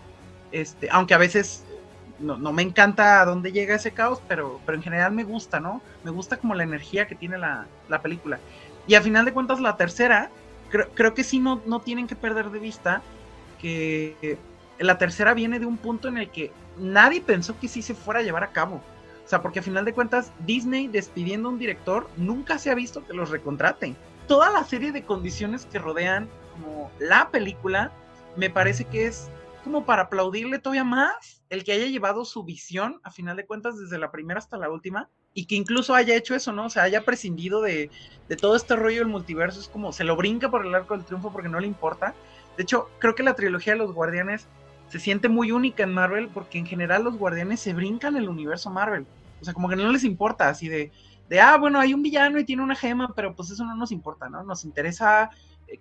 Este, 0.53 0.87
aunque 0.91 1.15
a 1.15 1.17
veces 1.17 1.65
no, 2.19 2.37
me 2.53 2.61
encanta 2.61 3.19
a 3.19 3.25
dónde 3.25 3.51
llega 3.51 3.75
ese 3.75 3.91
caos, 3.91 4.21
pero, 4.27 4.61
en 4.67 4.83
general 4.83 5.11
me 5.11 5.25
gusta, 5.25 5.59
¿no? 5.59 5.81
Me 6.03 6.11
gusta 6.11 6.37
como 6.37 6.53
la 6.55 6.63
energía 6.63 7.07
que 7.07 7.15
tiene 7.15 7.37
la, 7.37 7.65
la 7.89 8.01
película. 8.01 8.39
Y 8.87 8.95
a 8.95 9.01
final 9.01 9.25
de 9.25 9.33
cuentas, 9.33 9.59
la 9.59 9.75
tercera, 9.75 10.29
creo, 10.69 10.89
creo 10.93 11.13
que 11.13 11.23
sí 11.23 11.39
no, 11.39 11.61
no 11.65 11.81
tienen 11.81 12.07
que 12.07 12.15
perder 12.15 12.51
de 12.51 12.59
vista 12.59 13.01
que 13.59 14.37
la 14.77 14.97
tercera 14.97 15.33
viene 15.33 15.59
de 15.59 15.65
un 15.65 15.77
punto 15.77 16.07
en 16.07 16.17
el 16.17 16.29
que 16.29 16.51
nadie 16.77 17.21
pensó 17.21 17.57
que 17.59 17.67
sí 17.67 17.81
se 17.81 17.95
fuera 17.95 18.19
a 18.19 18.23
llevar 18.23 18.43
a 18.43 18.51
cabo. 18.51 18.81
O 19.25 19.27
sea, 19.27 19.41
porque 19.41 19.59
a 19.59 19.63
final 19.63 19.85
de 19.85 19.93
cuentas, 19.93 20.31
Disney 20.45 20.87
despidiendo 20.87 21.49
a 21.49 21.51
un 21.53 21.59
director 21.59 22.09
nunca 22.17 22.57
se 22.57 22.69
ha 22.69 22.75
visto 22.75 23.05
que 23.05 23.13
los 23.13 23.29
recontraten. 23.29 23.95
Toda 24.27 24.51
la 24.51 24.63
serie 24.65 24.91
de 24.91 25.03
condiciones 25.03 25.65
que 25.65 25.79
rodean 25.79 26.29
como 26.53 26.91
la 26.99 27.29
película, 27.29 27.91
me 28.35 28.49
parece 28.49 28.85
que 28.85 29.07
es 29.07 29.29
como 29.63 29.85
para 29.85 30.03
aplaudirle 30.03 30.59
todavía 30.59 30.83
más 30.83 31.43
el 31.49 31.63
que 31.63 31.73
haya 31.73 31.87
llevado 31.87 32.25
su 32.25 32.43
visión, 32.43 32.99
a 33.03 33.11
final 33.11 33.37
de 33.37 33.45
cuentas, 33.45 33.79
desde 33.79 33.97
la 33.97 34.11
primera 34.11 34.39
hasta 34.39 34.57
la 34.57 34.69
última, 34.69 35.09
y 35.33 35.45
que 35.45 35.55
incluso 35.55 35.95
haya 35.95 36.15
hecho 36.15 36.35
eso, 36.35 36.51
¿no? 36.51 36.65
O 36.65 36.69
sea, 36.69 36.83
haya 36.83 37.05
prescindido 37.05 37.61
de, 37.61 37.89
de 38.27 38.35
todo 38.35 38.55
este 38.55 38.75
rollo 38.75 38.99
del 38.99 39.07
multiverso, 39.07 39.59
es 39.59 39.67
como 39.67 39.91
se 39.91 40.03
lo 40.03 40.15
brinca 40.15 40.49
por 40.49 40.65
el 40.65 40.75
arco 40.75 40.95
del 40.95 41.05
triunfo 41.05 41.31
porque 41.31 41.49
no 41.49 41.59
le 41.59 41.67
importa. 41.67 42.13
De 42.57 42.63
hecho, 42.63 42.89
creo 42.99 43.15
que 43.15 43.23
la 43.23 43.35
trilogía 43.35 43.73
de 43.73 43.79
los 43.79 43.93
Guardianes 43.93 44.47
se 44.89 44.99
siente 44.99 45.27
muy 45.27 45.51
única 45.51 45.81
en 45.81 45.93
Marvel 45.93 46.29
porque 46.29 46.59
en 46.59 46.67
general 46.67 47.03
los 47.03 47.17
guardianes 47.17 47.59
se 47.59 47.73
brincan 47.73 48.15
el 48.15 48.29
universo 48.29 48.69
Marvel. 48.69 49.07
O 49.41 49.43
sea, 49.43 49.53
como 49.53 49.67
que 49.67 49.75
no 49.75 49.91
les 49.91 50.03
importa 50.03 50.49
así 50.49 50.67
de, 50.67 50.91
de, 51.29 51.41
ah, 51.41 51.57
bueno, 51.57 51.79
hay 51.79 51.95
un 51.95 52.03
villano 52.03 52.37
y 52.39 52.45
tiene 52.45 52.61
una 52.61 52.75
gema, 52.75 53.11
pero 53.15 53.35
pues 53.35 53.49
eso 53.49 53.65
no 53.65 53.75
nos 53.75 53.91
importa, 53.91 54.29
¿no? 54.29 54.43
Nos 54.43 54.65
interesa 54.65 55.31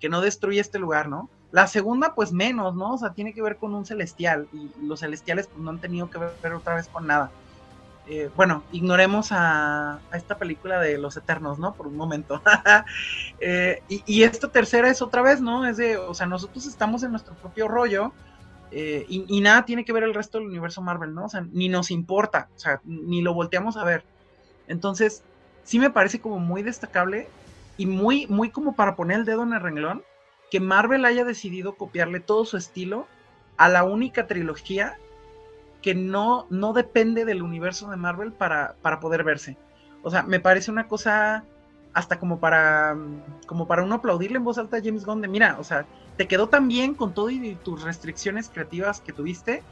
que 0.01 0.09
no 0.09 0.20
destruya 0.20 0.61
este 0.61 0.78
lugar, 0.78 1.09
¿no? 1.09 1.28
La 1.51 1.66
segunda, 1.66 2.14
pues 2.14 2.33
menos, 2.33 2.74
¿no? 2.74 2.95
O 2.95 2.99
sea, 2.99 3.12
tiene 3.12 3.35
que 3.35 3.43
ver 3.43 3.57
con 3.57 3.74
un 3.74 3.85
celestial 3.85 4.49
y 4.53 4.70
los 4.85 5.01
celestiales 5.01 5.47
pues 5.47 5.61
no 5.61 5.70
han 5.70 5.80
tenido 5.80 6.11
que 6.11 6.18
ver 6.18 6.53
otra 6.53 6.74
vez 6.74 6.89
con 6.89 7.07
nada. 7.07 7.30
Eh, 8.09 8.30
bueno, 8.35 8.64
ignoremos 8.72 9.28
a, 9.30 10.01
esta 10.12 10.37
película 10.37 10.80
de 10.80 10.99
los 10.99 11.16
Eternos, 11.16 11.59
¿no? 11.59 11.74
Por 11.74 11.87
un 11.87 11.97
momento. 11.97 12.43
Eh, 13.45 13.83
y, 13.89 14.05
y, 14.07 14.22
esta 14.22 14.47
tercera 14.47 14.89
es 14.89 15.03
otra 15.03 15.20
vez, 15.20 15.41
¿no? 15.41 15.66
Es 15.66 15.76
de, 15.76 15.97
o 15.97 16.14
sea, 16.14 16.28
nosotros 16.28 16.64
estamos 16.64 17.03
en 17.03 17.11
nuestro 17.11 17.35
propio 17.35 17.66
rollo 17.66 18.12
eh, 18.74 19.05
y, 19.07 19.41
nada 19.43 19.66
tiene 19.66 19.85
que 19.85 19.93
ver 19.93 20.03
el 20.03 20.14
resto 20.14 20.39
del 20.39 20.47
universo 20.47 20.80
Marvel, 20.80 21.14
¿no? 21.14 21.26
O 21.26 21.28
sea, 21.28 21.45
ni 21.53 21.68
nos 21.68 21.91
importa, 21.91 22.49
o 22.57 22.59
sea, 22.59 22.80
ni 22.85 23.20
lo 23.20 23.35
volteamos 23.35 23.76
a 23.76 23.85
ver. 23.85 24.03
Entonces, 24.66 25.22
sí 25.62 25.78
me 25.78 25.91
parece 25.91 26.20
como 26.20 26.39
muy 26.39 26.62
destacable 26.62 27.28
y 27.83 27.87
muy, 27.87 28.28
muy 28.28 28.51
como 28.51 28.76
para 28.76 28.95
poner 28.95 29.18
el 29.18 29.24
dedo 29.24 29.43
en 29.43 29.55
el 29.55 29.61
renglón 29.61 30.05
que 30.53 30.61
Marvel 30.61 31.05
haya 31.05 31.24
decidido 31.24 31.74
copiarle 31.74 32.20
todo 32.20 32.45
su 32.45 32.57
estilo 32.57 33.09
a 33.57 33.68
la 33.68 33.83
única 33.83 34.28
trilogía 34.28 34.99
que 35.83 35.93
no, 35.93 36.47
no 36.49 36.74
depende 36.74 37.24
del 37.24 37.43
universo 37.43 37.91
de 37.91 37.97
Marvel 37.97 38.30
para, 38.30 38.76
para 38.83 39.01
poder 39.01 39.24
verse. 39.24 39.57
O 40.05 40.12
sea, 40.12 40.22
me 40.22 40.39
parece 40.39 40.70
una 40.70 40.87
cosa 40.87 41.45
hasta 41.93 42.20
como 42.20 42.39
para, 42.39 42.97
como 43.47 43.66
para 43.66 43.83
uno 43.83 43.97
aplaudirle 43.97 44.37
en 44.37 44.45
voz 44.45 44.59
alta 44.59 44.76
a 44.76 44.80
James 44.80 45.05
Gunn 45.05 45.20
de, 45.20 45.26
mira, 45.26 45.57
o 45.59 45.64
sea, 45.64 45.85
te 46.16 46.28
quedó 46.28 46.49
tan 46.49 46.68
bien 46.68 46.95
con 46.95 47.12
todo 47.12 47.30
y 47.30 47.57
tus 47.64 47.83
restricciones 47.83 48.49
creativas 48.49 49.01
que 49.01 49.13
tuviste 49.13 49.64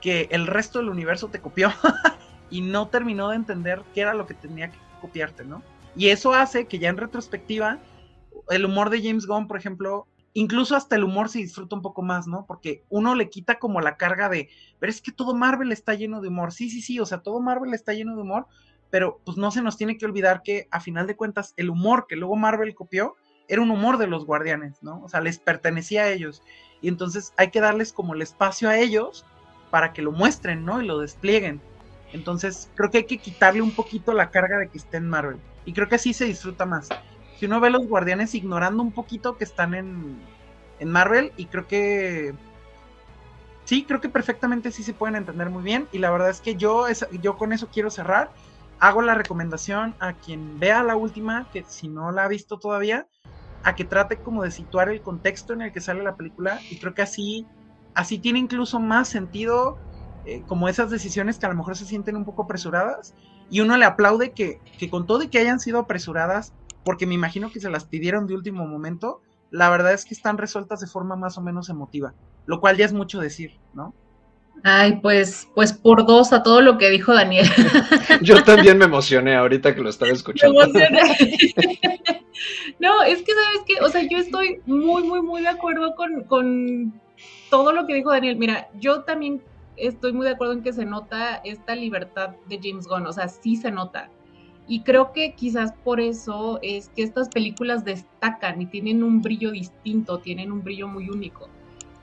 que 0.00 0.28
el 0.30 0.46
resto 0.46 0.78
del 0.78 0.88
universo 0.88 1.28
te 1.28 1.42
copió 1.42 1.70
y 2.48 2.62
no 2.62 2.88
terminó 2.88 3.28
de 3.28 3.36
entender 3.36 3.82
qué 3.92 4.00
era 4.00 4.14
lo 4.14 4.26
que 4.26 4.32
tenía 4.32 4.70
que 4.70 4.78
copiarte, 5.02 5.44
¿no? 5.44 5.62
Y 5.96 6.08
eso 6.08 6.32
hace 6.34 6.66
que 6.66 6.78
ya 6.78 6.88
en 6.88 6.96
retrospectiva 6.96 7.78
el 8.50 8.64
humor 8.64 8.90
de 8.90 9.02
James 9.02 9.26
Gunn, 9.26 9.46
por 9.46 9.56
ejemplo, 9.56 10.06
incluso 10.32 10.76
hasta 10.76 10.96
el 10.96 11.04
humor 11.04 11.28
se 11.28 11.38
disfruta 11.38 11.76
un 11.76 11.82
poco 11.82 12.02
más, 12.02 12.26
¿no? 12.26 12.44
Porque 12.46 12.82
uno 12.88 13.14
le 13.14 13.30
quita 13.30 13.58
como 13.58 13.80
la 13.80 13.96
carga 13.96 14.28
de, 14.28 14.48
pero 14.80 14.90
es 14.90 15.00
que 15.00 15.12
todo 15.12 15.34
Marvel 15.34 15.72
está 15.72 15.94
lleno 15.94 16.20
de 16.20 16.28
humor. 16.28 16.52
Sí, 16.52 16.68
sí, 16.68 16.82
sí, 16.82 16.98
o 17.00 17.06
sea, 17.06 17.18
todo 17.18 17.40
Marvel 17.40 17.72
está 17.72 17.94
lleno 17.94 18.16
de 18.16 18.22
humor, 18.22 18.46
pero 18.90 19.20
pues 19.24 19.36
no 19.36 19.50
se 19.50 19.62
nos 19.62 19.76
tiene 19.76 19.96
que 19.96 20.06
olvidar 20.06 20.42
que 20.42 20.68
a 20.70 20.80
final 20.80 21.06
de 21.06 21.16
cuentas 21.16 21.54
el 21.56 21.70
humor 21.70 22.06
que 22.08 22.16
luego 22.16 22.36
Marvel 22.36 22.74
copió 22.74 23.14
era 23.48 23.62
un 23.62 23.70
humor 23.70 23.98
de 23.98 24.06
los 24.06 24.26
guardianes, 24.26 24.82
¿no? 24.82 25.02
O 25.02 25.08
sea, 25.08 25.20
les 25.20 25.38
pertenecía 25.38 26.04
a 26.04 26.10
ellos. 26.10 26.42
Y 26.80 26.88
entonces 26.88 27.32
hay 27.36 27.50
que 27.50 27.60
darles 27.60 27.92
como 27.92 28.14
el 28.14 28.22
espacio 28.22 28.68
a 28.68 28.78
ellos 28.78 29.24
para 29.70 29.92
que 29.92 30.02
lo 30.02 30.12
muestren, 30.12 30.64
¿no? 30.64 30.80
Y 30.80 30.86
lo 30.86 30.98
desplieguen. 30.98 31.60
Entonces 32.12 32.70
creo 32.74 32.90
que 32.90 32.98
hay 32.98 33.06
que 33.06 33.18
quitarle 33.18 33.62
un 33.62 33.72
poquito 33.72 34.12
la 34.12 34.30
carga 34.30 34.58
de 34.58 34.68
que 34.68 34.78
esté 34.78 34.96
en 34.96 35.08
Marvel. 35.08 35.38
Y 35.64 35.72
creo 35.72 35.88
que 35.88 35.96
así 35.96 36.12
se 36.12 36.24
disfruta 36.24 36.66
más. 36.66 36.88
Si 37.38 37.46
uno 37.46 37.60
ve 37.60 37.68
a 37.68 37.70
los 37.70 37.86
guardianes 37.86 38.34
ignorando 38.34 38.82
un 38.82 38.92
poquito 38.92 39.36
que 39.36 39.44
están 39.44 39.74
en, 39.74 40.18
en 40.78 40.90
Marvel, 40.90 41.32
y 41.36 41.46
creo 41.46 41.66
que 41.66 42.34
sí, 43.64 43.84
creo 43.84 44.00
que 44.00 44.08
perfectamente 44.08 44.70
sí 44.70 44.82
se 44.82 44.94
pueden 44.94 45.16
entender 45.16 45.50
muy 45.50 45.62
bien. 45.62 45.88
Y 45.92 45.98
la 45.98 46.10
verdad 46.10 46.30
es 46.30 46.40
que 46.40 46.56
yo, 46.56 46.86
yo 47.20 47.36
con 47.36 47.52
eso 47.52 47.68
quiero 47.72 47.90
cerrar. 47.90 48.32
Hago 48.78 49.02
la 49.02 49.14
recomendación 49.14 49.94
a 50.00 50.14
quien 50.14 50.58
vea 50.58 50.82
la 50.82 50.96
última, 50.96 51.48
que 51.52 51.64
si 51.64 51.88
no 51.88 52.12
la 52.12 52.24
ha 52.24 52.28
visto 52.28 52.58
todavía, 52.58 53.06
a 53.62 53.74
que 53.74 53.84
trate 53.84 54.18
como 54.18 54.42
de 54.42 54.50
situar 54.50 54.90
el 54.90 55.00
contexto 55.00 55.54
en 55.54 55.62
el 55.62 55.72
que 55.72 55.80
sale 55.80 56.02
la 56.02 56.16
película 56.16 56.60
y 56.70 56.78
creo 56.78 56.92
que 56.92 57.02
así, 57.02 57.46
así 57.94 58.18
tiene 58.18 58.38
incluso 58.38 58.78
más 58.78 59.08
sentido 59.08 59.78
eh, 60.26 60.42
como 60.46 60.68
esas 60.68 60.90
decisiones 60.90 61.38
que 61.38 61.46
a 61.46 61.48
lo 61.48 61.54
mejor 61.54 61.76
se 61.76 61.86
sienten 61.86 62.16
un 62.16 62.26
poco 62.26 62.42
apresuradas 62.42 63.14
y 63.50 63.60
uno 63.60 63.76
le 63.76 63.84
aplaude 63.84 64.32
que, 64.32 64.60
que 64.78 64.90
con 64.90 65.06
todo 65.06 65.22
y 65.22 65.28
que 65.28 65.38
hayan 65.38 65.60
sido 65.60 65.78
apresuradas, 65.78 66.52
porque 66.84 67.06
me 67.06 67.14
imagino 67.14 67.50
que 67.50 67.60
se 67.60 67.70
las 67.70 67.84
pidieron 67.84 68.26
de 68.26 68.34
último 68.34 68.66
momento, 68.66 69.20
la 69.50 69.70
verdad 69.70 69.92
es 69.92 70.04
que 70.04 70.14
están 70.14 70.36
resueltas 70.38 70.80
de 70.80 70.86
forma 70.86 71.16
más 71.16 71.38
o 71.38 71.40
menos 71.40 71.68
emotiva, 71.68 72.12
lo 72.46 72.60
cual 72.60 72.76
ya 72.76 72.84
es 72.84 72.92
mucho 72.92 73.20
decir, 73.20 73.52
¿no? 73.72 73.94
Ay, 74.62 74.98
pues, 75.02 75.48
pues 75.54 75.72
por 75.72 76.06
dos 76.06 76.32
a 76.32 76.42
todo 76.42 76.60
lo 76.60 76.78
que 76.78 76.88
dijo 76.88 77.12
Daniel. 77.12 77.46
Yo 78.22 78.42
también 78.44 78.78
me 78.78 78.86
emocioné 78.86 79.36
ahorita 79.36 79.74
que 79.74 79.82
lo 79.82 79.90
estaba 79.90 80.10
escuchando. 80.10 80.58
no, 82.78 83.02
es 83.02 83.22
que 83.22 83.32
sabes 83.32 83.60
que, 83.66 83.80
o 83.82 83.88
sea, 83.90 84.02
yo 84.08 84.16
estoy 84.18 84.60
muy, 84.64 85.02
muy, 85.02 85.20
muy 85.20 85.42
de 85.42 85.48
acuerdo 85.48 85.94
con, 85.96 86.24
con 86.24 86.98
todo 87.50 87.72
lo 87.72 87.86
que 87.86 87.94
dijo 87.94 88.10
Daniel. 88.10 88.36
Mira, 88.36 88.68
yo 88.80 89.02
también 89.02 89.42
estoy 89.76 90.12
muy 90.12 90.26
de 90.26 90.32
acuerdo 90.32 90.54
en 90.54 90.62
que 90.62 90.72
se 90.72 90.84
nota 90.84 91.36
esta 91.44 91.74
libertad 91.74 92.30
de 92.48 92.60
James 92.62 92.86
Gunn, 92.86 93.06
o 93.06 93.12
sea, 93.12 93.28
sí 93.28 93.56
se 93.56 93.70
nota. 93.70 94.10
Y 94.66 94.82
creo 94.82 95.12
que 95.12 95.34
quizás 95.34 95.72
por 95.84 96.00
eso 96.00 96.58
es 96.62 96.88
que 96.90 97.02
estas 97.02 97.28
películas 97.28 97.84
destacan 97.84 98.62
y 98.62 98.66
tienen 98.66 99.02
un 99.02 99.20
brillo 99.20 99.50
distinto, 99.50 100.18
tienen 100.18 100.52
un 100.52 100.62
brillo 100.64 100.88
muy 100.88 101.10
único. 101.10 101.48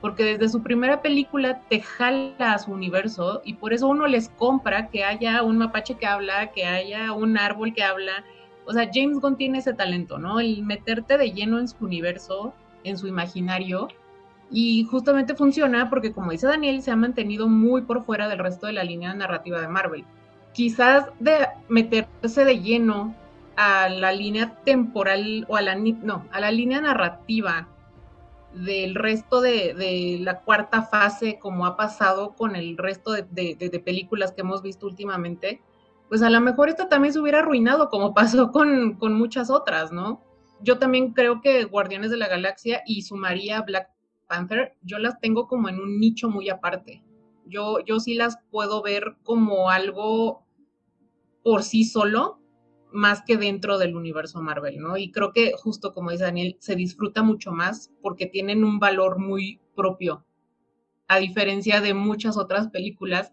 Porque 0.00 0.24
desde 0.24 0.48
su 0.48 0.62
primera 0.62 1.02
película 1.02 1.62
te 1.68 1.80
jala 1.80 2.34
a 2.38 2.58
su 2.58 2.72
universo 2.72 3.40
y 3.44 3.54
por 3.54 3.72
eso 3.72 3.88
uno 3.88 4.06
les 4.06 4.28
compra 4.28 4.90
que 4.90 5.04
haya 5.04 5.42
un 5.42 5.58
mapache 5.58 5.94
que 5.94 6.06
habla, 6.06 6.52
que 6.52 6.64
haya 6.64 7.12
un 7.12 7.36
árbol 7.36 7.72
que 7.72 7.82
habla. 7.82 8.24
O 8.64 8.72
sea, 8.72 8.88
James 8.92 9.20
Gunn 9.20 9.36
tiene 9.36 9.58
ese 9.58 9.74
talento, 9.74 10.18
¿no? 10.18 10.38
El 10.38 10.62
meterte 10.64 11.18
de 11.18 11.32
lleno 11.32 11.58
en 11.58 11.68
su 11.68 11.84
universo, 11.84 12.54
en 12.84 12.96
su 12.96 13.08
imaginario. 13.08 13.88
Y 14.52 14.84
justamente 14.84 15.34
funciona 15.34 15.88
porque, 15.88 16.12
como 16.12 16.30
dice 16.30 16.46
Daniel, 16.46 16.82
se 16.82 16.90
ha 16.90 16.96
mantenido 16.96 17.48
muy 17.48 17.82
por 17.82 18.04
fuera 18.04 18.28
del 18.28 18.38
resto 18.38 18.66
de 18.66 18.74
la 18.74 18.84
línea 18.84 19.14
narrativa 19.14 19.60
de 19.60 19.68
Marvel 19.68 20.04
quizás 20.52 21.06
de 21.18 21.48
meterse 21.68 22.44
de 22.44 22.60
lleno 22.60 23.14
a 23.56 23.88
la 23.88 24.12
línea 24.12 24.54
temporal 24.64 25.44
o 25.48 25.56
a 25.56 25.62
la, 25.62 25.74
no, 25.74 26.26
a 26.30 26.40
la 26.40 26.50
línea 26.50 26.80
narrativa 26.80 27.68
del 28.54 28.94
resto 28.94 29.40
de, 29.40 30.18
la 30.20 30.40
cuarta 30.40 30.82
fase, 30.82 31.38
como 31.38 31.64
ha 31.64 31.76
pasado 31.76 32.34
con 32.34 32.54
el 32.54 32.76
resto 32.76 33.12
de, 33.12 33.82
películas 33.84 34.32
que 34.32 34.42
hemos 34.42 34.62
visto 34.62 34.86
últimamente, 34.86 35.62
pues 36.08 36.22
a 36.22 36.28
lo 36.28 36.40
mejor 36.40 36.68
esto 36.68 36.88
también 36.88 37.14
se 37.14 37.20
hubiera 37.20 37.38
arruinado, 37.38 37.88
como 37.88 38.14
pasó 38.14 38.52
con, 38.52 38.94
con 38.94 39.14
muchas 39.14 39.50
otras, 39.50 39.92
¿no? 39.92 40.22
Yo 40.60 40.78
también 40.78 41.12
creo 41.12 41.40
que 41.40 41.64
Guardianes 41.64 42.10
de 42.10 42.18
la 42.18 42.28
Galaxia 42.28 42.82
y 42.86 43.02
sumaría 43.02 43.62
Black 43.62 43.88
Panther, 44.26 44.76
yo 44.82 44.98
las 44.98 45.20
tengo 45.20 45.46
como 45.46 45.68
en 45.68 45.80
un 45.80 46.00
nicho 46.00 46.28
muy 46.28 46.48
aparte. 46.48 47.02
Yo, 47.46 47.80
yo 47.84 48.00
sí 48.00 48.14
las 48.14 48.38
puedo 48.50 48.82
ver 48.82 49.16
como 49.22 49.70
algo 49.70 50.44
por 51.42 51.62
sí 51.62 51.84
solo, 51.84 52.40
más 52.92 53.22
que 53.22 53.36
dentro 53.36 53.78
del 53.78 53.96
universo 53.96 54.40
Marvel, 54.42 54.78
¿no? 54.78 54.96
Y 54.96 55.10
creo 55.10 55.32
que 55.32 55.52
justo 55.56 55.92
como 55.94 56.10
dice 56.10 56.24
Daniel, 56.24 56.56
se 56.60 56.76
disfruta 56.76 57.22
mucho 57.22 57.52
más 57.52 57.90
porque 58.02 58.26
tienen 58.26 58.64
un 58.64 58.78
valor 58.78 59.18
muy 59.18 59.60
propio, 59.74 60.24
a 61.08 61.18
diferencia 61.18 61.80
de 61.80 61.94
muchas 61.94 62.36
otras 62.36 62.68
películas 62.68 63.32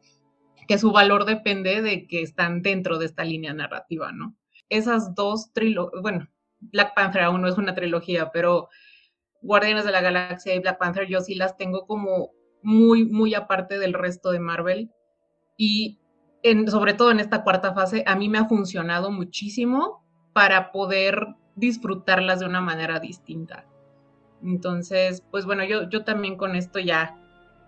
que 0.68 0.78
su 0.78 0.92
valor 0.92 1.26
depende 1.26 1.82
de 1.82 2.08
que 2.08 2.22
están 2.22 2.62
dentro 2.62 3.00
de 3.00 3.08
esta 3.08 3.24
línea 3.24 3.54
narrativa, 3.54 4.12
¿no? 4.12 4.36
Esas 4.70 5.16
dos 5.16 5.52
trilogías, 5.52 6.02
bueno, 6.02 6.30
Black 6.60 6.94
Panther 6.96 7.24
aún 7.24 7.42
no 7.42 7.48
es 7.48 7.58
una 7.58 7.74
trilogía, 7.74 8.32
pero 8.32 8.70
Guardianes 9.42 9.86
de 9.86 9.92
la 9.92 10.02
Galaxia 10.02 10.54
y 10.54 10.60
Black 10.60 10.78
Panther 10.78 11.08
yo 11.08 11.22
sí 11.22 11.36
las 11.36 11.58
tengo 11.58 11.86
como 11.86 12.32
muy, 12.62 13.06
muy 13.06 13.34
aparte 13.36 13.80
del 13.80 13.94
resto 13.94 14.32
de 14.32 14.40
Marvel. 14.40 14.92
Y 15.58 16.00
sobre 16.68 16.94
todo 16.94 17.12
en 17.12 17.20
esta 17.20 17.44
cuarta 17.44 17.74
fase, 17.74 18.04
a 18.06 18.16
mí 18.16 18.30
me 18.30 18.38
ha 18.38 18.46
funcionado 18.46 19.12
muchísimo 19.12 20.04
para 20.34 20.72
poder 20.72 21.36
disfrutarlas 21.56 22.40
de 22.40 22.46
una 22.46 22.62
manera 22.62 23.00
distinta. 23.00 23.66
Entonces, 24.44 25.24
pues 25.32 25.46
bueno, 25.46 25.66
yo, 25.66 25.90
yo 25.90 26.04
también 26.04 26.38
con 26.38 26.56
esto 26.56 26.80
ya 26.80 27.18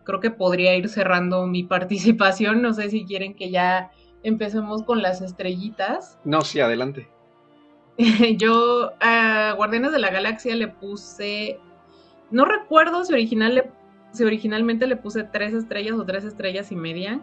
creo 0.06 0.20
que 0.20 0.32
podría 0.32 0.76
ir 0.76 0.90
cerrando 0.90 1.46
mi 1.48 1.64
participación. 1.66 2.62
No 2.62 2.74
sé 2.74 2.90
si 2.90 3.06
quieren 3.06 3.36
que 3.36 3.52
ya 3.52 3.92
empecemos 4.24 4.84
con 4.84 5.02
las 5.02 5.22
estrellitas. 5.22 6.20
No, 6.24 6.42
sí, 6.42 6.60
adelante. 6.60 7.10
yo 8.38 8.92
a 9.00 9.54
Guardianes 9.56 9.92
de 9.92 10.00
la 10.00 10.12
Galaxia 10.12 10.56
le 10.56 10.68
puse, 10.68 11.60
no 12.32 12.46
recuerdo 12.46 13.04
si, 13.04 13.14
original 13.14 13.72
si 14.12 14.24
originalmente 14.24 14.88
le 14.88 14.96
puse 14.96 15.24
tres 15.24 15.54
estrellas 15.54 15.98
o 15.98 16.06
tres 16.06 16.24
estrellas 16.24 16.72
y 16.72 16.76
media 16.76 17.22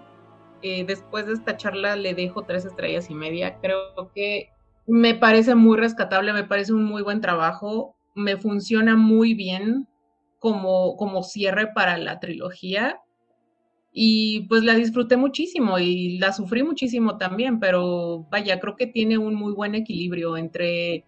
eh, 0.63 0.85
después 0.85 1.27
de 1.27 1.35
esta 1.35 1.57
charla 1.57 1.95
le 1.95 2.15
dejo 2.15 2.43
tres 2.43 2.65
estrellas 2.65 3.11
y 3.11 3.15
media. 3.15 3.59
Creo 3.61 4.11
que 4.15 4.51
me 4.87 5.15
parece 5.15 5.55
muy 5.55 5.77
rescatable, 5.79 6.33
me 6.33 6.45
parece 6.45 6.73
un 6.73 6.85
muy 6.85 7.03
buen 7.03 7.21
trabajo, 7.21 7.97
me 8.15 8.37
funciona 8.37 8.97
muy 8.97 9.35
bien 9.35 9.87
como, 10.39 10.97
como 10.97 11.23
cierre 11.23 11.69
para 11.73 11.97
la 11.99 12.19
trilogía. 12.19 13.01
Y 13.93 14.43
pues 14.49 14.63
la 14.65 14.75
disfruté 14.75 15.17
muchísimo 15.17 15.79
y 15.79 16.19
la 16.19 16.33
sufrí 16.33 16.63
muchísimo 16.63 17.17
también, 17.17 17.59
pero 17.59 18.27
vaya, 18.31 18.61
creo 18.61 18.77
que 18.77 18.87
tiene 18.87 19.19
un 19.19 19.35
muy 19.35 19.53
buen 19.53 19.75
equilibrio 19.75 20.37
entre, 20.37 21.05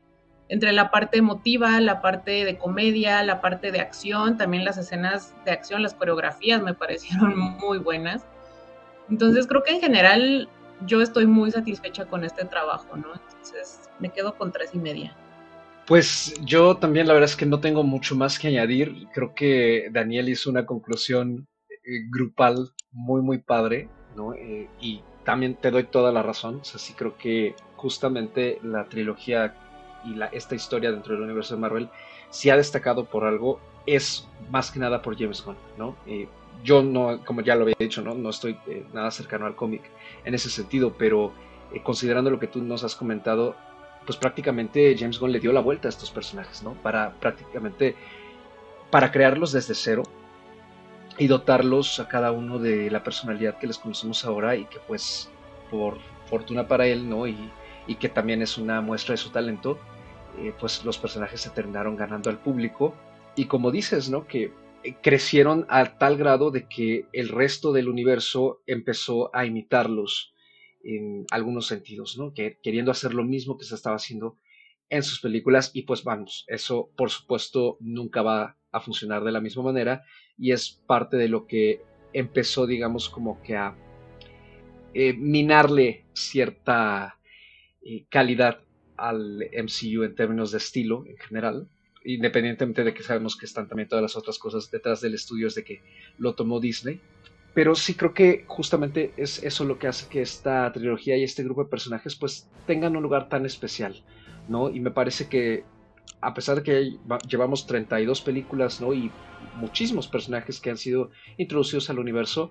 entre 0.48 0.72
la 0.72 0.90
parte 0.90 1.18
emotiva, 1.18 1.78
la 1.80 2.00
parte 2.00 2.44
de 2.44 2.58
comedia, 2.58 3.22
la 3.22 3.40
parte 3.40 3.70
de 3.70 3.80
acción, 3.80 4.38
también 4.38 4.64
las 4.64 4.78
escenas 4.78 5.34
de 5.44 5.52
acción, 5.52 5.82
las 5.82 5.94
coreografías 5.94 6.62
me 6.62 6.74
parecieron 6.74 7.38
muy 7.38 7.78
buenas. 7.78 8.24
Entonces 9.10 9.46
creo 9.46 9.62
que 9.62 9.74
en 9.74 9.80
general 9.80 10.48
yo 10.86 11.02
estoy 11.02 11.26
muy 11.26 11.50
satisfecha 11.50 12.06
con 12.06 12.24
este 12.24 12.44
trabajo, 12.46 12.96
¿no? 12.96 13.08
Entonces 13.12 13.90
me 13.98 14.10
quedo 14.10 14.34
con 14.36 14.52
tres 14.52 14.70
y 14.72 14.78
media. 14.78 15.14
Pues 15.86 16.34
yo 16.44 16.76
también 16.76 17.08
la 17.08 17.14
verdad 17.14 17.28
es 17.28 17.36
que 17.36 17.46
no 17.46 17.60
tengo 17.60 17.82
mucho 17.82 18.14
más 18.14 18.38
que 18.38 18.48
añadir. 18.48 19.08
Creo 19.12 19.34
que 19.34 19.88
Daniel 19.92 20.28
hizo 20.28 20.48
una 20.48 20.64
conclusión 20.64 21.48
grupal 22.10 22.70
muy, 22.92 23.22
muy 23.22 23.38
padre, 23.38 23.88
¿no? 24.16 24.34
Eh, 24.34 24.68
y 24.80 25.02
también 25.24 25.54
te 25.54 25.70
doy 25.70 25.84
toda 25.84 26.12
la 26.12 26.22
razón. 26.22 26.60
O 26.60 26.64
sea, 26.64 26.78
sí 26.78 26.94
creo 26.94 27.16
que 27.16 27.54
justamente 27.76 28.58
la 28.62 28.84
trilogía 28.84 29.54
y 30.04 30.14
la, 30.14 30.26
esta 30.26 30.54
historia 30.54 30.90
dentro 30.90 31.14
del 31.14 31.22
universo 31.22 31.54
de 31.54 31.60
Marvel, 31.60 31.88
si 32.30 32.50
ha 32.50 32.56
destacado 32.56 33.04
por 33.04 33.24
algo, 33.24 33.60
es 33.86 34.28
más 34.50 34.70
que 34.70 34.78
nada 34.78 35.02
por 35.02 35.18
James 35.18 35.44
Gunn, 35.44 35.56
¿no? 35.76 35.96
Eh, 36.06 36.28
yo 36.62 36.82
no, 36.82 37.24
como 37.24 37.40
ya 37.40 37.54
lo 37.54 37.62
había 37.62 37.76
dicho, 37.78 38.02
no, 38.02 38.14
no 38.14 38.30
estoy 38.30 38.56
eh, 38.66 38.84
nada 38.92 39.10
cercano 39.10 39.46
al 39.46 39.56
cómic 39.56 39.82
en 40.24 40.34
ese 40.34 40.50
sentido, 40.50 40.94
pero 40.98 41.32
eh, 41.72 41.82
considerando 41.82 42.30
lo 42.30 42.38
que 42.38 42.46
tú 42.46 42.62
nos 42.62 42.84
has 42.84 42.94
comentado, 42.94 43.56
pues 44.04 44.18
prácticamente 44.18 44.96
James 44.98 45.18
Gunn 45.18 45.32
le 45.32 45.40
dio 45.40 45.52
la 45.52 45.60
vuelta 45.60 45.88
a 45.88 45.90
estos 45.90 46.10
personajes, 46.10 46.62
¿no? 46.62 46.74
Para 46.74 47.12
prácticamente, 47.20 47.96
para 48.90 49.10
crearlos 49.10 49.52
desde 49.52 49.74
cero 49.74 50.02
y 51.20 51.26
dotarlos 51.26 52.00
a 52.00 52.08
cada 52.08 52.32
uno 52.32 52.58
de 52.58 52.90
la 52.90 53.04
personalidad 53.04 53.58
que 53.58 53.66
les 53.66 53.76
conocemos 53.76 54.24
ahora 54.24 54.56
y 54.56 54.64
que 54.64 54.78
pues 54.88 55.30
por 55.70 55.98
fortuna 56.24 56.66
para 56.66 56.86
él, 56.86 57.10
¿no? 57.10 57.26
Y, 57.26 57.36
y 57.86 57.96
que 57.96 58.08
también 58.08 58.40
es 58.40 58.56
una 58.56 58.80
muestra 58.80 59.12
de 59.12 59.18
su 59.18 59.28
talento, 59.28 59.78
eh, 60.38 60.54
pues 60.58 60.82
los 60.82 60.96
personajes 60.96 61.42
se 61.42 61.50
terminaron 61.50 61.94
ganando 61.94 62.30
al 62.30 62.38
público. 62.38 62.94
Y 63.36 63.44
como 63.44 63.70
dices, 63.70 64.08
¿no? 64.08 64.26
Que 64.26 64.54
eh, 64.82 64.94
crecieron 65.02 65.66
a 65.68 65.98
tal 65.98 66.16
grado 66.16 66.50
de 66.50 66.66
que 66.66 67.04
el 67.12 67.28
resto 67.28 67.72
del 67.72 67.90
universo 67.90 68.62
empezó 68.66 69.30
a 69.36 69.44
imitarlos 69.44 70.32
en 70.82 71.26
algunos 71.30 71.66
sentidos, 71.66 72.16
¿no? 72.16 72.32
Que, 72.32 72.58
queriendo 72.62 72.90
hacer 72.90 73.12
lo 73.12 73.24
mismo 73.24 73.58
que 73.58 73.66
se 73.66 73.74
estaba 73.74 73.96
haciendo 73.96 74.38
en 74.88 75.02
sus 75.02 75.20
películas 75.20 75.70
y 75.74 75.82
pues 75.82 76.02
vamos, 76.02 76.44
eso 76.48 76.90
por 76.96 77.10
supuesto 77.10 77.76
nunca 77.78 78.22
va 78.22 78.56
a 78.72 78.80
funcionar 78.80 79.22
de 79.22 79.32
la 79.32 79.40
misma 79.40 79.62
manera 79.62 80.04
y 80.40 80.52
es 80.52 80.82
parte 80.86 81.16
de 81.16 81.28
lo 81.28 81.46
que 81.46 81.82
empezó 82.12 82.66
digamos 82.66 83.08
como 83.08 83.40
que 83.42 83.56
a 83.56 83.76
eh, 84.94 85.12
minarle 85.12 86.04
cierta 86.12 87.18
eh, 87.82 88.04
calidad 88.08 88.60
al 88.96 89.48
MCU 89.52 90.02
en 90.02 90.14
términos 90.14 90.50
de 90.50 90.58
estilo 90.58 91.04
en 91.06 91.16
general 91.18 91.68
independientemente 92.04 92.84
de 92.84 92.94
que 92.94 93.02
sabemos 93.02 93.36
que 93.36 93.46
están 93.46 93.68
también 93.68 93.88
todas 93.88 94.02
las 94.02 94.16
otras 94.16 94.38
cosas 94.38 94.70
detrás 94.70 95.00
del 95.00 95.14
estudio, 95.14 95.46
es 95.46 95.54
de 95.54 95.64
que 95.64 95.82
lo 96.18 96.34
tomó 96.34 96.60
Disney. 96.60 97.00
Pero 97.52 97.74
sí 97.74 97.94
creo 97.94 98.14
que 98.14 98.44
justamente 98.46 99.12
es 99.16 99.42
eso 99.42 99.64
lo 99.64 99.78
que 99.78 99.88
hace 99.88 100.08
que 100.08 100.22
esta 100.22 100.70
trilogía 100.72 101.16
y 101.16 101.24
este 101.24 101.42
grupo 101.42 101.64
de 101.64 101.70
personajes 101.70 102.14
pues 102.14 102.48
tengan 102.66 102.96
un 102.96 103.02
lugar 103.02 103.28
tan 103.28 103.44
especial, 103.44 104.02
¿no? 104.48 104.70
Y 104.70 104.80
me 104.80 104.92
parece 104.92 105.28
que 105.28 105.64
a 106.20 106.34
pesar 106.34 106.56
de 106.56 106.62
que 106.62 106.98
llevamos 107.28 107.66
32 107.66 108.20
películas, 108.20 108.80
¿no? 108.80 108.92
Y 108.92 109.10
muchísimos 109.56 110.08
personajes 110.08 110.60
que 110.60 110.70
han 110.70 110.76
sido 110.76 111.10
introducidos 111.38 111.90
al 111.90 111.98
universo, 111.98 112.50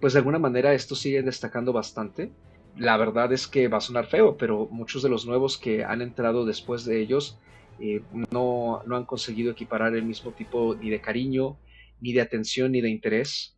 pues 0.00 0.12
de 0.12 0.20
alguna 0.20 0.38
manera 0.38 0.74
estos 0.74 1.00
siguen 1.00 1.26
destacando 1.26 1.72
bastante. 1.72 2.32
La 2.76 2.96
verdad 2.96 3.32
es 3.32 3.48
que 3.48 3.68
va 3.68 3.78
a 3.78 3.82
sonar 3.82 4.06
feo, 4.06 4.36
pero 4.36 4.68
muchos 4.70 5.02
de 5.02 5.08
los 5.08 5.26
nuevos 5.26 5.58
que 5.58 5.84
han 5.84 6.00
entrado 6.00 6.44
después 6.46 6.84
de 6.84 7.00
ellos 7.00 7.38
eh, 7.80 8.02
no, 8.30 8.82
no 8.86 8.96
han 8.96 9.04
conseguido 9.04 9.52
equiparar 9.52 9.94
el 9.94 10.04
mismo 10.04 10.32
tipo 10.32 10.74
ni 10.76 10.90
de 10.90 11.00
cariño, 11.00 11.58
ni 12.00 12.12
de 12.12 12.20
atención, 12.20 12.72
ni 12.72 12.80
de 12.80 12.90
interés. 12.90 13.56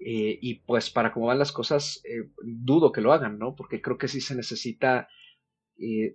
Eh, 0.00 0.38
y 0.40 0.56
pues 0.56 0.90
para 0.90 1.12
cómo 1.12 1.26
van 1.26 1.38
las 1.38 1.52
cosas, 1.52 2.02
eh, 2.04 2.28
dudo 2.42 2.92
que 2.92 3.00
lo 3.00 3.12
hagan, 3.12 3.38
¿no? 3.38 3.54
Porque 3.54 3.80
creo 3.80 3.98
que 3.98 4.08
sí 4.08 4.20
se 4.20 4.34
necesita 4.34 5.08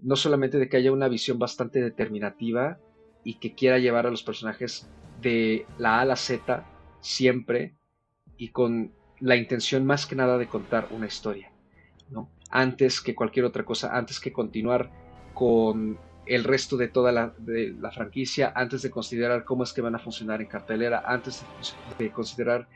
no 0.01 0.15
solamente 0.15 0.57
de 0.57 0.69
que 0.69 0.77
haya 0.77 0.91
una 0.91 1.07
visión 1.07 1.39
bastante 1.39 1.81
determinativa 1.81 2.79
y 3.23 3.39
que 3.39 3.53
quiera 3.53 3.79
llevar 3.79 4.07
a 4.07 4.11
los 4.11 4.23
personajes 4.23 4.89
de 5.21 5.65
la 5.77 5.97
A 5.97 6.01
a 6.01 6.05
la 6.05 6.15
Z 6.15 6.65
siempre 7.01 7.75
y 8.37 8.49
con 8.49 8.93
la 9.19 9.35
intención 9.35 9.85
más 9.85 10.05
que 10.05 10.15
nada 10.15 10.37
de 10.37 10.47
contar 10.47 10.87
una 10.91 11.07
historia, 11.07 11.51
¿no? 12.09 12.29
Antes 12.49 13.01
que 13.01 13.15
cualquier 13.15 13.45
otra 13.45 13.65
cosa, 13.65 13.95
antes 13.95 14.19
que 14.19 14.31
continuar 14.31 14.91
con 15.33 15.99
el 16.25 16.43
resto 16.43 16.77
de 16.77 16.87
toda 16.87 17.11
la, 17.11 17.33
de 17.37 17.75
la, 17.79 17.91
franquicia 17.91 18.53
antes 18.55 18.81
de 18.81 18.91
considerar 18.91 19.43
cómo 19.43 19.63
es 19.63 19.73
que 19.73 19.81
van 19.81 19.95
a 19.95 19.99
funcionar 19.99 20.41
en 20.41 20.47
cartelera, 20.47 21.03
antes 21.05 21.43
de, 21.97 22.11
considerar 22.11 22.67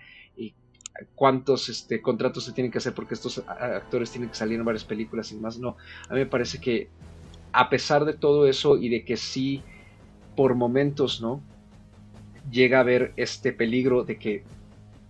cuántos 1.15 1.69
este, 1.69 2.01
contratos 2.01 2.45
se 2.45 2.51
tienen 2.51 2.71
que 2.71 2.77
hacer 2.77 2.93
porque 2.93 3.13
estos 3.13 3.39
actores 3.47 4.11
tienen 4.11 4.29
que 4.29 4.35
salir 4.35 4.59
en 4.59 4.65
varias 4.65 4.83
películas 4.83 5.31
y 5.31 5.35
más. 5.35 5.57
No, 5.59 5.77
a 6.09 6.13
mí 6.13 6.19
me 6.19 6.25
parece 6.25 6.59
que 6.59 6.89
a 7.51 7.69
pesar 7.69 8.05
de 8.05 8.13
todo 8.13 8.47
eso 8.47 8.77
y 8.77 8.89
de 8.89 9.03
que 9.05 9.17
sí, 9.17 9.61
por 10.35 10.55
momentos, 10.55 11.21
¿no? 11.21 11.41
Llega 12.51 12.77
a 12.77 12.81
haber 12.81 13.13
este 13.15 13.53
peligro 13.53 14.03
de 14.03 14.17
que 14.17 14.43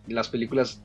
las 0.08 0.30
películas 0.30 0.84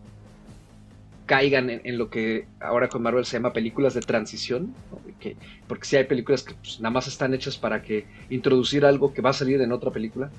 caigan 1.27 1.69
en, 1.69 1.99
lo 1.99 2.09
que 2.09 2.47
ahora 2.59 2.89
con 2.89 3.03
Marvel 3.03 3.27
se 3.27 3.37
llama 3.37 3.53
películas 3.53 3.93
de 3.93 4.01
transición, 4.01 4.75
que, 5.21 5.37
porque 5.67 5.85
si 5.85 5.97
hay 5.97 6.05
películas 6.05 6.43
que 6.43 6.55
pues, 6.55 6.81
nada 6.81 6.91
más 6.91 7.07
están 7.07 7.35
hechas 7.35 7.59
para 7.59 7.83
que 7.83 8.07
introducir 8.31 8.87
algo 8.87 9.13
que 9.13 9.21
va 9.21 9.31
a 9.31 9.35
salir 9.35 9.61
en 9.61 9.73
otra 9.73 9.91
película. 9.91 10.31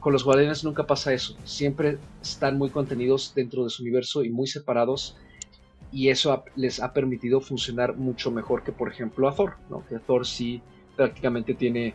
Con 0.00 0.12
los 0.12 0.24
Guardianes 0.24 0.64
nunca 0.64 0.86
pasa 0.86 1.12
eso, 1.12 1.36
siempre 1.44 1.98
están 2.20 2.58
muy 2.58 2.70
contenidos 2.70 3.32
dentro 3.34 3.64
de 3.64 3.70
su 3.70 3.82
universo 3.82 4.24
y 4.24 4.30
muy 4.30 4.46
separados 4.46 5.16
y 5.92 6.08
eso 6.08 6.44
les 6.56 6.80
ha 6.80 6.92
permitido 6.92 7.40
funcionar 7.40 7.96
mucho 7.96 8.30
mejor 8.30 8.62
que 8.62 8.72
por 8.72 8.90
ejemplo 8.90 9.28
a 9.28 9.34
Thor, 9.34 9.54
¿no? 9.70 9.86
que 9.86 9.98
Thor 9.98 10.26
sí 10.26 10.62
prácticamente 10.96 11.54
tiene 11.54 11.94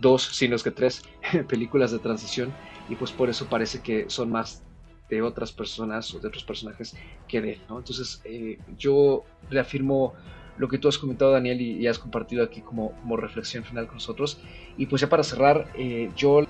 dos, 0.00 0.22
si 0.22 0.48
no 0.48 0.56
es 0.56 0.62
que 0.62 0.70
tres 0.70 1.02
películas 1.48 1.92
de 1.92 1.98
transición 1.98 2.52
y 2.88 2.96
pues 2.96 3.12
por 3.12 3.30
eso 3.30 3.46
parece 3.46 3.80
que 3.80 4.08
son 4.08 4.30
más 4.30 4.62
de 5.08 5.22
otras 5.22 5.52
personas 5.52 6.14
o 6.14 6.18
de 6.18 6.28
otros 6.28 6.44
personajes 6.44 6.96
que 7.28 7.40
de 7.40 7.52
él, 7.52 7.60
¿no? 7.68 7.78
Entonces 7.78 8.20
eh, 8.24 8.58
yo 8.78 9.24
reafirmo 9.50 10.14
lo 10.56 10.68
que 10.68 10.78
tú 10.78 10.88
has 10.88 10.98
comentado 10.98 11.32
Daniel 11.32 11.60
y, 11.60 11.86
has 11.86 11.98
compartido 11.98 12.44
aquí 12.44 12.60
como, 12.60 12.94
reflexión 13.16 13.64
final 13.64 13.86
con 13.86 13.96
nosotros 13.96 14.40
y 14.76 14.86
pues 14.86 15.02
ya 15.02 15.08
para 15.08 15.22
cerrar 15.22 15.68
eh, 15.76 16.10
yo 16.16 16.42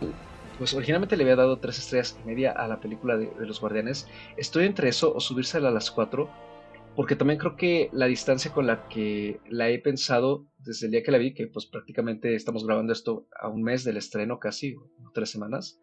pues 0.58 0.74
originalmente 0.74 1.16
le 1.16 1.24
había 1.24 1.36
dado 1.36 1.58
tres 1.58 1.78
estrellas 1.78 2.18
y 2.22 2.26
media 2.26 2.52
a 2.52 2.68
la 2.68 2.80
película 2.80 3.16
de, 3.16 3.30
los 3.40 3.60
guardianes. 3.60 4.08
Estoy 4.36 4.66
entre 4.66 4.88
eso 4.88 5.14
o 5.14 5.20
subírsela 5.20 5.68
a 5.68 5.72
las 5.72 5.90
cuatro 5.90 6.30
porque 6.96 7.16
también 7.16 7.40
creo 7.40 7.56
que 7.56 7.90
la 7.92 8.06
distancia 8.06 8.52
con 8.52 8.66
la 8.66 8.88
que 8.88 9.40
la 9.48 9.68
he 9.68 9.78
pensado 9.80 10.46
desde 10.58 10.86
el 10.86 10.92
día 10.92 11.02
que 11.02 11.10
la 11.10 11.18
vi, 11.18 11.34
que 11.34 11.48
pues 11.48 11.66
prácticamente 11.66 12.34
estamos 12.36 12.64
grabando 12.64 12.92
esto 12.92 13.26
a 13.40 13.48
un 13.48 13.62
mes 13.62 13.82
del 13.82 13.96
estreno 13.96 14.38
casi, 14.38 14.76
tres 15.12 15.30
semanas, 15.30 15.80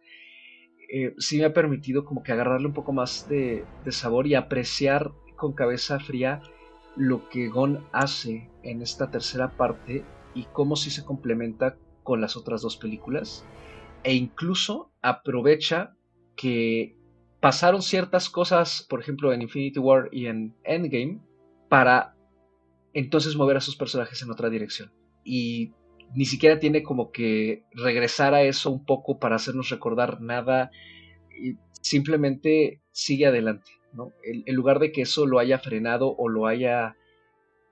eh, 0.93 1.14
sí 1.18 1.38
me 1.38 1.45
ha 1.45 1.53
permitido 1.53 2.06
como 2.06 2.23
que 2.23 2.31
agarrarle 2.31 2.68
un 2.68 2.73
poco 2.73 2.93
más 2.93 3.27
de, 3.30 3.65
sabor 3.89 4.26
y 4.27 4.35
apreciar 4.35 5.11
con 5.35 5.53
cabeza 5.53 5.99
fría 5.99 6.41
lo 6.95 7.30
que 7.30 7.48
Gon 7.48 7.85
hace 7.91 8.49
en 8.64 8.81
esta 8.81 9.11
tercera 9.11 9.56
parte 9.57 10.03
y 10.34 10.45
cómo 10.52 10.76
sí 10.76 10.91
se 10.91 11.03
complementa 11.03 11.77
con 12.03 12.22
las 12.22 12.35
otras 12.35 12.61
dos 12.61 12.77
películas 12.77 13.45
e 14.03 14.14
incluso 14.14 14.91
aprovecha 15.02 15.95
que 16.36 16.95
pasaron 17.40 17.82
ciertas 17.82 18.30
cosas, 18.30 18.86
por 18.90 19.02
ejemplo 19.02 19.34
en 19.34 19.41
Infinity 19.41 19.80
War 19.80 20.10
y 20.11 20.28
en 20.28 20.56
Endgame, 20.64 21.19
para 21.69 22.15
entonces 22.94 23.36
mover 23.36 23.57
a 23.57 23.61
sus 23.61 23.76
personajes 23.76 24.22
en 24.22 24.32
otra 24.32 24.49
dirección. 24.49 24.91
Y 25.23 25.73
ni 26.14 26.26
siquiera 26.26 26.60
tiene 26.60 26.84
como 26.84 27.11
que 27.11 27.64
regresar 27.73 28.34
a 28.34 28.44
eso 28.44 28.69
un 28.72 28.86
poco 28.86 29.19
para 29.19 29.36
hacernos 29.36 29.69
recordar 29.69 30.22
nada, 30.22 30.72
simplemente 31.82 32.82
sigue 32.91 33.28
adelante, 33.28 33.72
¿no? 33.94 34.11
En, 34.23 34.56
lugar 34.56 34.80
de 34.80 34.91
que 34.91 35.02
eso 35.02 35.26
lo 35.26 35.40
haya 35.40 35.60
frenado 35.60 36.15
o 36.15 36.30
lo 36.30 36.48
haya 36.48 36.95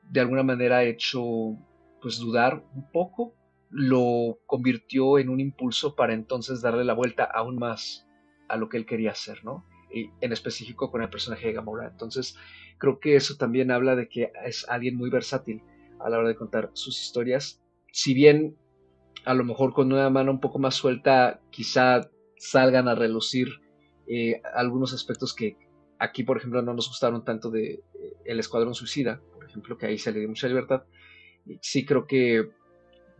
de 0.03 0.19
alguna 0.19 0.43
manera 0.43 0.83
hecho 0.83 1.57
pues 2.01 2.17
dudar 2.17 2.63
un 2.73 2.89
poco, 2.91 3.35
lo 3.69 4.39
convirtió 4.45 5.19
en 5.19 5.29
un 5.29 5.39
impulso 5.39 5.95
para 5.95 6.13
entonces 6.13 6.61
darle 6.61 6.83
la 6.83 6.93
vuelta 6.93 7.23
aún 7.23 7.57
más 7.57 8.07
a 8.47 8.57
lo 8.57 8.69
que 8.69 8.77
él 8.77 8.85
quería 8.85 9.11
hacer, 9.11 9.43
¿no? 9.43 9.65
Y 9.93 10.09
en 10.21 10.31
específico 10.31 10.91
con 10.91 11.01
el 11.01 11.09
personaje 11.09 11.47
de 11.47 11.53
Gamora. 11.53 11.87
Entonces, 11.87 12.35
creo 12.77 12.99
que 12.99 13.15
eso 13.15 13.35
también 13.37 13.71
habla 13.71 13.95
de 13.95 14.07
que 14.07 14.31
es 14.45 14.67
alguien 14.69 14.95
muy 14.95 15.09
versátil 15.09 15.61
a 15.99 16.09
la 16.09 16.17
hora 16.17 16.29
de 16.29 16.35
contar 16.35 16.71
sus 16.73 16.99
historias 16.99 17.61
si 17.91 18.13
bien 18.13 18.55
a 19.25 19.33
lo 19.33 19.43
mejor 19.43 19.73
con 19.73 19.91
una 19.91 20.09
mano 20.09 20.31
un 20.31 20.39
poco 20.39 20.59
más 20.59 20.75
suelta 20.75 21.41
quizá 21.49 22.09
salgan 22.37 22.87
a 22.87 22.95
relucir 22.95 23.49
eh, 24.07 24.41
algunos 24.53 24.93
aspectos 24.93 25.35
que 25.35 25.57
aquí, 25.99 26.23
por 26.23 26.37
ejemplo, 26.37 26.61
no 26.61 26.73
nos 26.73 26.87
gustaron 26.87 27.25
tanto 27.25 27.51
de 27.51 27.73
eh, 27.73 27.81
El 28.25 28.39
Escuadrón 28.39 28.73
Suicida, 28.73 29.21
por 29.33 29.45
ejemplo, 29.45 29.77
que 29.77 29.87
ahí 29.87 29.97
se 29.97 30.11
le 30.11 30.25
mucha 30.27 30.47
libertad. 30.47 30.83
Sí 31.61 31.85
creo 31.85 32.07
que 32.07 32.49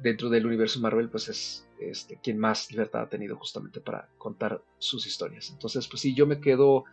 dentro 0.02 0.30
del 0.30 0.46
universo 0.46 0.80
Marvel, 0.80 1.10
pues 1.10 1.30
es 1.30 1.68
este, 1.80 2.18
quien 2.22 2.38
más 2.38 2.72
libertad 2.72 3.02
ha 3.02 3.10
tenido 3.10 3.36
justamente 3.38 3.82
para 3.82 4.10
contar 4.18 4.62
sus 4.78 5.06
historias. 5.06 5.50
Entonces, 5.50 5.88
pues 5.88 6.02
sí, 6.02 6.14
yo 6.14 6.26
me 6.26 6.40
quedo 6.40 6.86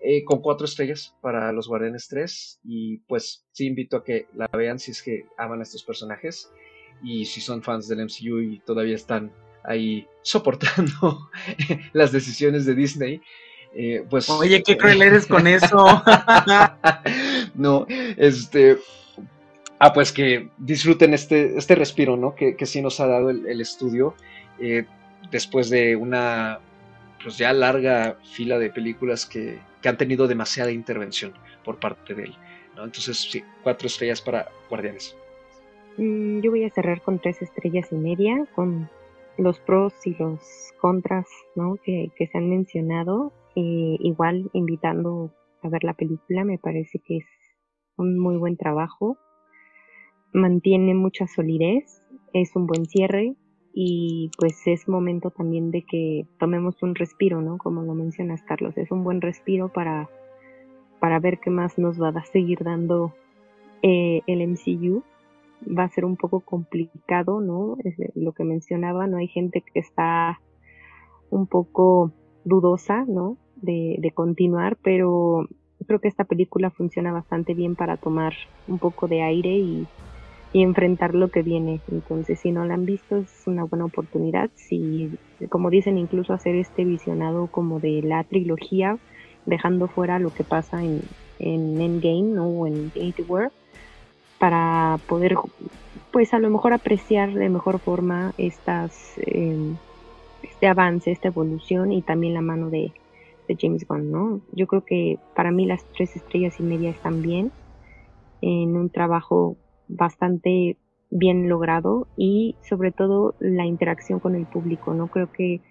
eh, 0.00 0.24
con 0.24 0.40
cuatro 0.40 0.66
estrellas 0.66 1.14
para 1.20 1.52
los 1.52 1.68
Guardianes 1.68 2.08
3 2.08 2.60
y 2.64 2.98
pues 2.98 3.44
sí 3.52 3.66
invito 3.66 3.96
a 3.96 4.04
que 4.04 4.26
la 4.34 4.48
vean 4.48 4.78
si 4.78 4.90
es 4.90 5.02
que 5.02 5.26
aman 5.38 5.60
a 5.60 5.62
estos 5.62 5.82
personajes 5.82 6.50
y 7.02 7.24
si 7.24 7.40
son 7.40 7.62
fans 7.62 7.88
del 7.88 8.04
MCU 8.04 8.40
y 8.40 8.60
todavía 8.60 8.96
están 8.96 9.32
ahí 9.64 10.06
soportando 10.22 11.30
las 11.92 12.12
decisiones 12.12 12.66
de 12.66 12.74
Disney, 12.74 13.20
eh, 13.74 14.04
pues... 14.08 14.28
Oye, 14.30 14.62
qué 14.62 14.76
cruel 14.78 15.02
eres 15.02 15.26
con 15.26 15.46
eso. 15.46 15.86
no, 17.54 17.86
este... 17.88 18.78
Ah, 19.86 19.92
pues 19.92 20.12
que 20.12 20.48
disfruten 20.56 21.12
este, 21.12 21.58
este 21.58 21.74
respiro, 21.74 22.16
¿no? 22.16 22.34
Que, 22.34 22.56
que 22.56 22.64
sí 22.64 22.80
nos 22.80 23.00
ha 23.00 23.06
dado 23.06 23.28
el, 23.28 23.60
estudio 23.60 24.14
eh, 24.58 24.86
después 25.30 25.68
de 25.68 25.94
una 25.94 26.58
pues 27.22 27.36
ya 27.36 27.52
larga 27.52 28.16
fila 28.32 28.58
de 28.58 28.70
películas 28.70 29.26
que, 29.26 29.58
que, 29.82 29.88
han 29.90 29.98
tenido 29.98 30.26
demasiada 30.26 30.70
intervención 30.70 31.34
por 31.66 31.78
parte 31.78 32.14
de 32.14 32.22
él. 32.22 32.34
¿no? 32.74 32.84
Entonces, 32.84 33.28
sí, 33.30 33.44
cuatro 33.62 33.86
estrellas 33.88 34.22
para 34.22 34.48
Guardianes. 34.70 35.14
Mm, 35.98 36.40
yo 36.40 36.50
voy 36.50 36.64
a 36.64 36.70
cerrar 36.70 37.02
con 37.02 37.18
tres 37.18 37.42
estrellas 37.42 37.88
y 37.92 37.96
media, 37.96 38.46
con 38.54 38.88
los 39.36 39.60
pros 39.60 39.92
y 40.06 40.14
los 40.14 40.40
contras 40.80 41.26
¿no? 41.56 41.76
que, 41.84 42.10
se 42.16 42.38
han 42.38 42.48
mencionado. 42.48 43.34
Eh, 43.54 43.98
igual 44.00 44.48
invitando 44.54 45.30
a 45.60 45.68
ver 45.68 45.84
la 45.84 45.92
película, 45.92 46.42
me 46.42 46.56
parece 46.56 47.00
que 47.00 47.18
es 47.18 47.26
un 47.98 48.18
muy 48.18 48.38
buen 48.38 48.56
trabajo. 48.56 49.18
Mantiene 50.34 50.94
mucha 50.94 51.26
solidez, 51.26 52.02
es 52.34 52.54
un 52.54 52.66
buen 52.66 52.84
cierre 52.84 53.36
y 53.72 54.30
pues 54.36 54.66
es 54.66 54.88
momento 54.88 55.30
también 55.30 55.70
de 55.70 55.82
que 55.82 56.26
tomemos 56.38 56.82
un 56.82 56.94
respiro, 56.94 57.40
¿no? 57.40 57.56
Como 57.56 57.82
lo 57.82 57.94
mencionas, 57.94 58.42
Carlos, 58.42 58.76
es 58.76 58.90
un 58.90 59.04
buen 59.04 59.20
respiro 59.20 59.72
para, 59.72 60.10
para 61.00 61.20
ver 61.20 61.38
qué 61.38 61.50
más 61.50 61.78
nos 61.78 62.00
va 62.00 62.08
a 62.08 62.24
seguir 62.24 62.64
dando 62.64 63.14
eh, 63.82 64.22
el 64.26 64.46
MCU 64.48 65.02
va 65.66 65.84
a 65.84 65.88
ser 65.88 66.04
un 66.04 66.16
poco 66.16 66.40
complicado, 66.40 67.40
¿no? 67.40 67.76
Lo 68.14 68.32
que 68.32 68.44
mencionaba, 68.44 69.06
no 69.06 69.18
hay 69.18 69.28
gente 69.28 69.62
que 69.62 69.78
está 69.78 70.40
un 71.30 71.46
poco 71.46 72.12
dudosa, 72.44 73.04
¿no? 73.06 73.36
De, 73.56 73.96
de 74.00 74.10
continuar, 74.10 74.76
pero 74.82 75.48
creo 75.86 76.00
que 76.00 76.08
esta 76.08 76.24
película 76.24 76.70
funciona 76.70 77.12
bastante 77.12 77.54
bien 77.54 77.76
para 77.76 77.96
tomar 77.96 78.34
un 78.66 78.78
poco 78.78 79.06
de 79.08 79.22
aire 79.22 79.56
y, 79.56 79.86
y 80.54 80.62
enfrentar 80.62 81.14
lo 81.14 81.28
que 81.28 81.42
viene. 81.42 81.80
Entonces, 81.90 82.38
si 82.38 82.52
no 82.52 82.64
la 82.64 82.74
han 82.74 82.86
visto, 82.86 83.16
es 83.16 83.42
una 83.46 83.64
buena 83.64 83.86
oportunidad. 83.86 84.48
Si, 84.54 85.10
como 85.50 85.68
dicen, 85.68 85.98
incluso 85.98 86.32
hacer 86.32 86.54
este 86.54 86.84
visionado 86.84 87.48
como 87.48 87.80
de 87.80 88.02
la 88.02 88.22
trilogía, 88.22 88.96
dejando 89.46 89.88
fuera 89.88 90.20
lo 90.20 90.32
que 90.32 90.44
pasa 90.44 90.82
en, 90.82 91.02
en 91.40 91.80
Endgame 91.80 92.34
¿no? 92.34 92.46
o 92.46 92.68
en 92.68 92.76
Infinity 92.84 93.22
War, 93.22 93.50
para 94.38 95.00
poder 95.08 95.34
pues 96.12 96.32
a 96.32 96.38
lo 96.38 96.48
mejor 96.48 96.72
apreciar 96.72 97.34
de 97.34 97.48
mejor 97.48 97.80
forma 97.80 98.32
estas 98.38 99.18
em, 99.26 99.74
este 100.44 100.68
avance, 100.68 101.10
esta 101.10 101.28
evolución 101.28 101.90
y 101.90 102.02
también 102.02 102.34
la 102.34 102.42
mano 102.42 102.70
de, 102.70 102.92
James 103.58 103.86
Gunn, 103.86 104.10
¿no? 104.10 104.40
Yo 104.52 104.66
creo 104.66 104.84
que 104.84 105.18
para 105.34 105.50
mí 105.50 105.66
las 105.66 105.84
tres 105.92 106.16
estrellas 106.16 106.58
y 106.60 106.62
media 106.62 106.88
están 106.88 107.20
bien, 107.20 107.50
en 108.40 108.74
un 108.76 108.88
trabajo 108.88 109.56
bastante 109.88 110.78
bien 111.10 111.48
logrado 111.48 112.08
y 112.16 112.58
sobre 112.62 112.92
todo 112.92 113.36
la 113.40 113.66
interacción 113.66 114.20
con 114.20 114.34
el 114.34 114.46
público, 114.46 114.94
¿no? 114.94 115.08
Creo 115.08 115.28
que, 115.30 115.62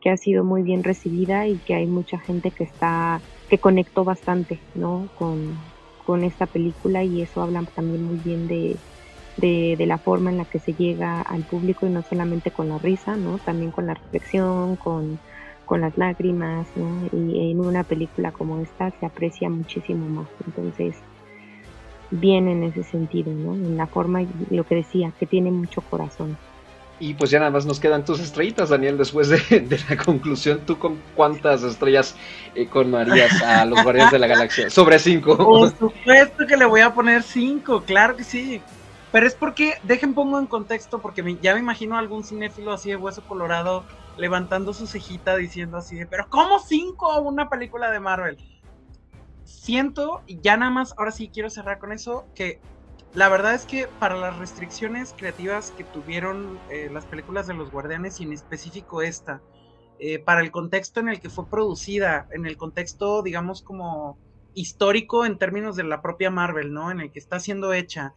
que 0.00 0.10
ha 0.10 0.16
sido 0.16 0.44
muy 0.44 0.62
bien 0.62 0.84
recibida 0.84 1.48
y 1.48 1.60
que 1.60 1.74
hay 1.74 1.86
mucha 1.86 2.18
gente 2.20 2.52
que 2.52 2.64
está, 2.64 3.24
que 3.48 3.60
conectó 3.60 4.04
bastante, 4.04 4.64
¿no? 4.74 5.10
Con, 5.14 5.72
con 5.96 6.24
esta 6.24 6.46
película 6.46 7.04
y 7.04 7.22
eso 7.22 7.42
habla 7.42 7.64
también 7.74 8.02
muy 8.02 8.18
bien 8.18 8.46
de, 8.46 8.80
de, 9.36 9.76
la 9.86 9.98
forma 9.98 10.30
en 10.30 10.38
la 10.38 10.46
que 10.46 10.60
se 10.60 10.74
llega 10.74 11.20
al 11.22 11.44
público 11.44 11.86
y 11.86 11.90
no 11.90 12.02
solamente 12.02 12.52
con 12.52 12.68
la 12.68 12.78
risa, 12.78 13.16
¿no? 13.16 13.38
También 13.40 13.72
con 13.72 13.86
la 13.86 13.94
reflexión, 13.94 14.76
con, 14.76 15.20
con 15.64 15.80
las 15.80 15.96
lágrimas, 15.96 16.70
¿no? 16.76 17.02
Y 17.12 17.50
en 17.50 17.60
una 17.60 17.84
película 17.84 18.32
como 18.32 18.60
esta 18.60 18.90
se 18.92 19.06
aprecia 19.06 19.50
muchísimo 19.50 20.08
más. 20.08 20.30
Entonces, 20.46 21.04
bien 22.10 22.48
en 22.48 22.64
ese 22.64 22.82
sentido, 22.82 23.32
¿no? 23.32 23.54
En 23.54 23.76
la 23.76 23.86
forma, 23.86 24.22
lo 24.50 24.64
que 24.64 24.76
decía, 24.76 25.12
que 25.18 25.26
tiene 25.26 25.50
mucho 25.50 25.80
corazón. 25.80 26.36
Y 26.98 27.12
pues 27.14 27.30
ya 27.30 27.38
nada 27.38 27.50
más 27.50 27.66
nos 27.66 27.78
quedan 27.78 28.04
tus 28.04 28.20
estrellitas, 28.20 28.70
Daniel, 28.70 28.96
después 28.96 29.28
de, 29.28 29.78
la 29.90 29.96
conclusión. 29.96 30.60
¿Tú 30.64 30.78
con 30.78 30.98
cuántas 31.14 31.62
estrellas 31.62 32.16
eh, 32.54 32.66
con 32.68 32.90
Marías 32.90 33.42
a 33.42 33.66
los 33.66 33.82
Guardianes 33.82 34.12
de 34.12 34.18
la 34.18 34.26
Galaxia? 34.26 34.70
Sobre 34.70 34.98
cinco. 34.98 35.36
Por 35.36 35.70
supuesto 35.76 36.46
que 36.46 36.56
le 36.56 36.64
voy 36.64 36.80
a 36.80 36.94
poner 36.94 37.22
cinco, 37.22 37.82
claro 37.82 38.16
que 38.16 38.24
sí. 38.24 38.62
Pero 39.12 39.26
es 39.26 39.34
porque, 39.34 39.74
dejen 39.82 40.14
pongo 40.14 40.38
en 40.38 40.46
contexto, 40.46 41.00
porque 41.00 41.36
ya 41.40 41.54
me 41.54 41.60
imagino 41.60 41.96
a 41.96 41.98
algún 41.98 42.24
cinéfilo 42.24 42.72
así 42.72 42.90
de 42.90 42.96
hueso 42.96 43.22
colorado 43.22 43.84
levantando 44.16 44.72
su 44.72 44.86
cejita 44.86 45.36
diciendo 45.36 45.76
así 45.76 45.96
de, 45.96 46.06
pero 46.06 46.26
¿cómo 46.28 46.58
cinco 46.58 47.12
a 47.12 47.20
una 47.20 47.48
película 47.48 47.90
de 47.90 48.00
Marvel? 48.00 48.38
Siento, 49.46 50.22
y 50.26 50.40
ya 50.40 50.56
nada 50.56 50.72
más, 50.72 50.92
ahora 50.98 51.12
sí 51.12 51.30
quiero 51.32 51.50
cerrar 51.50 51.78
con 51.78 51.92
eso, 51.92 52.26
que 52.34 52.60
la 53.12 53.28
verdad 53.28 53.54
es 53.54 53.64
que 53.64 53.86
para 53.86 54.16
las 54.16 54.38
restricciones 54.38 55.14
creativas 55.16 55.70
que 55.70 55.84
tuvieron 55.84 56.58
eh, 56.68 56.90
las 56.90 57.06
películas 57.06 57.46
de 57.46 57.54
los 57.54 57.70
Guardianes 57.70 58.18
y 58.18 58.24
en 58.24 58.32
específico 58.32 59.02
esta, 59.02 59.40
eh, 60.00 60.18
para 60.18 60.40
el 60.40 60.50
contexto 60.50 60.98
en 60.98 61.08
el 61.08 61.20
que 61.20 61.30
fue 61.30 61.48
producida, 61.48 62.26
en 62.32 62.44
el 62.44 62.56
contexto, 62.56 63.22
digamos, 63.22 63.62
como 63.62 64.18
histórico 64.52 65.24
en 65.24 65.38
términos 65.38 65.76
de 65.76 65.84
la 65.84 66.02
propia 66.02 66.28
Marvel, 66.32 66.72
¿no? 66.72 66.90
En 66.90 67.00
el 67.00 67.12
que 67.12 67.20
está 67.20 67.38
siendo 67.38 67.72
hecha, 67.72 68.14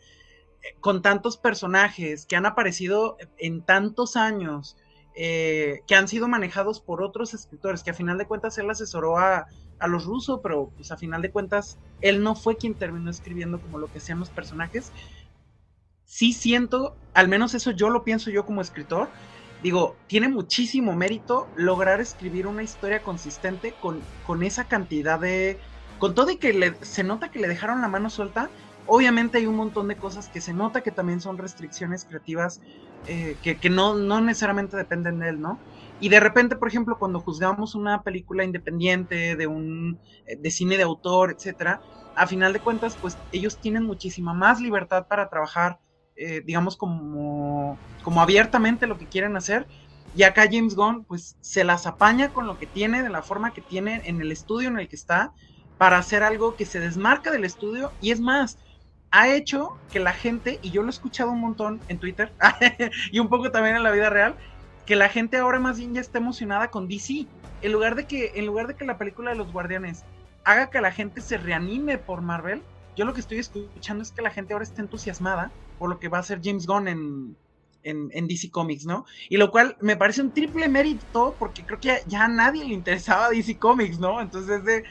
eh, 0.63 0.75
con 0.79 1.03
tantos 1.03 1.37
personajes 1.37 2.25
que 2.25 2.35
han 2.37 2.47
aparecido 2.47 3.17
en 3.37 3.63
tantos 3.63 4.15
años, 4.15 4.77
que 5.13 5.95
han 5.95 6.07
sido 6.07 6.29
manejados 6.29 6.79
por 6.79 7.03
otros 7.03 7.33
escritores, 7.33 7.83
que 7.83 7.91
a 7.91 7.93
final 7.93 8.17
de 8.17 8.25
cuentas 8.25 8.57
él 8.57 8.69
asesoró 8.69 9.17
a, 9.17 9.47
a 9.79 9.87
los 9.87 10.05
rusos, 10.05 10.39
pero 10.43 10.71
pues 10.75 10.91
a 10.91 10.97
final 10.97 11.21
de 11.21 11.31
cuentas 11.31 11.77
él 12.01 12.23
no 12.23 12.35
fue 12.35 12.57
quien 12.57 12.75
terminó 12.75 13.09
escribiendo 13.09 13.59
como 13.59 13.79
lo 13.79 13.91
que 13.91 13.99
sean 13.99 14.19
los 14.19 14.29
personajes. 14.29 14.91
Sí 16.05 16.33
siento, 16.33 16.95
al 17.13 17.27
menos 17.27 17.53
eso 17.53 17.71
yo 17.71 17.89
lo 17.89 18.03
pienso 18.03 18.29
yo 18.29 18.45
como 18.45 18.61
escritor, 18.61 19.09
digo, 19.61 19.95
tiene 20.07 20.27
muchísimo 20.27 20.95
mérito 20.95 21.47
lograr 21.55 22.01
escribir 22.01 22.47
una 22.47 22.63
historia 22.63 23.01
consistente 23.01 23.73
con, 23.79 24.01
con 24.25 24.43
esa 24.43 24.65
cantidad 24.65 25.19
de... 25.19 25.59
Con 25.99 26.15
todo 26.15 26.31
y 26.31 26.37
que 26.37 26.75
se 26.81 27.03
nota 27.03 27.29
que 27.29 27.39
le 27.39 27.47
dejaron 27.49 27.81
la 27.81 27.89
mano 27.89 28.09
suelta, 28.09 28.49
obviamente 28.85 29.37
hay 29.37 29.45
un 29.45 29.57
montón 29.57 29.89
de 29.89 29.97
cosas 29.97 30.29
que 30.29 30.39
se 30.39 30.53
nota 30.53 30.81
que 30.81 30.91
también 30.91 31.19
son 31.19 31.37
restricciones 31.37 32.05
creativas 32.05 32.61
eh, 33.05 33.37
que, 33.41 33.59
que 33.59 33.69
no, 33.69 33.95
no 33.95 34.21
necesariamente 34.21 34.77
dependen 34.77 35.19
de 35.19 35.29
él, 35.29 35.41
¿no? 35.41 35.59
Y 35.99 36.09
de 36.09 36.19
repente, 36.21 36.55
por 36.55 36.69
ejemplo, 36.69 36.97
cuando 36.97 37.19
juzgamos 37.21 37.75
una 37.75 38.03
película 38.03 38.43
independiente 38.45 39.35
de 39.35 39.47
un 39.47 40.01
eh, 40.25 40.37
de 40.37 40.51
cine 40.51 40.77
de 40.77 40.83
autor, 40.83 41.31
etcétera, 41.31 41.83
a 42.15 42.27
final 42.27 42.53
de 42.53 42.61
cuentas, 42.61 42.97
pues 42.97 43.21
ellos 43.31 43.59
tienen 43.59 43.83
muchísima 43.83 44.33
más 44.33 44.59
libertad 44.61 45.07
para 45.07 45.29
trabajar, 45.29 45.79
eh, 46.15 46.41
digamos, 46.45 46.77
como, 46.77 47.81
como 48.01 48.21
abiertamente 48.21 48.87
lo 48.87 48.97
que 48.97 49.09
quieren 49.09 49.35
hacer. 49.37 49.69
Y 50.11 50.23
acá 50.23 50.47
James 50.51 50.75
Gunn, 50.75 51.05
pues 51.05 51.37
se 51.41 51.63
las 51.63 51.85
apaña 51.85 52.31
con 52.33 52.47
lo 52.47 52.57
que 52.57 52.67
tiene, 52.67 53.03
de 53.03 53.09
la 53.09 53.21
forma 53.23 53.53
que 53.53 53.61
tiene 53.61 54.01
en 54.05 54.21
el 54.21 54.31
estudio 54.31 54.69
en 54.69 54.79
el 54.79 54.87
que 54.89 54.95
está, 54.95 55.33
para 55.77 55.97
hacer 55.97 56.23
algo 56.23 56.55
que 56.55 56.65
se 56.65 56.79
desmarca 56.79 57.31
del 57.31 57.45
estudio. 57.45 57.95
Y 57.99 58.11
es 58.11 58.19
más, 58.21 58.57
ha 59.11 59.29
hecho 59.33 59.81
que 59.89 59.99
la 59.99 60.13
gente, 60.13 60.59
y 60.61 60.71
yo 60.71 60.81
lo 60.81 60.87
he 60.87 60.91
escuchado 60.91 61.31
un 61.31 61.41
montón 61.41 61.83
en 61.87 61.99
Twitter, 61.99 62.35
y 63.11 63.19
un 63.19 63.29
poco 63.29 63.51
también 63.51 63.75
en 63.75 63.83
la 63.83 63.91
vida 63.91 64.09
real, 64.09 64.37
que 64.89 64.95
la 64.95 65.07
gente 65.07 65.37
ahora 65.37 65.59
más 65.59 65.77
bien 65.77 65.93
ya 65.93 66.01
está 66.01 66.17
emocionada 66.17 66.71
con 66.71 66.87
DC. 66.87 67.27
En 67.61 67.71
lugar 67.71 67.93
de 67.93 68.07
que, 68.07 68.31
en 68.33 68.47
lugar 68.47 68.65
de 68.65 68.73
que 68.73 68.85
la 68.85 68.97
película 68.97 69.29
de 69.29 69.37
los 69.37 69.53
Guardianes 69.53 70.03
haga 70.43 70.71
que 70.71 70.81
la 70.81 70.91
gente 70.91 71.21
se 71.21 71.37
reanime 71.37 71.99
por 71.99 72.23
Marvel, 72.23 72.63
yo 72.97 73.05
lo 73.05 73.13
que 73.13 73.19
estoy 73.19 73.37
escuchando 73.37 74.01
es 74.01 74.11
que 74.11 74.23
la 74.23 74.31
gente 74.31 74.53
ahora 74.53 74.63
está 74.63 74.81
entusiasmada 74.81 75.51
por 75.77 75.91
lo 75.91 75.99
que 75.99 76.07
va 76.07 76.17
a 76.17 76.21
hacer 76.21 76.41
James 76.43 76.65
Gunn 76.65 76.87
en, 76.87 77.37
en, 77.83 78.27
DC 78.27 78.49
Comics, 78.49 78.87
¿no? 78.87 79.05
Y 79.29 79.37
lo 79.37 79.51
cual 79.51 79.77
me 79.79 79.95
parece 79.95 80.23
un 80.23 80.31
triple 80.31 80.67
mérito 80.67 81.35
porque 81.37 81.63
creo 81.63 81.79
que 81.79 82.01
ya, 82.07 82.25
a 82.25 82.27
nadie 82.27 82.65
le 82.65 82.73
interesaba 82.73 83.29
DC 83.29 83.59
Comics, 83.59 83.99
¿no? 83.99 84.19
Entonces, 84.19 84.63
de, 84.63 84.85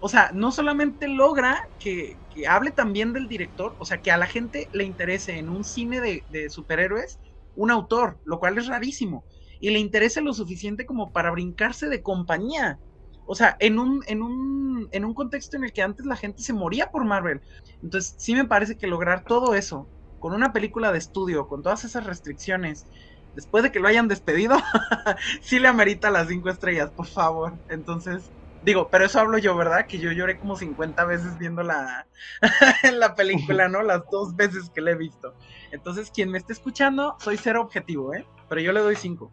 o 0.00 0.08
sea, 0.08 0.32
no 0.34 0.50
solamente 0.50 1.06
logra 1.06 1.68
que, 1.78 2.16
hable 2.48 2.72
también 2.72 3.12
del 3.12 3.28
director, 3.28 3.76
o 3.78 3.84
sea, 3.84 4.02
que 4.02 4.10
a 4.10 4.16
la 4.16 4.26
gente 4.26 4.68
le 4.72 4.82
interese 4.82 5.38
en 5.38 5.48
un 5.48 5.62
cine 5.62 6.24
de 6.28 6.50
superhéroes, 6.50 7.20
un 7.58 7.70
autor, 7.70 8.20
lo 8.24 8.38
cual 8.38 8.56
es 8.58 8.66
rarísimo, 8.66 9.26
y 9.60 9.70
le 9.70 9.78
interesa 9.80 10.20
lo 10.20 10.32
suficiente 10.32 10.86
como 10.86 11.12
para 11.12 11.30
brincarse 11.30 11.88
de 11.88 12.02
compañía. 12.02 12.80
O 13.24 13.34
sea, 13.34 13.56
en 13.60 13.78
un, 13.78 14.02
en 14.06 14.22
un, 14.22 14.88
en 14.92 15.04
un 15.04 15.14
contexto 15.14 15.56
en 15.56 15.64
el 15.64 15.72
que 15.72 15.82
antes 15.82 16.06
la 16.06 16.16
gente 16.16 16.42
se 16.42 16.52
moría 16.52 16.90
por 16.90 17.04
Marvel. 17.04 17.42
Entonces, 17.82 18.14
sí 18.18 18.34
me 18.34 18.46
parece 18.46 18.76
que 18.78 18.86
lograr 18.86 19.24
todo 19.24 19.54
eso 19.54 19.90
con 20.18 20.34
una 20.34 20.52
película 20.52 20.92
de 20.92 20.98
estudio, 20.98 21.46
con 21.48 21.62
todas 21.62 21.84
esas 21.84 22.04
restricciones, 22.06 22.86
después 23.34 23.62
de 23.64 23.72
que 23.72 23.80
lo 23.80 23.88
hayan 23.88 24.08
despedido, 24.08 24.56
sí 25.42 25.58
le 25.58 25.68
amerita 25.68 26.10
las 26.10 26.28
cinco 26.28 26.48
estrellas, 26.50 26.92
por 26.92 27.06
favor. 27.06 27.60
Entonces, 27.68 28.32
Digo, 28.62 28.88
pero 28.90 29.04
eso 29.04 29.20
hablo 29.20 29.38
yo, 29.38 29.56
¿verdad? 29.56 29.86
Que 29.86 29.98
yo 29.98 30.10
lloré 30.12 30.38
como 30.38 30.56
50 30.56 31.04
veces 31.04 31.38
viendo 31.38 31.62
la, 31.62 32.06
la 32.92 33.14
película, 33.14 33.68
¿no? 33.68 33.82
Las 33.82 34.02
dos 34.10 34.34
veces 34.34 34.70
que 34.70 34.80
la 34.80 34.92
he 34.92 34.96
visto. 34.96 35.34
Entonces, 35.70 36.10
quien 36.10 36.30
me 36.30 36.38
esté 36.38 36.52
escuchando, 36.52 37.16
soy 37.20 37.36
cero 37.36 37.62
objetivo, 37.62 38.14
¿eh? 38.14 38.26
Pero 38.48 38.60
yo 38.60 38.72
le 38.72 38.80
doy 38.80 38.96
cinco. 38.96 39.30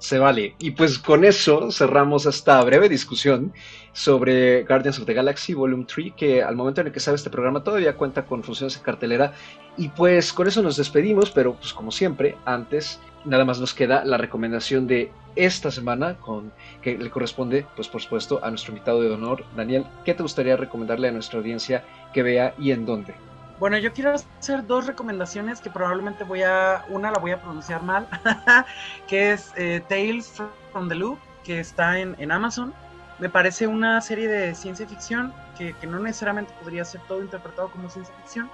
Se 0.00 0.18
vale. 0.18 0.54
Y 0.58 0.70
pues 0.70 0.98
con 0.98 1.24
eso 1.24 1.70
cerramos 1.70 2.24
esta 2.24 2.62
breve 2.64 2.88
discusión 2.88 3.52
sobre 3.92 4.64
Guardians 4.64 4.98
of 4.98 5.04
the 5.04 5.12
Galaxy 5.12 5.52
Volume 5.52 5.84
3, 5.84 6.14
que 6.16 6.42
al 6.42 6.56
momento 6.56 6.80
en 6.80 6.86
el 6.86 6.92
que 6.92 7.00
sale 7.00 7.16
este 7.16 7.28
programa 7.28 7.62
todavía 7.62 7.96
cuenta 7.96 8.24
con 8.24 8.42
funciones 8.42 8.76
en 8.78 8.82
cartelera. 8.82 9.34
Y 9.76 9.88
pues 9.88 10.32
con 10.32 10.48
eso 10.48 10.62
nos 10.62 10.78
despedimos, 10.78 11.30
pero 11.30 11.54
pues 11.54 11.74
como 11.74 11.90
siempre, 11.90 12.36
antes 12.46 12.98
nada 13.26 13.44
más 13.44 13.60
nos 13.60 13.74
queda 13.74 14.02
la 14.04 14.16
recomendación 14.16 14.86
de 14.86 15.12
esta 15.36 15.70
semana, 15.70 16.16
con, 16.16 16.52
que 16.82 16.96
le 16.96 17.10
corresponde, 17.10 17.66
pues 17.76 17.88
por 17.88 18.00
supuesto, 18.00 18.40
a 18.42 18.50
nuestro 18.50 18.72
invitado 18.72 19.00
de 19.02 19.10
honor, 19.10 19.44
Daniel. 19.56 19.86
¿Qué 20.04 20.14
te 20.14 20.22
gustaría 20.22 20.56
recomendarle 20.56 21.08
a 21.08 21.12
nuestra 21.12 21.38
audiencia 21.38 21.84
que 22.12 22.22
vea 22.22 22.54
y 22.58 22.72
en 22.72 22.86
dónde? 22.86 23.14
Bueno, 23.58 23.76
yo 23.76 23.92
quiero 23.92 24.14
hacer 24.14 24.66
dos 24.66 24.86
recomendaciones 24.86 25.60
que 25.60 25.68
probablemente 25.68 26.24
voy 26.24 26.42
a, 26.42 26.84
una 26.88 27.10
la 27.10 27.18
voy 27.18 27.32
a 27.32 27.42
pronunciar 27.42 27.82
mal, 27.82 28.08
que 29.06 29.32
es 29.32 29.52
eh, 29.56 29.82
Tales 29.86 30.42
from 30.72 30.88
the 30.88 30.94
Loop, 30.94 31.18
que 31.44 31.60
está 31.60 31.98
en, 31.98 32.16
en, 32.18 32.32
Amazon. 32.32 32.72
Me 33.18 33.28
parece 33.28 33.66
una 33.66 34.00
serie 34.00 34.28
de 34.28 34.54
ciencia 34.54 34.86
ficción 34.86 35.34
que, 35.58 35.74
que 35.74 35.86
no 35.86 35.98
necesariamente 36.00 36.54
podría 36.62 36.86
ser 36.86 37.02
todo 37.02 37.20
interpretado 37.20 37.70
como 37.70 37.90
ciencia 37.90 38.14
ficción, 38.22 38.50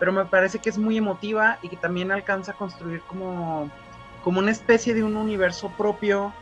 pero 0.00 0.12
me 0.12 0.24
parece 0.24 0.58
que 0.58 0.70
es 0.70 0.78
muy 0.78 0.96
emotiva 0.96 1.58
y 1.62 1.68
que 1.68 1.76
también 1.76 2.10
alcanza 2.10 2.50
a 2.50 2.54
construir 2.56 3.00
como 3.02 3.70
como 4.22 4.40
una 4.40 4.50
especie 4.50 4.94
de 4.94 5.04
un 5.04 5.16
universo 5.16 5.72
propio, 5.76 6.32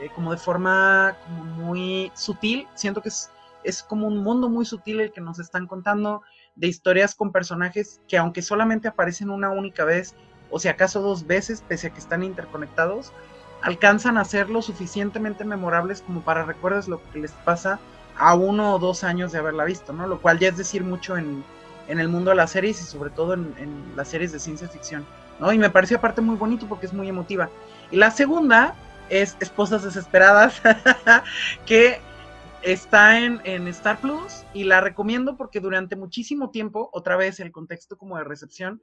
eh, 0.00 0.10
como 0.14 0.32
de 0.32 0.38
forma 0.38 1.16
como 1.24 1.44
muy 1.44 2.12
sutil. 2.14 2.66
Siento 2.74 3.02
que 3.02 3.08
es, 3.08 3.30
es 3.64 3.82
como 3.82 4.06
un 4.06 4.18
mundo 4.18 4.48
muy 4.48 4.64
sutil 4.64 5.00
el 5.00 5.12
que 5.12 5.20
nos 5.20 5.38
están 5.38 5.66
contando 5.66 6.22
de 6.54 6.68
historias 6.68 7.14
con 7.14 7.32
personajes 7.32 8.00
que 8.08 8.18
aunque 8.18 8.42
solamente 8.42 8.88
aparecen 8.88 9.30
una 9.30 9.50
única 9.50 9.84
vez, 9.84 10.14
o 10.50 10.58
si 10.58 10.68
acaso 10.68 11.00
dos 11.00 11.26
veces, 11.26 11.62
pese 11.66 11.86
a 11.88 11.90
que 11.90 11.98
están 11.98 12.22
interconectados, 12.22 13.12
alcanzan 13.62 14.18
a 14.18 14.24
ser 14.24 14.50
lo 14.50 14.60
suficientemente 14.60 15.44
memorables 15.44 16.02
como 16.02 16.20
para 16.22 16.44
recuerdes 16.44 16.88
lo 16.88 17.00
que 17.10 17.20
les 17.20 17.32
pasa 17.32 17.78
a 18.16 18.34
uno 18.34 18.74
o 18.74 18.78
dos 18.78 19.04
años 19.04 19.32
de 19.32 19.38
haberla 19.38 19.64
visto, 19.64 19.92
¿no? 19.92 20.06
Lo 20.06 20.20
cual 20.20 20.38
ya 20.38 20.48
es 20.48 20.56
decir 20.56 20.84
mucho 20.84 21.16
en, 21.16 21.44
en 21.88 21.98
el 21.98 22.08
mundo 22.08 22.30
de 22.30 22.36
las 22.36 22.50
series 22.50 22.82
y 22.82 22.84
sobre 22.84 23.10
todo 23.10 23.34
en, 23.34 23.54
en 23.58 23.96
las 23.96 24.08
series 24.08 24.32
de 24.32 24.40
ciencia 24.40 24.68
ficción. 24.68 25.06
Y 25.52 25.58
me 25.58 25.70
pareció 25.70 25.96
aparte 25.96 26.20
muy 26.20 26.36
bonito 26.36 26.66
porque 26.68 26.86
es 26.86 26.92
muy 26.92 27.08
emotiva. 27.08 27.50
Y 27.90 27.96
la 27.96 28.10
segunda 28.10 28.74
es 29.08 29.36
Esposas 29.40 29.82
Desesperadas, 29.82 30.62
que 31.66 31.98
está 32.62 33.18
en, 33.20 33.40
en, 33.44 33.66
Star 33.68 33.98
Plus 33.98 34.44
y 34.54 34.64
la 34.64 34.80
recomiendo 34.80 35.36
porque 35.36 35.60
durante 35.60 35.96
muchísimo 35.96 36.50
tiempo, 36.50 36.90
otra 36.92 37.16
vez 37.16 37.40
el 37.40 37.50
contexto 37.50 37.98
como 37.98 38.16
de 38.16 38.24
recepción, 38.24 38.80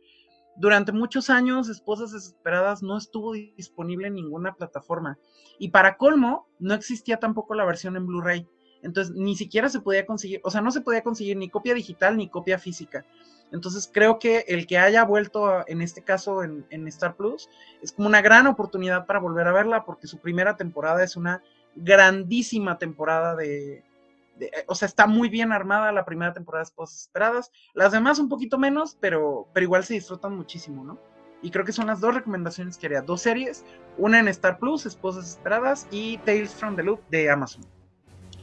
durante 0.57 0.91
muchos 0.91 1.29
años 1.29 1.69
Esposas 1.69 2.11
Desesperadas 2.11 2.83
no 2.83 2.97
estuvo 2.97 3.31
disponible 3.33 4.07
en 4.07 4.15
ninguna 4.15 4.55
plataforma. 4.55 5.17
Y 5.57 5.69
para 5.69 5.95
colmo, 5.95 6.47
no 6.59 6.73
existía 6.73 7.17
tampoco 7.17 7.55
la 7.55 7.65
versión 7.65 7.95
en 7.95 8.05
Blu-ray. 8.05 8.45
Entonces, 8.81 9.15
ni 9.15 9.35
siquiera 9.35 9.69
se 9.69 9.79
podía 9.79 10.05
conseguir, 10.05 10.41
o 10.43 10.51
sea, 10.51 10.61
no 10.61 10.71
se 10.71 10.81
podía 10.81 11.01
conseguir 11.01 11.37
ni 11.37 11.49
copia 11.49 11.73
digital 11.73 12.17
ni 12.17 12.29
copia 12.29 12.59
física. 12.59 13.05
Entonces 13.51 13.89
creo 13.91 14.19
que 14.19 14.45
el 14.47 14.67
que 14.67 14.77
haya 14.77 15.03
vuelto, 15.03 15.67
en 15.67 15.81
este 15.81 16.03
caso 16.03 16.43
en, 16.43 16.87
Star 16.87 17.15
Plus, 17.15 17.49
es 17.81 17.91
como 17.91 18.07
una 18.07 18.21
gran 18.21 18.47
oportunidad 18.47 19.05
para 19.05 19.19
volver 19.19 19.47
a 19.47 19.53
verla, 19.53 19.85
porque 19.85 20.07
su 20.07 20.19
primera 20.19 20.55
temporada 20.55 21.03
es 21.03 21.15
una 21.15 21.41
grandísima 21.75 22.77
temporada 22.77 23.35
de, 23.35 23.83
o 24.67 24.75
sea, 24.75 24.87
está 24.87 25.07
muy 25.07 25.29
bien 25.29 25.51
armada 25.51 25.91
la 25.91 26.05
primera 26.05 26.33
temporada 26.33 26.61
de 26.61 26.69
Esposas 26.69 27.01
Esperadas, 27.01 27.51
las 27.73 27.91
demás 27.91 28.19
un 28.19 28.29
poquito 28.29 28.57
menos, 28.57 28.97
pero, 28.99 29.47
pero 29.53 29.63
igual 29.63 29.83
se 29.83 29.95
disfrutan 29.95 30.35
muchísimo, 30.35 30.83
¿no? 30.83 30.99
Y 31.41 31.51
creo 31.51 31.63
que 31.63 31.71
son 31.71 31.87
las 31.87 32.01
dos 32.01 32.13
recomendaciones 32.13 32.77
que 32.77 32.87
haría, 32.87 33.01
dos 33.01 33.21
series, 33.21 33.65
una 33.97 34.19
en 34.19 34.27
Star 34.27 34.59
Plus, 34.59 34.85
Esposas 34.85 35.29
Esperadas, 35.29 35.87
y 35.89 36.17
Tales 36.19 36.53
from 36.53 36.75
the 36.75 36.83
Loop 36.83 36.99
de 37.09 37.29
Amazon. 37.29 37.63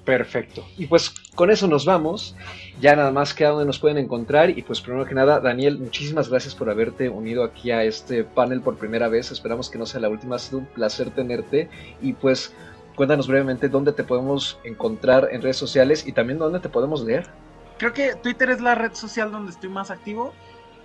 Perfecto. 0.05 0.65
Y 0.79 0.87
pues 0.87 1.13
con 1.37 1.51
eso 1.53 1.69
nos 1.69 1.85
vamos. 1.85 2.35
Ya 2.81 2.97
nada 2.97 3.13
más 3.13 3.33
que 3.33 3.45
a 3.45 3.51
donde 3.51 3.67
nos 3.67 3.79
pueden 3.79 3.99
encontrar. 3.99 4.51
Y 4.51 4.63
pues 4.63 4.81
primero 4.81 5.05
que 5.05 5.15
nada, 5.15 5.39
Daniel, 5.39 5.79
muchísimas 5.79 6.29
gracias 6.29 6.57
por 6.57 6.69
haberte 6.69 7.09
unido 7.09 7.45
aquí 7.45 7.71
a 7.71 7.85
este 7.85 8.25
panel 8.25 8.61
por 8.61 8.77
primera 8.77 9.09
vez. 9.09 9.31
Esperamos 9.31 9.71
que 9.71 9.79
no 9.79 9.87
sea 9.87 10.01
la 10.01 10.09
última. 10.09 10.37
Ha 10.37 10.41
sido 10.41 10.59
un 10.59 10.67
placer 10.67 11.11
tenerte. 11.11 11.69
Y 12.03 12.15
pues 12.15 12.53
cuéntanos 12.97 13.29
brevemente 13.29 13.69
dónde 13.69 13.93
te 13.93 14.03
podemos 14.03 14.59
encontrar 14.65 15.29
en 15.31 15.43
redes 15.43 15.59
sociales 15.59 16.05
y 16.07 16.13
también 16.13 16.41
dónde 16.41 16.59
te 16.59 16.69
podemos 16.69 17.05
leer. 17.05 17.27
Creo 17.79 17.93
que 17.93 18.15
Twitter 18.17 18.51
es 18.51 18.61
la 18.61 18.75
red 18.75 18.95
social 18.95 19.31
donde 19.31 19.53
estoy 19.53 19.69
más 19.69 19.91
activo. 19.91 20.33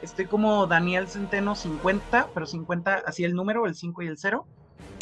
Estoy 0.02 0.26
como 0.26 0.68
Daniel 0.68 1.08
Centeno 1.08 1.56
50, 1.56 2.30
pero 2.34 2.46
50 2.46 3.04
así 3.06 3.24
el 3.24 3.34
número, 3.34 3.66
el 3.66 3.76
5 3.76 4.02
y 4.02 4.08
el 4.08 4.18
0. 4.18 4.46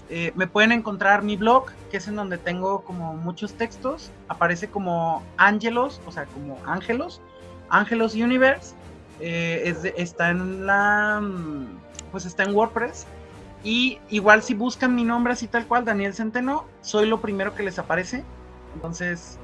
Eh, 0.10 0.32
me 0.36 0.48
pueden 0.48 0.72
encontrar 0.72 1.22
mi 1.22 1.38
blog, 1.38 1.68
que 1.92 1.98
es 1.98 2.08
en 2.08 2.16
donde 2.16 2.38
tengo 2.38 2.82
como 2.82 3.14
muchos 3.14 3.54
textos. 3.54 4.12
Aparece 4.28 4.68
como 4.70 5.24
Ángelos, 5.38 6.02
o 6.08 6.12
sea, 6.12 6.26
como 6.26 6.58
Ángelos. 6.66 7.22
Ángelos 7.70 8.16
Universe. 8.16 8.76
Eh, 9.20 9.94
está 9.98 10.32
en 10.32 10.66
la. 10.66 11.22
Pues 12.12 12.26
está 12.26 12.44
en 12.44 12.56
WordPress. 12.56 13.06
Y 13.64 14.00
igual 14.10 14.42
si 14.42 14.54
buscan 14.54 14.96
mi 14.96 15.04
nombre 15.04 15.34
así 15.34 15.48
tal 15.48 15.68
cual, 15.68 15.86
Daniel 15.86 16.14
Centeno, 16.14 16.66
soy 16.82 17.08
lo 17.08 17.22
primero 17.22 17.54
que 17.54 17.64
les 17.64 17.78
aparece. 17.78 18.24
Entonces, 18.74 19.38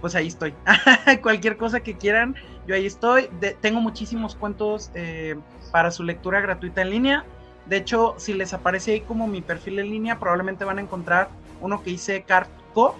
pues 0.00 0.14
ahí 0.14 0.28
estoy. 0.28 0.54
Cualquier 1.22 1.56
cosa 1.56 1.80
que 1.80 1.96
quieran, 1.96 2.34
yo 2.66 2.74
ahí 2.74 2.86
estoy. 2.86 3.28
tengo 3.60 3.80
muchísimos 3.80 4.34
cuentos 4.34 4.90
eh, 4.94 5.36
para 5.70 5.90
su 5.90 6.02
lectura 6.02 6.40
gratuita 6.40 6.82
en 6.82 6.90
línea. 6.90 7.24
De 7.68 7.76
hecho, 7.76 8.14
si 8.16 8.32
les 8.32 8.54
aparece 8.54 8.92
ahí 8.92 9.00
como 9.00 9.26
mi 9.26 9.42
perfil 9.42 9.78
en 9.78 9.90
línea, 9.90 10.18
probablemente 10.18 10.64
van 10.64 10.78
a 10.78 10.82
encontrar 10.82 11.28
uno 11.60 11.82
que 11.82 11.90
hice 11.90 12.22
Cartco, 12.22 12.94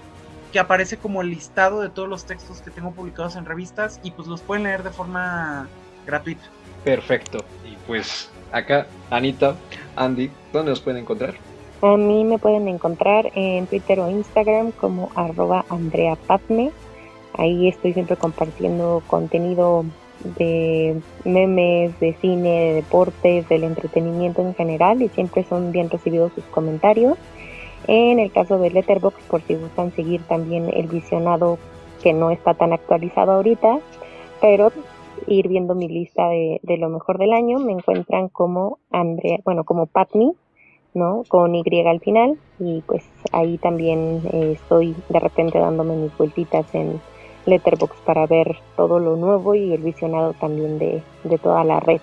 que 0.53 0.59
aparece 0.59 0.99
como 0.99 1.23
el 1.23 1.31
listado 1.31 1.81
de 1.81 1.89
todos 1.89 2.09
los 2.09 2.25
textos 2.25 2.61
que 2.61 2.71
tengo 2.71 2.93
publicados 2.93 3.37
en 3.37 3.45
revistas 3.45 4.01
y 4.03 4.11
pues 4.11 4.29
los 4.29 4.43
pueden 4.43 4.65
leer 4.65 4.83
de 4.83 4.91
forma 4.91 5.69
gratuita. 6.07 6.43
Perfecto. 6.85 7.45
Y 7.65 7.77
pues 7.87 8.31
acá, 8.53 8.87
Anita, 9.11 9.57
Andy, 9.97 10.31
¿dónde 10.53 10.71
nos 10.71 10.81
pueden 10.81 11.03
encontrar? 11.03 11.35
A 11.81 11.97
mí 11.97 12.25
me 12.25 12.39
pueden 12.39 12.67
encontrar 12.67 13.31
en 13.35 13.67
Twitter 13.67 14.01
o 14.01 14.11
Instagram 14.11 14.73
como 14.73 15.11
arroba 15.15 15.65
Andrea 15.69 16.19
Ahí 17.35 17.69
estoy 17.69 17.93
siempre 17.93 18.17
compartiendo 18.17 19.03
contenido 19.07 19.85
de 20.25 21.01
memes, 21.25 21.99
de 22.01 22.15
cine, 22.15 22.49
de 22.49 22.75
deportes, 22.75 23.49
del 23.49 23.65
entretenimiento 23.65 24.43
en 24.43 24.55
general 24.55 25.03
y 25.03 25.09
siempre 25.09 25.45
son 25.45 25.73
bien 25.73 25.91
recibidos 25.91 26.33
sus 26.33 26.45
comentarios. 26.45 27.17
En 27.87 28.19
el 28.19 28.33
caso 28.33 28.59
de 28.59 28.71
Letterboxd, 28.71 29.27
por 29.29 29.43
si 29.43 29.55
gustan 29.55 29.93
seguir 29.93 30.21
también 30.23 30.71
el 30.73 30.89
visionado 30.89 31.59
que 32.03 32.13
no 32.13 32.31
está 32.31 32.55
tan 32.55 32.73
actualizado 32.73 33.33
ahorita, 33.33 33.79
pero 34.41 34.73
ir 35.27 35.49
viendo 35.49 35.75
mi 35.75 35.89
lista 35.89 36.29
de, 36.29 36.77
lo 36.79 36.89
mejor 36.89 37.19
del 37.19 37.33
año, 37.33 37.59
me 37.59 37.73
encuentran 37.73 38.29
como 38.29 38.79
Andrea, 38.91 39.39
bueno, 39.45 39.65
como 39.65 39.87
Patmi, 39.87 40.35
¿no? 40.95 41.23
Con 41.29 41.55
Y 41.55 41.63
al 41.87 42.01
final, 42.01 42.39
y 42.59 42.83
pues 42.83 43.05
ahí 43.33 43.59
también 43.59 44.23
eh, 44.33 44.53
estoy 44.53 44.95
de 45.09 45.21
repente 45.21 45.59
dándome 45.59 45.97
mis 45.97 46.17
vueltitas 46.17 46.75
en 46.75 47.01
Letterbox 47.49 47.97
para 48.05 48.27
ver 48.27 48.57
todo 48.77 48.99
lo 48.99 49.17
nuevo 49.17 49.55
y 49.55 49.73
el 49.73 49.83
visionado 49.83 50.33
también 50.35 50.79
de, 50.79 51.03
toda 51.43 51.65
la 51.65 51.81
red. 51.81 52.01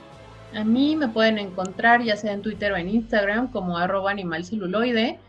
A 0.54 0.64
mí 0.64 0.96
me 0.96 1.08
pueden 1.08 1.38
encontrar 1.38 2.02
ya 2.02 2.16
sea 2.16 2.34
en 2.34 2.42
Twitter 2.42 2.72
o 2.72 2.78
en 2.78 2.90
Instagram 2.90 3.52
como 3.52 3.78
arroba 3.78 4.12
animalceluloide. 4.12 5.20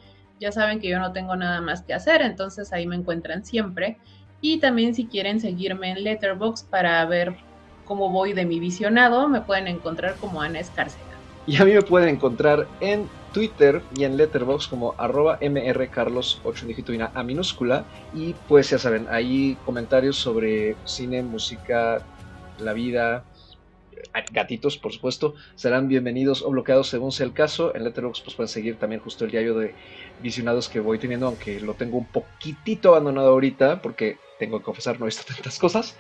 Ya 0.41 0.53
saben 0.53 0.81
que 0.81 0.89
yo 0.89 0.99
no 0.99 1.13
tengo 1.13 1.35
nada 1.37 1.61
más 1.61 1.83
que 1.83 1.95
hacer, 1.95 2.23
entonces 2.23 2.73
ahí 2.73 2.87
me 2.87 2.97
encuentran 2.97 3.45
siempre. 3.45 3.97
Y 4.41 4.59
también 4.59 4.95
si 4.95 5.07
quieren 5.07 5.41
seguirme 5.41 5.91
en 5.91 6.05
Letterbox 6.05 6.63
para 6.63 7.05
ver 7.07 7.37
cómo 7.85 8.11
voy 8.11 8.33
de 8.33 8.45
mi 8.45 8.61
visionado, 8.61 9.29
me 9.29 9.41
pueden 9.41 9.67
encontrar 9.67 10.17
como 10.17 10.43
Ana 10.43 10.61
Escárcega. 10.61 11.05
Y 11.47 11.57
a 11.57 11.65
mí 11.65 11.73
me 11.73 11.83
pueden 11.83 12.09
encontrar 12.09 12.67
en 12.81 13.09
Twitter 13.37 13.83
y 13.95 14.05
en 14.05 14.17
Letterboxd 14.17 14.71
como 14.71 14.95
arroba 14.97 15.39
mrcarlos8 15.41 16.63
dígito 16.63 16.95
y 16.95 17.01
A 17.03 17.23
minúscula. 17.23 17.85
Y 18.15 18.33
pues 18.49 18.71
ya 18.71 18.79
saben, 18.79 19.09
ahí 19.11 19.59
comentarios 19.67 20.17
sobre 20.17 20.75
cine, 20.87 21.23
música, 21.23 22.03
la 22.59 22.73
vida, 22.73 23.27
gatitos, 24.33 24.79
por 24.79 24.95
supuesto, 24.95 25.35
serán 25.55 25.87
bienvenidos 25.87 26.41
o 26.41 26.49
bloqueados 26.49 26.89
según 26.89 27.13
sea 27.13 27.27
el 27.27 27.35
caso. 27.35 27.75
En 27.77 27.85
Letterboxd 27.85 28.25
pues 28.25 28.37
pueden 28.37 28.49
seguir 28.49 28.79
también 28.79 29.03
justo 29.03 29.27
el 29.27 29.31
diario 29.31 29.55
de 29.59 29.75
visionados 30.23 30.71
que 30.71 30.81
voy 30.81 30.99
teniendo, 30.99 31.27
aunque 31.27 31.61
lo 31.61 31.75
tengo 31.75 31.99
un 31.99 32.07
poquitito 32.07 32.89
abandonado 32.89 33.29
ahorita 33.29 33.83
porque 33.83 34.17
tengo 34.39 34.59
que 34.59 34.65
confesar 34.65 34.99
no 34.99 35.07
he 35.07 35.09
visto 35.09 35.25
tantas 35.31 35.59
cosas 35.59 35.97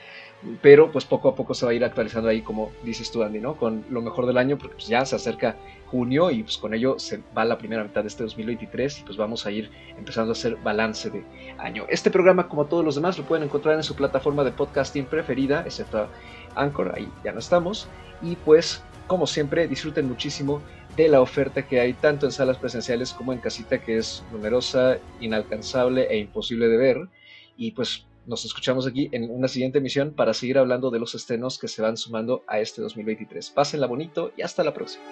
pero 0.62 0.90
pues 0.92 1.04
poco 1.04 1.28
a 1.28 1.34
poco 1.34 1.54
se 1.54 1.64
va 1.64 1.72
a 1.72 1.74
ir 1.74 1.84
actualizando 1.84 2.28
ahí, 2.28 2.42
como 2.42 2.72
dices 2.82 3.10
tú, 3.10 3.22
Andy, 3.22 3.40
¿no? 3.40 3.56
Con 3.56 3.84
lo 3.90 4.00
mejor 4.00 4.26
del 4.26 4.38
año, 4.38 4.58
porque 4.58 4.74
pues 4.74 4.88
ya 4.88 5.04
se 5.04 5.16
acerca 5.16 5.56
junio 5.86 6.30
y 6.30 6.42
pues 6.42 6.58
con 6.58 6.74
ello 6.74 6.98
se 6.98 7.22
va 7.36 7.44
la 7.44 7.58
primera 7.58 7.82
mitad 7.82 8.02
de 8.02 8.08
este 8.08 8.22
2023 8.22 9.00
y 9.00 9.02
pues 9.02 9.16
vamos 9.16 9.46
a 9.46 9.50
ir 9.50 9.70
empezando 9.96 10.30
a 10.30 10.32
hacer 10.32 10.56
balance 10.56 11.10
de 11.10 11.24
año. 11.58 11.84
Este 11.88 12.10
programa, 12.10 12.48
como 12.48 12.66
todos 12.66 12.84
los 12.84 12.94
demás, 12.94 13.18
lo 13.18 13.24
pueden 13.24 13.44
encontrar 13.44 13.76
en 13.76 13.82
su 13.82 13.94
plataforma 13.94 14.44
de 14.44 14.52
podcasting 14.52 15.06
preferida, 15.06 15.62
excepto 15.62 16.08
Anchor, 16.54 16.92
ahí 16.94 17.08
ya 17.24 17.32
no 17.32 17.38
estamos. 17.38 17.88
Y 18.22 18.36
pues, 18.36 18.82
como 19.06 19.26
siempre, 19.26 19.68
disfruten 19.68 20.08
muchísimo 20.08 20.60
de 20.96 21.08
la 21.08 21.20
oferta 21.20 21.66
que 21.66 21.80
hay 21.80 21.92
tanto 21.92 22.26
en 22.26 22.32
salas 22.32 22.56
presenciales 22.56 23.12
como 23.12 23.32
en 23.32 23.38
casita, 23.38 23.78
que 23.78 23.98
es 23.98 24.24
numerosa, 24.32 24.98
inalcanzable 25.20 26.06
e 26.10 26.18
imposible 26.18 26.68
de 26.68 26.76
ver. 26.76 27.08
Y 27.56 27.72
pues 27.72 28.06
nos 28.26 28.44
escuchamos 28.44 28.86
aquí 28.86 29.08
en 29.12 29.30
una 29.30 29.48
siguiente 29.48 29.78
emisión 29.78 30.12
para 30.12 30.34
seguir 30.34 30.58
hablando 30.58 30.90
de 30.90 30.98
los 30.98 31.14
estrenos 31.14 31.58
que 31.58 31.68
se 31.68 31.82
van 31.82 31.96
sumando 31.96 32.44
a 32.46 32.60
este 32.60 32.82
2023. 32.82 33.50
Pásenla 33.50 33.86
bonito 33.86 34.32
y 34.36 34.42
hasta 34.42 34.64
la 34.64 34.74
próxima. 34.74 35.04